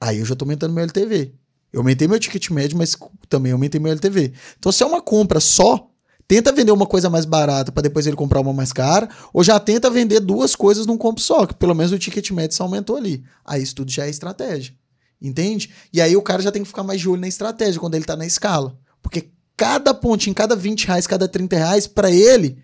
Aí 0.00 0.18
eu 0.18 0.24
já 0.24 0.36
tô 0.36 0.44
aumentando 0.44 0.72
meu 0.72 0.84
LTV. 0.84 1.34
Eu 1.72 1.80
aumentei 1.80 2.06
meu 2.06 2.20
ticket 2.20 2.50
médio, 2.50 2.78
mas 2.78 2.96
também 3.28 3.50
aumentei 3.50 3.80
meu 3.80 3.90
LTV. 3.90 4.32
Então, 4.58 4.70
se 4.70 4.82
é 4.82 4.86
uma 4.86 5.02
compra 5.02 5.40
só, 5.40 5.90
tenta 6.26 6.52
vender 6.52 6.72
uma 6.72 6.86
coisa 6.86 7.10
mais 7.10 7.24
barata 7.24 7.70
para 7.72 7.82
depois 7.82 8.06
ele 8.06 8.16
comprar 8.16 8.40
uma 8.40 8.52
mais 8.52 8.72
cara, 8.72 9.08
ou 9.32 9.42
já 9.44 9.58
tenta 9.60 9.90
vender 9.90 10.20
duas 10.20 10.54
coisas 10.56 10.86
num 10.86 10.96
combo 10.96 11.20
só, 11.20 11.46
que 11.46 11.54
pelo 11.54 11.74
menos 11.74 11.92
o 11.92 11.98
ticket 11.98 12.30
médio 12.30 12.56
se 12.56 12.62
aumentou 12.62 12.96
ali. 12.96 13.22
Aí 13.44 13.62
isso 13.62 13.74
tudo 13.74 13.90
já 13.90 14.06
é 14.06 14.10
estratégia. 14.10 14.74
Entende? 15.20 15.70
E 15.92 16.00
aí 16.00 16.16
o 16.16 16.22
cara 16.22 16.42
já 16.42 16.52
tem 16.52 16.62
que 16.62 16.68
ficar 16.68 16.82
mais 16.82 17.00
de 17.00 17.08
olho 17.08 17.20
na 17.20 17.28
estratégia 17.28 17.80
quando 17.80 17.94
ele 17.94 18.04
tá 18.04 18.16
na 18.16 18.26
escala. 18.26 18.76
Porque 19.02 19.30
cada 19.56 19.94
pontinho, 19.94 20.34
cada 20.34 20.54
20 20.56 20.86
reais, 20.86 21.06
cada 21.06 21.26
30 21.28 21.56
reais, 21.56 21.86
para 21.86 22.10
ele, 22.10 22.58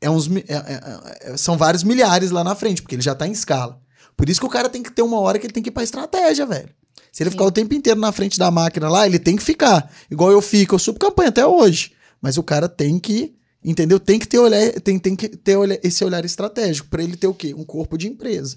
é 0.00 0.08
uns, 0.08 0.28
é- 0.28 0.42
é- 0.48 1.32
é- 1.32 1.36
são 1.36 1.56
vários 1.56 1.82
milhares 1.82 2.30
lá 2.30 2.44
na 2.44 2.54
frente, 2.54 2.82
porque 2.82 2.94
ele 2.94 3.02
já 3.02 3.14
tá 3.14 3.26
em 3.26 3.32
escala. 3.32 3.80
Por 4.16 4.28
isso 4.28 4.40
que 4.40 4.46
o 4.46 4.50
cara 4.50 4.68
tem 4.68 4.82
que 4.82 4.92
ter 4.92 5.02
uma 5.02 5.18
hora 5.20 5.38
que 5.38 5.46
ele 5.46 5.52
tem 5.52 5.62
que 5.62 5.70
ir 5.70 5.72
pra 5.72 5.82
estratégia, 5.82 6.44
velho. 6.46 6.68
Se 7.10 7.22
ele 7.22 7.30
Sim. 7.30 7.36
ficar 7.36 7.44
o 7.46 7.52
tempo 7.52 7.74
inteiro 7.74 7.98
na 7.98 8.12
frente 8.12 8.38
da 8.38 8.50
máquina 8.50 8.88
lá, 8.88 9.06
ele 9.06 9.18
tem 9.18 9.34
que 9.36 9.42
ficar. 9.42 9.90
Igual 10.10 10.30
eu 10.30 10.42
fico, 10.42 10.74
eu 10.74 10.78
subo 10.78 10.98
campanha 10.98 11.30
até 11.30 11.46
hoje. 11.46 11.92
Mas 12.20 12.36
o 12.38 12.42
cara 12.42 12.68
tem 12.68 12.98
que, 12.98 13.34
entendeu? 13.64 13.98
Tem 14.00 14.18
que 14.18 14.26
ter, 14.26 14.38
olhar, 14.38 14.72
tem, 14.80 14.98
tem 14.98 15.14
que 15.16 15.28
ter 15.28 15.56
olhar, 15.56 15.78
esse 15.82 16.04
olhar 16.04 16.24
estratégico 16.24 16.88
para 16.88 17.02
ele 17.02 17.16
ter 17.16 17.26
o 17.26 17.34
quê? 17.34 17.54
Um 17.54 17.64
corpo 17.64 17.96
de 17.96 18.08
empresa. 18.08 18.56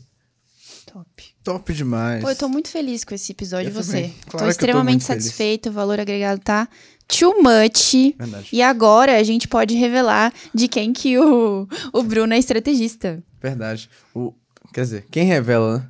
Top. 0.86 1.24
Top 1.44 1.74
demais. 1.74 2.22
Pô, 2.22 2.30
eu 2.30 2.36
tô 2.36 2.50
muito 2.50 2.68
feliz 2.70 3.04
com 3.04 3.14
esse 3.16 3.32
episódio, 3.32 3.70
Eu 3.70 3.74
você. 3.74 3.92
também. 3.92 4.10
Claro 4.26 4.32
tô 4.32 4.38
eu 4.38 4.44
tô 4.46 4.50
extremamente 4.50 4.92
muito 4.94 5.06
feliz. 5.08 5.24
satisfeito, 5.24 5.70
o 5.70 5.72
valor 5.72 6.00
agregado 6.00 6.42
tá 6.42 6.68
too 7.08 7.42
much. 7.42 8.14
Verdade. 8.18 8.50
E 8.52 8.62
agora 8.62 9.18
a 9.18 9.24
gente 9.24 9.48
pode 9.48 9.74
revelar 9.76 10.34
de 10.54 10.68
quem 10.68 10.92
que 10.92 11.18
o, 11.18 11.68
o 11.94 12.04
Bruno 12.04 12.34
é 12.34 12.40
estrategista. 12.40 13.24
Verdade. 13.42 13.90
O, 14.14 14.34
quer 14.74 14.82
dizer, 14.82 15.06
quem 15.10 15.26
revela, 15.26 15.78
né? 15.78 15.88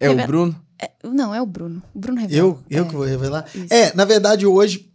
É 0.00 0.08
Revela- 0.08 0.24
o 0.24 0.26
Bruno? 0.26 0.64
É, 0.78 0.90
não, 1.04 1.34
é 1.34 1.40
o 1.40 1.46
Bruno. 1.46 1.82
O 1.94 1.98
Bruno 1.98 2.20
revela. 2.20 2.38
Eu, 2.40 2.58
eu 2.68 2.84
É. 2.84 2.86
que 2.88 2.92
vou 2.94 3.04
revelar? 3.04 3.46
Isso. 3.54 3.72
É, 3.72 3.94
na 3.94 4.04
verdade, 4.04 4.44
hoje, 4.46 4.92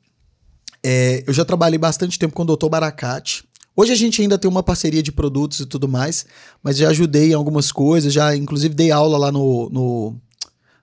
é, 0.84 1.23
eu 1.27 1.34
já 1.34 1.43
trabalhei 1.43 1.77
bastante 1.77 2.18
tempo 2.18 2.34
com 2.34 2.43
o 2.43 2.56
Dr. 2.56 2.69
Baracate. 2.69 3.43
Hoje 3.76 3.93
a 3.93 3.95
gente 3.95 4.22
ainda 4.22 4.38
tem 4.38 4.49
uma 4.49 4.64
parceria 4.64 5.01
de 5.01 5.11
produtos 5.11 5.61
e 5.61 5.65
tudo 5.65 5.88
mais, 5.88 6.26
mas 6.61 6.77
já 6.77 6.89
ajudei 6.89 7.31
em 7.31 7.34
algumas 7.34 7.72
coisas, 7.72 8.11
já 8.11 8.35
inclusive 8.35 8.76
dei 8.76 8.91
aula 8.91 9.18
lá 9.18 9.31
no, 9.31 9.69
no, 9.69 10.15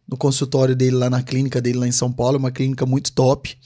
no 0.09 0.17
consultório 0.17 0.75
dele, 0.75 0.97
lá 0.97 1.11
na 1.11 1.23
clínica 1.23 1.61
dele 1.61 1.79
lá 1.79 1.87
em 1.87 1.93
São 1.93 2.11
Paulo, 2.11 2.39
uma 2.39 2.51
clínica 2.51 2.87
muito 2.87 3.13
top. 3.13 3.57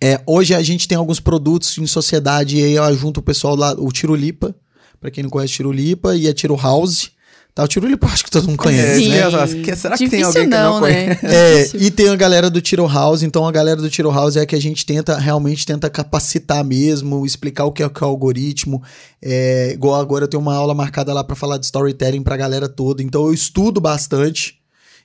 É, 0.00 0.20
hoje 0.26 0.54
a 0.54 0.62
gente 0.62 0.86
tem 0.86 0.96
alguns 0.96 1.20
produtos 1.20 1.76
em 1.78 1.86
sociedade 1.86 2.58
e 2.58 2.64
aí 2.64 2.74
eu 2.74 2.96
junto 2.96 3.18
o 3.20 3.22
pessoal 3.22 3.56
lá, 3.56 3.72
o 3.72 3.90
Tirulipa, 3.90 4.54
pra 5.00 5.10
quem 5.10 5.22
não 5.22 5.30
conhece 5.30 5.54
Tirulipa, 5.54 6.14
e 6.14 6.28
a 6.28 6.34
Tiro 6.34 6.56
House. 6.56 7.10
Tá, 7.58 7.64
o 7.64 7.66
Tirulipa 7.66 8.06
eu 8.06 8.10
acho 8.12 8.22
que 8.22 8.30
todo 8.30 8.46
mundo 8.46 8.56
conhece, 8.56 9.02
Sim. 9.02 9.08
né? 9.08 9.28
né? 9.28 9.62
Que- 9.64 9.74
será 9.74 9.98
que 9.98 10.08
tem 10.08 10.22
alguém 10.22 10.44
que 10.44 10.48
não 10.48 10.80
né? 10.80 11.18
É, 11.24 11.56
Difícil. 11.64 11.80
e 11.82 11.90
tem 11.90 12.08
a 12.08 12.14
galera 12.14 12.48
do 12.48 12.60
Tiro 12.60 12.86
House, 12.86 13.24
então 13.24 13.44
a 13.48 13.50
galera 13.50 13.82
do 13.82 13.90
Tiro 13.90 14.12
House 14.12 14.36
é 14.36 14.42
a 14.42 14.46
que 14.46 14.54
a 14.54 14.60
gente 14.60 14.86
tenta, 14.86 15.18
realmente 15.18 15.66
tenta 15.66 15.90
capacitar 15.90 16.62
mesmo, 16.64 17.26
explicar 17.26 17.64
o 17.64 17.72
que 17.72 17.82
é, 17.82 17.86
o 17.86 17.90
que 17.90 18.00
é 18.00 18.06
o 18.06 18.10
algoritmo. 18.10 18.80
É, 19.20 19.72
igual 19.72 20.00
agora 20.00 20.22
eu 20.22 20.28
tenho 20.28 20.40
uma 20.40 20.54
aula 20.54 20.72
marcada 20.72 21.12
lá 21.12 21.24
pra 21.24 21.34
falar 21.34 21.58
de 21.58 21.64
storytelling 21.66 22.22
pra 22.22 22.36
galera 22.36 22.68
toda, 22.68 23.02
então 23.02 23.26
eu 23.26 23.34
estudo 23.34 23.80
bastante, 23.80 24.57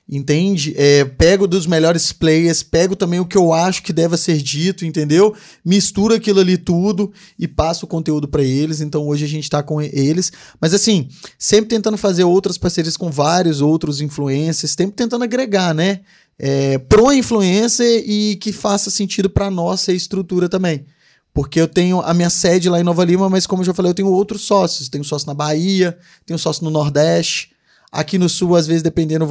entende? 0.08 0.74
É, 0.76 1.04
pego 1.04 1.46
dos 1.46 1.66
melhores 1.66 2.12
players, 2.12 2.62
pego 2.62 2.94
também 2.94 3.20
o 3.20 3.24
que 3.24 3.36
eu 3.36 3.52
acho 3.52 3.82
que 3.82 3.92
deve 3.92 4.16
ser 4.16 4.36
dito, 4.36 4.84
entendeu? 4.84 5.34
Misturo 5.64 6.14
aquilo 6.14 6.40
ali 6.40 6.56
tudo 6.56 7.12
e 7.38 7.48
passo 7.48 7.86
o 7.86 7.88
conteúdo 7.88 8.28
pra 8.28 8.42
eles, 8.42 8.80
então 8.80 9.06
hoje 9.06 9.24
a 9.24 9.28
gente 9.28 9.48
tá 9.48 9.62
com 9.62 9.80
eles. 9.80 10.30
Mas 10.60 10.74
assim, 10.74 11.08
sempre 11.38 11.70
tentando 11.70 11.96
fazer 11.96 12.24
outras 12.24 12.58
parcerias 12.58 12.96
com 12.96 13.10
vários 13.10 13.60
outros 13.60 14.00
influencers, 14.00 14.72
sempre 14.72 14.94
tentando 14.94 15.24
agregar, 15.24 15.74
né? 15.74 16.00
É, 16.38 16.78
pro 16.78 17.12
influencer 17.12 18.02
e 18.06 18.36
que 18.36 18.52
faça 18.52 18.90
sentido 18.90 19.30
pra 19.30 19.50
nossa 19.50 19.92
estrutura 19.92 20.48
também. 20.48 20.84
Porque 21.32 21.60
eu 21.60 21.66
tenho 21.66 22.00
a 22.00 22.14
minha 22.14 22.30
sede 22.30 22.68
lá 22.68 22.78
em 22.78 22.84
Nova 22.84 23.04
Lima, 23.04 23.28
mas 23.28 23.44
como 23.44 23.62
eu 23.62 23.66
já 23.66 23.74
falei, 23.74 23.90
eu 23.90 23.94
tenho 23.94 24.08
outros 24.08 24.42
sócios. 24.42 24.88
Tenho 24.88 25.02
sócio 25.02 25.26
na 25.26 25.34
Bahia, 25.34 25.98
tenho 26.24 26.38
sócio 26.38 26.62
no 26.62 26.70
Nordeste. 26.70 27.53
Aqui 27.94 28.18
no 28.18 28.28
Sul, 28.28 28.56
às 28.56 28.66
vezes, 28.66 28.82
dependendo, 28.82 29.24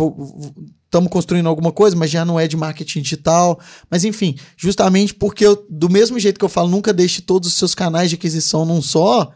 estamos 0.86 1.12
construindo 1.12 1.48
alguma 1.48 1.70
coisa, 1.70 1.98
mas 1.98 2.10
já 2.10 2.24
não 2.24 2.40
é 2.40 2.48
de 2.48 2.56
marketing 2.56 3.02
digital. 3.02 3.60
Mas 3.90 4.06
enfim, 4.06 4.38
justamente 4.56 5.14
porque 5.14 5.46
eu, 5.46 5.66
do 5.70 5.90
mesmo 5.90 6.18
jeito 6.18 6.40
que 6.40 6.46
eu 6.46 6.50
falo, 6.50 6.70
nunca 6.70 6.94
deixe 6.94 7.22
todos 7.22 7.50
os 7.50 7.56
seus 7.56 7.76
canais 7.76 8.10
de 8.10 8.16
aquisição 8.16 8.64
num 8.64 8.82
só, 8.82 9.34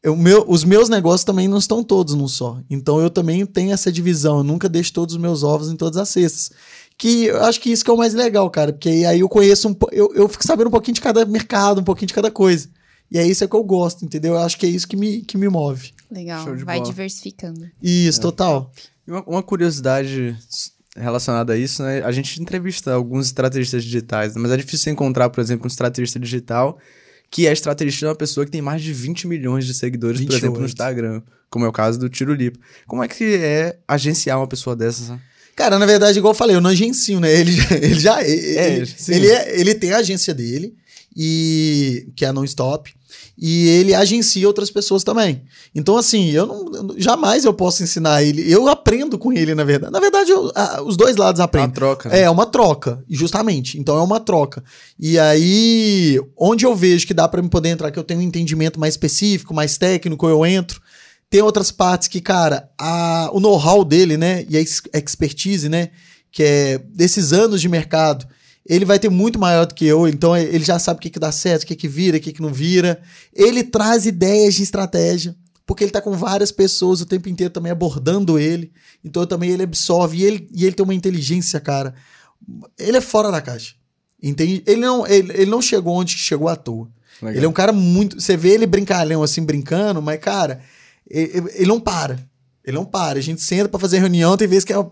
eu, 0.00 0.16
meu, 0.16 0.44
os 0.46 0.62
meus 0.62 0.88
negócios 0.88 1.24
também 1.24 1.48
não 1.48 1.58
estão 1.58 1.82
todos 1.82 2.14
num 2.14 2.28
só. 2.28 2.60
Então 2.70 3.00
eu 3.00 3.10
também 3.10 3.44
tenho 3.44 3.72
essa 3.72 3.90
divisão. 3.90 4.38
Eu 4.38 4.44
nunca 4.44 4.68
deixo 4.68 4.92
todos 4.92 5.16
os 5.16 5.20
meus 5.20 5.42
ovos 5.42 5.70
em 5.70 5.76
todas 5.76 5.96
as 5.96 6.08
cestas. 6.08 6.52
Que 6.96 7.24
eu 7.24 7.42
acho 7.42 7.60
que 7.60 7.70
isso 7.70 7.84
que 7.84 7.90
é 7.90 7.94
o 7.94 7.98
mais 7.98 8.14
legal, 8.14 8.48
cara. 8.48 8.72
Porque 8.72 8.88
aí, 8.88 9.18
eu 9.18 9.28
conheço 9.28 9.68
um 9.68 9.76
eu, 9.90 10.12
eu 10.14 10.28
fico 10.28 10.46
sabendo 10.46 10.68
um 10.68 10.70
pouquinho 10.70 10.94
de 10.94 11.00
cada 11.00 11.24
mercado, 11.24 11.80
um 11.80 11.84
pouquinho 11.84 12.06
de 12.06 12.14
cada 12.14 12.30
coisa. 12.30 12.68
E 13.10 13.18
é 13.18 13.26
isso 13.26 13.46
que 13.48 13.56
eu 13.56 13.64
gosto, 13.64 14.04
entendeu? 14.04 14.34
Eu 14.34 14.40
acho 14.40 14.56
que 14.56 14.66
é 14.66 14.68
isso 14.68 14.86
que 14.86 14.96
me, 14.96 15.22
que 15.22 15.36
me 15.36 15.48
move. 15.48 15.92
Legal, 16.10 16.44
Show 16.44 16.56
de 16.56 16.64
vai 16.64 16.78
bola. 16.78 16.90
diversificando. 16.90 17.70
Isso, 17.82 18.20
total. 18.20 18.72
E 19.06 19.10
Uma, 19.10 19.22
uma 19.24 19.42
curiosidade 19.42 20.36
relacionada 20.96 21.52
a 21.52 21.56
isso, 21.56 21.82
né? 21.82 22.02
A 22.02 22.10
gente 22.12 22.40
entrevista 22.40 22.92
alguns 22.92 23.26
estrategistas 23.26 23.84
digitais, 23.84 24.34
né? 24.34 24.40
mas 24.40 24.50
é 24.50 24.56
difícil 24.56 24.78
você 24.84 24.90
encontrar, 24.90 25.28
por 25.30 25.40
exemplo, 25.40 25.64
um 25.64 25.68
estrategista 25.68 26.18
digital 26.18 26.78
que 27.30 27.46
é 27.46 27.52
estrategista 27.52 28.00
de 28.00 28.06
uma 28.06 28.14
pessoa 28.16 28.46
que 28.46 28.50
tem 28.50 28.62
mais 28.62 28.80
de 28.82 28.90
20 28.92 29.28
milhões 29.28 29.66
de 29.66 29.74
seguidores, 29.74 30.18
por 30.20 30.32
exemplo, 30.32 30.60
no 30.60 30.66
28. 30.66 30.72
Instagram, 30.72 31.22
como 31.50 31.66
é 31.66 31.68
o 31.68 31.72
caso 31.72 31.98
do 31.98 32.08
Tiro 32.08 32.32
Lipa. 32.32 32.58
Como 32.86 33.02
é 33.04 33.08
que 33.08 33.22
é 33.36 33.78
agenciar 33.86 34.38
uma 34.38 34.46
pessoa 34.48 34.74
dessas? 34.74 35.10
né? 35.10 35.20
Cara, 35.54 35.78
na 35.78 35.84
verdade, 35.84 36.18
igual 36.18 36.30
eu 36.32 36.36
falei, 36.36 36.56
eu 36.56 36.60
não 36.60 36.70
agencio, 36.70 37.20
né? 37.20 37.30
Ele 37.38 37.52
já. 37.52 37.68
Ele, 37.76 37.94
já, 38.00 38.22
ele, 38.24 38.56
É, 38.56 38.84
ele, 39.08 39.26
é- 39.28 39.60
ele 39.60 39.74
tem 39.74 39.92
a 39.92 39.98
agência 39.98 40.32
dele, 40.32 40.74
e 41.14 42.08
que 42.16 42.24
é 42.24 42.28
a 42.28 42.32
Non-Stop, 42.32 42.94
e 43.36 43.68
ele 43.68 43.94
agencia 43.94 44.46
outras 44.46 44.70
pessoas 44.70 45.04
também. 45.04 45.42
Então, 45.74 45.96
assim, 45.96 46.30
eu 46.30 46.46
não. 46.46 46.94
Jamais 46.98 47.44
eu 47.44 47.52
posso 47.54 47.82
ensinar 47.82 48.22
ele. 48.22 48.50
Eu 48.50 48.68
aprendo 48.68 49.18
com 49.18 49.32
ele, 49.32 49.54
na 49.54 49.64
verdade. 49.64 49.92
Na 49.92 50.00
verdade, 50.00 50.30
eu- 50.30 50.50
ah, 50.54 50.82
os 50.82 50.96
dois 50.96 51.16
lados 51.16 51.38
É 51.38 51.42
uma 51.42 51.46
aprendem. 51.46 51.70
troca. 51.70 52.08
né? 52.08 52.20
É, 52.20 52.30
uma 52.30 52.46
troca, 52.46 53.02
justamente. 53.08 53.78
Então 53.78 53.96
é 53.96 54.02
uma 54.02 54.18
troca. 54.20 54.62
E 54.98 55.18
aí, 55.18 56.20
onde 56.36 56.64
eu 56.66 56.74
vejo 56.74 57.06
que 57.06 57.14
dá 57.14 57.28
pra 57.28 57.40
me 57.42 57.48
poder 57.48 57.70
entrar, 57.70 57.90
que 57.90 57.98
eu 57.98 58.04
tenho 58.04 58.20
um 58.20 58.22
entendimento 58.22 58.78
mais 58.80 58.94
específico, 58.94 59.54
mais 59.54 59.76
técnico, 59.78 60.26
eu 60.28 60.44
entro. 60.44 60.80
Tem 61.30 61.42
outras 61.42 61.70
partes 61.70 62.08
que, 62.08 62.20
cara, 62.20 62.70
a- 62.80 63.28
o 63.32 63.40
know-how 63.40 63.84
dele, 63.84 64.16
né, 64.16 64.46
e 64.48 64.56
a 64.56 64.60
ex- 64.60 64.82
expertise, 64.94 65.68
né, 65.68 65.90
que 66.32 66.42
é 66.42 66.78
desses 66.78 67.32
anos 67.32 67.60
de 67.60 67.68
mercado, 67.68 68.26
ele 68.68 68.84
vai 68.84 68.98
ter 68.98 69.08
muito 69.08 69.38
maior 69.38 69.64
do 69.64 69.74
que 69.74 69.86
eu, 69.86 70.06
então 70.06 70.36
ele 70.36 70.64
já 70.64 70.78
sabe 70.78 70.98
o 70.98 71.00
que, 71.00 71.08
que 71.08 71.18
dá 71.18 71.32
certo, 71.32 71.62
o 71.62 71.66
que, 71.66 71.74
que 71.74 71.88
vira, 71.88 72.18
o 72.18 72.20
que, 72.20 72.32
que 72.32 72.42
não 72.42 72.52
vira. 72.52 73.00
Ele 73.34 73.64
traz 73.64 74.04
ideias 74.04 74.54
de 74.54 74.62
estratégia, 74.62 75.34
porque 75.66 75.82
ele 75.82 75.90
tá 75.90 76.02
com 76.02 76.12
várias 76.12 76.52
pessoas 76.52 77.00
o 77.00 77.06
tempo 77.06 77.28
inteiro 77.28 77.52
também 77.52 77.72
abordando 77.72 78.38
ele. 78.38 78.70
Então 79.02 79.24
também 79.26 79.50
ele 79.50 79.62
absorve 79.62 80.18
e 80.18 80.24
ele, 80.24 80.48
e 80.52 80.64
ele 80.64 80.74
tem 80.74 80.84
uma 80.84 80.94
inteligência, 80.94 81.58
cara. 81.60 81.94
Ele 82.78 82.98
é 82.98 83.00
fora 83.00 83.30
da 83.30 83.40
caixa. 83.40 83.74
Entende? 84.22 84.62
Ele 84.66 84.80
não, 84.80 85.06
ele, 85.06 85.32
ele 85.32 85.50
não 85.50 85.62
chegou 85.62 85.94
onde 85.94 86.12
chegou 86.12 86.48
à 86.48 86.56
toa. 86.56 86.88
Legal. 87.22 87.36
Ele 87.36 87.46
é 87.46 87.48
um 87.48 87.52
cara 87.52 87.72
muito. 87.72 88.20
Você 88.20 88.36
vê 88.36 88.50
ele 88.50 88.66
brincalhão 88.66 89.22
assim, 89.22 89.42
brincando, 89.42 90.02
mas, 90.02 90.20
cara, 90.20 90.60
ele, 91.08 91.50
ele 91.54 91.66
não 91.66 91.80
para. 91.80 92.18
Ele 92.64 92.76
não 92.76 92.84
para. 92.84 93.18
A 93.18 93.22
gente 93.22 93.40
senta 93.40 93.68
pra 93.68 93.80
fazer 93.80 93.98
reunião, 93.98 94.36
tem 94.36 94.46
vezes 94.46 94.64
que 94.64 94.72
é 94.72 94.86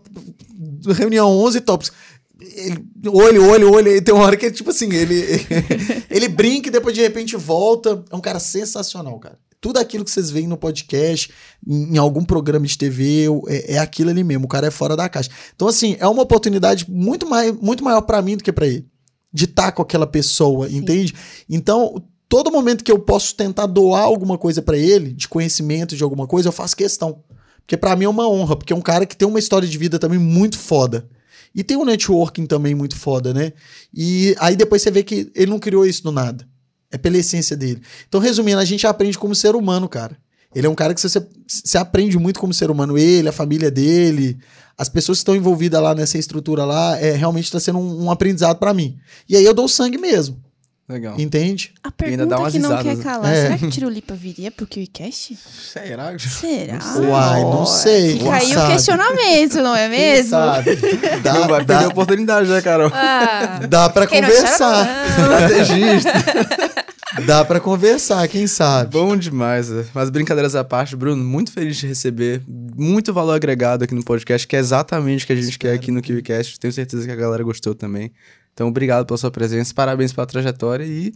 reunião 0.94 1.28
11 1.28 1.60
tops. 1.60 1.92
Ele, 2.40 2.84
olho, 3.06 3.48
olho, 3.48 3.72
olho. 3.72 4.02
Tem 4.02 4.14
uma 4.14 4.24
hora 4.24 4.36
que, 4.36 4.50
tipo 4.50 4.70
assim, 4.70 4.92
ele, 4.92 5.24
ele 6.10 6.28
brinca 6.28 6.68
e 6.68 6.72
depois 6.72 6.94
de 6.94 7.00
repente 7.00 7.36
volta. 7.36 8.04
É 8.10 8.16
um 8.16 8.20
cara 8.20 8.38
sensacional, 8.38 9.18
cara. 9.18 9.38
Tudo 9.60 9.78
aquilo 9.78 10.04
que 10.04 10.10
vocês 10.10 10.30
veem 10.30 10.46
no 10.46 10.56
podcast, 10.56 11.32
em, 11.66 11.94
em 11.94 11.98
algum 11.98 12.24
programa 12.24 12.66
de 12.66 12.76
TV, 12.76 13.26
é, 13.48 13.74
é 13.74 13.78
aquilo 13.78 14.10
ali 14.10 14.22
mesmo. 14.22 14.44
O 14.44 14.48
cara 14.48 14.66
é 14.66 14.70
fora 14.70 14.94
da 14.94 15.08
caixa. 15.08 15.30
Então, 15.54 15.66
assim, 15.66 15.96
é 15.98 16.06
uma 16.06 16.22
oportunidade 16.22 16.90
muito, 16.90 17.26
mais, 17.26 17.52
muito 17.52 17.82
maior 17.82 18.02
pra 18.02 18.20
mim 18.20 18.36
do 18.36 18.44
que 18.44 18.52
pra 18.52 18.66
ele. 18.66 18.86
De 19.32 19.44
estar 19.44 19.72
com 19.72 19.82
aquela 19.82 20.06
pessoa, 20.06 20.68
Sim. 20.68 20.76
entende? 20.76 21.14
Então, 21.48 22.02
todo 22.28 22.52
momento 22.52 22.84
que 22.84 22.92
eu 22.92 22.98
posso 22.98 23.34
tentar 23.34 23.66
doar 23.66 24.02
alguma 24.02 24.36
coisa 24.36 24.60
pra 24.60 24.76
ele, 24.76 25.12
de 25.12 25.26
conhecimento 25.26 25.96
de 25.96 26.02
alguma 26.02 26.26
coisa, 26.26 26.48
eu 26.48 26.52
faço 26.52 26.76
questão. 26.76 27.24
Porque 27.60 27.76
pra 27.76 27.96
mim 27.96 28.04
é 28.04 28.08
uma 28.08 28.28
honra, 28.28 28.56
porque 28.56 28.72
é 28.72 28.76
um 28.76 28.80
cara 28.80 29.06
que 29.06 29.16
tem 29.16 29.26
uma 29.26 29.38
história 29.38 29.66
de 29.66 29.78
vida 29.78 29.98
também 29.98 30.18
muito 30.18 30.58
foda. 30.58 31.08
E 31.56 31.64
tem 31.64 31.76
um 31.78 31.86
networking 31.86 32.44
também 32.44 32.74
muito 32.74 32.94
foda, 32.94 33.32
né? 33.32 33.54
E 33.92 34.36
aí 34.38 34.54
depois 34.54 34.82
você 34.82 34.90
vê 34.90 35.02
que 35.02 35.32
ele 35.34 35.50
não 35.50 35.58
criou 35.58 35.86
isso 35.86 36.02
do 36.02 36.12
nada. 36.12 36.46
É 36.92 36.98
pela 36.98 37.16
essência 37.16 37.56
dele. 37.56 37.80
Então, 38.06 38.20
resumindo, 38.20 38.60
a 38.60 38.64
gente 38.64 38.86
aprende 38.86 39.18
como 39.18 39.34
ser 39.34 39.56
humano, 39.56 39.88
cara. 39.88 40.16
Ele 40.54 40.66
é 40.66 40.70
um 40.70 40.74
cara 40.74 40.94
que 40.94 41.00
você, 41.00 41.26
você 41.46 41.78
aprende 41.78 42.18
muito 42.18 42.38
como 42.38 42.52
ser 42.52 42.70
humano. 42.70 42.96
Ele, 42.96 43.28
a 43.28 43.32
família 43.32 43.70
dele, 43.70 44.38
as 44.76 44.88
pessoas 44.88 45.18
que 45.18 45.22
estão 45.22 45.34
envolvidas 45.34 45.82
lá 45.82 45.94
nessa 45.94 46.18
estrutura 46.18 46.64
lá, 46.64 46.98
é, 47.00 47.12
realmente 47.12 47.44
está 47.44 47.58
sendo 47.58 47.78
um, 47.78 48.04
um 48.04 48.10
aprendizado 48.10 48.58
pra 48.58 48.74
mim. 48.74 48.98
E 49.28 49.34
aí 49.34 49.44
eu 49.44 49.54
dou 49.54 49.66
sangue 49.66 49.96
mesmo, 49.96 50.38
Legal. 50.88 51.18
entende? 51.18 51.72
A 51.82 51.88
ainda 52.04 52.24
dá 52.26 52.36
pergunta 52.36 52.38
umas 52.38 52.52
que 52.52 52.58
não 52.60 52.70
risadas, 52.76 52.96
quer 52.98 53.02
calar, 53.02 53.32
É. 53.34 53.42
será 53.42 53.58
que 53.58 53.68
Tirulipa 53.70 54.14
viria 54.14 54.50
pro 54.52 54.66
KiwiCast? 54.68 55.36
Será? 55.72 56.14
Será? 56.18 56.78
Uai, 56.98 57.42
não 57.42 57.66
sei. 57.66 58.18
Fica 58.18 58.32
aí 58.34 58.50
o 58.52 58.54
sabe? 58.54 58.72
questionamento, 58.72 59.54
não 59.56 59.74
é 59.74 59.88
Quem 59.88 59.98
mesmo? 59.98 60.30
sabe? 60.30 60.76
Dá, 61.24 61.32
Não 61.34 61.48
vai 61.48 61.58
perder 61.64 61.74
a 61.74 61.80
dá, 61.82 61.88
oportunidade, 61.88 62.48
né, 62.48 62.62
Carol? 62.62 62.90
Ah, 62.94 63.60
dá 63.68 63.88
pra 63.90 64.06
conversar. 64.06 64.86
Estrategista. 65.10 66.12
Dá 67.26 67.44
pra 67.44 67.58
conversar, 67.58 68.28
quem 68.28 68.46
sabe? 68.46 68.90
Bom 68.92 69.16
demais. 69.16 69.68
né? 69.70 69.84
Mas 69.94 70.10
brincadeiras 70.10 70.54
à 70.54 70.62
parte, 70.62 70.94
Bruno, 70.94 71.24
muito 71.24 71.50
feliz 71.50 71.76
de 71.78 71.86
receber. 71.86 72.42
Muito 72.46 73.12
valor 73.12 73.32
agregado 73.34 73.84
aqui 73.84 73.94
no 73.94 74.04
podcast, 74.04 74.46
que 74.46 74.54
é 74.54 74.58
exatamente 74.58 75.24
o 75.24 75.26
que 75.26 75.32
a 75.32 75.36
gente 75.36 75.58
quer 75.58 75.72
aqui 75.72 75.90
no 75.90 76.02
KiwiCast. 76.02 76.60
Tenho 76.60 76.72
certeza 76.72 77.04
que 77.06 77.10
a 77.10 77.16
galera 77.16 77.42
gostou 77.42 77.74
também. 77.74 78.12
Então, 78.56 78.68
obrigado 78.68 79.04
pela 79.04 79.18
sua 79.18 79.30
presença, 79.30 79.74
parabéns 79.74 80.14
pela 80.14 80.26
trajetória 80.26 80.82
e 80.82 81.12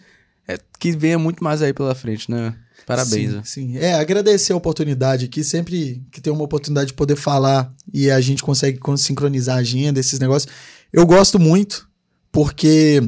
é, 0.47 0.59
que 0.79 0.93
venha 0.93 1.19
muito 1.19 1.43
mais 1.43 1.63
aí 1.63 1.73
pela 1.73 1.95
frente, 1.95 2.31
né? 2.31 2.53
Parabéns. 2.87 3.31
Sim, 3.31 3.37
né? 3.37 3.43
sim. 3.45 3.79
É, 3.79 3.95
agradecer 3.95 4.53
a 4.53 4.57
oportunidade 4.57 5.25
aqui. 5.25 5.43
Sempre 5.43 6.03
que 6.13 6.21
tem 6.21 6.31
uma 6.31 6.45
oportunidade 6.45 6.89
de 6.89 6.93
poder 6.95 7.17
falar 7.17 7.73
e 7.95 8.11
a 8.11 8.21
gente 8.21 8.43
consegue 8.43 8.77
con- 8.79 8.97
sincronizar 8.97 9.57
a 9.57 9.61
agenda, 9.61 9.99
esses 9.99 10.19
negócios. 10.19 10.53
Eu 10.93 11.07
gosto 11.07 11.39
muito, 11.39 11.89
porque. 12.31 13.01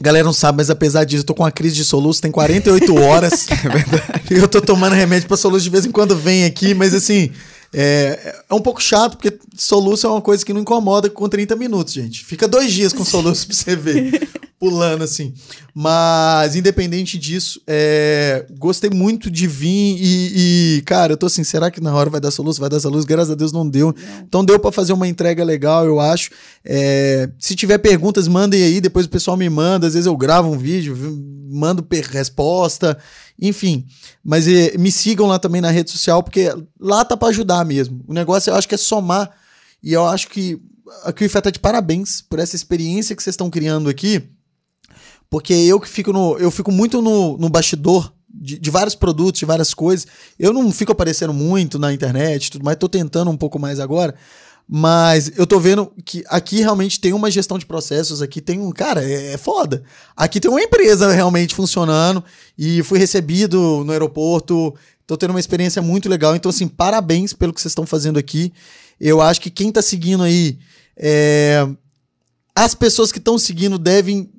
A 0.00 0.02
galera 0.04 0.24
não 0.24 0.32
sabe, 0.32 0.58
mas 0.58 0.70
apesar 0.70 1.02
disso, 1.04 1.22
eu 1.22 1.26
tô 1.26 1.34
com 1.34 1.42
uma 1.42 1.50
crise 1.50 1.74
de 1.74 1.84
soluço, 1.84 2.22
tem 2.22 2.30
48 2.30 2.94
horas. 3.02 3.48
é 3.50 3.68
verdade. 3.68 4.22
E 4.30 4.34
eu 4.34 4.46
tô 4.48 4.60
tomando 4.62 4.94
remédio 4.94 5.26
pra 5.28 5.36
soluço 5.36 5.64
de 5.64 5.70
vez 5.70 5.84
em 5.84 5.90
quando 5.90 6.16
vem 6.16 6.44
aqui, 6.44 6.72
mas 6.72 6.94
assim. 6.94 7.32
É, 7.72 8.42
é 8.48 8.54
um 8.54 8.60
pouco 8.60 8.82
chato, 8.82 9.16
porque 9.16 9.38
soluço 9.56 10.06
é 10.06 10.10
uma 10.10 10.22
coisa 10.22 10.44
que 10.44 10.52
não 10.52 10.60
incomoda 10.60 11.10
com 11.10 11.28
30 11.28 11.54
minutos, 11.56 11.92
gente. 11.92 12.24
Fica 12.24 12.48
dois 12.48 12.72
dias 12.72 12.92
com 12.92 13.04
soluço 13.04 13.46
pra 13.46 13.56
você 13.56 13.76
ver. 13.76 14.28
Pulando 14.58 15.04
assim. 15.04 15.32
Mas, 15.72 16.56
independente 16.56 17.16
disso, 17.16 17.60
é, 17.64 18.44
gostei 18.58 18.90
muito 18.90 19.30
de 19.30 19.46
vir 19.46 19.96
e, 20.00 20.78
e, 20.78 20.82
cara, 20.82 21.12
eu 21.12 21.16
tô 21.16 21.26
assim, 21.26 21.44
será 21.44 21.70
que 21.70 21.80
na 21.80 21.94
hora 21.94 22.10
vai 22.10 22.20
dar 22.20 22.32
soluço? 22.32 22.58
Vai 22.58 22.68
dar 22.68 22.80
soluço? 22.80 23.06
Graças 23.06 23.30
a 23.30 23.36
Deus 23.36 23.52
não 23.52 23.68
deu. 23.68 23.94
Então 24.26 24.44
deu 24.44 24.58
pra 24.58 24.72
fazer 24.72 24.92
uma 24.92 25.06
entrega 25.06 25.44
legal, 25.44 25.86
eu 25.86 26.00
acho. 26.00 26.30
É, 26.64 27.30
se 27.38 27.54
tiver 27.54 27.78
perguntas, 27.78 28.26
mandem 28.26 28.60
aí, 28.64 28.80
depois 28.80 29.06
o 29.06 29.10
pessoal 29.10 29.36
me 29.36 29.48
manda. 29.48 29.86
Às 29.86 29.94
vezes 29.94 30.06
eu 30.06 30.16
gravo 30.16 30.50
um 30.50 30.58
vídeo, 30.58 30.96
mando 31.48 31.86
resposta, 32.10 32.98
enfim. 33.40 33.86
Mas 34.24 34.48
é, 34.48 34.76
me 34.76 34.90
sigam 34.90 35.26
lá 35.26 35.38
também 35.38 35.60
na 35.60 35.70
rede 35.70 35.90
social, 35.90 36.22
porque 36.22 36.52
lá 36.78 37.04
tá 37.04 37.16
pra 37.16 37.28
ajudar 37.28 37.64
mesmo. 37.64 38.04
O 38.06 38.12
negócio 38.12 38.50
eu 38.50 38.56
acho 38.56 38.68
que 38.68 38.74
é 38.74 38.78
somar. 38.78 39.30
E 39.82 39.92
eu 39.92 40.06
acho 40.06 40.28
que 40.28 40.60
a 41.04 41.12
Quifa 41.12 41.40
tá 41.40 41.50
de 41.50 41.58
parabéns 41.58 42.20
por 42.20 42.38
essa 42.38 42.56
experiência 42.56 43.14
que 43.14 43.22
vocês 43.22 43.34
estão 43.34 43.50
criando 43.50 43.88
aqui. 43.88 44.28
Porque 45.30 45.52
eu 45.52 45.78
que 45.78 45.88
fico 45.88 46.12
no. 46.12 46.36
Eu 46.38 46.50
fico 46.50 46.72
muito 46.72 47.00
no, 47.00 47.36
no 47.38 47.48
bastidor 47.48 48.12
de, 48.28 48.58
de 48.58 48.70
vários 48.70 48.94
produtos, 48.94 49.40
de 49.40 49.46
várias 49.46 49.74
coisas. 49.74 50.06
Eu 50.38 50.52
não 50.52 50.72
fico 50.72 50.92
aparecendo 50.92 51.32
muito 51.32 51.78
na 51.78 51.92
internet 51.92 52.50
tudo 52.50 52.64
mais, 52.64 52.78
tô 52.78 52.88
tentando 52.88 53.30
um 53.30 53.36
pouco 53.36 53.58
mais 53.58 53.78
agora. 53.78 54.14
Mas 54.70 55.32
eu 55.34 55.46
tô 55.46 55.58
vendo 55.58 55.90
que 56.04 56.22
aqui 56.28 56.60
realmente 56.60 57.00
tem 57.00 57.14
uma 57.14 57.30
gestão 57.30 57.58
de 57.58 57.64
processos, 57.64 58.20
aqui 58.20 58.38
tem 58.40 58.60
um. 58.60 58.70
Cara, 58.70 59.02
é, 59.02 59.32
é 59.32 59.38
foda. 59.38 59.82
Aqui 60.14 60.38
tem 60.38 60.50
uma 60.50 60.60
empresa 60.60 61.10
realmente 61.10 61.54
funcionando 61.54 62.22
e 62.58 62.82
fui 62.82 62.98
recebido 62.98 63.82
no 63.84 63.92
aeroporto. 63.92 64.74
Tô 65.06 65.16
tendo 65.16 65.30
uma 65.30 65.40
experiência 65.40 65.80
muito 65.80 66.06
legal. 66.06 66.36
Então, 66.36 66.50
assim, 66.50 66.68
parabéns 66.68 67.32
pelo 67.32 67.54
que 67.54 67.62
vocês 67.62 67.70
estão 67.70 67.86
fazendo 67.86 68.18
aqui. 68.18 68.52
Eu 69.00 69.22
acho 69.22 69.40
que 69.40 69.48
quem 69.48 69.72
tá 69.72 69.80
seguindo 69.80 70.22
aí. 70.22 70.58
é, 70.94 71.66
As 72.54 72.74
pessoas 72.74 73.10
que 73.10 73.18
estão 73.18 73.38
seguindo 73.38 73.78
devem 73.78 74.30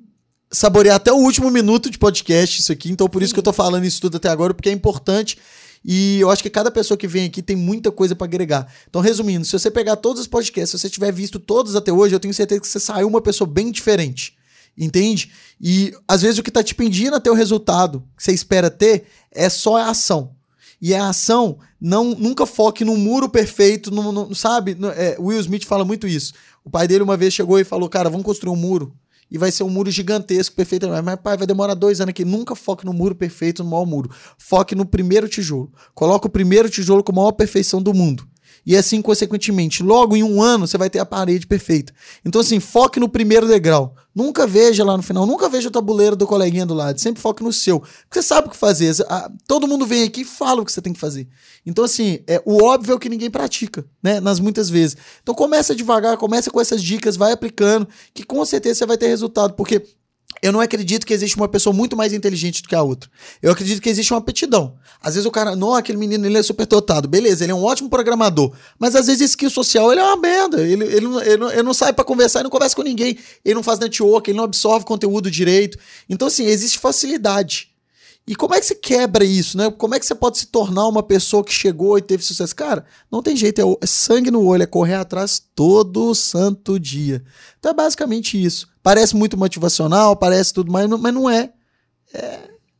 saborear 0.52 0.96
até 0.96 1.12
o 1.12 1.16
último 1.16 1.50
minuto 1.50 1.90
de 1.90 1.98
podcast 1.98 2.60
isso 2.60 2.70
aqui. 2.70 2.88
Então, 2.88 3.08
por 3.08 3.20
isso 3.20 3.32
que 3.34 3.40
eu 3.40 3.44
tô 3.44 3.52
falando 3.52 3.84
isso 3.84 4.00
tudo 4.00 4.16
até 4.16 4.28
agora, 4.28 4.54
porque 4.54 4.68
é 4.68 4.72
importante. 4.72 5.36
E 5.84 6.20
eu 6.20 6.30
acho 6.30 6.42
que 6.42 6.50
cada 6.50 6.70
pessoa 6.70 6.96
que 6.98 7.06
vem 7.08 7.24
aqui 7.26 7.42
tem 7.42 7.56
muita 7.56 7.90
coisa 7.90 8.14
pra 8.14 8.26
agregar. 8.26 8.70
Então, 8.88 9.00
resumindo, 9.00 9.44
se 9.46 9.52
você 9.52 9.70
pegar 9.70 9.96
todos 9.96 10.20
os 10.22 10.26
podcasts, 10.28 10.70
se 10.70 10.78
você 10.78 10.90
tiver 10.90 11.10
visto 11.12 11.38
todos 11.38 11.74
até 11.74 11.90
hoje, 11.92 12.14
eu 12.14 12.20
tenho 12.20 12.34
certeza 12.34 12.60
que 12.60 12.68
você 12.68 12.78
saiu 12.80 13.08
uma 13.08 13.20
pessoa 13.22 13.48
bem 13.48 13.70
diferente. 13.70 14.36
Entende? 14.76 15.30
E 15.60 15.92
às 16.06 16.22
vezes 16.22 16.38
o 16.38 16.42
que 16.42 16.50
tá 16.50 16.62
te 16.62 16.74
pedindo 16.74 17.16
até 17.16 17.30
o 17.30 17.34
resultado 17.34 18.04
que 18.16 18.22
você 18.22 18.32
espera 18.32 18.70
ter 18.70 19.04
é 19.30 19.48
só 19.48 19.76
a 19.76 19.90
ação. 19.90 20.34
E 20.80 20.94
a 20.94 21.08
ação 21.08 21.58
não 21.80 22.14
nunca 22.14 22.46
foque 22.46 22.84
num 22.84 22.96
muro 22.96 23.28
perfeito, 23.28 23.90
no, 23.90 24.10
no- 24.12 24.34
sabe? 24.34 24.74
No- 24.74 24.88
é, 24.90 25.16
Will 25.18 25.40
Smith 25.40 25.64
fala 25.64 25.84
muito 25.84 26.06
isso. 26.06 26.32
O 26.64 26.70
pai 26.70 26.86
dele 26.88 27.02
uma 27.02 27.16
vez 27.16 27.34
chegou 27.34 27.58
e 27.58 27.64
falou: 27.64 27.88
Cara, 27.88 28.08
vamos 28.08 28.24
construir 28.24 28.50
um 28.52 28.56
muro. 28.56 28.94
E 29.30 29.38
vai 29.38 29.52
ser 29.52 29.62
um 29.62 29.70
muro 29.70 29.90
gigantesco, 29.90 30.56
perfeito. 30.56 30.88
Mas, 31.04 31.16
pai, 31.16 31.36
vai 31.36 31.46
demorar 31.46 31.74
dois 31.74 32.00
anos 32.00 32.10
aqui. 32.10 32.24
Nunca 32.24 32.54
foque 32.54 32.84
no 32.84 32.92
muro 32.92 33.14
perfeito, 33.14 33.62
no 33.62 33.70
maior 33.70 33.86
muro. 33.86 34.10
Foque 34.36 34.74
no 34.74 34.84
primeiro 34.84 35.28
tijolo. 35.28 35.72
Coloca 35.94 36.26
o 36.26 36.30
primeiro 36.30 36.68
tijolo 36.68 37.04
com 37.04 37.12
a 37.12 37.14
maior 37.16 37.32
perfeição 37.32 37.80
do 37.80 37.94
mundo. 37.94 38.26
E 38.64 38.76
assim, 38.76 39.00
consequentemente, 39.00 39.82
logo 39.82 40.16
em 40.16 40.22
um 40.22 40.42
ano 40.42 40.66
você 40.66 40.76
vai 40.76 40.90
ter 40.90 40.98
a 40.98 41.06
parede 41.06 41.46
perfeita. 41.46 41.92
Então, 42.24 42.40
assim, 42.40 42.60
foque 42.60 43.00
no 43.00 43.08
primeiro 43.08 43.48
degrau. 43.48 43.94
Nunca 44.14 44.46
veja 44.46 44.84
lá 44.84 44.96
no 44.96 45.02
final, 45.02 45.24
nunca 45.24 45.48
veja 45.48 45.68
o 45.68 45.70
tabuleiro 45.70 46.16
do 46.16 46.26
coleguinha 46.26 46.66
do 46.66 46.74
lado. 46.74 47.00
Sempre 47.00 47.22
foque 47.22 47.42
no 47.42 47.52
seu. 47.52 47.80
Porque 47.80 48.20
você 48.20 48.22
sabe 48.22 48.48
o 48.48 48.50
que 48.50 48.56
fazer. 48.56 48.94
Ah, 49.08 49.30
Todo 49.46 49.68
mundo 49.68 49.86
vem 49.86 50.02
aqui 50.02 50.22
e 50.22 50.24
fala 50.24 50.62
o 50.62 50.64
que 50.64 50.72
você 50.72 50.82
tem 50.82 50.92
que 50.92 50.98
fazer. 50.98 51.28
Então, 51.64 51.84
assim, 51.84 52.20
é, 52.26 52.42
o 52.44 52.62
óbvio 52.62 52.92
é 52.92 52.96
o 52.96 52.98
que 52.98 53.08
ninguém 53.08 53.30
pratica, 53.30 53.84
né? 54.02 54.20
Nas 54.20 54.40
muitas 54.40 54.68
vezes. 54.68 54.96
Então, 55.22 55.34
começa 55.34 55.74
devagar, 55.74 56.16
começa 56.16 56.50
com 56.50 56.60
essas 56.60 56.82
dicas, 56.82 57.16
vai 57.16 57.32
aplicando, 57.32 57.88
que 58.12 58.24
com 58.24 58.44
certeza 58.44 58.80
você 58.80 58.86
vai 58.86 58.98
ter 58.98 59.06
resultado. 59.06 59.54
Porque 59.54 59.82
eu 60.42 60.52
não 60.52 60.60
acredito 60.60 61.06
que 61.06 61.12
existe 61.12 61.36
uma 61.36 61.48
pessoa 61.48 61.74
muito 61.74 61.96
mais 61.96 62.12
inteligente 62.12 62.62
do 62.62 62.68
que 62.68 62.74
a 62.74 62.82
outra. 62.82 63.10
Eu 63.42 63.52
acredito 63.52 63.80
que 63.80 63.88
existe 63.88 64.12
uma 64.12 64.18
aptidão. 64.18 64.74
Às 65.02 65.14
vezes 65.14 65.26
o 65.26 65.30
cara, 65.30 65.54
não, 65.54 65.74
aquele 65.74 65.98
menino 65.98 66.26
ele 66.26 66.38
é 66.38 66.42
super 66.42 66.66
dotado. 66.66 67.08
Beleza, 67.08 67.44
ele 67.44 67.52
é 67.52 67.54
um 67.54 67.62
ótimo 67.62 67.90
programador. 67.90 68.52
Mas 68.78 68.96
às 68.96 69.06
vezes 69.06 69.30
skill 69.30 69.50
social 69.50 69.92
ele 69.92 70.00
é 70.00 70.04
uma 70.04 70.16
merda. 70.16 70.62
Ele, 70.62 70.84
ele, 70.84 71.06
ele, 71.06 71.36
não, 71.36 71.50
ele 71.50 71.62
não 71.62 71.74
sai 71.74 71.92
pra 71.92 72.04
conversar, 72.04 72.40
ele 72.40 72.44
não 72.44 72.50
conversa 72.50 72.74
com 72.74 72.82
ninguém. 72.82 73.18
Ele 73.44 73.54
não 73.54 73.62
faz 73.62 73.78
network, 73.78 74.30
ele 74.30 74.36
não 74.36 74.44
absorve 74.44 74.84
conteúdo 74.84 75.30
direito. 75.30 75.78
Então, 76.08 76.28
assim, 76.28 76.46
existe 76.46 76.78
facilidade. 76.78 77.69
E 78.30 78.36
como 78.36 78.54
é 78.54 78.60
que 78.60 78.66
você 78.66 78.76
quebra 78.76 79.24
isso, 79.24 79.58
né? 79.58 79.68
Como 79.72 79.92
é 79.92 79.98
que 79.98 80.06
você 80.06 80.14
pode 80.14 80.38
se 80.38 80.46
tornar 80.46 80.86
uma 80.86 81.02
pessoa 81.02 81.42
que 81.42 81.52
chegou 81.52 81.98
e 81.98 82.02
teve 82.02 82.22
sucesso? 82.22 82.54
Cara, 82.54 82.84
não 83.10 83.22
tem 83.22 83.34
jeito, 83.36 83.60
é, 83.60 83.64
o- 83.64 83.76
é 83.82 83.86
sangue 83.86 84.30
no 84.30 84.44
olho, 84.44 84.62
é 84.62 84.66
correr 84.66 84.94
atrás 84.94 85.42
todo 85.54 86.14
santo 86.14 86.78
dia. 86.78 87.24
Então 87.58 87.72
é 87.72 87.74
basicamente 87.74 88.40
isso. 88.40 88.68
Parece 88.84 89.16
muito 89.16 89.36
motivacional, 89.36 90.14
parece 90.14 90.52
tudo, 90.54 90.70
mas 90.70 90.88
não, 90.88 90.96
mas 90.96 91.12
não 91.12 91.28
é. 91.28 91.50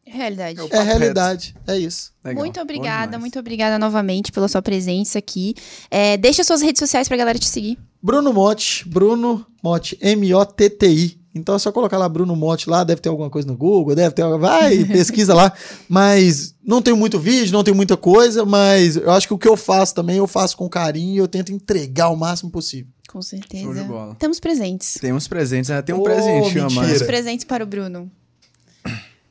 Realidade. 0.04 0.58
É 0.58 0.62
o 0.62 0.66
É 0.66 0.68
papo 0.68 0.82
realidade. 0.84 1.54
É 1.66 1.78
isso. 1.78 2.12
Legal. 2.24 2.42
Muito 2.42 2.60
obrigada, 2.60 3.18
muito 3.18 3.38
obrigada 3.38 3.78
novamente 3.78 4.32
pela 4.32 4.48
sua 4.48 4.60
presença 4.62 5.18
aqui. 5.18 5.54
É, 5.90 6.16
deixa 6.16 6.42
suas 6.42 6.60
redes 6.62 6.80
sociais 6.80 7.06
pra 7.06 7.16
galera 7.16 7.38
te 7.38 7.48
seguir. 7.48 7.78
Bruno 8.02 8.32
Motti, 8.32 8.88
Bruno 8.88 9.46
Motti, 9.62 9.96
M-O-T-T-I. 10.00 11.19
Então 11.34 11.54
é 11.54 11.58
só 11.58 11.70
colocar 11.70 11.96
lá 11.96 12.08
Bruno 12.08 12.34
Motti 12.34 12.68
lá, 12.68 12.82
deve 12.82 13.00
ter 13.00 13.08
alguma 13.08 13.30
coisa 13.30 13.46
no 13.46 13.56
Google, 13.56 13.94
deve 13.94 14.12
ter. 14.14 14.24
Vai, 14.38 14.82
pesquisa 14.84 15.32
lá. 15.32 15.52
Mas 15.88 16.54
não 16.62 16.82
tem 16.82 16.92
muito 16.92 17.20
vídeo, 17.20 17.52
não 17.52 17.62
tem 17.62 17.72
muita 17.72 17.96
coisa, 17.96 18.44
mas 18.44 18.96
eu 18.96 19.10
acho 19.12 19.28
que 19.28 19.34
o 19.34 19.38
que 19.38 19.48
eu 19.48 19.56
faço 19.56 19.94
também, 19.94 20.16
eu 20.16 20.26
faço 20.26 20.56
com 20.56 20.68
carinho 20.68 21.14
e 21.14 21.18
eu 21.18 21.28
tento 21.28 21.52
entregar 21.52 22.08
o 22.10 22.16
máximo 22.16 22.50
possível. 22.50 22.90
Com 23.08 23.22
certeza. 23.22 23.62
Show 23.64 23.74
de 23.74 23.82
bola. 23.82 24.14
Temos 24.16 24.38
presentes. 24.40 24.94
Temos 25.00 25.26
presentes, 25.28 25.68
né? 25.70 25.82
Tem 25.82 25.94
um 25.94 26.00
Ô, 26.00 26.04
presentinho 26.04 26.40
a 26.40 26.44
mentira. 26.44 26.70
mais. 26.70 26.88
Temos 26.92 27.02
presentes 27.02 27.44
para 27.44 27.64
o 27.64 27.66
Bruno. 27.66 28.10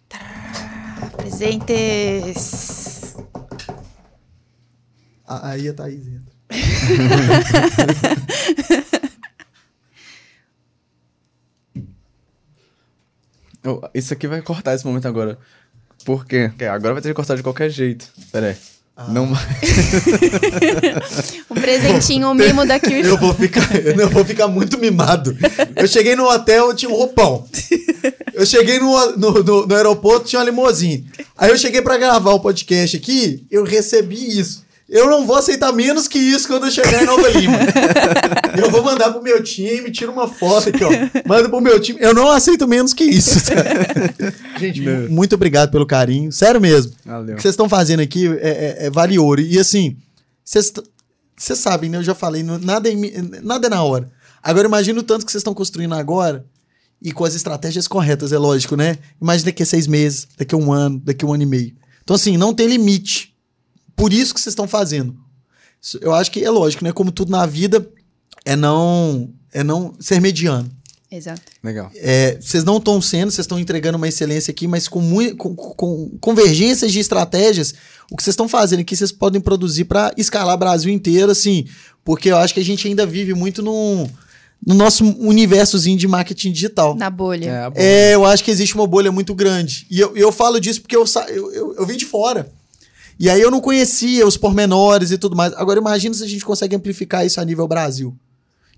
Tará, 0.09 1.11
Presentes. 1.17 3.15
Aí 5.27 5.67
a 5.69 5.73
Thaís 5.73 6.07
entra. 6.07 6.39
Oh, 13.65 13.81
Isso 13.93 14.13
aqui 14.13 14.27
vai 14.27 14.41
cortar 14.41 14.75
esse 14.75 14.85
momento 14.85 15.07
agora. 15.07 15.37
Por 16.05 16.25
quê? 16.25 16.47
Porque 16.49 16.65
agora 16.65 16.93
vai 16.93 17.01
ter 17.01 17.09
que 17.09 17.13
cortar 17.13 17.35
de 17.35 17.43
qualquer 17.43 17.69
jeito. 17.69 18.07
Pera 18.31 18.47
aí. 18.47 18.55
Ah. 18.95 19.07
Não 19.09 19.33
vai. 19.33 19.41
Um 21.49 21.55
presentinho, 21.55 22.29
um 22.29 22.33
mimo 22.33 22.65
da 22.65 22.79
Kiwi. 22.79 23.07
Eu 23.07 23.17
vou 23.17 23.33
ficar, 23.33 23.75
eu 23.75 24.09
vou 24.09 24.23
ficar 24.23 24.47
muito 24.47 24.77
mimado. 24.77 25.35
Eu 25.75 25.87
cheguei 25.87 26.15
no 26.15 26.29
hotel, 26.29 26.73
tinha 26.75 26.91
um 26.91 26.95
roupão. 26.95 27.45
Eu 28.33 28.45
cheguei 28.45 28.79
no, 28.79 29.17
no, 29.17 29.43
no, 29.43 29.67
no 29.67 29.75
aeroporto, 29.75 30.27
tinha 30.27 30.39
uma 30.39 30.45
limousine. 30.45 31.07
Aí 31.37 31.49
eu 31.49 31.57
cheguei 31.57 31.81
pra 31.81 31.97
gravar 31.97 32.31
o 32.33 32.39
podcast 32.39 32.95
aqui, 32.95 33.45
eu 33.49 33.63
recebi 33.63 34.39
isso. 34.39 34.63
Eu 34.89 35.07
não 35.07 35.25
vou 35.27 35.35
aceitar 35.35 35.71
menos 35.71 36.07
que 36.07 36.17
isso 36.17 36.47
quando 36.47 36.65
eu 36.65 36.71
chegar 36.71 37.03
em 37.03 37.05
Nova 37.05 37.29
Lima. 37.29 37.53
eu 38.57 38.71
vou 38.71 38.83
mandar 38.83 39.11
pro 39.11 39.21
meu 39.21 39.41
time, 39.43 39.91
tira 39.91 40.11
uma 40.11 40.27
foto 40.27 40.69
aqui, 40.69 40.83
ó. 40.83 40.89
Manda 41.27 41.47
pro 41.47 41.61
meu 41.61 41.79
time. 41.79 41.99
Eu 42.01 42.13
não 42.13 42.29
aceito 42.31 42.67
menos 42.67 42.93
que 42.93 43.03
isso. 43.03 43.39
Gente, 44.59 44.81
Meu. 44.81 45.09
muito 45.09 45.35
obrigado 45.35 45.69
pelo 45.71 45.85
carinho. 45.85 46.31
Sério 46.31 46.59
mesmo. 46.59 46.91
Valeu. 47.05 47.33
O 47.33 47.35
que 47.35 47.41
vocês 47.41 47.53
estão 47.53 47.69
fazendo 47.69 47.99
aqui 47.99 48.27
é, 48.27 48.77
é, 48.81 48.85
é 48.87 48.89
vale 48.89 49.17
ouro. 49.19 49.39
E 49.41 49.59
assim, 49.59 49.95
vocês 50.43 50.73
sabem, 51.37 51.89
né? 51.89 51.97
Eu 51.97 52.03
já 52.03 52.15
falei, 52.15 52.41
nada 52.43 52.89
é, 52.89 52.95
mi- 52.95 53.13
nada 53.43 53.67
é 53.67 53.69
na 53.69 53.83
hora. 53.83 54.09
Agora 54.41 54.67
imagina 54.67 54.99
o 54.99 55.03
tanto 55.03 55.25
que 55.25 55.31
vocês 55.31 55.41
estão 55.41 55.53
construindo 55.53 55.93
agora 55.93 56.45
e 57.01 57.11
com 57.11 57.23
as 57.23 57.35
estratégias 57.35 57.87
corretas, 57.87 58.31
é 58.33 58.37
lógico, 58.37 58.75
né? 58.75 58.97
Imagina 59.21 59.45
daqui 59.51 59.63
a 59.63 59.65
seis 59.65 59.85
meses, 59.87 60.27
daqui 60.37 60.55
a 60.55 60.57
um 60.57 60.71
ano, 60.73 60.99
daqui 61.03 61.23
a 61.23 61.27
um 61.27 61.33
ano 61.33 61.43
e 61.43 61.45
meio. 61.45 61.73
Então, 62.03 62.15
assim, 62.15 62.37
não 62.37 62.53
tem 62.53 62.67
limite. 62.67 63.33
Por 63.99 64.13
isso 64.13 64.33
que 64.33 64.39
vocês 64.41 64.51
estão 64.53 64.67
fazendo. 64.67 65.15
Eu 66.01 66.13
acho 66.13 66.31
que 66.31 66.43
é 66.43 66.49
lógico, 66.49 66.83
né? 66.83 66.91
Como 66.91 67.11
tudo 67.11 67.31
na 67.31 67.45
vida, 67.45 67.87
é 68.45 68.55
não, 68.55 69.29
é 69.53 69.63
não 69.63 69.93
ser 69.99 70.19
mediano. 70.19 70.69
Exato. 71.11 71.41
Legal. 71.63 71.89
É, 71.95 72.37
vocês 72.39 72.63
não 72.63 72.77
estão 72.77 73.01
sendo, 73.01 73.31
vocês 73.31 73.43
estão 73.45 73.57
entregando 73.59 73.97
uma 73.97 74.07
excelência 74.07 74.51
aqui, 74.51 74.67
mas 74.67 74.87
com, 74.87 75.01
mui- 75.01 75.33
com, 75.33 75.55
com 75.55 76.09
convergências 76.21 76.91
de 76.91 76.99
estratégias, 76.99 77.73
o 78.11 78.15
que 78.15 78.21
vocês 78.23 78.33
estão 78.33 78.47
fazendo 78.47 78.81
aqui, 78.81 78.95
vocês 78.95 79.11
podem 79.11 79.41
produzir 79.41 79.85
para 79.85 80.13
escalar 80.17 80.53
o 80.53 80.57
Brasil 80.59 80.93
inteiro, 80.93 81.31
assim, 81.31 81.65
porque 82.05 82.29
eu 82.29 82.37
acho 82.37 82.53
que 82.53 82.59
a 82.59 82.63
gente 82.65 82.87
ainda 82.87 83.07
vive 83.07 83.33
muito 83.33 83.63
num, 83.63 84.07
no 84.63 84.75
nosso 84.75 85.03
universozinho 85.03 85.97
de 85.97 86.07
marketing 86.07 86.51
digital. 86.51 86.93
Na 86.95 87.09
bolha. 87.09 87.49
É, 87.49 87.69
bom. 87.71 87.75
É, 87.77 88.13
eu 88.15 88.23
acho 88.25 88.43
que 88.43 88.51
existe 88.51 88.75
uma 88.75 88.85
bolha 88.85 89.11
muito 89.11 89.33
grande. 89.33 89.87
E 89.89 89.99
eu, 89.99 90.15
eu 90.15 90.31
falo 90.31 90.59
disso 90.59 90.79
porque 90.81 90.95
eu, 90.95 91.07
sa- 91.07 91.27
eu, 91.29 91.51
eu, 91.51 91.73
eu 91.75 91.85
vim 91.87 91.97
de 91.97 92.05
fora. 92.05 92.51
E 93.19 93.29
aí 93.29 93.41
eu 93.41 93.51
não 93.51 93.59
conhecia 93.59 94.25
os 94.25 94.37
pormenores 94.37 95.11
e 95.11 95.17
tudo 95.17 95.35
mais. 95.35 95.51
Agora 95.53 95.79
imagina 95.79 96.13
se 96.15 96.23
a 96.23 96.27
gente 96.27 96.45
consegue 96.45 96.75
amplificar 96.75 97.25
isso 97.25 97.41
a 97.41 97.45
nível 97.45 97.67
Brasil. 97.67 98.15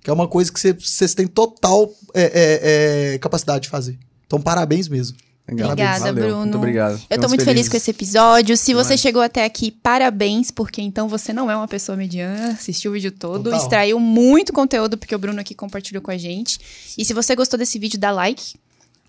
Que 0.03 0.09
é 0.09 0.13
uma 0.13 0.27
coisa 0.27 0.51
que 0.51 0.59
cê- 0.59 0.73
vocês 0.73 1.13
têm 1.13 1.27
total 1.27 1.91
é, 2.13 2.23
é, 2.23 3.13
é, 3.13 3.17
capacidade 3.19 3.63
de 3.63 3.69
fazer. 3.69 3.99
Então, 4.25 4.41
parabéns 4.41 4.87
mesmo. 4.87 5.15
Obrigada, 5.47 5.99
Valeu. 6.05 6.13
Bruno. 6.13 6.37
Muito 6.43 6.57
obrigado. 6.57 6.99
Eu 7.09 7.19
tô 7.19 7.27
muito 7.27 7.43
feliz 7.43 7.67
com 7.67 7.71
felizes. 7.71 7.83
esse 7.83 7.91
episódio. 7.91 8.55
Se 8.55 8.73
você 8.73 8.97
chegou 8.97 9.21
até 9.21 9.43
aqui, 9.43 9.69
parabéns, 9.69 10.49
porque 10.49 10.81
então 10.81 11.07
você 11.09 11.33
não 11.33 11.51
é 11.51 11.55
uma 11.55 11.67
pessoa 11.67 11.95
mediana, 11.97 12.53
assistiu 12.53 12.91
o 12.91 12.93
vídeo 12.93 13.11
todo, 13.11 13.43
Total. 13.43 13.59
extraiu 13.59 13.99
muito 13.99 14.53
conteúdo, 14.53 14.97
porque 14.97 15.13
o 15.13 15.19
Bruno 15.19 15.39
aqui 15.41 15.53
compartilhou 15.53 16.01
com 16.01 16.09
a 16.09 16.17
gente. 16.17 16.57
E 16.97 17.03
se 17.03 17.13
você 17.13 17.35
gostou 17.35 17.59
desse 17.59 17.77
vídeo, 17.77 17.99
dá 17.99 18.11
like. 18.11 18.55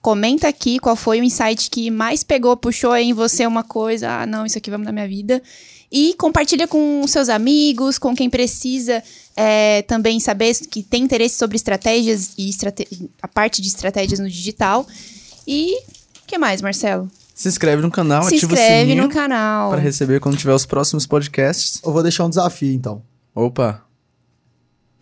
Comenta 0.03 0.49
aqui 0.49 0.79
qual 0.81 0.97
foi 0.97 1.21
o 1.21 1.25
insight 1.25 1.71
que 1.71 1.89
mais 1.91 2.25
pegou, 2.25 2.57
puxou 2.57 2.95
em 2.97 3.13
você 3.13 3.47
uma 3.47 3.63
coisa. 3.63 4.11
Ah, 4.11 4.27
não, 4.27 4.45
isso 4.45 4.59
aqui 4.59 4.69
vai 4.69 4.79
mudar 4.79 4.91
minha 4.93 5.07
vida. 5.07 5.41
E 5.91 6.15
compartilha 6.19 6.67
com 6.67 7.07
seus 7.07 7.29
amigos, 7.29 7.99
com 7.99 8.15
quem 8.17 8.29
precisa 8.29 9.01
é, 9.37 9.83
também 9.83 10.19
saber 10.19 10.55
que 10.69 10.83
tem 10.83 11.05
interesse 11.05 11.37
sobre 11.37 11.57
estratégias 11.57 12.33
e 12.37 12.49
estrate- 12.51 12.89
a 13.23 13.29
parte 13.29 13.63
de 13.63 13.69
estratégias 13.69 14.19
no 14.19 14.29
digital. 14.29 14.85
E 15.47 15.77
o 15.79 16.27
que 16.27 16.37
mais, 16.37 16.61
Marcelo? 16.61 17.09
Se 17.35 17.49
inscreve 17.49 17.81
no 17.83 17.91
canal, 17.91 18.23
Se 18.25 18.35
ativa 18.37 18.53
o 18.53 18.55
inscreve 18.57 18.91
sininho 18.91 19.03
no 19.05 19.09
canal. 19.09 19.71
para 19.71 19.81
receber 19.81 20.19
quando 20.21 20.37
tiver 20.37 20.55
os 20.55 20.67
próximos 20.67 21.07
podcasts. 21.07 21.81
Eu 21.85 21.93
vou 21.93 22.03
deixar 22.03 22.25
um 22.25 22.29
desafio, 22.29 22.73
então. 22.75 23.03
Opa, 23.35 23.85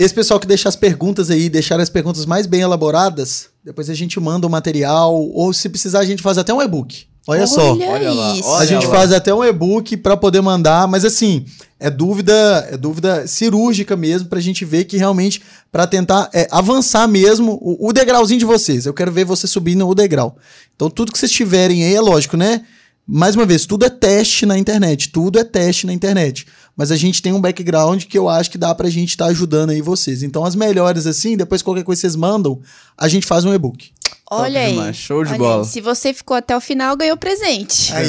Esse 0.01 0.14
pessoal 0.14 0.40
que 0.40 0.47
deixa 0.47 0.66
as 0.66 0.77
perguntas 0.77 1.31
aí, 1.31 1.51
deixar 1.51 1.78
as 1.78 1.90
perguntas 1.90 2.24
mais 2.24 2.47
bem 2.47 2.62
elaboradas, 2.62 3.51
depois 3.62 3.90
a 3.90 3.94
gente 3.94 4.18
manda 4.18 4.47
o 4.47 4.51
material, 4.51 5.14
ou 5.14 5.52
se 5.52 5.68
precisar, 5.68 5.98
a 6.01 6.06
gente 6.06 6.22
faz 6.22 6.39
até 6.39 6.55
um 6.55 6.62
e-book. 6.62 7.05
Olha, 7.27 7.47
só. 7.47 7.74
Olha, 7.74 7.86
Olha 7.90 8.12
lá, 8.12 8.35
isso. 8.35 8.48
olha 8.48 8.62
a 8.62 8.64
gente 8.66 8.86
lá. 8.86 8.94
faz 8.94 9.12
até 9.12 9.32
um 9.35 9.44
e-book 9.44 9.98
pra 9.98 10.16
poder 10.16 10.40
mandar, 10.40 10.89
mas 10.89 11.05
assim, 11.05 11.44
é 11.78 11.90
dúvida, 11.90 12.32
é 12.72 12.78
dúvida 12.78 13.27
cirúrgica 13.27 13.94
mesmo 13.94 14.31
pra 14.31 14.40
gente 14.40 14.64
ver 14.64 14.85
que 14.85 14.97
realmente 14.97 15.43
pra 15.70 15.86
tentar 15.86 16.31
é, 16.32 16.48
avançar 16.51 17.06
mesmo 17.06 17.59
o, 17.60 17.89
o 17.89 17.93
degrauzinho 17.93 18.40
de 18.40 18.47
vocês. 18.47 18.86
Eu 18.86 18.94
quero 18.94 19.12
ver 19.12 19.27
você 19.27 19.47
subindo 19.47 19.86
o 19.86 19.94
degrau. 19.94 20.35
Então 20.74 20.89
tudo 20.89 21.12
que 21.12 21.18
vocês 21.18 21.31
tiverem 21.31 21.85
aí 21.85 21.94
é 21.94 22.01
lógico, 22.01 22.39
né? 22.39 22.62
Mais 23.06 23.35
uma 23.35 23.44
vez, 23.44 23.66
tudo 23.66 23.85
é 23.85 23.90
teste 23.90 24.47
na 24.47 24.56
internet, 24.56 25.10
tudo 25.10 25.39
é 25.39 25.44
teste 25.44 25.86
na 25.86 25.93
internet. 25.93 26.47
Mas 26.81 26.90
a 26.90 26.97
gente 26.97 27.20
tem 27.20 27.31
um 27.31 27.40
background 27.43 28.05
que 28.05 28.16
eu 28.16 28.27
acho 28.27 28.51
que 28.51 28.57
dá 28.57 28.74
pra 28.74 28.89
gente 28.89 29.11
estar 29.11 29.27
ajudando 29.27 29.69
aí 29.69 29.82
vocês. 29.82 30.23
Então 30.23 30.47
as 30.47 30.55
melhores 30.55 31.07
assim, 31.07 31.36
depois 31.36 31.61
qualquer 31.61 31.85
coisa 31.85 32.01
vocês 32.01 32.16
mandam, 32.16 32.59
a 32.97 33.07
gente 33.07 33.27
faz 33.27 33.44
um 33.44 33.52
e-book. 33.52 33.90
Olha 34.31 34.55
Top 34.55 34.57
aí. 34.65 34.73
demais, 34.73 34.97
show 34.97 35.23
de 35.23 35.28
Olha 35.28 35.39
bola. 35.39 35.62
aí. 35.62 35.69
Se 35.69 35.78
você 35.82 36.15
ficou 36.15 36.35
até 36.35 36.57
o 36.57 36.61
final, 36.61 36.97
ganhou 36.97 37.19
presente. 37.19 37.93
Aí, 37.93 38.09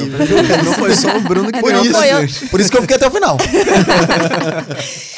não 0.64 0.74
foi 0.76 0.96
só 0.96 1.18
o 1.18 1.20
Bruno 1.20 1.52
que 1.52 1.62
ganhou 1.62 1.84
isso, 1.84 2.40
foi 2.40 2.48
por 2.48 2.62
isso 2.62 2.72
que 2.72 2.78
eu 2.78 2.82
fiquei 2.84 2.96
até 2.96 3.10
o 3.10 3.12
final. 3.12 3.38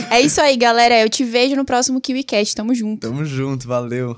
É 0.10 0.22
isso 0.22 0.40
aí, 0.42 0.56
galera. 0.58 1.00
Eu 1.00 1.10
te 1.10 1.24
vejo 1.24 1.56
no 1.56 1.66
próximo 1.66 2.00
KiwiCast. 2.00 2.56
Tamo 2.56 2.76
junto. 2.76 3.08
Tamo 3.08 3.26
junto, 3.26 3.68
valeu. 3.68 4.16